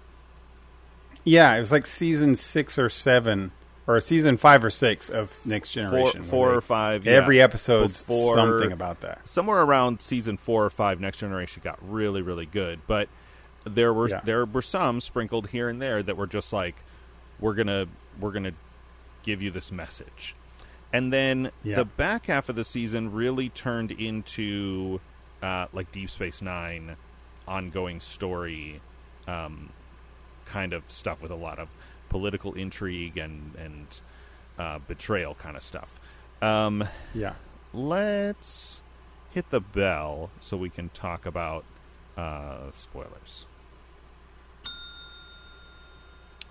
Yeah, 1.23 1.55
it 1.55 1.59
was 1.59 1.71
like 1.71 1.87
season 1.87 2.35
six 2.35 2.77
or 2.77 2.89
seven, 2.89 3.51
or 3.87 3.99
season 4.01 4.37
five 4.37 4.63
or 4.63 4.69
six 4.69 5.09
of 5.09 5.33
Next 5.45 5.69
Generation. 5.71 6.21
four 6.23 6.47
where 6.47 6.57
or 6.57 6.61
five 6.61 7.05
yeah. 7.05 7.13
Every 7.13 7.41
episode's 7.41 8.01
Before- 8.03 8.35
something 8.35 8.71
about 8.71 9.01
that. 9.01 9.27
somewhere 9.27 9.61
around 9.61 10.01
season 10.01 10.37
four 10.37 10.63
or 10.65 10.69
five 10.69 10.99
next 10.99 11.17
generation 11.19 11.61
got 11.63 11.79
really 11.81 12.21
really 12.21 12.45
good 12.45 12.79
but 12.87 13.09
there 13.75 13.93
were 13.93 14.09
Yeah. 14.09 14.21
there 14.23 14.45
were 14.45 14.61
some 14.61 14.99
sprinkled 15.01 15.47
here 15.49 15.69
and 15.69 15.81
there 15.81 16.01
that 16.03 16.17
were 16.17 16.27
just 16.27 16.51
like 16.53 16.75
we're 17.39 17.53
gonna 17.55 17.87
we're 18.19 18.31
gonna 18.31 18.53
give 19.23 19.41
you 19.41 19.51
this 19.51 19.71
message 19.71 20.35
and 20.93 21.11
then 21.13 21.51
Yeah. 21.63 21.75
the 21.77 21.85
back 21.85 22.25
half 22.27 22.49
of 22.49 22.55
the 22.55 22.63
season 22.63 23.11
really 23.11 23.49
turned 23.49 23.91
into 23.91 24.99
uh, 25.43 25.67
like 25.73 25.91
deep 25.91 26.09
space 26.09 26.41
nine 26.41 26.95
ongoing 27.47 27.99
story 27.99 28.81
um, 29.27 29.69
kind 30.45 30.73
of 30.73 30.89
stuff 30.89 31.21
with 31.21 31.31
a 31.31 31.35
lot 31.35 31.59
of 31.59 31.69
political 32.09 32.53
intrigue 32.53 33.17
and 33.17 33.53
and 33.55 34.01
uh, 34.57 34.79
betrayal 34.87 35.35
kind 35.35 35.55
of 35.55 35.63
stuff 35.63 35.99
um, 36.41 36.87
Yeah. 37.13 37.33
let's 37.73 38.81
hit 39.31 39.49
the 39.51 39.59
bell 39.61 40.29
so 40.39 40.57
we 40.57 40.69
can 40.69 40.89
talk 40.89 41.25
about 41.25 41.63
uh, 42.17 42.71
spoilers. 42.71 43.45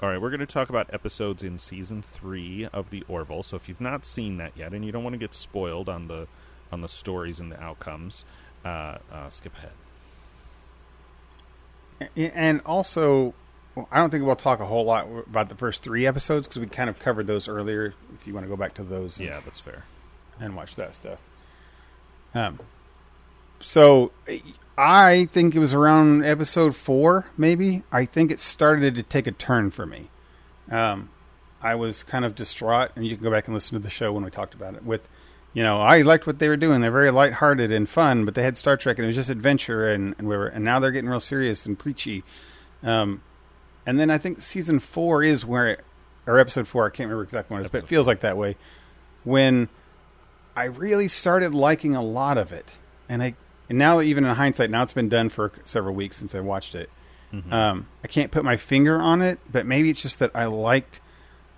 All 0.01 0.09
right, 0.09 0.21
we're 0.21 0.31
going 0.31 0.41
to 0.41 0.47
talk 0.47 0.69
about 0.69 0.93
episodes 0.95 1.43
in 1.43 1.59
season 1.59 2.03
three 2.03 2.67
of 2.73 2.91
the 2.91 3.03
Orville. 3.09 3.43
So 3.43 3.57
if 3.57 3.69
you've 3.69 3.81
not 3.81 4.05
seen 4.07 4.37
that 4.37 4.53
yet, 4.57 4.73
and 4.73 4.85
you 4.85 4.93
don't 4.93 5.03
want 5.03 5.15
to 5.15 5.19
get 5.19 5.35
spoiled 5.35 5.89
on 5.89 6.07
the 6.09 6.29
on 6.71 6.83
the 6.83 6.89
stories 6.89 7.41
and 7.41 7.51
the 7.51 7.61
outcomes, 7.61 8.25
uh, 8.65 8.99
uh, 9.11 9.31
skip 9.31 9.53
ahead. 9.57 9.73
And 12.15 12.61
also, 12.65 13.35
well, 13.75 13.89
I 13.91 13.97
don't 13.99 14.11
think 14.11 14.25
we'll 14.25 14.37
talk 14.37 14.61
a 14.61 14.67
whole 14.67 14.85
lot 14.85 15.09
about 15.27 15.49
the 15.49 15.55
first 15.57 15.83
three 15.83 16.07
episodes 16.07 16.47
because 16.47 16.61
we 16.61 16.67
kind 16.69 16.89
of 16.91 16.99
covered 17.01 17.27
those 17.27 17.49
earlier. 17.49 17.95
If 18.21 18.27
you 18.27 18.35
want 18.35 18.45
to 18.45 18.49
go 18.49 18.57
back 18.57 18.75
to 18.75 18.85
those, 18.85 19.19
Yeah, 19.19 19.41
that's 19.45 19.59
fair. 19.59 19.85
and 20.39 20.55
watch 20.55 20.77
that 20.77 20.95
stuff. 20.95 21.19
Um, 22.35 22.61
so 23.61 24.13
I 24.77 25.29
think 25.33 25.57
it 25.57 25.59
was 25.59 25.75
around 25.75 26.25
episode 26.25 26.77
four, 26.77 27.27
maybe. 27.37 27.83
I 27.91 28.05
think 28.05 28.31
it 28.31 28.39
started 28.39 28.95
to 28.95 29.03
take 29.03 29.27
a 29.27 29.33
turn 29.33 29.73
for 29.73 29.85
me. 29.85 30.09
Um, 30.71 31.11
I 31.61 31.75
was 31.75 32.05
kind 32.05 32.25
of 32.25 32.37
distraught, 32.37 32.93
and 32.95 33.05
you 33.05 33.17
can 33.17 33.25
go 33.25 33.31
back 33.31 33.47
and 33.47 33.55
listen 33.55 33.77
to 33.77 33.83
the 33.83 33.91
show 33.91 34.13
when 34.13 34.25
we 34.25 34.31
talked 34.31 34.55
about 34.55 34.75
it. 34.75 34.85
With, 34.85 35.09
you 35.53 35.65
know, 35.65 35.81
I 35.81 36.03
liked 36.03 36.27
what 36.27 36.39
they 36.39 36.49
were 36.49 36.57
doing. 36.57 36.81
They're 36.81 36.93
very 36.93 37.11
lighthearted 37.11 37.73
and 37.73 37.89
fun, 37.89 38.25
but 38.25 38.37
they 38.37 38.45
had 38.45 38.57
Star 38.57 38.77
Trek, 38.77 38.99
and 38.99 39.05
it 39.05 39.09
was 39.09 39.17
just 39.17 39.31
adventure, 39.31 39.91
and 39.91 40.15
and 40.19 40.29
we 40.29 40.37
were, 40.37 40.47
and 40.47 40.65
now 40.65 40.79
they're 40.79 40.93
getting 40.93 41.11
real 41.11 41.19
serious 41.19 41.67
and 41.67 41.77
preachy. 41.77 42.23
Um, 42.85 43.23
and 43.85 43.99
then 43.99 44.11
I 44.11 44.19
think 44.19 44.43
season 44.43 44.79
four 44.79 45.25
is 45.25 45.45
where, 45.45 45.69
it, 45.69 45.85
or 46.27 46.39
episode 46.39 46.69
four, 46.69 46.87
I 46.87 46.91
can't 46.91 47.09
remember 47.09 47.25
exactly 47.25 47.55
when 47.55 47.63
it 47.63 47.67
is, 47.67 47.71
but 47.71 47.83
it 47.83 47.89
feels 47.89 48.07
like 48.07 48.21
that 48.21 48.37
way. 48.37 48.57
When 49.25 49.69
I 50.55 50.65
really 50.67 51.09
started 51.09 51.53
liking 51.53 51.97
a 51.97 52.03
lot 52.03 52.39
of 52.39 52.53
it, 52.53 52.77
and 53.09 53.23
I 53.23 53.35
and 53.69 53.79
now 53.79 54.01
even 54.01 54.25
in 54.25 54.35
hindsight, 54.35 54.71
now 54.71 54.83
it's 54.83 54.93
been 54.93 55.09
done 55.09 55.29
for 55.29 55.53
several 55.65 55.95
weeks 55.95 56.17
since 56.17 56.35
I 56.35 56.41
watched 56.41 56.75
it. 56.75 56.91
Um, 57.53 57.87
I 58.03 58.09
can't 58.09 58.31
put 58.31 58.43
my 58.45 58.57
finger 58.57 58.97
on 58.97 59.21
it, 59.21 59.39
but 59.53 59.67
maybe 59.67 59.91
it's 59.91 60.01
just 60.01 60.19
that 60.21 60.31
I 60.35 60.47
liked 60.47 61.01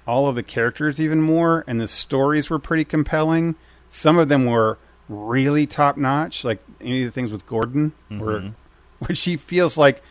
all 0.06 0.26
of 0.28 0.34
the 0.34 0.42
characters 0.42 1.00
even 1.00 1.20
more, 1.22 1.64
and 1.68 1.80
the 1.80 1.86
stories 1.86 2.50
were 2.50 2.58
pretty 2.58 2.84
compelling. 2.84 3.54
Some 3.88 4.18
of 4.18 4.28
them 4.28 4.46
were 4.46 4.78
really 5.08 5.66
top 5.66 5.96
notch, 5.96 6.44
like 6.44 6.58
any 6.80 7.02
of 7.02 7.06
the 7.06 7.12
things 7.12 7.30
with 7.30 7.46
Gordon, 7.46 7.92
where 8.08 8.52
which 8.98 9.22
he 9.22 9.36
feels 9.36 9.76
like 9.76 10.02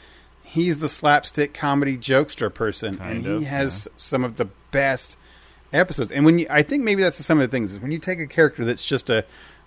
he's 0.41 0.77
the 0.77 0.87
slapstick 0.87 1.53
comedy 1.53 1.97
jokester 1.97 2.53
person, 2.53 2.97
Kind 2.97 3.25
and 3.25 3.27
of, 3.27 3.39
he 3.41 3.45
has 3.45 3.87
some 3.97 4.23
of 4.23 4.37
the 4.37 4.45
best 4.71 5.17
episodes. 5.73 6.11
And 6.11 6.25
when 6.25 6.39
you, 6.39 6.47
I 6.49 6.63
think 6.63 6.83
maybe 6.83 7.03
that's 7.03 7.23
some 7.23 7.39
of 7.39 7.49
the 7.49 7.51
things 7.55 7.73
is 7.73 7.79
when 7.79 7.91
you 7.91 7.99
take 7.99 8.19
a 8.19 8.27
character 8.27 8.63
that's 8.65 8.85
just 8.85 9.09
a, 9.09 9.25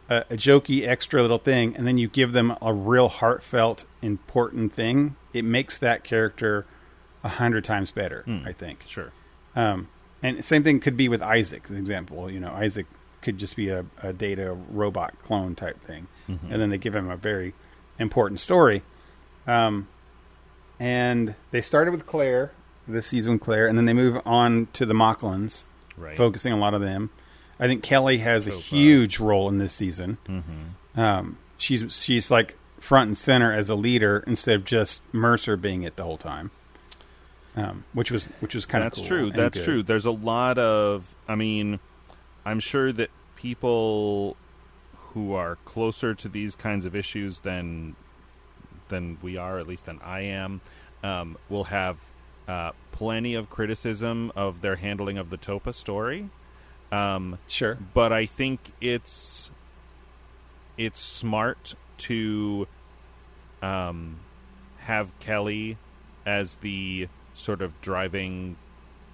a 0.09 0.24
a 0.30 0.36
jokey 0.36 0.86
extra 0.86 1.22
little 1.22 1.38
thing, 1.38 1.76
and 1.76 1.86
then 1.86 1.98
you 1.98 2.09
give 2.09 2.32
them 2.32 2.57
a 2.61 2.72
real 2.72 3.09
heartfelt 3.09 3.84
important 4.03 4.72
thing, 4.74 5.16
it 5.32 5.44
makes 5.44 5.78
that 5.78 6.05
character 6.05 6.66
a 7.24 7.28
hundred 7.28 7.64
times 7.64 7.90
better. 7.90 8.24
I 8.44 8.53
think. 8.53 8.84
Sure. 8.86 9.12
Um, 9.55 9.88
and 10.22 10.44
same 10.44 10.62
thing 10.64 10.80
could 10.80 10.96
be 10.96 11.09
with 11.09 11.22
Isaac, 11.22 11.68
an 11.68 11.76
example. 11.76 12.30
You 12.30 12.40
know, 12.40 12.53
Isaac 12.53 12.86
could 13.22 13.38
just 13.38 13.55
be 13.57 13.68
a, 13.68 13.84
a 14.03 14.12
data 14.12 14.57
robot 14.70 15.14
clone 15.24 15.55
type 15.55 15.80
thing, 15.86 16.09
and 16.28 16.61
then 16.61 16.70
they 16.70 16.78
give 16.78 16.94
him 16.94 17.11
a 17.11 17.16
very 17.16 17.55
important 17.98 18.40
story. 18.40 18.82
Um, 19.46 19.88
and 20.80 21.34
they 21.50 21.62
started 21.62 21.92
with 21.92 22.07
Claire, 22.07 22.53
this 22.88 23.07
season 23.07 23.38
Claire, 23.38 23.66
and 23.68 23.76
then 23.78 23.84
they 23.84 23.92
move 23.92 24.20
on 24.26 24.68
to 24.72 24.86
the 24.86 24.94
Moclans, 24.94 25.64
Right. 25.96 26.16
focusing 26.16 26.53
a 26.53 26.57
lot 26.57 26.74
of 26.74 26.80
them. 26.80 27.11
I 27.63 27.69
think 27.69 27.83
Kelly 27.83 28.19
has 28.19 28.47
a 28.49 28.53
So 28.53 28.59
far. 28.59 28.79
huge 28.79 29.21
role 29.21 29.49
in 29.49 29.59
this 29.59 29.73
season. 29.73 30.19
Mm-hmm. 30.29 31.01
Um, 31.01 31.39
she's 31.59 31.95
she's 31.95 32.31
like 32.31 32.57
front 32.81 33.07
and 33.09 33.17
center 33.17 33.53
as 33.53 33.69
a 33.71 33.75
leader 33.77 34.25
instead 34.27 34.57
of 34.57 34.65
just 34.65 35.01
Mercer 35.13 35.57
being 35.57 35.85
it 35.85 35.95
the 35.97 36.03
whole 36.03 36.19
time. 36.19 36.51
Um, 37.55 37.85
which 37.93 38.11
was 38.11 38.27
which 38.41 38.55
was 38.55 38.67
kind 38.67 38.83
of 38.83 38.93
That's 38.93 38.99
cool 38.99 39.07
true. 39.07 39.31
That's 39.31 39.59
good. 39.59 39.65
true. 39.65 39.83
There's 39.83 40.07
a 40.07 40.11
lot 40.11 40.59
of. 40.59 41.15
I 41.29 41.35
mean, 41.35 41.79
I'm 42.45 42.61
sure 42.61 42.91
that 42.93 43.11
people 43.37 44.37
who 45.13 45.35
are 45.35 45.57
closer 45.65 46.15
to 46.15 46.29
these 46.29 46.55
kinds 46.57 46.85
of 46.85 46.97
issues 46.97 47.41
than 47.41 47.95
than 48.89 49.19
we 49.23 49.37
are, 49.37 49.59
at 49.59 49.67
least 49.69 49.87
than 49.87 50.01
I 50.03 50.21
am, 50.23 50.63
um, 51.05 51.37
will 51.49 51.65
have 51.65 51.99
uh, 52.49 52.73
plenty 52.91 53.35
of 53.35 53.49
criticism 53.51 54.33
of 54.35 54.63
their 54.63 54.77
handling 54.77 55.17
of 55.19 55.31
the 55.31 55.39
Topa 55.39 55.75
story. 55.75 56.29
Um, 56.93 57.38
Sure. 57.49 57.78
but 57.95 58.12
I 58.12 58.26
think 58.26 58.61
it's 58.80 59.51
it's 60.76 61.01
smart 61.01 61.74
to 61.99 62.68
um, 63.62 64.18
have 64.78 65.18
Kelly 65.20 65.78
as 66.26 66.57
the 66.57 67.09
sort 67.34 67.62
of 67.62 67.80
driving 67.80 68.57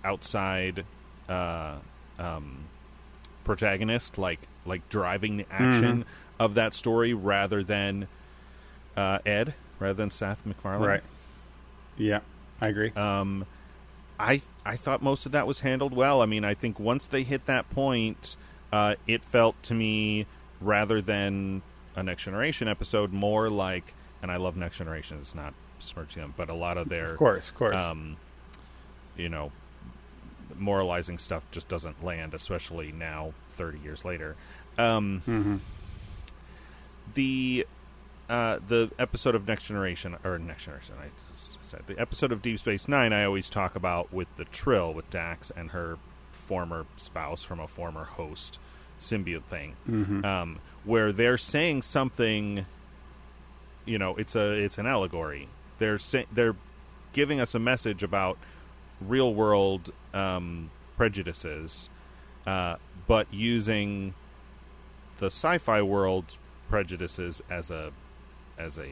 outside 0.04 0.84
uh, 1.28 1.76
um, 2.18 2.64
protagonist, 3.44 4.18
like 4.18 4.40
like 4.66 4.88
driving 4.88 5.38
the 5.38 5.46
action 5.50 6.04
of 6.40 6.54
that 6.54 6.74
story, 6.74 7.14
rather 7.14 7.62
than 7.62 8.08
uh, 8.96 9.18
Ed, 9.24 9.54
rather 9.78 9.94
than 9.94 10.10
Seth 10.10 10.44
MacFarlane. 10.44 10.88
Right. 10.88 11.02
Yeah, 11.96 12.20
I 12.60 12.68
agree. 12.68 12.90
Um, 12.92 13.46
I 14.18 14.40
I 14.64 14.76
thought 14.76 15.02
most 15.02 15.26
of 15.26 15.32
that 15.32 15.46
was 15.46 15.60
handled 15.60 15.94
well. 15.94 16.20
I 16.22 16.26
mean, 16.26 16.44
I 16.44 16.54
think 16.54 16.78
once 16.80 17.06
they 17.06 17.22
hit 17.22 17.46
that 17.46 17.70
point, 17.70 18.36
uh, 18.72 18.94
it 19.06 19.24
felt 19.24 19.62
to 19.64 19.74
me 19.74 20.26
rather 20.60 21.00
than 21.00 21.62
a 21.96 22.02
Next 22.02 22.24
Generation 22.24 22.68
episode, 22.68 23.12
more 23.12 23.48
like, 23.48 23.94
and 24.22 24.30
I 24.30 24.36
love 24.36 24.56
Next 24.56 24.78
Generation. 24.78 25.18
It's 25.20 25.34
not 25.34 25.54
smirching 25.78 26.22
them, 26.22 26.34
but 26.36 26.48
a 26.48 26.54
lot 26.54 26.76
of 26.78 26.88
their, 26.88 27.12
of 27.12 27.16
course, 27.18 27.50
of 27.50 27.54
course. 27.54 27.76
um, 27.76 28.16
you 29.16 29.28
know, 29.28 29.52
moralizing 30.56 31.18
stuff 31.18 31.44
just 31.50 31.68
doesn't 31.68 32.02
land, 32.04 32.34
especially 32.34 32.92
now, 32.92 33.32
thirty 33.50 33.78
years 33.78 34.04
later. 34.04 34.36
Um, 34.76 35.22
hmm 35.24 35.56
the 37.14 37.66
uh, 38.28 38.58
the 38.68 38.90
episode 38.98 39.34
of 39.34 39.46
Next 39.48 39.64
Generation 39.64 40.16
or 40.24 40.38
Next 40.38 40.64
Generation, 40.64 40.94
I 41.00 41.06
said 41.68 41.82
the 41.86 42.00
episode 42.00 42.32
of 42.32 42.40
Deep 42.40 42.58
Space 42.58 42.88
Nine. 42.88 43.12
I 43.12 43.24
always 43.24 43.50
talk 43.50 43.76
about 43.76 44.10
with 44.10 44.28
the 44.36 44.46
Trill 44.46 44.94
with 44.94 45.10
Dax 45.10 45.52
and 45.54 45.72
her 45.72 45.98
former 46.32 46.86
spouse 46.96 47.44
from 47.44 47.60
a 47.60 47.68
former 47.68 48.04
host 48.04 48.58
symbiote 48.98 49.44
thing, 49.44 49.76
hmm 49.84 50.24
um, 50.24 50.60
where 50.84 51.12
they're 51.12 51.36
saying 51.36 51.82
something. 51.82 52.64
You 53.84 53.98
know, 53.98 54.16
it's 54.16 54.34
a 54.34 54.52
it's 54.52 54.78
an 54.78 54.86
allegory. 54.86 55.48
They're 55.78 55.98
say, 55.98 56.24
they're 56.32 56.56
giving 57.12 57.38
us 57.38 57.54
a 57.54 57.58
message 57.58 58.02
about 58.02 58.38
real 58.98 59.34
world 59.34 59.92
um, 60.14 60.70
prejudices, 60.96 61.90
uh, 62.46 62.76
but 63.06 63.26
using 63.30 64.14
the 65.18 65.26
sci-fi 65.26 65.82
world 65.82 66.38
prejudices 66.70 67.42
as 67.50 67.70
a 67.70 67.92
as 68.56 68.78
a 68.78 68.90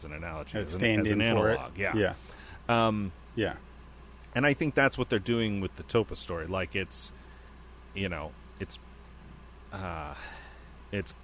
as 0.00 0.04
an 0.04 0.12
analogy, 0.12 0.58
as, 0.58 0.74
an, 0.74 1.00
as 1.00 1.12
in 1.12 1.20
an 1.20 1.26
analog. 1.26 1.78
Yeah. 1.78 1.94
yeah, 1.96 2.14
Um, 2.68 3.12
yeah. 3.34 3.54
and 4.34 4.46
I 4.46 4.54
think 4.54 4.74
that's 4.74 4.96
what 4.98 5.10
they're 5.10 5.18
doing 5.18 5.60
with 5.60 5.74
the 5.76 5.82
Topa 5.84 6.16
story. 6.16 6.46
Like 6.46 6.74
it's, 6.74 7.12
you 7.94 8.08
know, 8.08 8.32
it's, 8.58 8.78
uh, 9.72 10.14
it's 10.92 11.14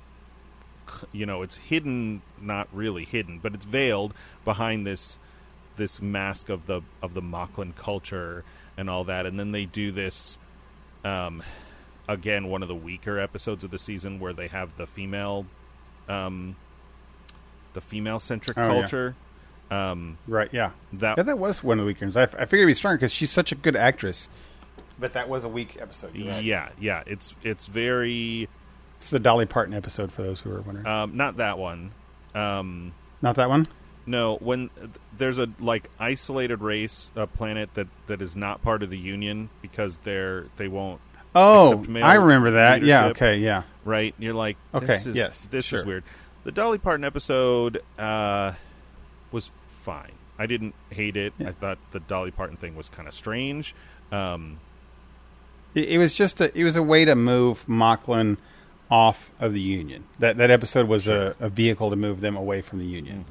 you 1.13 1.27
know 1.27 1.43
it's 1.43 1.57
hidden 1.57 2.23
not 2.41 2.69
really 2.73 3.05
hidden 3.05 3.41
but 3.41 3.53
it's 3.55 3.65
veiled 3.65 4.15
behind 4.45 4.87
this 4.87 5.19
this 5.77 6.01
mask 6.01 6.49
of 6.49 6.67
the 6.67 6.81
of 7.03 7.13
the 7.13 7.21
Moclan 7.21 7.75
culture 7.75 8.45
and 8.77 8.89
all 8.89 9.03
that 9.03 9.27
and 9.27 9.37
then 9.37 9.51
they 9.51 9.65
do 9.65 9.91
this 9.91 10.39
um 11.05 11.43
again 12.09 12.47
one 12.47 12.63
of 12.63 12.69
the 12.69 12.75
weaker 12.75 13.19
episodes 13.19 13.65
of 13.65 13.73
the 13.73 13.81
season 13.81 14.21
where 14.21 14.33
they 14.33 14.47
have 14.47 14.77
the 14.77 14.87
female 14.87 15.45
um 16.09 16.55
the 17.77 17.81
female 17.81 18.19
centric 18.19 18.59
Oh, 18.59 18.63
yeah. 18.63 18.69
culture 18.69 19.15
um 19.71 20.19
Right. 20.27 20.49
Yeah. 20.53 20.71
that 20.95 21.17
Yeah, 21.19 21.23
that 21.25 21.39
was 21.39 21.63
one 21.63 21.79
of 21.79 21.85
the 21.85 21.87
weekends. 21.87 22.17
I, 22.17 22.23
I 22.23 22.27
figured 22.27 22.61
it'd 22.61 22.67
be 22.69 22.75
stronger 22.75 22.97
because 22.97 23.13
she's 23.13 23.31
such 23.31 23.53
a 23.53 23.55
good 23.55 23.77
actress. 23.77 24.29
But 24.99 25.13
that 25.13 25.29
was 25.29 25.45
a 25.45 25.49
weak 25.49 25.77
episode. 25.81 26.17
right. 26.19 26.43
yeah 26.43 26.71
yeah 26.81 27.03
it's 27.07 27.35
it's 27.43 27.67
very 27.67 28.49
It's 28.97 29.11
the 29.11 29.19
Dolly 29.21 29.47
Parton 29.47 29.75
episode 29.75 30.11
for 30.11 30.23
those 30.23 30.41
who 30.41 30.51
are 30.53 30.61
wondering. 30.63 30.87
um 30.87 31.17
not 31.17 31.37
that 31.37 31.59
one 31.59 31.93
um 32.35 32.93
Not 33.23 33.37
that 33.37 33.49
one. 33.49 33.67
No, 34.09 34.37
when 34.37 34.69
th- 34.79 34.91
there's 35.19 35.39
a 35.39 35.49
like 35.59 35.91
isolated 35.99 36.61
race, 36.61 37.11
a 37.17 37.27
planet 37.27 37.71
that 37.75 37.89
that 38.07 38.23
is 38.23 38.37
not 38.37 38.63
part 38.63 38.85
of 38.85 38.91
the 38.91 38.99
Union 38.99 39.49
because 39.63 39.99
they're 40.05 40.47
they 40.57 40.69
won't 40.69 41.01
Oh, 41.35 41.85
I 42.03 42.15
remember 42.15 42.53
that. 42.53 42.83
Yeah. 42.83 43.09
Okay. 43.09 43.39
Yeah. 43.39 43.65
right. 43.85 44.15
You're 44.19 44.33
like, 44.33 44.57
Okay, 44.73 44.87
this 44.87 45.05
is, 45.07 45.17
yes, 45.17 45.47
this 45.51 45.67
sure. 45.67 45.81
is 45.81 45.85
weird. 45.85 46.05
The 46.47 46.53
Dolly 46.53 46.79
Parton 46.79 47.05
episode 47.05 47.83
uh, 47.99 48.53
was 49.33 49.51
fine. 49.67 50.13
I 50.39 50.47
didn't 50.47 50.75
hate 50.91 51.17
it. 51.17 51.33
Yeah. 51.39 51.49
I 51.49 51.53
thought 51.53 51.79
the 51.93 52.01
Dolly 52.01 52.31
Parton 52.31 52.57
thing 52.57 52.77
was 52.77 52.89
kind 52.89 53.09
of 53.09 53.15
strange. 53.15 53.75
Um, 54.13 54.59
It, 55.75 55.89
it 55.91 55.99
was 55.99 56.15
just 56.15 56.41
a. 56.41 56.57
It 56.59 56.63
was 56.65 56.77
a 56.77 56.83
way 56.83 57.05
to 57.05 57.15
move 57.17 57.65
Moclan 57.67 58.37
off 58.91 59.31
of 59.41 59.53
the 59.55 59.61
Union. 59.61 60.05
That 60.21 60.37
that 60.37 60.51
episode 60.51 60.87
was 60.89 61.09
a, 61.09 61.35
a 61.41 61.49
vehicle 61.49 61.91
to 61.91 61.97
move 61.97 62.21
them 62.21 62.37
away 62.37 62.63
from 62.63 62.79
the 62.79 62.87
Union, 62.87 63.25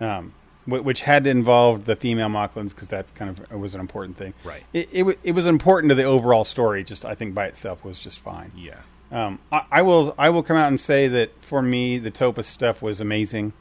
Mm-hmm. 0.00 0.04
um, 0.04 0.34
wh- 0.66 0.84
which 0.84 1.00
had 1.02 1.24
to 1.24 1.30
involve 1.30 1.86
the 1.86 1.96
female 1.96 2.28
Moclans 2.28 2.70
because 2.74 2.88
that's 2.88 3.10
kind 3.12 3.30
of 3.40 3.58
was 3.58 3.74
an 3.74 3.80
important 3.80 4.18
thing. 4.18 4.34
Right. 4.44 4.64
It, 4.74 4.88
it 4.92 5.02
wa- 5.04 5.14
it 5.24 5.32
was 5.32 5.46
important 5.46 5.88
to 5.90 5.94
the 5.94 6.04
overall 6.04 6.44
story. 6.44 6.84
Just 6.84 7.06
I 7.06 7.14
think 7.14 7.34
by 7.34 7.46
itself 7.46 7.82
was 7.84 7.98
just 7.98 8.20
fine. 8.20 8.52
yeah, 8.54 8.80
Um, 9.12 9.40
I, 9.50 9.64
I 9.70 9.82
will 9.82 10.14
I 10.18 10.30
will 10.30 10.42
come 10.42 10.56
out 10.56 10.68
and 10.68 10.80
say 10.80 11.08
that 11.08 11.32
for 11.42 11.62
me 11.62 11.98
the 11.98 12.10
Topaz 12.10 12.46
stuff 12.46 12.80
was 12.80 13.00
amazing. 13.00 13.52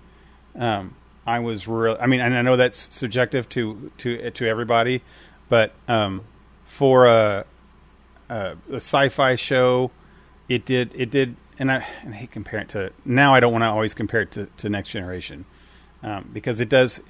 Um, 0.56 0.96
I 1.26 1.40
was 1.40 1.68
real. 1.68 1.98
I 2.00 2.08
mean, 2.08 2.22
and 2.22 2.36
I 2.36 2.42
know 2.42 2.56
that's 2.56 2.94
subjective 2.96 3.48
to 3.50 3.92
to 4.00 4.32
to 4.32 4.48
everybody, 4.48 5.02
but 5.48 5.74
um, 5.88 6.26
for 6.66 7.06
a, 7.06 7.46
a, 8.30 8.56
a 8.72 8.76
sci-fi 8.76 9.36
show, 9.36 9.92
it 10.48 10.66
did 10.66 10.92
it 10.96 11.10
did. 11.10 11.36
And 11.58 11.70
I, 11.70 11.86
and 12.04 12.14
I 12.14 12.18
hate 12.18 12.32
comparing 12.32 12.64
it 12.64 12.70
to 12.70 12.94
now. 13.04 13.34
I 13.34 13.42
don't 13.42 13.52
want 13.52 13.64
to 13.64 13.68
always 13.68 13.94
compare 13.94 14.22
it 14.22 14.32
to, 14.32 14.48
to 14.58 14.70
Next 14.70 14.92
Generation 14.92 15.46
um, 16.02 16.30
because 16.32 16.60
it 16.62 16.70
does. 16.70 17.02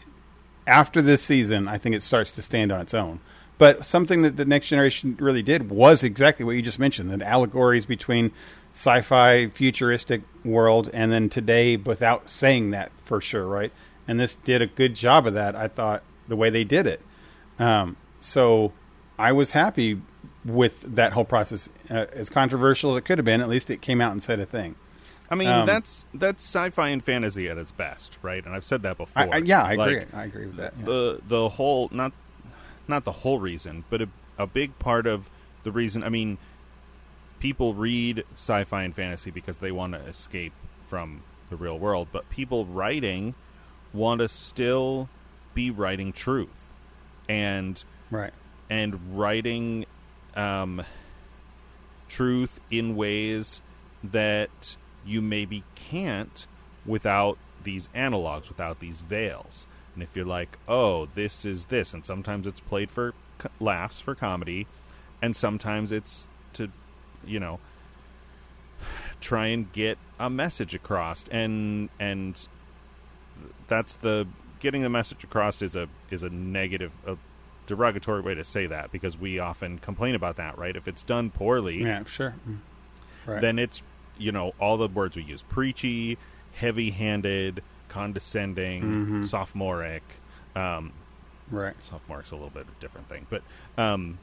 After 0.65 1.01
this 1.01 1.21
season, 1.21 1.67
I 1.67 1.77
think 1.77 1.95
it 1.95 2.01
starts 2.01 2.31
to 2.31 2.41
stand 2.41 2.71
on 2.71 2.81
its 2.81 2.93
own. 2.93 3.19
But 3.59 3.85
something 3.85 4.23
that 4.23 4.37
the 4.37 4.45
next 4.45 4.69
generation 4.69 5.17
really 5.19 5.43
did 5.43 5.69
was 5.69 6.03
exactly 6.03 6.43
what 6.43 6.53
you 6.53 6.63
just 6.63 6.79
mentioned: 6.79 7.11
the 7.11 7.23
allegories 7.27 7.85
between 7.85 8.31
sci-fi, 8.73 9.49
futuristic 9.49 10.21
world, 10.43 10.89
and 10.93 11.11
then 11.11 11.29
today, 11.29 11.75
without 11.75 12.29
saying 12.29 12.71
that 12.71 12.91
for 13.03 13.21
sure, 13.21 13.45
right? 13.45 13.71
And 14.07 14.19
this 14.19 14.33
did 14.33 14.61
a 14.61 14.67
good 14.67 14.95
job 14.95 15.27
of 15.27 15.35
that. 15.35 15.55
I 15.55 15.67
thought 15.67 16.01
the 16.27 16.35
way 16.35 16.49
they 16.49 16.63
did 16.63 16.87
it. 16.87 17.01
Um, 17.59 17.97
so 18.21 18.71
I 19.19 19.33
was 19.33 19.51
happy 19.51 20.01
with 20.45 20.95
that 20.95 21.13
whole 21.13 21.25
process. 21.25 21.69
Uh, 21.89 22.05
as 22.13 22.29
controversial 22.29 22.91
as 22.93 22.99
it 22.99 23.05
could 23.05 23.17
have 23.17 23.25
been, 23.25 23.41
at 23.41 23.49
least 23.49 23.69
it 23.69 23.81
came 23.81 23.99
out 24.01 24.13
and 24.13 24.23
said 24.23 24.39
a 24.39 24.45
thing. 24.45 24.75
I 25.29 25.35
mean 25.35 25.49
Um, 25.49 25.65
that's 25.67 26.05
that's 26.13 26.43
sci-fi 26.43 26.89
and 26.89 27.03
fantasy 27.03 27.49
at 27.49 27.57
its 27.57 27.71
best, 27.71 28.17
right? 28.21 28.43
And 28.43 28.55
I've 28.55 28.63
said 28.63 28.81
that 28.83 28.97
before. 28.97 29.23
I, 29.23 29.27
I, 29.27 29.37
yeah, 29.37 29.63
I 29.63 29.73
agree. 29.73 30.05
I 30.13 30.23
agree 30.23 30.45
with 30.47 30.55
that. 30.55 30.73
yeah. 30.79 30.85
the 30.85 31.21
the 31.27 31.49
whole 31.49 31.89
not 31.91 32.13
not 32.89 33.05
the 33.05 33.11
whole 33.11 33.39
reason, 33.39 33.85
but 33.89 34.01
a, 34.01 34.09
a 34.37 34.47
big 34.47 34.77
part 34.79 35.07
of 35.07 35.29
the 35.63 35.71
reason. 35.71 36.03
I 36.03 36.09
mean, 36.09 36.37
people 37.39 37.73
read 37.73 38.23
sci-fi 38.35 38.83
and 38.83 38.95
fantasy 38.95 39.31
because 39.31 39.59
they 39.59 39.71
want 39.71 39.93
to 39.93 39.99
escape 39.99 40.53
from 40.87 41.23
the 41.49 41.55
real 41.55 41.77
world, 41.79 42.09
but 42.11 42.29
people 42.29 42.65
writing 42.65 43.35
want 43.93 44.19
to 44.19 44.27
still 44.27 45.09
be 45.53 45.71
writing 45.71 46.11
truth 46.11 46.49
and 47.27 47.83
right. 48.11 48.33
and 48.69 49.17
writing 49.17 49.85
um, 50.35 50.83
truth 52.07 52.59
in 52.69 52.95
ways 52.95 53.61
that 54.03 54.77
you 55.05 55.21
maybe 55.21 55.63
can't 55.75 56.47
without 56.85 57.37
these 57.63 57.89
analogs, 57.95 58.47
without 58.47 58.79
these 58.79 59.01
veils. 59.01 59.67
And 59.99 60.07
if 60.07 60.15
you're 60.15 60.23
like, 60.23 60.57
oh, 60.65 61.07
this 61.07 61.43
is 61.43 61.65
this, 61.65 61.93
and 61.93 62.05
sometimes 62.05 62.47
it's 62.47 62.61
played 62.61 62.89
for 62.89 63.13
co- 63.37 63.49
laughs, 63.59 63.99
for 63.99 64.15
comedy, 64.15 64.65
and 65.21 65.35
sometimes 65.35 65.91
it's 65.91 66.25
to, 66.53 66.71
you 67.27 67.37
know, 67.37 67.59
try 69.19 69.47
and 69.47 69.69
get 69.73 69.97
a 70.17 70.29
message 70.29 70.73
across, 70.73 71.25
and 71.29 71.89
and 71.99 72.47
that's 73.67 73.97
the 73.97 74.25
getting 74.61 74.83
the 74.83 74.89
message 74.89 75.25
across 75.25 75.61
is 75.61 75.75
a 75.75 75.89
is 76.09 76.23
a 76.23 76.29
negative, 76.29 76.93
a 77.05 77.17
derogatory 77.67 78.21
way 78.21 78.35
to 78.35 78.45
say 78.45 78.67
that 78.67 78.93
because 78.93 79.17
we 79.17 79.37
often 79.37 79.79
complain 79.79 80.15
about 80.15 80.37
that, 80.37 80.57
right? 80.57 80.77
If 80.77 80.87
it's 80.87 81.03
done 81.03 81.29
poorly, 81.29 81.83
Yeah, 81.83 82.05
sure. 82.05 82.35
Mm. 82.47 82.59
Right. 83.25 83.41
then 83.41 83.59
it's 83.59 83.83
you 84.17 84.31
know 84.31 84.53
all 84.61 84.77
the 84.77 84.87
words 84.87 85.17
we 85.17 85.23
use 85.23 85.43
preachy 85.49 86.17
heavy-handed 86.53 87.61
condescending 87.89 88.83
Mhm. 88.83 89.25
sophomoric 89.27 90.03
um 90.55 90.93
right. 91.51 91.75
sophomoric's 91.83 92.31
a 92.31 92.35
little 92.35 92.49
bit 92.49 92.61
of 92.63 92.69
a 92.69 92.79
different 92.79 93.09
thing 93.09 93.25
but 93.29 93.41
um 93.77 94.17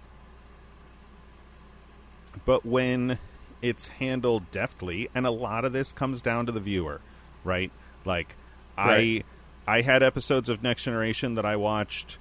but 2.44 2.64
when 2.64 3.18
it's 3.62 3.88
handled 3.88 4.50
deftly 4.50 5.08
and 5.14 5.26
a 5.26 5.30
lot 5.30 5.64
of 5.64 5.72
this 5.72 5.92
comes 5.92 6.20
down 6.22 6.46
to 6.46 6.52
the 6.52 6.60
viewer 6.60 7.00
right 7.44 7.70
like 8.04 8.34
Right. 8.76 9.24
i 9.66 9.78
i 9.78 9.80
had 9.82 10.02
episodes 10.02 10.48
of 10.48 10.62
next 10.62 10.84
generation 10.84 11.34
that 11.36 11.46
i 11.46 11.56
watched 11.56 12.18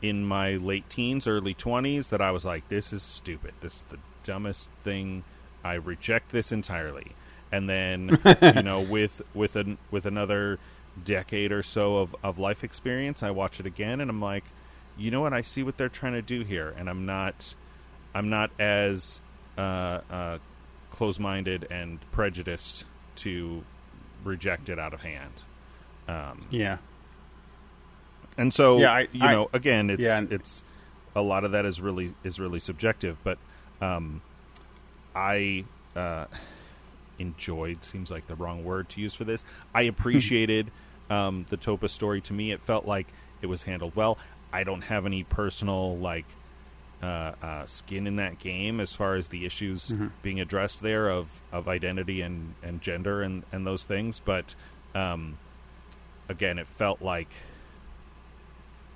in 0.00 0.24
my 0.24 0.52
late 0.56 0.88
teens 0.88 1.26
early 1.26 1.54
20s 1.54 2.08
that 2.08 2.20
i 2.22 2.30
was 2.30 2.44
like 2.44 2.68
this 2.68 2.92
is 2.92 3.02
stupid 3.02 3.52
this 3.60 3.76
is 3.76 3.84
the 3.90 3.98
dumbest 4.24 4.70
thing 4.84 5.24
i 5.62 5.74
reject 5.74 6.30
this 6.32 6.50
entirely 6.50 7.12
and 7.52 7.68
then 7.68 8.18
you 8.42 8.62
know 8.62 8.80
with 8.80 9.20
with 9.34 9.54
an 9.56 9.76
with 9.90 10.06
another 10.06 10.58
decade 11.04 11.52
or 11.52 11.62
so 11.62 11.98
of, 11.98 12.14
of 12.22 12.38
life 12.38 12.62
experience 12.64 13.22
i 13.22 13.30
watch 13.30 13.60
it 13.60 13.66
again 13.66 14.00
and 14.00 14.10
i'm 14.10 14.20
like 14.20 14.44
you 14.96 15.10
know 15.10 15.20
what 15.20 15.32
i 15.32 15.42
see 15.42 15.62
what 15.62 15.76
they're 15.76 15.88
trying 15.88 16.12
to 16.14 16.22
do 16.22 16.42
here 16.42 16.74
and 16.78 16.88
i'm 16.90 17.06
not 17.06 17.54
i'm 18.14 18.28
not 18.30 18.50
as 18.58 19.20
uh, 19.56 20.00
uh, 20.10 20.38
close-minded 20.90 21.66
and 21.70 21.98
prejudiced 22.12 22.84
to 23.16 23.62
reject 24.24 24.68
it 24.68 24.78
out 24.78 24.92
of 24.94 25.00
hand 25.02 25.32
um, 26.08 26.46
Yeah. 26.50 26.78
and 28.36 28.52
so 28.52 28.78
Yeah, 28.78 28.92
I- 28.92 29.08
you 29.12 29.22
I- 29.24 29.32
know 29.32 29.50
again 29.52 29.90
it's 29.90 30.02
yeah, 30.02 30.22
it's 30.30 30.62
a 31.16 31.22
lot 31.22 31.44
of 31.44 31.52
that 31.52 31.64
is 31.66 31.80
really 31.80 32.14
is 32.24 32.38
really 32.38 32.60
subjective 32.60 33.16
but 33.24 33.38
um 33.80 34.20
i 35.14 35.64
uh 35.96 36.26
enjoyed 37.18 37.82
seems 37.84 38.10
like 38.10 38.26
the 38.28 38.34
wrong 38.36 38.64
word 38.64 38.88
to 38.90 39.00
use 39.00 39.14
for 39.14 39.24
this 39.24 39.44
i 39.74 39.82
appreciated 39.92 40.70
um 41.10 41.46
the 41.48 41.56
topa 41.56 41.88
story 41.88 42.20
to 42.20 42.32
me 42.32 42.52
it 42.52 42.60
felt 42.62 42.84
like 42.86 43.06
it 43.42 43.46
was 43.46 43.62
handled 43.64 43.94
well 43.96 44.18
i 44.52 44.64
don't 44.64 44.82
have 44.82 45.06
any 45.06 45.24
personal 45.24 45.96
like 45.98 46.26
uh, 47.00 47.32
uh, 47.40 47.64
skin 47.66 48.08
in 48.08 48.16
that 48.16 48.40
game 48.40 48.80
as 48.80 48.92
far 48.92 49.14
as 49.14 49.28
the 49.28 49.46
issues 49.46 49.92
Mhm. 49.92 50.10
being 50.20 50.40
addressed 50.40 50.80
there 50.82 51.08
of, 51.08 51.40
of 51.52 51.68
identity 51.68 52.22
and, 52.22 52.54
and 52.60 52.80
gender 52.82 53.22
and, 53.22 53.44
and 53.52 53.64
those 53.64 53.84
things. 53.84 54.18
But 54.18 54.56
um, 54.96 55.38
again, 56.28 56.58
it 56.58 56.66
felt 56.66 57.00
like, 57.00 57.28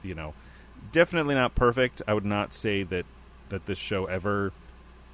you 0.02 0.16
know, 0.16 0.34
definitely 0.90 1.36
not 1.36 1.54
perfect. 1.54 2.02
I 2.08 2.14
would 2.14 2.24
not 2.24 2.52
say 2.54 2.82
that, 2.82 3.06
that 3.50 3.66
this 3.66 3.78
show 3.78 4.06
ever 4.06 4.52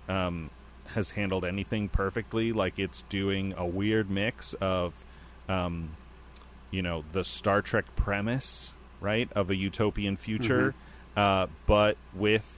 um, 0.08 0.48
has 0.94 1.10
handled 1.10 1.44
anything 1.44 1.90
perfectly. 1.90 2.52
Like 2.52 2.78
it's 2.78 3.02
doing 3.02 3.52
a 3.56 3.66
weird 3.66 4.08
mix 4.10 4.54
of, 4.54 5.04
um, 5.46 5.90
you 6.70 6.82
know, 6.82 7.04
the 7.12 7.24
Star 7.24 7.62
Trek 7.62 7.84
premise, 7.96 8.72
right, 9.00 9.28
of 9.34 9.50
a 9.50 9.56
utopian 9.56 10.16
future, 10.16 10.74
uh, 11.16 11.46
but 11.66 11.96
with 12.14 12.54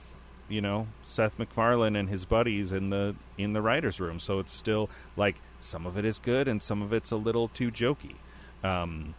you 0.49 0.59
know 0.61 0.87
Seth 1.01 1.39
MacFarlane 1.39 1.95
and 1.95 2.09
his 2.09 2.25
buddies 2.25 2.71
in 2.71 2.89
the 2.89 3.15
in 3.37 3.53
the 3.53 3.61
writers' 3.61 3.99
room. 3.99 4.19
So 4.19 4.39
it's 4.39 4.51
still 4.51 4.89
like 5.15 5.37
some 5.61 5.85
of 5.85 5.97
it 5.97 6.03
is 6.05 6.19
good 6.19 6.47
and 6.47 6.61
some 6.61 6.81
of 6.81 6.91
it's 6.91 7.11
a 7.11 7.15
little 7.15 7.47
too 7.47 7.71
jokey. 7.71 8.15
Um, 8.63 9.15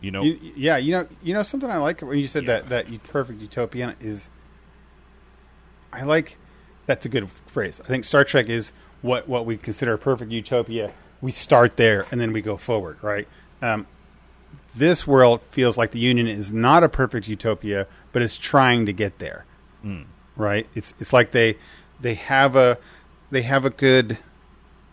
you 0.00 0.10
know, 0.10 0.22
You- 0.22 0.38
yeah, 0.56 0.76
you 0.76 0.92
know, 0.92 1.08
you 1.22 1.34
know 1.34 1.42
something 1.42 1.70
I 1.70 1.76
like 1.78 2.00
when 2.00 2.18
you 2.18 2.28
said 2.28 2.44
Yeah. 2.44 2.60
that 2.62 2.68
that 2.88 3.02
perfect 3.04 3.40
utopian 3.40 3.94
is. 4.00 4.30
I 5.92 6.04
like 6.04 6.36
that's 6.86 7.04
a 7.06 7.08
good 7.08 7.28
phrase. 7.46 7.80
I 7.84 7.88
think 7.88 8.04
Star 8.04 8.24
Trek 8.24 8.48
is 8.48 8.72
what 9.02 9.28
what 9.28 9.44
we 9.46 9.56
consider 9.56 9.92
a 9.94 9.98
perfect 9.98 10.30
utopia 10.30 10.92
we 11.20 11.30
start 11.32 11.76
there 11.76 12.06
and 12.10 12.20
then 12.20 12.32
we 12.32 12.40
go 12.42 12.56
forward, 12.56 12.98
right? 13.02 13.28
Um, 13.60 13.86
this 14.74 15.06
world 15.06 15.42
feels 15.42 15.76
like 15.76 15.90
the 15.90 15.98
Union 15.98 16.26
is 16.26 16.52
not 16.52 16.82
a 16.82 16.88
perfect 16.88 17.28
utopia, 17.28 17.86
but 18.12 18.22
it's 18.22 18.36
trying 18.36 18.86
to 18.86 18.92
get 18.92 19.18
there, 19.18 19.44
right? 20.36 20.66
It's 20.74 20.94
it's 21.00 21.12
like 21.12 21.32
they 21.32 21.56
they 22.00 22.14
have 22.14 22.56
a 22.56 22.78
they 23.30 23.42
have 23.42 23.64
a 23.64 23.70
good 23.70 24.18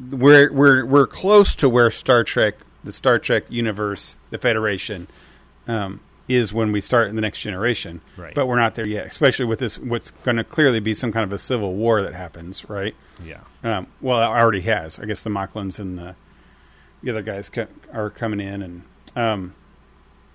we're 0.10 0.52
we're 0.52 0.86
we're 0.86 1.08
close 1.08 1.56
to 1.56 1.70
where 1.70 1.92
Star 1.92 2.24
Trek, 2.24 2.56
the 2.84 2.92
Star 2.92 3.20
Trek 3.20 3.44
universe, 3.50 4.18
the 4.30 4.38
Federation, 4.38 5.08
um, 5.68 6.00
is 6.28 6.54
when 6.54 6.72
we 6.72 6.82
start 6.82 7.08
in 7.10 7.16
the 7.16 7.22
next 7.22 7.42
generation. 7.42 8.02
Right. 8.18 8.34
But 8.34 8.48
we're 8.48 8.60
not 8.60 8.76
there 8.76 8.88
yet, 8.88 9.08
especially 9.08 9.46
with 9.46 9.60
this. 9.60 9.78
What's 9.78 10.12
going 10.12 10.38
to 10.38 10.44
clearly 10.44 10.80
be 10.80 10.94
some 10.94 11.12
kind 11.12 11.24
of 11.24 11.34
a 11.34 11.38
civil 11.38 11.74
war 11.74 12.02
that 12.02 12.14
happens, 12.14 12.70
right? 12.70 12.96
Yeah. 13.24 13.42
Um, 13.64 13.88
well, 14.02 14.20
it 14.22 14.26
already 14.26 14.62
has. 14.62 15.00
I 15.00 15.06
guess 15.06 15.22
the 15.22 15.30
Moclans 15.30 15.80
and 15.80 15.98
the 15.98 16.16
the 17.04 17.12
other 17.12 17.22
guys 17.22 17.50
co- 17.50 17.68
are 17.94 18.10
coming 18.10 18.40
in, 18.40 18.62
and 18.62 18.84
um, 19.16 19.56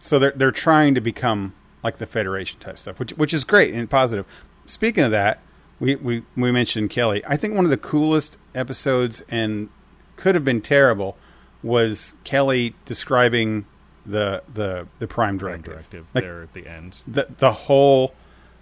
so 0.04 0.18
they're 0.18 0.32
they're 0.36 0.52
trying 0.52 0.94
to 0.94 1.00
become 1.00 1.54
like 1.82 1.96
the 1.96 2.06
Federation 2.06 2.60
type 2.60 2.78
stuff, 2.78 2.98
which 2.98 3.12
which 3.12 3.32
is 3.32 3.42
great 3.42 3.72
and 3.72 3.88
positive. 3.88 4.26
Speaking 4.66 5.02
of 5.02 5.10
that, 5.12 5.40
we, 5.80 5.96
we 5.96 6.22
we 6.36 6.52
mentioned 6.52 6.90
Kelly. 6.90 7.22
I 7.26 7.38
think 7.38 7.54
one 7.54 7.64
of 7.64 7.70
the 7.70 7.78
coolest 7.78 8.36
episodes 8.54 9.22
and 9.30 9.70
could 10.16 10.34
have 10.34 10.44
been 10.44 10.60
terrible 10.60 11.16
was 11.62 12.12
Kelly 12.22 12.74
describing 12.84 13.64
the 14.04 14.42
the 14.52 14.86
the 14.98 15.08
Prime 15.08 15.38
Prime 15.38 15.62
Directive. 15.62 15.72
directive 15.72 16.06
Like, 16.14 16.24
there 16.24 16.42
at 16.42 16.52
the 16.52 16.66
end. 16.66 17.00
the 17.06 17.26
the 17.38 17.52
whole 17.52 18.14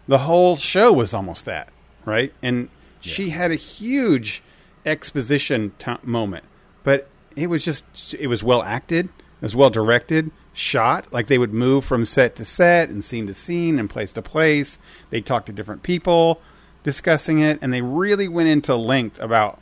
the 0.06 0.19
whole 0.19 0.55
show 0.55 0.93
was 0.93 1.12
almost 1.12 1.44
that, 1.47 1.70
right? 2.05 2.32
And 2.40 2.69
she 3.01 3.31
had 3.31 3.51
a 3.51 3.56
huge 3.56 4.44
exposition 4.86 5.73
t- 5.81 5.97
moment, 6.05 6.44
but 6.85 7.09
it 7.35 7.48
was 7.48 7.64
just 7.64 8.14
it 8.14 8.28
was 8.28 8.44
well 8.44 8.62
acted, 8.62 9.06
it 9.06 9.43
was 9.43 9.56
well 9.56 9.70
directed, 9.70 10.31
shot. 10.53 11.12
Like 11.12 11.27
they 11.27 11.39
would 11.39 11.53
move 11.53 11.85
from 11.85 12.05
set 12.05 12.37
to 12.37 12.45
set 12.45 12.89
and 12.89 13.03
scene 13.03 13.27
to 13.27 13.35
scene 13.35 13.79
and 13.79 13.89
place 13.89 14.12
to 14.12 14.23
place. 14.23 14.79
They 15.11 15.20
talked 15.20 15.47
to 15.47 15.53
different 15.53 15.83
people 15.83 16.41
discussing 16.83 17.39
it, 17.41 17.59
and 17.62 17.73
they 17.73 17.83
really 17.83 18.29
went 18.29 18.49
into 18.49 18.74
length 18.74 19.20
about 19.20 19.61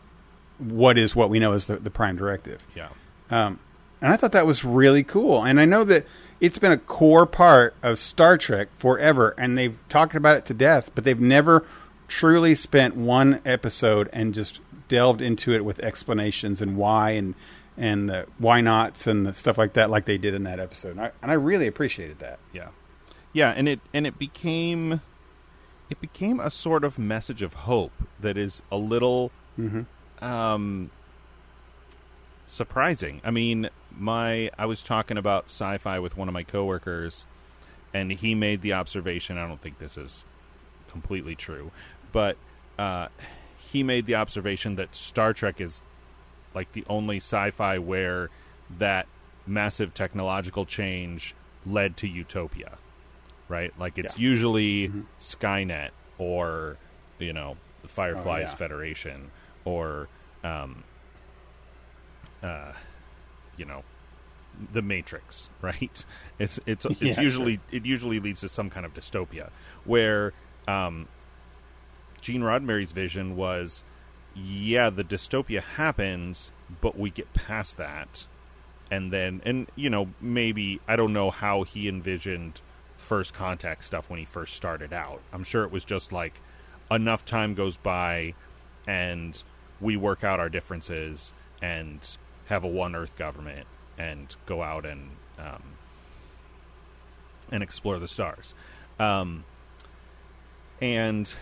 what 0.58 0.98
is 0.98 1.14
what 1.14 1.30
we 1.30 1.38
know 1.38 1.52
as 1.52 1.66
the, 1.66 1.76
the 1.76 1.90
Prime 1.90 2.16
Directive. 2.16 2.62
Yeah. 2.74 2.88
Um, 3.30 3.58
and 4.00 4.12
I 4.12 4.16
thought 4.16 4.32
that 4.32 4.46
was 4.46 4.64
really 4.64 5.02
cool. 5.02 5.44
And 5.44 5.60
I 5.60 5.64
know 5.64 5.84
that 5.84 6.06
it's 6.40 6.58
been 6.58 6.72
a 6.72 6.78
core 6.78 7.26
part 7.26 7.74
of 7.82 7.98
Star 7.98 8.38
Trek 8.38 8.68
forever, 8.78 9.34
and 9.36 9.56
they've 9.56 9.76
talked 9.88 10.14
about 10.14 10.38
it 10.38 10.46
to 10.46 10.54
death, 10.54 10.90
but 10.94 11.04
they've 11.04 11.20
never 11.20 11.66
truly 12.08 12.54
spent 12.54 12.96
one 12.96 13.40
episode 13.44 14.08
and 14.12 14.34
just 14.34 14.60
delved 14.88 15.22
into 15.22 15.54
it 15.54 15.64
with 15.64 15.78
explanations 15.80 16.60
and 16.60 16.76
why 16.76 17.10
and 17.10 17.34
and 17.76 18.08
the 18.08 18.26
why 18.38 18.60
nots 18.60 19.06
and 19.06 19.26
the 19.26 19.34
stuff 19.34 19.56
like 19.58 19.72
that, 19.74 19.90
like 19.90 20.04
they 20.04 20.18
did 20.18 20.34
in 20.34 20.44
that 20.44 20.60
episode. 20.60 20.90
And 20.92 21.00
I, 21.00 21.10
and 21.22 21.30
I 21.30 21.34
really 21.34 21.66
appreciated 21.66 22.18
that. 22.18 22.38
Yeah, 22.52 22.68
yeah, 23.32 23.50
and 23.50 23.68
it 23.68 23.80
and 23.94 24.06
it 24.06 24.18
became 24.18 25.00
it 25.88 26.00
became 26.00 26.38
a 26.40 26.50
sort 26.50 26.84
of 26.84 26.98
message 26.98 27.42
of 27.42 27.54
hope 27.54 27.92
that 28.20 28.36
is 28.36 28.62
a 28.70 28.76
little 28.76 29.32
um 30.22 30.90
surprising. 32.46 33.20
I 33.24 33.30
mean, 33.30 33.70
my 33.96 34.50
I 34.58 34.66
was 34.66 34.82
talking 34.82 35.16
about 35.16 35.44
sci-fi 35.46 35.98
with 35.98 36.16
one 36.16 36.28
of 36.28 36.34
my 36.34 36.42
coworkers 36.42 37.26
and 37.92 38.12
he 38.12 38.34
made 38.34 38.62
the 38.62 38.72
observation, 38.72 39.36
I 39.36 39.46
don't 39.46 39.60
think 39.60 39.78
this 39.78 39.98
is 39.98 40.24
completely 40.88 41.34
true, 41.34 41.70
but 42.12 42.36
uh 42.78 43.08
he 43.58 43.82
made 43.82 44.06
the 44.06 44.16
observation 44.16 44.74
that 44.76 44.94
Star 44.94 45.32
Trek 45.32 45.60
is 45.60 45.82
like 46.54 46.72
the 46.72 46.84
only 46.88 47.16
sci-fi 47.18 47.78
where 47.78 48.30
that 48.78 49.06
massive 49.46 49.92
technological 49.94 50.64
change 50.64 51.34
led 51.66 51.96
to 51.96 52.06
utopia 52.08 52.78
right 53.48 53.76
like 53.78 53.98
it's 53.98 54.16
Yeah. 54.18 54.28
usually 54.30 54.92
skynet 55.18 55.90
or 56.18 56.76
you 57.18 57.32
know 57.32 57.56
the 57.82 57.88
fireflies 57.88 58.50
yeah. 58.50 58.56
federation 58.56 59.30
or 59.64 60.08
um 60.44 60.84
uh 62.42 62.72
you 63.56 63.64
know 63.64 63.82
the 64.72 64.82
matrix 64.82 65.48
right 65.62 66.04
it's 66.38 66.58
it's 66.66 66.84
it's 66.90 67.00
Yeah, 67.00 67.20
usually 67.20 67.60
it 67.70 67.84
usually 67.84 68.20
leads 68.20 68.40
to 68.40 68.48
some 68.48 68.70
kind 68.70 68.86
of 68.86 68.94
dystopia 68.94 69.50
where 69.84 70.32
um 70.68 71.08
Gene 72.20 72.42
Roddenberry's 72.42 72.92
vision 72.92 73.34
was, 73.34 73.82
yeah, 74.34 74.90
the 74.90 75.04
dystopia 75.04 75.62
happens, 75.62 76.52
but 76.80 76.98
we 76.98 77.10
get 77.10 77.32
past 77.32 77.76
that, 77.76 78.26
and 78.90 79.12
then, 79.12 79.40
and 79.44 79.68
you 79.76 79.90
know, 79.90 80.08
maybe 80.20 80.80
I 80.86 80.96
don't 80.96 81.12
know 81.12 81.30
how 81.30 81.62
he 81.62 81.88
envisioned 81.88 82.60
first 82.96 83.34
contact 83.34 83.84
stuff 83.84 84.08
when 84.08 84.18
he 84.18 84.24
first 84.24 84.54
started 84.54 84.92
out. 84.92 85.20
I'm 85.32 85.44
sure 85.44 85.64
it 85.64 85.72
was 85.72 85.84
just 85.84 86.12
like 86.12 86.40
enough 86.90 87.24
time 87.24 87.54
goes 87.54 87.76
by, 87.76 88.34
and 88.86 89.42
we 89.80 89.96
work 89.96 90.22
out 90.22 90.38
our 90.40 90.48
differences 90.48 91.32
and 91.62 92.16
have 92.46 92.64
a 92.64 92.68
one 92.68 92.94
Earth 92.94 93.16
government 93.16 93.66
and 93.98 94.34
go 94.46 94.62
out 94.62 94.86
and 94.86 95.10
um, 95.38 95.62
and 97.50 97.62
explore 97.62 97.98
the 97.98 98.08
stars. 98.08 98.54
Um, 98.98 99.44
and 100.80 101.32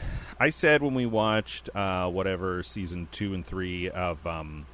I 0.40 0.50
said 0.50 0.82
when 0.82 0.94
we 0.94 1.06
watched 1.06 1.68
uh, 1.74 2.08
whatever 2.08 2.62
season 2.62 3.08
two 3.10 3.34
and 3.34 3.44
three 3.44 3.88
of, 3.90 4.26
um, 4.26 4.66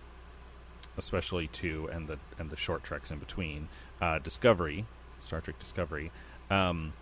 especially 0.96 1.48
two 1.48 1.88
and 1.92 2.08
the 2.08 2.18
and 2.38 2.50
the 2.50 2.56
short 2.56 2.82
treks 2.82 3.10
in 3.10 3.18
between, 3.18 3.68
uh, 4.00 4.18
Discovery, 4.18 4.86
Star 5.22 5.40
Trek 5.40 5.58
Discovery, 5.58 6.10
um, 6.50 6.92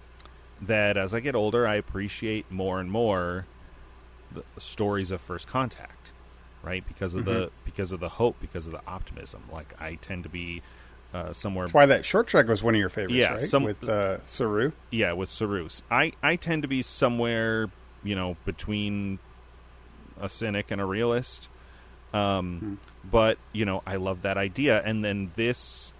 that 0.60 0.96
as 0.96 1.14
I 1.14 1.20
get 1.20 1.34
older, 1.34 1.66
I 1.66 1.76
appreciate 1.76 2.50
more 2.50 2.80
and 2.80 2.90
more 2.90 3.46
the 4.32 4.44
stories 4.58 5.10
of 5.10 5.20
first 5.20 5.46
contact, 5.46 6.12
right? 6.62 6.86
Because 6.86 7.14
of 7.14 7.24
the 7.24 7.50
because 7.64 7.92
of 7.92 8.00
the 8.00 8.08
hope, 8.08 8.36
because 8.40 8.66
of 8.66 8.72
the 8.72 8.82
optimism. 8.86 9.44
Like 9.52 9.74
I 9.80 9.96
tend 9.96 10.22
to 10.24 10.28
be 10.28 10.62
uh, 11.14 11.32
somewhere 11.32 11.66
That's 11.66 11.74
why 11.74 11.86
that 11.86 12.06
short 12.06 12.26
trek 12.26 12.46
was 12.48 12.62
one 12.62 12.74
of 12.74 12.80
your 12.80 12.88
favorites, 12.88 13.14
Yeah, 13.14 13.32
right? 13.32 13.40
some- 13.40 13.64
With 13.64 13.82
uh, 13.88 14.24
Saru. 14.24 14.72
yeah, 14.90 15.12
with 15.12 15.28
Sarus. 15.28 15.82
I, 15.90 16.12
I 16.22 16.36
tend 16.36 16.62
to 16.62 16.68
be 16.68 16.82
somewhere, 16.82 17.70
you 18.02 18.14
know, 18.14 18.36
between 18.44 19.18
a 20.20 20.28
cynic 20.28 20.70
and 20.70 20.80
a 20.80 20.84
realist. 20.84 21.48
Um, 22.14 22.78
But, 23.10 23.38
you 23.52 23.64
know, 23.64 23.82
I 23.86 23.96
love 23.96 24.22
that 24.22 24.36
idea. 24.36 24.82
And 24.84 25.04
then 25.04 25.32
this 25.36 25.92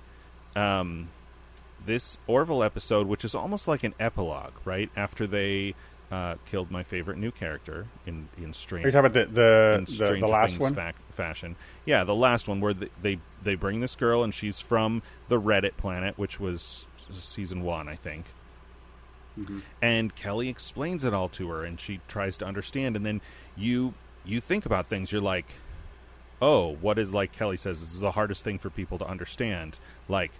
um, 0.54 1.08
this 1.84 2.16
Orville 2.26 2.62
episode, 2.62 3.06
which 3.06 3.24
is 3.24 3.34
almost 3.34 3.66
like 3.66 3.82
an 3.84 3.94
epilogue, 3.98 4.52
right? 4.64 4.90
After 4.96 5.26
they 5.26 5.74
uh, 6.12 6.36
killed 6.44 6.70
my 6.70 6.82
favorite 6.82 7.16
new 7.16 7.30
character 7.30 7.86
in, 8.06 8.28
in 8.36 8.52
Strange 8.52 8.84
Are 8.84 8.88
you 8.88 8.92
talking 8.92 9.06
about 9.06 9.34
the 9.34 9.84
the, 9.86 10.04
the, 10.04 10.20
the 10.20 10.28
last 10.28 10.58
one? 10.58 10.74
fa- 10.74 10.92
fashion. 11.08 11.56
Yeah, 11.86 12.04
the 12.04 12.14
last 12.14 12.48
one 12.48 12.60
where 12.60 12.74
they, 12.74 12.90
they 13.00 13.18
they 13.42 13.54
bring 13.54 13.80
this 13.80 13.96
girl 13.96 14.22
and 14.22 14.34
she's 14.34 14.60
from 14.60 15.02
the 15.28 15.40
Reddit 15.40 15.78
planet, 15.78 16.18
which 16.18 16.38
was 16.38 16.86
season 17.18 17.62
one, 17.62 17.88
I 17.88 17.96
think. 17.96 18.26
Mm-hmm. 19.40 19.60
And 19.80 20.14
Kelly 20.14 20.50
explains 20.50 21.02
it 21.02 21.14
all 21.14 21.30
to 21.30 21.48
her, 21.48 21.64
and 21.64 21.80
she 21.80 22.00
tries 22.08 22.36
to 22.38 22.44
understand. 22.44 22.94
And 22.94 23.06
then 23.06 23.22
you 23.56 23.94
you 24.26 24.42
think 24.42 24.66
about 24.66 24.88
things. 24.88 25.12
You're 25.12 25.22
like, 25.22 25.46
oh, 26.42 26.74
what 26.74 26.98
is 26.98 27.14
like 27.14 27.32
Kelly 27.32 27.56
says? 27.56 27.80
This 27.80 27.94
is 27.94 28.00
the 28.00 28.12
hardest 28.12 28.44
thing 28.44 28.58
for 28.58 28.68
people 28.68 28.98
to 28.98 29.06
understand. 29.06 29.78
Like, 30.10 30.32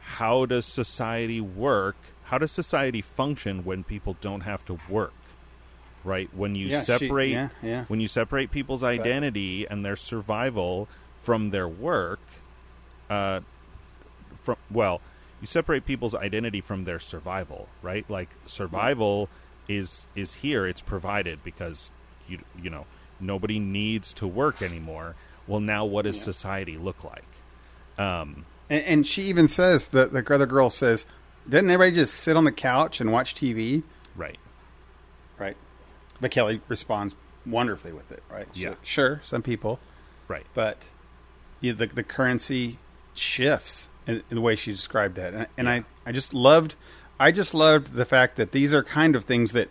how 0.00 0.44
does 0.44 0.66
society 0.66 1.40
work? 1.40 1.96
How 2.30 2.38
does 2.38 2.52
society 2.52 3.02
function 3.02 3.64
when 3.64 3.82
people 3.82 4.16
don't 4.20 4.42
have 4.42 4.64
to 4.66 4.78
work? 4.88 5.12
Right 6.04 6.30
when 6.32 6.54
you 6.54 6.68
Yeah, 6.68 6.80
she- 6.80 6.84
separate 6.86 7.32
yeah, 7.32 7.48
yeah. 7.62 7.84
when 7.88 8.00
you 8.00 8.08
separate 8.08 8.50
people's 8.50 8.82
identity 8.82 9.66
and 9.68 9.84
their 9.84 9.96
survival 9.96 10.88
from 11.16 11.50
their 11.50 11.68
work, 11.68 12.20
uh, 13.10 13.40
from 14.40 14.56
well, 14.70 15.02
you 15.40 15.46
separate 15.46 15.84
people's 15.84 16.14
identity 16.14 16.60
from 16.62 16.84
their 16.84 17.00
survival, 17.00 17.68
right? 17.82 18.08
Like 18.08 18.30
survival 18.46 19.28
is 19.68 20.06
is 20.14 20.34
here; 20.36 20.66
it's 20.66 20.80
provided 20.80 21.44
because 21.44 21.90
you 22.28 22.38
you 22.62 22.70
know 22.70 22.86
nobody 23.18 23.58
needs 23.58 24.14
to 24.14 24.26
work 24.26 24.62
anymore. 24.62 25.16
Well, 25.46 25.60
now 25.60 25.84
what 25.84 26.02
does 26.06 26.18
society 26.22 26.78
look 26.78 27.04
like? 27.04 27.24
Um, 27.98 28.46
And, 28.70 28.84
and 28.84 29.06
she 29.06 29.22
even 29.24 29.48
says 29.48 29.88
the 29.88 30.06
the 30.06 30.24
other 30.34 30.46
girl 30.46 30.70
says, 30.70 31.04
"Doesn't 31.48 31.70
everybody 31.70 31.96
just 31.96 32.14
sit 32.14 32.36
on 32.36 32.44
the 32.44 32.52
couch 32.52 33.00
and 33.00 33.12
watch 33.12 33.34
TV?" 33.34 33.82
right. 34.16 34.38
Right. 35.38 35.56
But 36.20 36.30
Kelly 36.30 36.60
responds 36.68 37.16
wonderfully 37.46 37.92
with 37.92 38.12
it. 38.12 38.22
Right. 38.30 38.46
Yeah. 38.52 38.74
sure, 38.82 39.20
some 39.22 39.42
people, 39.42 39.80
Right. 40.28 40.44
but 40.54 40.88
yeah, 41.60 41.72
the 41.72 41.86
the 41.86 42.02
currency 42.02 42.78
shifts 43.14 43.88
in, 44.06 44.22
in 44.30 44.34
the 44.36 44.40
way 44.40 44.54
she 44.56 44.70
described 44.72 45.16
that, 45.16 45.32
and, 45.34 45.46
and 45.56 45.68
I 45.68 45.84
I 46.04 46.12
just 46.12 46.34
loved 46.34 46.74
I 47.18 47.32
just 47.32 47.54
loved 47.54 47.94
the 47.94 48.04
fact 48.04 48.36
that 48.36 48.52
these 48.52 48.72
are 48.74 48.82
kind 48.82 49.16
of 49.16 49.24
things 49.24 49.52
that 49.52 49.68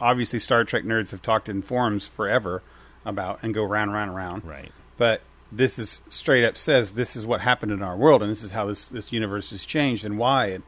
obviously 0.00 0.38
Star 0.38 0.64
Trek 0.64 0.84
nerds 0.84 1.10
have 1.12 1.22
talked 1.22 1.48
in 1.48 1.62
forums 1.62 2.06
forever 2.06 2.62
about 3.04 3.38
and 3.42 3.52
go 3.54 3.62
round, 3.64 3.90
and 3.90 3.94
round, 3.94 4.08
and 4.10 4.16
round. 4.16 4.44
Right. 4.44 4.72
But 4.96 5.20
this 5.52 5.78
is 5.78 6.02
straight 6.08 6.44
up 6.44 6.56
says 6.58 6.92
this 6.92 7.14
is 7.14 7.24
what 7.24 7.40
happened 7.40 7.70
in 7.70 7.82
our 7.82 7.96
world 7.96 8.22
and 8.22 8.30
this 8.32 8.42
is 8.42 8.50
how 8.50 8.66
this 8.66 8.88
this 8.88 9.12
universe 9.12 9.50
has 9.50 9.64
changed 9.64 10.04
and 10.04 10.18
why 10.18 10.46
and 10.46 10.64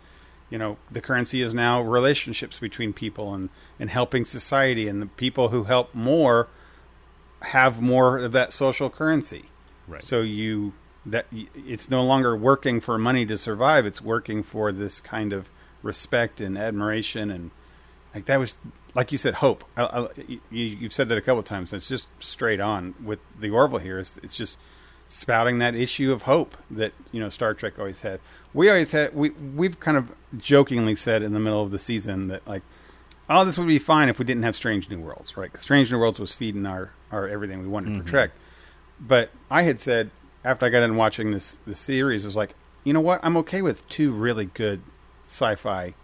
you 0.50 0.58
know 0.58 0.76
the 0.90 1.00
currency 1.00 1.40
is 1.42 1.52
now 1.54 1.82
relationships 1.82 2.58
between 2.58 2.92
people 2.92 3.34
and 3.34 3.48
and 3.78 3.90
helping 3.90 4.24
society 4.24 4.88
and 4.88 5.02
the 5.02 5.06
people 5.06 5.48
who 5.48 5.64
help 5.64 5.94
more 5.94 6.48
have 7.42 7.80
more 7.80 8.18
of 8.18 8.32
that 8.32 8.52
social 8.52 8.90
currency 8.90 9.46
Right. 9.88 10.02
so 10.02 10.20
you 10.22 10.72
that 11.04 11.26
it's 11.54 11.88
no 11.88 12.02
longer 12.04 12.36
working 12.36 12.80
for 12.80 12.98
money 12.98 13.24
to 13.26 13.38
survive 13.38 13.86
it's 13.86 14.02
working 14.02 14.42
for 14.42 14.72
this 14.72 15.00
kind 15.00 15.32
of 15.32 15.48
respect 15.82 16.40
and 16.40 16.58
admiration 16.58 17.30
and 17.30 17.52
like 18.12 18.24
that 18.26 18.40
was 18.40 18.56
like 18.94 19.12
you 19.12 19.18
said 19.18 19.34
hope 19.34 19.62
I, 19.76 19.84
I, 19.84 20.08
you, 20.26 20.40
you've 20.50 20.92
said 20.92 21.08
that 21.10 21.18
a 21.18 21.20
couple 21.20 21.38
of 21.38 21.44
times 21.44 21.72
it's 21.72 21.86
just 21.86 22.08
straight 22.18 22.58
on 22.60 22.94
with 23.00 23.20
the 23.38 23.50
orville 23.50 23.78
here 23.78 24.00
it's, 24.00 24.16
it's 24.24 24.34
just 24.36 24.58
spouting 25.08 25.58
that 25.58 25.74
issue 25.74 26.12
of 26.12 26.22
hope 26.22 26.56
that 26.70 26.92
you 27.12 27.20
know 27.20 27.28
star 27.28 27.54
trek 27.54 27.78
always 27.78 28.00
had 28.00 28.20
we 28.52 28.68
always 28.68 28.90
had 28.90 29.14
we 29.14 29.30
we've 29.30 29.78
kind 29.78 29.96
of 29.96 30.12
jokingly 30.38 30.96
said 30.96 31.22
in 31.22 31.32
the 31.32 31.38
middle 31.38 31.62
of 31.62 31.70
the 31.70 31.78
season 31.78 32.28
that 32.28 32.46
like 32.46 32.62
oh 33.30 33.44
this 33.44 33.56
would 33.56 33.68
be 33.68 33.78
fine 33.78 34.08
if 34.08 34.18
we 34.18 34.24
didn't 34.24 34.42
have 34.42 34.56
strange 34.56 34.90
new 34.90 34.98
worlds 34.98 35.36
right? 35.36 35.52
Because 35.52 35.62
strange 35.62 35.92
new 35.92 35.98
worlds 35.98 36.18
was 36.18 36.34
feeding 36.34 36.66
our 36.66 36.90
our 37.12 37.28
everything 37.28 37.62
we 37.62 37.68
wanted 37.68 37.96
for 37.96 38.00
mm-hmm. 38.00 38.08
trek 38.08 38.30
but 39.00 39.30
I 39.50 39.62
had 39.62 39.80
said 39.80 40.10
after 40.44 40.64
I 40.64 40.68
got 40.68 40.82
in 40.82 40.96
watching 40.96 41.32
this 41.32 41.58
this 41.66 41.78
series, 41.78 42.24
was 42.24 42.36
like, 42.36 42.54
you 42.84 42.92
know 42.92 43.00
what? 43.00 43.20
I'm 43.22 43.36
okay 43.38 43.62
with 43.62 43.86
two 43.88 44.12
really 44.12 44.46
good 44.46 44.80
sci-fi 45.28 45.94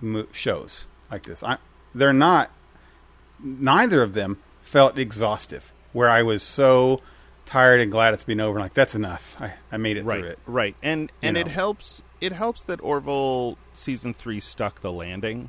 mo- 0.00 0.26
shows 0.32 0.86
like 1.10 1.24
this. 1.24 1.42
I, 1.42 1.58
they're 1.94 2.12
not. 2.12 2.50
Neither 3.38 4.02
of 4.02 4.14
them 4.14 4.38
felt 4.62 4.98
exhaustive. 4.98 5.72
Where 5.92 6.08
I 6.08 6.22
was 6.22 6.42
so 6.42 7.02
tired 7.52 7.80
and 7.80 7.92
glad 7.92 8.14
it's 8.14 8.24
been 8.24 8.40
over. 8.40 8.58
Like 8.58 8.74
that's 8.74 8.94
enough. 8.94 9.36
I, 9.40 9.52
I 9.70 9.76
made 9.76 9.96
it 9.96 10.04
right, 10.04 10.20
through 10.20 10.28
it. 10.30 10.38
right, 10.46 10.74
and 10.82 11.10
and 11.22 11.36
You 11.36 11.42
it 11.42 11.48
helps. 11.48 12.02
It 12.20 12.32
helps 12.32 12.64
that 12.64 12.80
Orville 12.82 13.58
season 13.74 14.14
three 14.14 14.40
stuck 14.40 14.80
the 14.80 14.92
landing. 14.92 15.48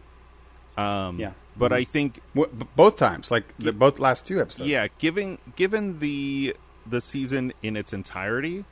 Um, 0.75 1.19
Yeah. 1.19 1.33
but 1.55 1.71
I 1.71 1.83
think 1.83 2.19
W- 2.35 2.51
both 2.75 2.97
times, 2.97 3.29
like 3.31 3.45
the 3.59 3.71
both 3.71 3.99
last 3.99 4.25
two 4.25 4.41
episodes. 4.41 4.69
yeah, 4.69 4.87
giving 4.99 5.37
given 5.55 5.99
the 5.99 6.55
the 6.85 6.99
season 6.99 7.53
in 7.61 7.77
its 7.77 7.93
entirety, 7.93 8.65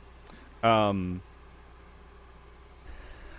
um, 0.62 1.22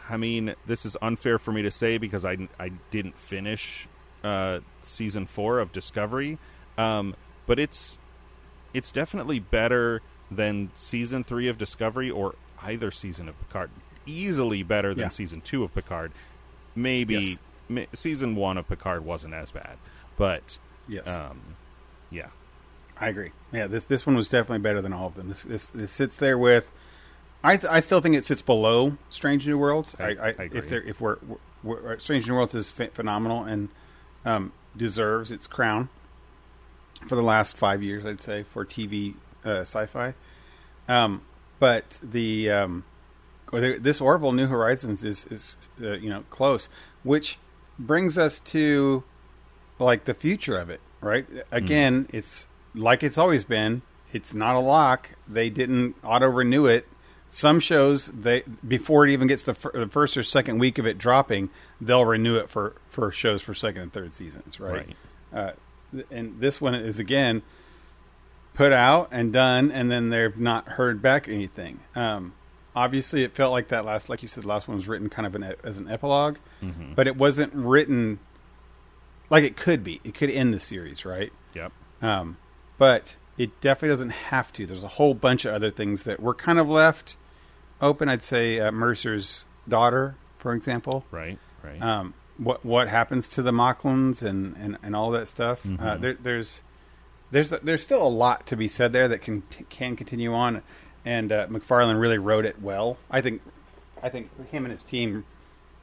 I 0.10 0.18
mean, 0.18 0.56
this 0.66 0.86
is 0.86 0.98
unfair 1.02 1.40
for 1.40 1.52
me 1.52 1.62
to 1.64 1.72
say 1.72 1.98
because 1.98 2.26
I 2.26 2.38
I 2.60 2.72
didn't 2.92 3.18
finish 3.18 3.88
uh, 4.24 4.60
season 4.84 5.26
four 5.26 5.60
of 5.60 5.72
Discovery, 5.74 6.38
um, 6.78 7.16
but 7.48 7.60
it's 7.60 7.98
it's 8.74 8.92
definitely 8.92 9.40
better 9.40 10.02
than 10.32 10.72
season 10.74 11.24
three 11.24 11.48
of 11.48 11.58
Discovery 11.58 12.10
or 12.10 12.36
either 12.62 12.92
season 12.92 13.30
of 13.30 13.40
Picard. 13.40 13.70
Easily 14.06 14.64
better 14.64 14.94
than 14.94 15.04
Yeah. 15.04 15.10
season 15.10 15.42
two 15.42 15.64
of 15.64 15.74
Picard. 15.76 16.12
Maybe 16.76 17.14
Yes. 17.16 17.38
ma- 17.70 17.82
season 17.94 18.36
one 18.36 18.58
of 18.58 18.68
Picard 18.68 19.06
wasn't 19.06 19.34
as 19.34 19.52
bad, 19.52 19.78
but 20.18 20.58
Yes. 20.88 21.08
um, 21.08 21.40
yeah, 22.10 22.28
I 23.00 23.08
agree. 23.10 23.32
Yeah, 23.52 23.68
this 23.68 23.86
this 23.86 24.06
one 24.06 24.16
was 24.16 24.30
definitely 24.30 24.60
better 24.60 24.82
than 24.82 24.92
all 24.94 25.08
of 25.08 25.16
them. 25.16 25.30
This 25.30 25.44
this, 25.44 25.70
this 25.70 25.92
sits 25.94 26.18
there 26.18 26.38
with. 26.38 26.72
I 27.44 27.58
th- 27.58 27.72
I 27.72 27.80
still 27.82 28.00
think 28.02 28.16
it 28.16 28.24
sits 28.26 28.42
below 28.42 28.98
Strange 29.10 29.46
New 29.48 29.58
Worlds. 29.58 29.96
I- 30.00 30.04
I, 30.16 30.28
I, 30.30 30.50
if 30.54 30.68
they're 30.70 30.82
if 30.84 31.00
we're, 31.02 31.18
we're, 31.62 31.82
we're 31.82 32.00
Strange 32.00 32.26
New 32.28 32.34
Worlds 32.36 32.56
is 32.56 32.72
ph- 32.72 32.92
phenomenal 32.92 33.44
and 33.44 33.70
um, 34.26 34.52
deserves 34.76 35.30
its 35.30 35.46
crown 35.48 35.90
for 37.08 37.16
the 37.16 37.22
last 37.24 37.58
five 37.58 37.84
years, 37.84 38.06
I'd 38.06 38.22
say, 38.22 38.44
for 38.44 38.66
TV 38.66 39.16
uh, 39.46 39.62
sci-fi. 39.62 40.14
Um, 40.88 41.22
but 41.60 42.00
the 42.02 42.50
um, 42.52 42.84
this 43.52 44.02
Orville 44.02 44.32
New 44.34 44.48
Horizons 44.48 45.04
is 45.04 45.26
is 45.26 45.56
uh, 45.82 45.94
you 45.94 46.10
know 46.10 46.24
close, 46.30 46.68
which 47.04 47.38
brings 47.80 48.18
us 48.18 48.40
to 48.40 49.04
like 49.80 50.06
the 50.06 50.14
future 50.14 50.58
of 50.58 50.70
it, 50.70 50.82
right? 51.02 51.26
Again, 51.52 52.08
it's 52.12 52.48
like 52.76 53.04
it's 53.04 53.18
always 53.18 53.44
been. 53.44 53.82
It's 54.12 54.34
not 54.34 54.56
a 54.56 54.60
lock. 54.60 55.10
They 55.28 55.50
didn't 55.50 55.96
auto 56.04 56.28
renew 56.28 56.66
it. 56.66 56.88
Some 57.30 57.60
shows 57.60 58.08
they 58.08 58.44
before 58.68 59.08
it 59.08 59.12
even 59.12 59.28
gets 59.28 59.42
the, 59.44 59.56
fir- 59.56 59.72
the 59.74 59.88
first 59.88 60.16
or 60.18 60.22
second 60.24 60.60
week 60.60 60.78
of 60.78 60.86
it 60.86 60.98
dropping, 61.00 61.50
they'll 61.82 62.06
renew 62.06 62.36
it 62.38 62.50
for 62.50 62.76
for 62.88 63.12
shows 63.12 63.42
for 63.42 63.56
second 63.56 63.82
and 63.82 63.94
third 63.94 64.14
seasons, 64.14 64.60
right? 64.60 64.72
Uh, 65.34 65.46
th- 65.46 65.58
and 66.12 66.40
this 66.40 66.60
one 66.62 66.74
is 66.76 67.00
again 67.00 67.42
put 68.54 68.72
out 68.72 69.10
and 69.12 69.34
done, 69.34 69.72
and 69.72 69.90
then 69.92 70.10
they've 70.10 70.38
not 70.38 70.68
heard 70.70 71.02
back 71.02 71.28
anything. 71.28 71.80
Um, 71.96 72.34
obviously, 72.76 73.24
it 73.24 73.34
felt 73.34 73.52
like 73.52 73.70
that 73.70 73.84
last, 73.84 74.10
like 74.10 74.22
you 74.22 74.28
said, 74.28 74.44
the 74.44 74.48
last 74.48 74.68
one 74.68 74.78
was 74.78 74.88
written 74.88 75.10
kind 75.10 75.26
of 75.26 75.34
an, 75.36 75.56
as 75.64 75.78
an 75.80 75.86
epilog 75.86 76.38
Mm-hmm. 76.62 76.94
but 76.94 77.08
it 77.08 77.18
wasn't 77.18 77.52
written 77.54 78.20
like 79.30 79.44
it 79.44 79.58
could 79.58 79.84
be. 79.84 80.00
It 80.04 80.14
could 80.14 80.30
end 80.30 80.54
the 80.54 80.60
series, 80.60 81.04
right? 81.04 81.32
yep, 81.54 81.72
Um, 82.02 82.38
but 82.78 83.16
it 83.38 83.60
definitely 83.60 83.90
doesn't 83.90 84.10
have 84.12 84.54
to. 84.54 84.66
There's 84.68 84.84
a 84.84 84.88
whole 84.88 85.14
bunch 85.14 85.44
of 85.46 85.54
other 85.54 85.72
things 85.72 86.04
that 86.04 86.20
were 86.22 86.34
kind 86.36 86.60
of 86.60 86.70
left 86.70 87.18
open. 87.82 88.08
I'd 88.08 88.24
say 88.24 88.60
uh, 88.60 88.72
Mercer's 88.72 89.46
daughter, 89.68 90.16
for 90.38 90.54
example. 90.54 91.04
right, 91.12 91.38
right. 91.64 91.82
Um, 91.82 92.14
what 92.38 92.66
what 92.66 92.88
happens 92.90 93.28
to 93.30 93.42
the 93.42 93.52
Moclans 93.52 94.24
and, 94.24 94.56
and, 94.58 94.78
and 94.84 94.96
all 94.96 95.12
that 95.12 95.28
stuff? 95.28 95.66
Uh, 95.66 95.70
Mhm. 95.70 96.02
there, 96.02 96.14
there's 96.22 96.62
there's 97.32 97.50
there's 97.50 97.82
still 97.84 98.06
a 98.06 98.10
lot 98.10 98.46
to 98.48 98.56
be 98.56 98.68
said 98.68 98.94
there 98.94 99.08
that 99.08 99.22
can 99.22 99.44
can 99.70 99.96
continue 99.96 100.34
on, 100.34 100.62
and 101.06 101.32
uh, 101.32 101.48
MacFarlane 101.50 101.98
really 101.98 102.18
wrote 102.18 102.46
it 102.46 102.62
well. 102.62 102.98
I 103.12 103.22
think 103.22 103.42
I 104.02 104.10
think 104.10 104.30
him 104.52 104.66
and 104.66 104.72
his 104.72 104.84
team 104.84 105.26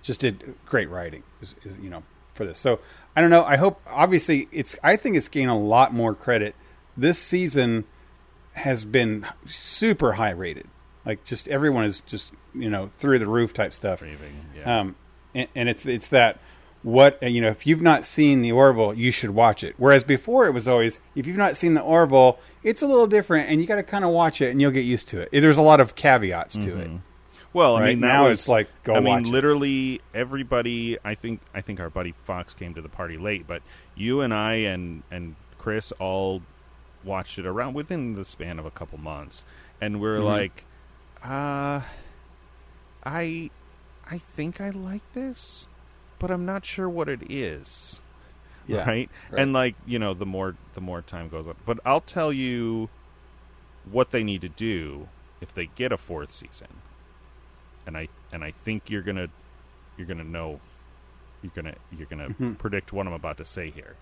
just 0.02 0.20
did 0.20 0.54
great 0.66 0.88
writing, 0.88 1.22
is, 1.42 1.54
is, 1.64 1.76
you 1.78 1.90
know, 1.90 2.02
for 2.34 2.44
this. 2.46 2.58
So 2.58 2.80
I 3.16 3.20
don't 3.20 3.30
know. 3.30 3.44
I 3.44 3.56
hope 3.56 3.80
obviously 3.86 4.48
it's. 4.52 4.76
I 4.82 4.96
think 4.96 5.16
it's 5.16 5.28
gained 5.28 5.50
a 5.50 5.54
lot 5.54 5.92
more 5.94 6.14
credit. 6.14 6.54
This 6.96 7.18
season 7.18 7.84
has 8.52 8.84
been 8.84 9.26
super 9.46 10.14
high 10.14 10.30
rated. 10.30 10.66
Like 11.06 11.24
just 11.24 11.48
everyone 11.48 11.84
is 11.84 12.00
just 12.02 12.32
you 12.54 12.68
know 12.70 12.90
through 12.98 13.18
the 13.18 13.26
roof 13.26 13.52
type 13.54 13.72
stuff. 13.72 14.02
Raving, 14.02 14.46
yeah. 14.56 14.80
Um, 14.80 14.96
and, 15.34 15.48
and 15.54 15.68
it's 15.68 15.84
it's 15.86 16.08
that 16.08 16.38
what 16.82 17.22
you 17.22 17.40
know 17.40 17.48
if 17.48 17.66
you've 17.66 17.82
not 17.82 18.04
seen 18.06 18.42
the 18.42 18.52
Orville, 18.52 18.94
you 18.94 19.10
should 19.10 19.30
watch 19.30 19.62
it. 19.64 19.74
Whereas 19.78 20.02
before 20.04 20.46
it 20.46 20.52
was 20.54 20.66
always 20.66 21.00
if 21.14 21.26
you've 21.26 21.36
not 21.36 21.56
seen 21.56 21.74
the 21.74 21.82
Orville, 21.82 22.38
it's 22.62 22.82
a 22.82 22.86
little 22.86 23.06
different, 23.06 23.48
and 23.50 23.60
you 23.60 23.66
got 23.66 23.76
to 23.76 23.82
kind 23.82 24.04
of 24.04 24.10
watch 24.10 24.40
it, 24.40 24.50
and 24.50 24.60
you'll 24.60 24.70
get 24.70 24.84
used 24.84 25.08
to 25.08 25.20
it. 25.20 25.28
There's 25.40 25.58
a 25.58 25.62
lot 25.62 25.80
of 25.80 25.94
caveats 25.94 26.56
to 26.56 26.78
it. 26.78 26.90
Well, 27.52 27.76
I 27.76 27.88
mean, 27.88 28.00
now 28.00 28.28
was, 28.28 28.38
it's 28.40 28.48
like, 28.48 28.68
go 28.84 28.94
I 28.94 29.00
mean, 29.00 29.20
it. 29.20 29.26
literally 29.26 30.00
everybody. 30.14 30.98
I 31.04 31.16
think 31.16 31.40
I 31.52 31.60
think 31.62 31.80
our 31.80 31.90
buddy 31.90 32.14
Fox 32.24 32.54
came 32.54 32.74
to 32.74 32.80
the 32.80 32.88
party 32.88 33.18
late, 33.18 33.46
but 33.46 33.60
you 33.96 34.20
and 34.20 34.32
I 34.32 34.54
and 34.54 35.02
and 35.10 35.34
Chris 35.58 35.92
all 35.98 36.42
watched 37.02 37.38
it 37.40 37.46
around 37.46 37.74
within 37.74 38.14
the 38.14 38.24
span 38.24 38.58
of 38.60 38.66
a 38.66 38.70
couple 38.70 38.98
months, 38.98 39.44
and 39.80 40.00
we're 40.00 40.18
Mhm. 40.18 40.24
like, 40.24 40.64
uh, 41.24 41.80
I 43.04 43.50
I 44.10 44.18
think 44.18 44.60
I 44.60 44.70
like 44.70 45.12
this, 45.14 45.68
but 46.18 46.30
I'm 46.30 46.44
not 46.44 46.64
sure 46.66 46.88
what 46.88 47.08
it 47.08 47.30
is. 47.30 48.00
Yeah, 48.66 48.78
right? 48.88 49.10
right. 49.30 49.40
And 49.40 49.52
like 49.52 49.76
you 49.86 49.98
know, 49.98 50.14
the 50.14 50.26
more 50.26 50.56
the 50.74 50.80
more 50.80 51.02
time 51.02 51.28
goes 51.28 51.46
on, 51.46 51.54
but 51.64 51.78
I'll 51.84 52.00
tell 52.00 52.32
you 52.32 52.88
what 53.90 54.10
they 54.10 54.22
need 54.24 54.40
to 54.42 54.48
do 54.48 55.08
if 55.40 55.54
they 55.54 55.66
get 55.66 55.92
a 55.92 55.96
fourth 55.96 56.32
season, 56.32 56.68
and 57.86 57.96
I 57.96 58.08
and 58.32 58.44
I 58.44 58.50
think 58.50 58.90
you're 58.90 59.02
gonna 59.02 59.28
you're 59.96 60.06
gonna 60.06 60.24
know 60.24 60.60
you're 61.42 61.52
gonna 61.54 61.74
you're 61.96 62.06
gonna 62.06 62.30
Mhm. 62.30 62.58
predict 62.58 62.92
what 62.92 63.06
I'm 63.06 63.12
about 63.12 63.38
to 63.38 63.44
say 63.44 63.70
here. 63.70 63.96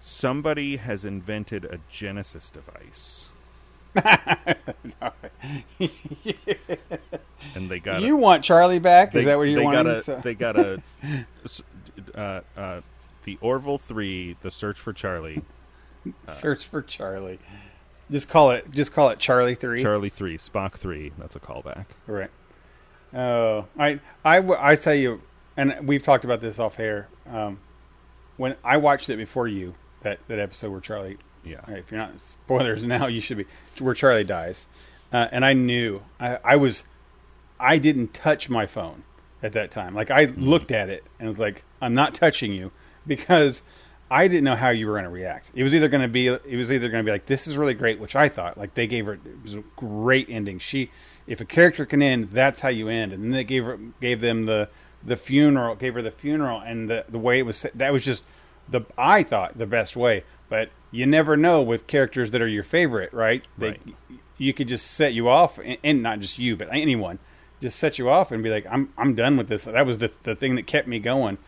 Somebody 0.00 0.76
has 0.76 1.04
invented 1.04 1.64
a 1.64 1.78
Genesis 1.90 2.50
device, 2.50 3.28
and 7.54 7.70
they 7.70 7.80
got 7.80 8.02
you 8.02 8.16
want 8.16 8.44
Charlie 8.44 8.78
back? 8.78 9.12
they, 9.12 9.20
Is 9.20 9.26
that 9.26 9.38
what 9.38 9.44
you're 9.44 9.60
they? 9.64 9.70
Got 9.70 9.86
a, 9.86 10.20
They 10.22 10.34
got 10.34 10.56
a 10.56 10.82
uh, 12.14 12.40
uh, 12.56 12.80
the 13.24 13.38
Orville 13.40 13.78
Three, 13.78 14.36
the 14.42 14.50
Search 14.50 14.78
for 14.78 14.92
Charlie. 14.92 15.42
Search 16.28 16.66
for 16.66 16.82
Charlie. 16.82 17.38
Just 18.10 18.28
call 18.28 18.50
it. 18.50 18.70
Just 18.70 18.92
call 18.92 19.10
it 19.10 19.18
Charlie 19.18 19.54
Three. 19.54 19.82
Charlie 19.82 20.08
Three, 20.10 20.36
Spock 20.38 20.74
Three. 20.74 21.12
That's 21.18 21.36
a 21.36 21.40
callback. 21.40 21.86
Right. 22.06 22.30
Oh, 23.12 23.66
I, 23.78 24.00
I, 24.24 24.38
I 24.58 24.76
tell 24.76 24.94
you, 24.94 25.20
and 25.56 25.86
we've 25.86 26.02
talked 26.02 26.24
about 26.24 26.40
this 26.40 26.58
off 26.58 26.78
air. 26.78 27.08
Um, 27.28 27.58
when 28.36 28.56
I 28.64 28.76
watched 28.76 29.10
it 29.10 29.16
before 29.16 29.48
you, 29.48 29.74
that, 30.02 30.20
that 30.28 30.38
episode 30.38 30.70
where 30.70 30.80
Charlie, 30.80 31.18
Yeah. 31.44 31.56
right, 31.68 31.78
if 31.78 31.90
you're 31.90 31.98
not 32.00 32.20
spoilers 32.20 32.84
now, 32.84 33.06
you 33.08 33.20
should 33.20 33.38
be 33.38 33.46
where 33.80 33.94
Charlie 33.94 34.24
dies, 34.24 34.66
uh, 35.12 35.26
and 35.32 35.44
I 35.44 35.52
knew 35.54 36.02
I, 36.20 36.38
I 36.44 36.56
was, 36.56 36.84
I 37.60 37.78
didn't 37.78 38.14
touch 38.14 38.48
my 38.48 38.66
phone 38.66 39.04
at 39.42 39.52
that 39.52 39.70
time. 39.70 39.94
Like 39.94 40.10
I 40.10 40.26
mm-hmm. 40.26 40.42
looked 40.42 40.70
at 40.70 40.88
it 40.88 41.04
and 41.18 41.28
was 41.28 41.38
like, 41.38 41.64
I'm 41.80 41.94
not 41.94 42.14
touching 42.14 42.52
you 42.52 42.72
because 43.06 43.62
I 44.10 44.26
didn't 44.26 44.44
know 44.44 44.56
how 44.56 44.70
you 44.70 44.86
were 44.86 44.94
going 44.94 45.04
to 45.04 45.10
react. 45.10 45.50
It 45.54 45.62
was 45.62 45.74
either 45.74 45.88
going 45.88 46.02
to 46.02 46.08
be 46.08 46.26
it 46.26 46.56
was 46.56 46.72
either 46.72 46.88
going 46.88 47.04
to 47.04 47.08
be 47.08 47.12
like 47.12 47.26
this 47.26 47.46
is 47.46 47.56
really 47.56 47.74
great, 47.74 48.00
which 48.00 48.16
I 48.16 48.28
thought 48.28 48.58
like 48.58 48.74
they 48.74 48.86
gave 48.86 49.06
her 49.06 49.14
it 49.14 49.42
was 49.42 49.54
a 49.54 49.62
great 49.76 50.28
ending. 50.28 50.58
She 50.58 50.90
if 51.26 51.40
a 51.40 51.44
character 51.44 51.86
can 51.86 52.02
end, 52.02 52.30
that's 52.32 52.60
how 52.60 52.70
you 52.70 52.88
end. 52.88 53.12
And 53.12 53.22
then 53.22 53.30
they 53.30 53.44
gave 53.44 53.64
her 53.64 53.78
gave 54.00 54.20
them 54.20 54.46
the 54.46 54.68
the 55.04 55.16
funeral, 55.16 55.76
gave 55.76 55.94
her 55.94 56.02
the 56.02 56.10
funeral, 56.10 56.60
and 56.60 56.90
the 56.90 57.04
the 57.08 57.18
way 57.18 57.38
it 57.38 57.42
was 57.42 57.64
that 57.74 57.92
was 57.92 58.02
just 58.02 58.24
the 58.68 58.82
I 58.98 59.22
thought 59.22 59.56
the 59.56 59.66
best 59.66 59.96
way. 59.96 60.24
But 60.48 60.70
you 60.90 61.06
never 61.06 61.36
know 61.36 61.62
with 61.62 61.86
characters 61.86 62.32
that 62.32 62.42
are 62.42 62.48
your 62.48 62.64
favorite, 62.64 63.12
right? 63.12 63.44
They, 63.56 63.68
Right. 63.68 63.80
You 64.38 64.54
could 64.54 64.68
just 64.68 64.92
set 64.92 65.12
you 65.12 65.28
off, 65.28 65.58
and, 65.58 65.76
and 65.84 66.02
not 66.02 66.18
just 66.20 66.38
you, 66.38 66.56
but 66.56 66.68
anyone, 66.72 67.18
just 67.60 67.78
set 67.78 67.98
you 67.98 68.08
off 68.08 68.32
and 68.32 68.42
be 68.42 68.50
like, 68.50 68.66
"I'm 68.70 68.92
I'm 68.96 69.14
done 69.14 69.36
with 69.36 69.48
this." 69.48 69.64
That 69.64 69.86
was 69.86 69.98
the 69.98 70.10
the 70.24 70.34
thing 70.34 70.54
that 70.56 70.66
kept 70.66 70.88
me 70.88 70.98
going. 70.98 71.38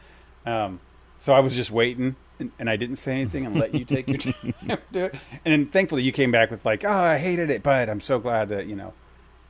Um, 0.46 0.80
so 1.18 1.32
I 1.32 1.40
was 1.40 1.54
just 1.54 1.70
waiting, 1.70 2.16
and, 2.38 2.50
and 2.58 2.68
I 2.68 2.76
didn't 2.76 2.96
say 2.96 3.20
anything 3.20 3.46
and 3.46 3.56
let 3.58 3.74
you 3.74 3.84
take 3.84 4.08
your 4.08 4.18
time 4.18 4.54
do 4.90 5.04
it. 5.04 5.14
And 5.44 5.52
then 5.52 5.66
thankfully 5.66 6.02
you 6.02 6.12
came 6.12 6.30
back 6.30 6.50
with 6.50 6.64
like, 6.64 6.84
"Oh, 6.84 6.90
I 6.90 7.18
hated 7.18 7.50
it, 7.50 7.62
but 7.62 7.88
I'm 7.88 8.00
so 8.00 8.18
glad 8.18 8.48
that 8.50 8.66
you 8.66 8.76
know." 8.76 8.92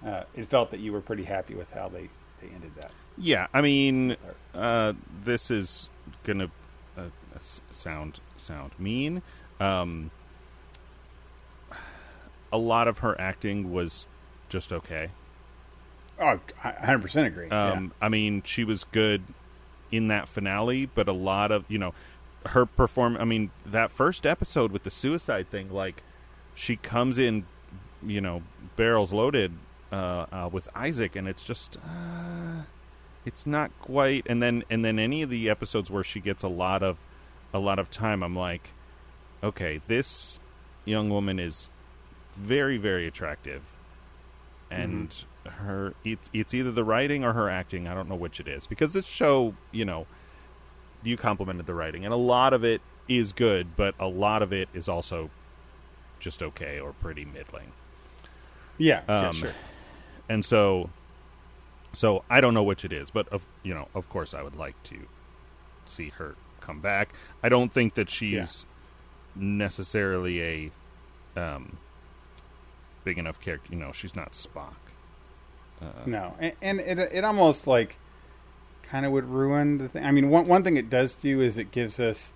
Uh, 0.05 0.25
it 0.35 0.49
felt 0.49 0.71
that 0.73 0.81
you 0.81 0.93
were 0.93 1.01
pretty 1.01 1.23
happy 1.23 1.55
with 1.55 1.71
how 1.71 1.89
they, 1.89 2.09
they 2.41 2.49
ended 2.53 2.73
that. 2.77 2.91
Yeah, 3.17 3.47
I 3.55 3.61
mean, 3.61 4.17
uh, 4.55 4.95
this 5.25 5.51
is 5.51 5.89
gonna 6.25 6.51
uh, 6.97 7.05
sound 7.71 8.21
sound 8.37 8.73
mean. 8.79 9.23
Um, 9.61 10.11
a 12.53 12.59
lot 12.59 12.89
of 12.89 12.99
her 12.99 13.19
acting 13.21 13.73
was 13.73 14.07
just 14.49 14.73
okay. 14.73 15.11
Oh, 16.19 16.39
I 16.63 16.73
100% 16.73 17.27
agree. 17.27 17.49
Um, 17.51 17.93
I 18.01 18.09
mean, 18.09 18.43
she 18.45 18.65
was 18.65 18.85
good 18.85 19.23
in 19.91 20.09
that 20.09 20.29
finale, 20.29 20.87
but 20.87 21.09
a 21.09 21.13
lot 21.13 21.51
of 21.51 21.65
you 21.69 21.79
know 21.79 21.95
her 22.47 22.67
perform. 22.67 23.17
I 23.19 23.25
mean, 23.25 23.51
that 23.67 23.91
first 23.91 24.27
episode 24.27 24.73
with 24.73 24.85
the 24.85 24.91
suicide 24.91 25.51
thing, 25.51 25.73
like 25.73 26.03
she 26.55 26.77
comes 26.77 27.19
in, 27.19 27.45
you 28.05 28.21
know, 28.21 28.43
barrels 28.77 29.13
loaded 29.13 29.53
uh, 29.91 30.27
uh, 30.33 30.49
with 30.53 30.69
Isaac, 30.75 31.17
and 31.17 31.29
it's 31.29 31.45
just 31.45 31.77
uh, 31.77 32.63
it's 33.25 33.47
not 33.47 33.71
quite. 33.81 34.27
And 34.29 34.43
then 34.43 34.65
and 34.71 34.85
then 34.85 34.99
any 34.99 35.23
of 35.23 35.31
the 35.31 35.49
episodes 35.51 35.91
where 35.91 36.05
she 36.05 36.21
gets 36.21 36.43
a 36.43 36.49
lot 36.49 36.83
of 36.83 36.99
a 37.53 37.59
lot 37.59 37.79
of 37.79 37.91
time, 37.91 38.23
I'm 38.23 38.37
like, 38.37 38.71
okay, 39.43 39.81
this 39.89 40.39
young 40.85 41.11
woman 41.11 41.39
is 41.39 41.69
very 42.35 42.79
very 42.79 43.07
attractive 43.07 43.63
and 44.71 45.25
her 45.47 45.95
it's 46.05 46.31
it's 46.33 46.55
either 46.55 46.71
the 46.73 46.85
writing 46.85 47.25
or 47.25 47.33
her 47.33 47.49
acting. 47.49 47.89
I 47.89 47.95
don't 47.95 48.09
know 48.09 48.17
which 48.17 48.41
it 48.41 48.49
is. 48.49 48.67
Because 48.67 48.93
this 48.93 49.07
show 49.07 49.55
you 49.71 49.85
know 49.85 50.07
you 51.03 51.17
complimented 51.17 51.67
the 51.67 51.75
writing. 51.75 52.05
And 52.05 52.13
a 52.13 52.19
lot 52.19 52.53
of 52.53 52.65
it 52.65 52.81
is 53.09 53.33
good 53.33 53.77
but 53.77 53.95
a 53.99 54.07
lot 54.07 54.43
of 54.43 54.53
it 54.53 54.69
is 54.73 54.89
also 54.89 55.29
just 56.21 56.43
okay 56.43 56.79
or 56.79 56.93
pretty 56.93 57.25
middling. 57.25 57.73
Yeah. 58.79 59.03
Yeah, 59.09 59.23
yeah, 59.23 59.29
um, 59.29 59.37
sure. 59.37 59.53
and 60.29 60.45
so 60.45 60.91
so 61.93 62.25
i 62.31 62.41
don't 62.41 62.55
know 62.55 62.63
which 62.63 62.87
it 62.87 62.93
is 62.93 63.11
but 63.11 63.29
of 63.29 63.45
you 63.63 63.75
know 63.75 63.87
of 63.95 64.09
course 64.09 64.33
i 64.33 64.43
would 64.43 64.57
like 64.57 64.83
to 64.83 65.07
see 65.85 66.09
her 66.09 66.37
come 66.61 66.81
back. 66.81 67.13
I 67.43 67.49
don't 67.49 67.73
think 67.73 67.95
that 67.95 68.09
she's 68.09 68.65
necessarily 69.35 70.43
a 70.43 70.71
um 71.41 71.79
big 73.05 73.19
enough 73.19 73.41
character 73.41 73.69
you 73.73 73.79
know 73.79 73.91
she's 73.93 74.15
not 74.15 74.33
spock 74.33 74.77
uh, 75.83 76.03
No, 76.07 76.35
and, 76.39 76.55
and 76.63 76.81
it 76.81 76.99
it 76.99 77.25
almost 77.25 77.67
like 77.67 77.97
kind 78.83 79.05
of 79.07 79.13
would 79.13 79.25
ruin 79.29 79.79
the 79.79 79.89
thing. 79.89 80.05
I 80.05 80.11
mean, 80.13 80.29
one 80.31 80.47
one 80.47 80.63
thing 80.65 80.77
it 80.77 80.89
does 80.91 81.15
do 81.15 81.41
is 81.41 81.59
it 81.59 81.71
gives 81.73 81.99
us. 82.01 82.33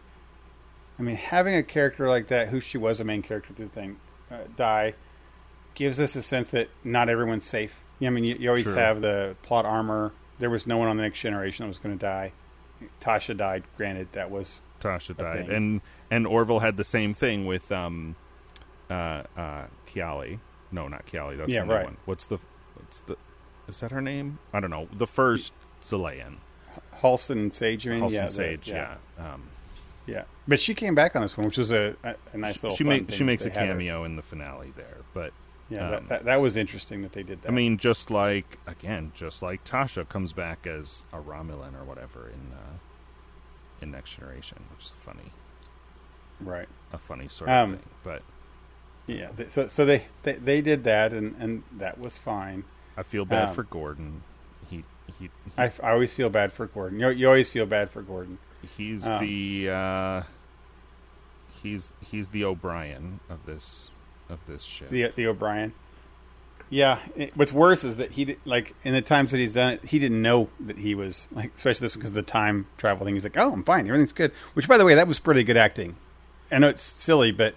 I 0.98 1.02
mean, 1.02 1.16
having 1.16 1.55
a 1.55 1.62
character 1.62 2.09
like 2.09 2.28
that, 2.28 2.48
who 2.48 2.60
she 2.60 2.78
was 2.78 3.01
a 3.01 3.05
main 3.05 3.20
character 3.23 3.52
through 3.52 3.66
the 3.66 3.73
thing, 3.73 3.97
uh, 4.31 4.39
die, 4.56 4.94
gives 5.74 6.01
us 6.01 6.16
a 6.16 6.23
sense 6.23 6.48
that 6.51 6.68
not 6.85 7.09
everyone's 7.10 7.44
safe. 7.44 7.74
I 8.01 8.09
mean, 8.10 8.24
you, 8.24 8.36
you 8.39 8.48
always 8.48 8.64
True. 8.64 8.74
have 8.74 9.01
the 9.02 9.36
plot 9.43 9.64
armor. 9.66 10.12
There 10.39 10.48
was 10.51 10.66
no 10.66 10.78
one 10.78 10.89
on 10.89 10.97
the 10.97 11.02
next 11.02 11.20
generation 11.20 11.64
that 11.64 11.68
was 11.68 11.78
going 11.78 11.98
to 11.98 12.02
die. 12.02 12.32
Tasha 13.01 13.36
died. 13.36 13.64
Granted, 13.77 14.09
that 14.12 14.31
was 14.31 14.60
Tasha 14.81 15.16
died, 15.16 15.47
thing. 15.47 15.55
and 15.56 15.81
and 16.10 16.27
Orville 16.27 16.59
had 16.60 16.77
the 16.77 16.85
same 16.85 17.12
thing 17.14 17.47
with 17.47 17.70
um, 17.73 18.16
uh, 18.90 19.23
uh, 19.36 19.66
Kiali. 19.86 20.39
No, 20.73 20.89
not 20.89 21.06
Kiali. 21.06 21.36
That's 21.39 21.51
Yeah, 21.52 21.64
the 21.64 21.73
right. 21.74 21.85
one. 21.85 21.97
What's 22.06 22.27
the? 22.27 22.39
What's 22.74 23.01
the? 23.02 23.16
Is 23.68 23.80
that 23.80 23.90
her 23.90 24.01
name? 24.01 24.38
I 24.52 24.60
don't 24.60 24.70
know. 24.70 24.88
The 24.97 25.06
first 25.06 25.52
Xelayan, 25.82 26.36
Halston 27.01 27.52
Sage. 27.52 27.86
Mean, 27.86 28.01
Halston 28.01 28.12
yeah, 28.12 28.26
the- 28.26 28.32
Sage. 28.32 28.68
Yeah. 28.68 28.94
Um, 29.18 29.48
yeah. 30.06 30.22
But 30.47 30.60
she 30.60 30.74
came 30.74 30.94
back 30.94 31.16
on 31.16 31.22
this 31.22 31.36
one, 31.36 31.47
which 31.47 31.59
was 31.59 31.72
a, 31.72 31.97
a, 32.05 32.14
a 32.32 32.38
nice 32.38 32.62
little. 32.62 32.76
she 32.76 32.84
make, 32.84 33.09
thing 33.09 33.16
she 33.16 33.24
makes 33.24 33.44
a 33.44 33.51
cameo 33.51 34.05
in 34.05 34.14
the 34.14 34.22
finale 34.22 34.72
there, 34.76 34.98
but 35.12 35.32
Yeah, 35.68 35.84
um, 35.86 35.90
that, 35.90 36.09
that, 36.09 36.24
that 36.26 36.36
was 36.36 36.56
interesting 36.56 37.02
that 37.02 37.12
they 37.12 37.24
did 37.24 37.43
that. 37.43 37.48
I 37.48 37.52
mean, 37.52 37.76
just 37.76 38.09
like 38.10 38.59
again, 38.68 39.10
just 39.14 39.43
like 39.43 39.64
Tasha 39.64 40.09
comes 40.09 40.32
back 40.32 40.64
as 40.66 41.05
a 41.12 41.18
Romulan 41.18 41.74
or 41.74 41.82
whatever 41.84 42.28
in 42.28 42.52
uh, 42.52 42.78
in 43.82 43.90
Next 43.90 44.14
Generation, 44.14 44.59
which 44.72 44.84
is 44.86 44.93
funny, 45.01 45.32
right. 46.40 46.68
a 46.93 46.98
funny 46.98 47.26
sort 47.28 47.51
of 47.51 47.64
Um, 47.64 47.70
thing. 47.76 47.88
But 48.05 48.22
Yeah, 49.09 49.30
they, 49.36 49.48
so 49.48 49.66
so 49.66 49.84
they, 49.84 50.05
they 50.22 50.34
they 50.34 50.60
did 50.62 50.84
that, 50.84 51.12
and 51.12 51.34
and 51.40 51.64
that 51.76 51.98
was 51.98 52.16
fine. 52.16 52.62
I 52.97 53.02
feel 53.02 53.24
bad 53.24 53.51
um, 53.51 53.55
for 53.55 53.62
Gordon. 53.64 54.23
He 54.70 54.85
he, 55.18 55.24
he 55.24 55.31
I, 55.56 55.73
I 55.82 55.93
always 55.93 56.12
feel 56.12 56.28
bad 56.28 56.52
for 56.52 56.66
Gordon. 56.66 57.01
You, 57.01 57.10
you 57.10 57.27
always 57.27 57.51
feel 57.51 57.66
bad 57.66 57.90
for 57.90 58.02
Gordon. 58.02 58.39
he's 58.77 59.06
um, 59.06 59.24
the 59.24 59.70
uh, 59.70 60.23
he's 61.62 61.93
he's 62.01 62.28
the 62.28 62.44
O'Brien 62.44 63.20
of 63.28 63.44
this 63.47 63.90
of 64.28 64.40
this 64.47 64.62
ship. 64.62 64.90
The 64.90 65.12
the 65.14 65.27
O'Brien. 65.27 65.74
Yeah, 66.68 66.98
it, 67.14 67.36
what's 67.36 67.52
worse 67.52 67.85
is 67.85 67.97
that 67.97 68.10
he 68.12 68.24
did, 68.24 68.39
like 68.44 68.74
in 68.82 68.93
the 68.93 69.02
times 69.02 69.31
that 69.31 69.39
he's 69.39 69.52
done 69.52 69.74
it, 69.74 69.85
he 69.85 70.01
didn't 70.01 70.20
know 70.20 70.48
that 70.59 70.78
he 70.78 70.97
was 70.97 71.28
like, 71.31 71.55
especially 71.55 71.85
this 71.85 71.94
one, 71.94 72.01
because 72.01 72.10
of 72.10 72.16
the 72.16 72.23
time 72.23 72.66
travel 72.77 73.05
thing. 73.05 73.14
He's 73.14 73.23
like, 73.23 73.36
"Oh, 73.36 73.52
I'm 73.52 73.62
fine, 73.62 73.86
everything's 73.86 74.12
good." 74.12 74.32
Which, 74.55 74.66
by 74.66 74.77
the 74.77 74.85
way, 74.85 74.94
that 74.97 75.06
was 75.06 75.20
pretty 75.20 75.44
good 75.44 75.56
acting. 75.56 75.97
I 76.51 76.59
know 76.59 76.68
it's 76.68 76.82
silly, 76.82 77.31
but 77.31 77.55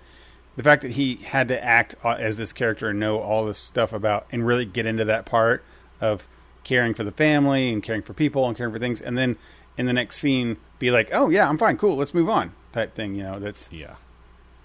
the 0.60 0.64
fact 0.64 0.82
that 0.82 0.92
he 0.92 1.16
had 1.16 1.48
to 1.48 1.64
act 1.64 1.96
uh, 2.04 2.10
as 2.20 2.36
this 2.36 2.52
character 2.52 2.90
and 2.90 3.00
know 3.00 3.18
all 3.22 3.46
this 3.46 3.58
stuff 3.58 3.94
about 3.94 4.28
and 4.30 4.46
really 4.46 4.66
get 4.66 4.86
into 4.86 5.06
that 5.06 5.26
part 5.26 5.64
of 6.02 6.28
caring 6.66 6.94
for 6.94 7.06
the 7.06 7.14
family 7.14 7.72
and 7.72 7.82
caring 7.82 8.02
for 8.02 8.12
people 8.12 8.46
and 8.46 8.58
caring 8.58 8.74
for 8.74 8.78
things, 8.78 9.00
and 9.00 9.18
then 9.18 9.38
in 9.78 9.86
the 9.86 9.94
next 9.94 10.18
scene 10.18 10.58
be 10.78 10.92
like, 10.92 11.12
"Oh 11.14 11.30
yeah, 11.30 11.48
I'm 11.48 11.58
fine, 11.58 11.78
cool, 11.78 11.96
let's 11.96 12.14
move 12.14 12.28
on," 12.28 12.52
type 12.74 12.94
thing. 12.94 13.16
You 13.16 13.24
know, 13.24 13.40
that's 13.40 13.72
yeah, 13.72 13.96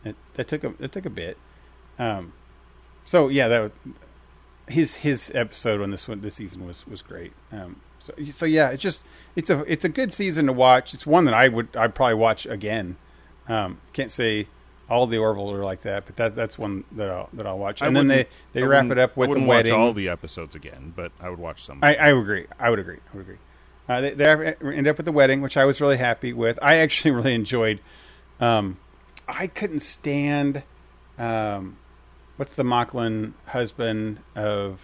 it, 0.04 0.16
that 0.34 0.48
took 0.48 0.64
a 0.64 0.74
it 0.80 0.90
took 0.90 1.06
a 1.06 1.10
bit. 1.10 1.38
Um, 1.96 2.32
so 3.04 3.28
yeah, 3.28 3.46
that 3.46 3.70
his 4.66 4.96
his 4.96 5.30
episode 5.32 5.80
on 5.80 5.92
this 5.92 6.08
one 6.08 6.22
this 6.22 6.34
season 6.34 6.66
was 6.66 6.88
was 6.88 7.02
great. 7.02 7.34
Um, 7.52 7.82
so 8.00 8.12
so 8.32 8.46
yeah, 8.46 8.70
it's 8.70 8.82
just 8.82 9.04
it's 9.36 9.48
a 9.48 9.60
it's 9.72 9.84
a 9.84 9.88
good 9.88 10.12
season 10.12 10.46
to 10.46 10.52
watch. 10.52 10.92
It's 10.92 11.06
one 11.06 11.24
that 11.26 11.34
I 11.34 11.46
would 11.46 11.68
I'd 11.76 11.94
probably 11.94 12.16
watch 12.16 12.46
again. 12.46 12.96
Um, 13.46 13.80
can't 13.92 14.10
say 14.10 14.48
all 14.88 15.06
the 15.06 15.18
Orville 15.18 15.50
are 15.52 15.64
like 15.64 15.82
that, 15.82 16.06
but 16.06 16.16
that 16.16 16.36
that's 16.36 16.58
one 16.58 16.84
that 16.92 17.08
I'll 17.08 17.28
that 17.34 17.46
I'll 17.46 17.58
watch. 17.58 17.82
I 17.82 17.86
And 17.86 17.96
then 17.96 18.08
they, 18.08 18.26
they 18.52 18.62
I 18.62 18.66
wrap 18.66 18.90
it 18.90 18.98
up 18.98 19.12
I 19.16 19.20
with 19.20 19.32
the 19.32 19.40
wedding. 19.40 19.72
Watch 19.72 19.80
all 19.80 19.92
the 19.92 20.08
episodes 20.08 20.54
again, 20.54 20.92
but 20.94 21.12
I 21.20 21.30
would 21.30 21.38
watch 21.38 21.64
some. 21.64 21.80
I, 21.82 21.94
I 21.96 22.08
agree. 22.08 22.46
I 22.58 22.70
would 22.70 22.78
agree. 22.78 22.98
I 23.12 23.16
would 23.16 23.22
agree. 23.22 23.38
Uh, 23.88 24.00
they, 24.00 24.14
they 24.14 24.54
end 24.62 24.86
up 24.86 24.96
with 24.96 25.06
the 25.06 25.12
wedding, 25.12 25.42
which 25.42 25.56
I 25.56 25.64
was 25.64 25.80
really 25.80 25.98
happy 25.98 26.32
with. 26.32 26.58
I 26.62 26.76
actually 26.76 27.10
really 27.12 27.34
enjoyed. 27.34 27.80
Um, 28.40 28.78
I 29.28 29.46
couldn't 29.46 29.80
stand. 29.80 30.62
Um, 31.18 31.78
what's 32.36 32.56
the 32.56 32.62
Moclan 32.62 33.34
husband 33.46 34.20
of 34.34 34.80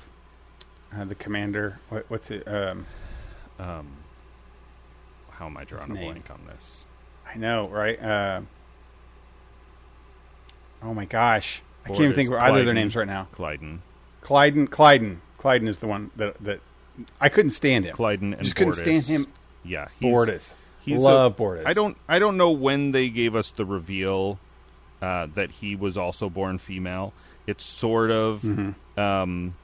uh, 0.95 1.05
the 1.05 1.15
commander? 1.15 1.81
What, 1.89 2.07
what's 2.09 2.31
it? 2.31 2.47
Um, 2.47 2.87
um, 3.59 3.97
how 5.31 5.47
am 5.47 5.57
I 5.57 5.65
drawing 5.65 5.91
a 5.91 5.95
blank 5.95 6.31
on 6.31 6.47
this? 6.47 6.85
I 7.27 7.39
know, 7.39 7.69
right? 7.69 8.01
Uh, 8.03 8.43
oh 10.83 10.95
my 10.95 11.05
gosh, 11.05 11.63
I 11.85 11.89
can't 11.89 12.01
even 12.01 12.15
think 12.15 12.31
of 12.31 12.37
either 12.43 12.61
of 12.61 12.65
their 12.65 12.75
names 12.75 12.95
right 12.97 13.07
now. 13.07 13.29
Klyden, 13.35 13.79
Klyden, 14.23 14.69
Klyden, 14.69 15.19
Klyden 15.39 15.69
is 15.69 15.79
the 15.79 15.87
one 15.87 16.11
that 16.17 16.43
that 16.45 16.61
I 17.21 17.29
couldn't 17.29 17.53
stand 17.53 17.85
him. 17.87 17.97
Klyden, 17.97 18.35
and 18.35 18.43
Just 18.43 18.57
couldn't 18.57 18.75
stand 18.75 19.05
him. 19.05 19.27
Yeah, 19.65 19.89
he's, 19.99 20.13
Bortus, 20.13 20.53
he's 20.81 20.99
love 20.99 21.39
a, 21.39 21.43
Bortus. 21.43 21.63
I 21.67 21.73
don't. 21.73 21.97
I 22.09 22.19
don't 22.19 22.37
know 22.37 22.51
when 22.51 22.93
they 22.93 23.09
gave 23.09 23.35
us 23.35 23.51
the 23.51 23.65
reveal 23.65 24.39
uh, 25.03 25.27
that 25.35 25.51
he 25.51 25.77
was 25.77 25.97
also 25.97 26.29
born 26.31 26.59
female. 26.59 27.13
It 27.47 27.61
sort 27.61 28.11
of 28.11 28.43
Mm-hmm. 28.43 29.01
um, 29.01 29.55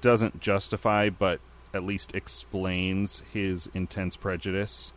doesn't 0.00 0.40
justify, 0.40 1.10
but 1.10 1.40
at 1.74 1.84
least 1.84 2.14
explains 2.14 3.22
his 3.32 3.68
intense 3.74 4.16
prejudice. 4.16 4.92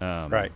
Um, 0.00 0.30
right. 0.30 0.52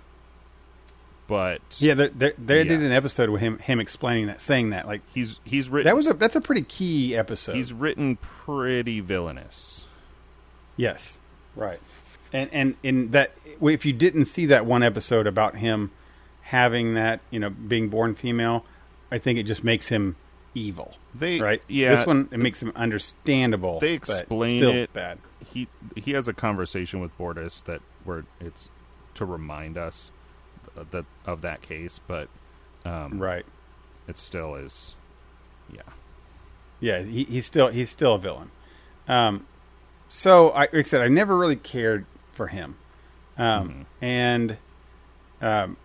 But 1.28 1.60
Yeah, 1.78 1.94
they 1.94 2.08
they 2.08 2.32
they 2.38 2.64
did 2.64 2.82
an 2.82 2.92
episode 2.92 3.30
with 3.30 3.40
him 3.40 3.58
him 3.58 3.80
explaining 3.80 4.26
that, 4.26 4.40
saying 4.40 4.70
that 4.70 4.86
like 4.86 5.02
he's 5.12 5.40
he's 5.44 5.68
written. 5.68 5.86
that 5.86 5.96
was 5.96 6.06
a 6.06 6.14
that's 6.14 6.36
a 6.36 6.40
pretty 6.40 6.62
key 6.62 7.16
episode. 7.16 7.56
he's 7.56 7.72
written 7.72 8.16
pretty 8.16 9.00
villainous. 9.00 9.84
yes, 10.76 11.18
right, 11.56 11.80
and 12.32 12.48
and 12.52 12.76
in 12.82 13.10
that 13.10 13.32
if 13.60 13.84
you 13.84 13.92
didn't 13.92 14.26
see 14.26 14.46
that 14.46 14.66
one 14.66 14.82
episode 14.82 15.26
about 15.26 15.56
him 15.56 15.90
having 16.42 16.94
that, 16.94 17.20
you 17.30 17.40
know, 17.40 17.50
being 17.50 17.88
born 17.88 18.14
female, 18.14 18.64
I 19.10 19.18
think 19.18 19.38
it 19.38 19.44
just 19.44 19.64
makes 19.64 19.88
him 19.88 20.14
evil. 20.54 20.94
They 21.14 21.40
right? 21.40 21.62
yeah. 21.68 21.94
This 21.94 22.06
one 22.06 22.28
it 22.30 22.38
makes 22.38 22.62
him 22.62 22.72
understandable. 22.76 23.80
They 23.80 23.98
but 23.98 24.20
explain 24.20 24.58
still 24.58 24.72
it. 24.72 24.92
bad. 24.92 25.18
he 25.44 25.66
he 25.96 26.12
has 26.12 26.28
a 26.28 26.32
conversation 26.32 27.00
with 27.00 27.16
Bortus 27.18 27.64
that 27.64 27.80
where 28.04 28.24
it's 28.40 28.70
to 29.14 29.24
remind 29.24 29.76
us 29.76 30.12
that 30.90 31.04
of 31.24 31.42
that 31.42 31.62
case, 31.62 32.00
but 32.06 32.28
um, 32.84 33.18
Right. 33.18 33.44
it 34.08 34.16
still 34.16 34.54
is. 34.54 34.94
Yeah, 35.72 35.82
Yeah, 36.80 37.02
he, 37.02 37.24
he's 37.24 37.46
still 37.46 37.68
he's 37.68 37.90
still 37.90 38.14
a 38.14 38.18
villain. 38.18 38.50
Um, 39.08 39.46
so 40.08 40.50
I, 40.50 40.60
like 40.60 40.74
I 40.74 40.82
said, 40.82 41.00
I 41.00 41.08
never 41.08 41.36
really 41.36 41.56
cared 41.56 42.06
for 42.32 42.46
him, 42.48 42.76
um, 43.36 43.86
and 44.00 44.58
um, 45.40 45.76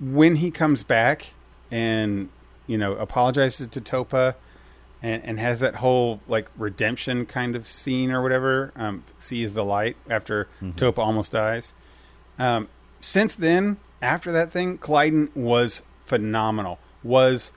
when 0.00 0.36
he 0.36 0.50
comes 0.50 0.82
back 0.82 1.32
and 1.70 2.28
you 2.66 2.78
know 2.78 2.92
apologizes 2.94 3.68
to 3.68 3.80
Topa 3.80 4.34
and, 5.02 5.22
and 5.24 5.40
has 5.40 5.60
that 5.60 5.76
whole 5.76 6.20
like 6.28 6.48
redemption 6.56 7.26
kind 7.26 7.54
of 7.56 7.68
scene 7.68 8.10
or 8.12 8.22
whatever, 8.22 8.72
um, 8.76 9.04
sees 9.18 9.52
the 9.52 9.64
light 9.64 9.96
after 10.08 10.48
Topa 10.62 10.98
almost 10.98 11.32
dies. 11.32 11.72
Um, 12.38 12.68
since 13.06 13.36
then, 13.36 13.76
after 14.02 14.32
that 14.32 14.52
thing, 14.52 14.78
Klyden 14.78 15.34
was 15.36 15.82
phenomenal. 16.04 16.78
Was 17.04 17.52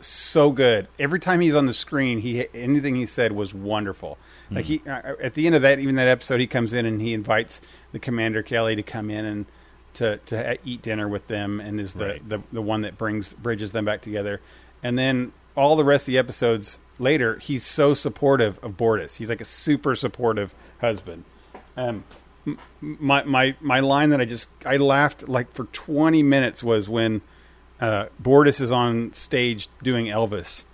so 0.00 0.50
good. 0.50 0.88
Every 0.98 1.20
time 1.20 1.40
he's 1.40 1.54
on 1.54 1.66
the 1.66 1.74
screen, 1.74 2.20
he 2.20 2.46
anything 2.54 2.94
he 2.94 3.04
said 3.06 3.32
was 3.32 3.52
wonderful. 3.52 4.16
Like 4.50 4.64
he 4.66 4.82
uh, 4.86 5.14
at 5.22 5.34
the 5.34 5.46
end 5.46 5.56
of 5.56 5.62
that, 5.62 5.78
even 5.78 5.96
that 5.96 6.08
episode, 6.08 6.40
he 6.40 6.46
comes 6.46 6.72
in 6.72 6.86
and 6.86 7.00
he 7.00 7.12
invites 7.12 7.60
the 7.92 7.98
commander 7.98 8.42
Kelly 8.42 8.76
to 8.76 8.82
come 8.82 9.10
in 9.10 9.24
and 9.24 9.46
to 9.94 10.18
to 10.26 10.58
eat 10.64 10.80
dinner 10.82 11.06
with 11.06 11.26
them, 11.28 11.60
and 11.60 11.78
is 11.80 11.92
the 11.94 12.06
Right. 12.06 12.28
the, 12.28 12.42
the 12.52 12.62
one 12.62 12.82
that 12.82 12.96
brings 12.96 13.32
bridges 13.34 13.72
them 13.72 13.84
back 13.84 14.00
together. 14.00 14.40
And 14.82 14.98
then 14.98 15.32
all 15.56 15.76
the 15.76 15.84
rest 15.84 16.04
of 16.08 16.12
the 16.12 16.18
episodes 16.18 16.78
later, 16.98 17.36
he's 17.38 17.64
so 17.64 17.94
supportive 17.94 18.58
of 18.62 18.76
Bortus. 18.76 19.16
He's 19.16 19.28
like 19.28 19.40
a 19.40 19.46
super 19.46 19.94
supportive 19.94 20.54
husband. 20.80 21.24
Um, 21.76 22.04
my 22.80 23.22
my 23.24 23.56
my 23.60 23.80
line 23.80 24.10
that 24.10 24.20
I 24.20 24.24
just 24.24 24.48
I 24.64 24.76
laughed 24.76 25.28
like 25.28 25.52
for 25.52 25.64
20 25.64 26.22
minutes 26.22 26.62
was 26.62 26.88
when 26.88 27.22
uh, 27.80 28.06
Bortus 28.22 28.60
is 28.60 28.70
on 28.72 29.12
stage 29.12 29.68
doing 29.82 30.06
Elvis, 30.06 30.64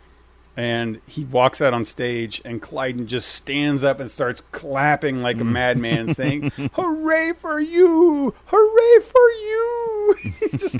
and 0.56 1.00
he 1.06 1.24
walks 1.24 1.60
out 1.60 1.72
on 1.72 1.84
stage, 1.84 2.40
and 2.44 2.60
Klyden 2.60 3.06
just 3.06 3.28
stands 3.30 3.82
up 3.82 4.00
and 4.00 4.10
starts 4.10 4.42
clapping 4.52 5.22
like 5.22 5.40
a 5.40 5.44
madman, 5.44 6.12
saying, 6.14 6.50
"Hooray 6.74 7.32
for 7.32 7.60
you! 7.60 8.34
Hooray 8.46 9.00
for 9.02 9.30
you!" 9.30 10.16
He 10.40 10.48
just 10.58 10.76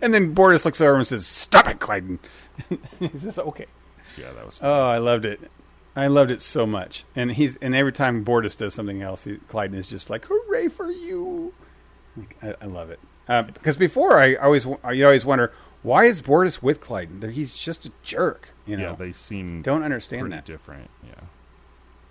and 0.00 0.12
then 0.14 0.34
Bortus 0.34 0.64
looks 0.64 0.80
over 0.80 0.96
and 0.96 1.06
says, 1.06 1.26
"Stop 1.26 1.68
it, 1.68 1.78
Klyden." 1.78 2.18
he 2.98 3.18
says, 3.18 3.38
"Okay." 3.38 3.66
yeah, 4.16 4.32
that 4.32 4.44
was. 4.44 4.58
Oh, 4.62 4.88
I 4.88 4.98
loved 4.98 5.24
it. 5.24 5.40
I 5.96 6.06
loved 6.06 6.30
it 6.30 6.40
so 6.42 6.66
much. 6.66 7.04
And 7.16 7.32
he's 7.32 7.56
and 7.56 7.74
every 7.74 7.92
time 7.92 8.24
Bortus 8.24 8.56
does 8.56 8.74
something 8.74 9.02
else, 9.02 9.24
he, 9.24 9.36
Klyden 9.48 9.74
is 9.74 9.86
just 9.86 10.10
like, 10.10 10.26
"Hooray 10.28 10.68
for 10.68 10.90
you!" 10.90 11.52
I, 12.42 12.54
I 12.60 12.66
love 12.66 12.90
it. 12.90 13.00
Uh, 13.28 13.42
because 13.42 13.76
before, 13.76 14.18
I 14.18 14.34
always 14.36 14.66
I 14.84 15.00
always 15.02 15.24
wonder 15.24 15.52
why 15.82 16.04
is 16.04 16.20
Bortus 16.20 16.62
with 16.62 16.80
Klyden? 16.80 17.30
He's 17.32 17.56
just 17.56 17.86
a 17.86 17.92
jerk. 18.02 18.48
You 18.66 18.76
know, 18.76 18.90
yeah, 18.90 18.96
they 18.96 19.12
seem 19.12 19.62
don't 19.62 19.82
understand 19.82 20.32
that. 20.32 20.44
different. 20.44 20.90
Yeah, 21.04 21.24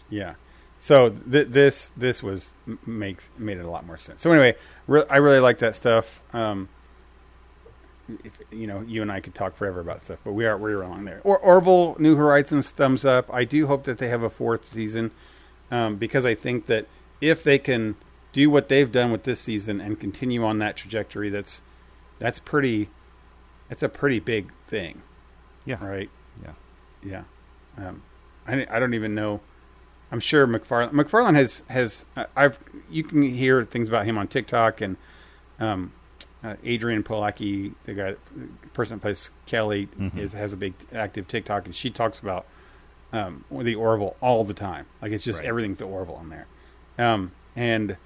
Yeah. 0.09 0.33
So 0.79 1.09
th- 1.09 1.49
this 1.49 1.91
this 1.97 2.23
was 2.23 2.53
makes 2.85 3.29
made 3.37 3.57
it 3.57 3.65
a 3.65 3.69
lot 3.69 3.85
more 3.85 3.97
sense. 3.97 4.21
So 4.21 4.31
anyway, 4.31 4.55
re- 4.87 5.03
I 5.09 5.17
really 5.17 5.39
like 5.39 5.59
that 5.59 5.75
stuff. 5.75 6.21
Um, 6.33 6.69
if, 8.23 8.39
you 8.51 8.67
know, 8.67 8.81
you 8.81 9.01
and 9.01 9.11
I 9.11 9.19
could 9.19 9.35
talk 9.35 9.55
forever 9.55 9.79
about 9.79 10.03
stuff, 10.03 10.19
but 10.23 10.33
we 10.33 10.45
are 10.45 10.57
we're 10.57 10.81
along 10.81 11.05
there. 11.05 11.21
Or 11.23 11.37
Orville, 11.39 11.95
New 11.99 12.15
Horizons, 12.15 12.71
thumbs 12.71 13.05
up. 13.05 13.29
I 13.33 13.43
do 13.45 13.67
hope 13.67 13.83
that 13.83 13.97
they 13.97 14.07
have 14.09 14.23
a 14.23 14.29
fourth 14.29 14.65
season 14.65 15.11
um, 15.71 15.97
because 15.97 16.25
I 16.25 16.35
think 16.35 16.65
that 16.67 16.87
if 17.21 17.43
they 17.43 17.59
can 17.59 17.95
do 18.31 18.49
what 18.49 18.69
they've 18.69 18.91
done 18.91 19.11
with 19.11 19.23
this 19.23 19.39
season 19.39 19.81
and 19.81 19.99
continue 19.99 20.43
on 20.43 20.59
that 20.59 20.75
trajectory, 20.75 21.29
that's 21.29 21.61
that's 22.19 22.39
pretty. 22.39 22.89
That's 23.69 23.83
a 23.83 23.89
pretty 23.89 24.19
big 24.19 24.51
thing, 24.67 25.03
yeah, 25.63 25.83
right? 25.85 26.09
yeah. 26.43 26.53
Yeah, 27.03 27.23
um, 27.77 28.01
I 28.47 28.65
I 28.69 28.79
don't 28.79 28.93
even 28.93 29.15
know. 29.15 29.41
I'm 30.11 30.19
sure 30.19 30.45
MacFarlane 30.47 30.95
MacFarlane 30.95 31.35
has 31.35 31.63
has 31.69 32.05
I've 32.35 32.59
you 32.89 33.03
can 33.03 33.21
hear 33.21 33.63
things 33.63 33.87
about 33.87 34.05
him 34.05 34.17
on 34.17 34.27
TikTok 34.27 34.81
and 34.81 34.97
um, 35.59 35.93
uh, 36.43 36.55
Adrianne 36.63 37.03
Palicki, 37.03 37.73
the 37.85 37.93
guy 37.93 38.15
person 38.73 38.97
that 38.97 39.01
plays 39.01 39.29
Kelly, 39.45 39.89
is 40.15 40.33
has 40.33 40.53
a 40.53 40.57
big 40.57 40.73
active 40.93 41.27
TikTok 41.27 41.65
and 41.65 41.75
she 41.75 41.89
talks 41.89 42.19
about 42.19 42.45
um, 43.11 43.43
the 43.51 43.75
Orville 43.75 44.15
all 44.21 44.43
the 44.43 44.53
time. 44.53 44.85
Like 45.01 45.11
it's 45.11 45.23
just 45.23 45.39
Right. 45.39 45.47
everything's 45.47 45.79
the 45.79 45.85
Orville 45.85 46.15
on 46.15 46.29
there, 46.29 46.47
um, 46.97 47.31
and 47.55 47.97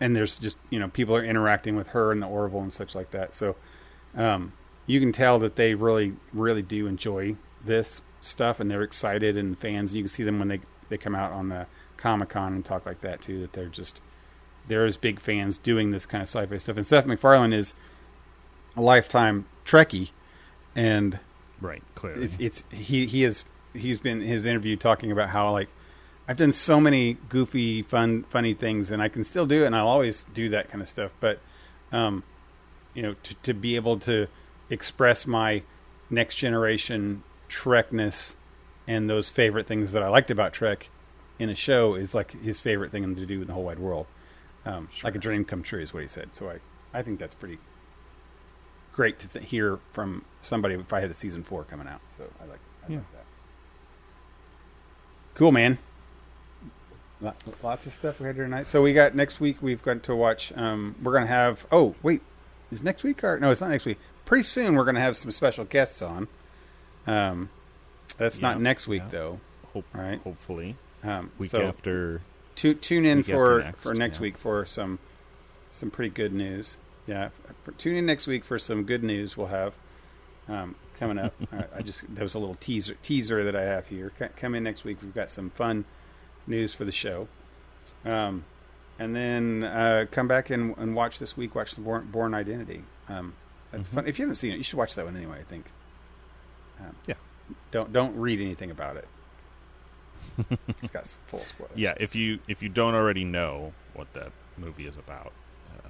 and 0.00 0.14
there's 0.16 0.38
just 0.38 0.56
you 0.70 0.78
know 0.78 0.88
people 0.88 1.14
are 1.16 1.24
interacting 1.24 1.76
with 1.76 1.88
her 1.88 2.12
and 2.12 2.22
the 2.22 2.26
Orville 2.28 2.60
and 2.62 2.72
such 2.72 2.94
like 2.94 3.10
that. 3.12 3.34
So 3.34 3.56
um, 4.16 4.52
you 4.86 5.00
can 5.00 5.12
tell 5.12 5.38
that 5.40 5.56
they 5.56 5.74
really 5.74 6.14
really 6.32 6.62
do 6.62 6.86
enjoy 6.86 7.36
this 7.64 8.00
stuff 8.20 8.60
and 8.60 8.70
they're 8.70 8.82
excited 8.82 9.36
and 9.36 9.58
fans. 9.58 9.94
You 9.94 10.02
can 10.02 10.08
see 10.08 10.22
them 10.24 10.38
when 10.38 10.48
they 10.48 10.60
they 10.90 10.98
come 10.98 11.14
out 11.14 11.32
on 11.32 11.48
the 11.48 11.66
Comic 11.96 12.28
Con 12.30 12.52
and 12.54 12.64
talk 12.64 12.86
like 12.86 13.00
that 13.00 13.20
too. 13.22 13.40
That 13.40 13.52
they're 13.54 13.66
just 13.66 14.00
they're 14.68 14.90
big 14.92 15.20
fans 15.20 15.58
doing 15.58 15.90
this 15.90 16.06
kind 16.06 16.22
of 16.22 16.28
sci-fi 16.28 16.58
stuff. 16.58 16.76
And 16.76 16.86
Seth 16.86 17.06
MacFarlane 17.06 17.52
is 17.52 17.74
a 18.76 18.80
lifetime 18.80 19.46
Trekkie, 19.64 20.10
and 20.74 21.18
Right, 21.60 21.82
clearly. 21.94 22.24
it's 22.24 22.36
it's 22.40 22.64
he 22.70 23.06
he 23.06 23.24
is 23.24 23.44
he's 23.74 23.98
been 23.98 24.20
his 24.20 24.46
interview 24.46 24.76
talking 24.76 25.12
about 25.12 25.28
how 25.30 25.52
like 25.52 25.68
I've 26.26 26.36
done 26.36 26.52
so 26.52 26.80
many 26.80 27.18
goofy 27.28 27.82
fun 27.82 28.24
funny 28.24 28.54
things 28.54 28.90
and 28.90 29.02
I 29.02 29.08
can 29.08 29.24
still 29.24 29.46
do 29.46 29.62
it 29.62 29.66
and 29.66 29.76
I'll 29.76 29.88
always 29.88 30.24
do 30.32 30.48
that 30.50 30.70
kind 30.70 30.80
of 30.80 30.88
stuff 30.88 31.12
but 31.20 31.40
um 31.92 32.22
you 32.94 33.02
know 33.02 33.14
to 33.22 33.34
to 33.42 33.54
be 33.54 33.76
able 33.76 33.98
to 34.00 34.26
express 34.70 35.26
my 35.26 35.62
next 36.08 36.36
generation 36.36 37.22
Trekness 37.48 38.34
and 38.86 39.10
those 39.10 39.28
favorite 39.28 39.66
things 39.66 39.92
that 39.92 40.02
I 40.02 40.08
liked 40.08 40.30
about 40.30 40.52
Trek 40.52 40.88
in 41.38 41.50
a 41.50 41.54
show 41.54 41.94
is 41.94 42.14
like 42.14 42.32
his 42.42 42.60
favorite 42.60 42.90
thing 42.90 43.14
to 43.14 43.26
do 43.26 43.42
in 43.42 43.46
the 43.46 43.52
whole 43.52 43.64
wide 43.64 43.78
world 43.78 44.06
um, 44.66 44.88
like 45.02 45.14
a 45.14 45.18
dream 45.18 45.44
come 45.44 45.62
true 45.62 45.80
is 45.80 45.92
what 45.94 46.02
he 46.02 46.08
said 46.08 46.34
so 46.34 46.48
I 46.50 46.58
I 46.92 47.02
think 47.02 47.18
that's 47.20 47.34
pretty 47.34 47.58
great 48.92 49.18
to 49.20 49.28
th- 49.28 49.44
hear 49.48 49.78
from 49.92 50.24
somebody 50.42 50.74
if 50.74 50.92
I 50.92 51.00
had 51.00 51.10
a 51.10 51.14
season 51.14 51.44
four 51.44 51.62
coming 51.64 51.86
out. 51.86 52.00
So 52.08 52.24
I 52.42 52.44
like, 52.46 52.58
I 52.86 52.92
Yeah. 52.92 52.96
like 52.98 53.12
that. 53.12 53.24
Cool, 55.34 55.52
man. 55.52 55.78
Lots 57.62 57.86
of 57.86 57.92
stuff 57.94 58.18
we 58.18 58.26
had 58.26 58.36
tonight. 58.36 58.66
So 58.66 58.82
we 58.82 58.92
got 58.94 59.14
next 59.14 59.40
week. 59.40 59.58
We've 59.62 59.82
got 59.82 60.02
to 60.04 60.16
watch. 60.16 60.52
Um, 60.56 60.96
we're 61.02 61.12
gonna 61.12 61.26
have. 61.26 61.66
Oh 61.70 61.94
wait, 62.02 62.22
is 62.72 62.82
next 62.82 63.04
week 63.04 63.22
or 63.22 63.38
no? 63.38 63.50
It's 63.50 63.60
not 63.60 63.70
next 63.70 63.84
week. 63.86 63.98
Pretty 64.24 64.42
soon 64.42 64.74
we're 64.74 64.84
gonna 64.84 65.00
have 65.00 65.16
some 65.16 65.30
special 65.30 65.64
guests 65.66 66.00
on. 66.02 66.28
Um, 67.06 67.50
that's 68.16 68.40
not 68.40 68.60
next 68.60 68.88
week 68.88 69.02
yeah. 69.06 69.10
though. 69.10 69.40
Hope, 69.74 69.84
right. 69.92 70.20
Hopefully, 70.24 70.76
Um, 71.04 71.30
week 71.38 71.50
so 71.50 71.62
after. 71.68 72.22
Tu- 72.60 72.74
tune 72.74 73.06
in 73.06 73.22
for 73.22 73.62
next, 73.62 73.80
for 73.80 73.94
next 73.94 74.16
yeah. 74.18 74.22
week 74.22 74.36
for 74.36 74.66
some 74.66 74.98
some 75.72 75.90
pretty 75.90 76.10
good 76.10 76.34
news. 76.34 76.76
Yeah, 77.06 77.30
tune 77.78 77.96
in 77.96 78.04
next 78.04 78.26
week 78.26 78.44
for 78.44 78.58
some 78.58 78.84
good 78.84 79.02
news. 79.02 79.34
We'll 79.34 79.46
have 79.46 79.72
um, 80.46 80.74
coming 80.98 81.18
up. 81.18 81.32
I, 81.52 81.64
I 81.78 81.80
just 81.82 82.02
that 82.14 82.22
was 82.22 82.34
a 82.34 82.38
little 82.38 82.56
teaser 82.56 82.96
teaser 83.02 83.42
that 83.44 83.56
I 83.56 83.62
have 83.62 83.86
here. 83.86 84.12
C- 84.18 84.26
come 84.36 84.54
in 84.54 84.62
next 84.62 84.84
week. 84.84 84.98
We've 85.00 85.14
got 85.14 85.30
some 85.30 85.48
fun 85.48 85.86
news 86.46 86.74
for 86.74 86.84
the 86.84 86.92
show. 86.92 87.28
Um, 88.04 88.44
and 88.98 89.16
then 89.16 89.64
uh, 89.64 90.04
come 90.10 90.28
back 90.28 90.50
and, 90.50 90.76
and 90.76 90.94
watch 90.94 91.18
this 91.18 91.38
week. 91.38 91.54
Watch 91.54 91.74
the 91.74 91.80
Bourne, 91.80 92.08
Bourne 92.12 92.34
Identity. 92.34 92.84
Um, 93.08 93.32
that's 93.72 93.88
Mhm. 93.88 93.92
fun. 93.94 94.06
If 94.06 94.18
you 94.18 94.24
haven't 94.26 94.34
seen 94.34 94.52
it, 94.52 94.58
you 94.58 94.62
should 94.64 94.76
watch 94.78 94.94
that 94.96 95.06
one 95.06 95.16
anyway. 95.16 95.38
I 95.40 95.44
think. 95.44 95.64
Um, 96.78 96.94
Yeah. 97.06 97.14
Don't 97.70 97.90
don't 97.90 98.14
read 98.16 98.38
anything 98.38 98.70
about 98.70 98.96
it. 98.96 99.08
It's 100.68 100.90
got 100.92 101.06
full 101.26 101.44
spoilers. 101.44 101.76
Yeah, 101.76 101.94
if 101.98 102.14
you 102.14 102.38
if 102.48 102.62
you 102.62 102.68
don't 102.68 102.94
already 102.94 103.24
know 103.24 103.72
what 103.94 104.12
that 104.14 104.32
movie 104.56 104.86
is 104.86 104.96
about, 104.96 105.32
uh, 105.76 105.88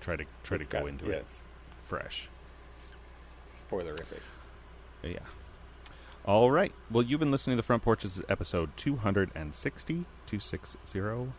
try 0.00 0.16
to 0.16 0.24
try 0.42 0.58
to 0.58 0.64
go 0.64 0.86
into 0.86 1.06
yeah, 1.06 1.12
it 1.12 1.18
it's 1.18 1.42
fresh. 1.82 2.28
spoilerific. 3.50 4.20
Yeah. 5.02 5.18
All 6.24 6.50
right. 6.52 6.72
Well, 6.90 7.02
you've 7.02 7.18
been 7.18 7.32
listening 7.32 7.56
to 7.56 7.62
the 7.62 7.66
Front 7.66 7.82
Porches 7.82 8.20
episode 8.28 8.70
260, 8.76 9.94
260. 9.94 11.32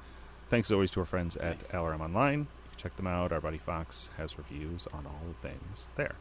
Thanks 0.50 0.68
as 0.68 0.72
always 0.74 0.92
to 0.92 1.00
our 1.00 1.06
friends 1.06 1.38
at. 1.38 1.60
LRM 1.70 2.02
Online. 2.02 2.40
You 2.40 2.46
can 2.72 2.78
check 2.78 2.96
them 2.98 3.08
out. 3.08 3.32
Our 3.32 3.40
buddy 3.40 3.58
Fox 3.58 4.10
has 4.18 4.38
reviews 4.38 4.88
on 4.94 5.06
all 5.06 5.22
the 5.42 5.48
things 5.48 5.88
there. 5.96 6.16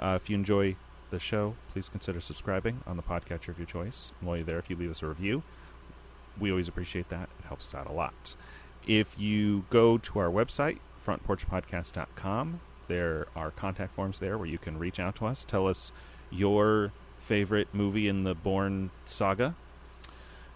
Uh, 0.00 0.18
if 0.20 0.28
you 0.28 0.36
enjoy 0.36 0.74
the 1.10 1.18
show, 1.18 1.54
please 1.72 1.88
consider 1.88 2.20
subscribing 2.20 2.80
on 2.86 2.96
the 2.96 3.02
podcatcher 3.02 3.48
of 3.48 3.58
your 3.58 3.66
choice. 3.66 4.12
And 4.20 4.28
while 4.28 4.36
you're 4.36 4.46
there, 4.46 4.58
if 4.58 4.68
you 4.70 4.76
leave 4.76 4.90
us 4.90 5.02
a 5.02 5.06
review, 5.06 5.42
we 6.38 6.50
always 6.50 6.68
appreciate 6.68 7.08
that. 7.08 7.28
It 7.40 7.46
helps 7.46 7.66
us 7.66 7.74
out 7.74 7.88
a 7.88 7.92
lot. 7.92 8.34
If 8.86 9.18
you 9.18 9.64
go 9.70 9.98
to 9.98 10.18
our 10.18 10.28
website, 10.30 10.78
frontporchpodcast.com, 11.04 12.60
There 12.88 13.26
are 13.36 13.50
contact 13.50 13.94
forms 13.94 14.18
there 14.18 14.38
where 14.38 14.46
you 14.46 14.56
can 14.58 14.78
reach 14.78 14.98
out 14.98 15.16
to 15.16 15.26
us. 15.26 15.44
Tell 15.44 15.66
us 15.68 15.92
your 16.30 16.92
favorite 17.18 17.68
movie 17.72 18.08
in 18.08 18.24
the 18.24 18.34
Bourne 18.34 18.90
saga. 19.04 19.54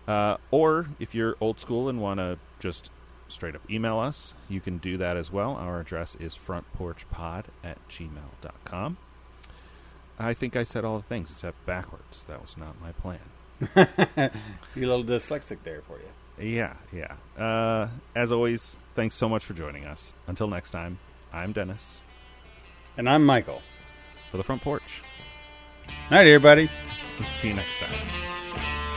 Uh, 0.09 0.39
or 0.51 0.87
if 0.99 1.15
you're 1.15 1.37
old 1.41 1.61
school 1.61 1.89
and 1.89 2.01
want 2.01 2.19
to 2.19 2.39
just 2.59 2.91
straight 3.29 3.55
up 3.55 3.63
email 3.71 3.99
us, 3.99 4.33
you 4.49 4.61
can 4.61 4.79
do 4.79 4.97
that 4.97 5.17
as 5.17 5.31
well. 5.31 5.53
Our 5.53 5.81
address 5.81 6.17
is 6.17 6.35
frontporchpod 6.35 7.45
at 7.63 7.79
gmail.com. 7.89 8.97
I 10.23 10.35
think 10.35 10.57
I 10.57 10.63
said 10.63 10.85
all 10.85 10.97
the 10.99 11.03
things 11.05 11.31
except 11.31 11.65
backwards. 11.67 12.25
That 12.29 12.41
was 12.41 12.57
not 12.57 12.81
my 12.81 12.93
plan. 12.93 13.19
Be 14.75 14.83
a 14.83 14.87
little 14.87 15.05
dyslexic 15.05 15.59
there 15.65 15.83
for 15.83 15.99
you. 15.99 16.49
Yeah, 16.57 16.75
yeah. 16.93 17.17
Uh, 17.43 17.89
as 18.15 18.33
always, 18.33 18.77
thanks 18.95 19.15
so 19.15 19.29
much 19.29 19.45
for 19.45 19.55
joining 19.55 19.85
us. 19.85 20.13
Until 20.27 20.49
next 20.49 20.71
time, 20.71 20.99
I'm 21.33 21.53
Dennis 21.53 22.01
And 22.97 23.09
I'm 23.09 23.25
Michael. 23.25 23.63
for 24.31 24.37
the 24.39 24.45
front 24.45 24.63
porch. 24.63 25.03
Night, 26.11 26.27
everybody. 26.27 26.71
See 27.27 27.49
you 27.49 27.55
next 27.55 27.79
time. 27.79 28.92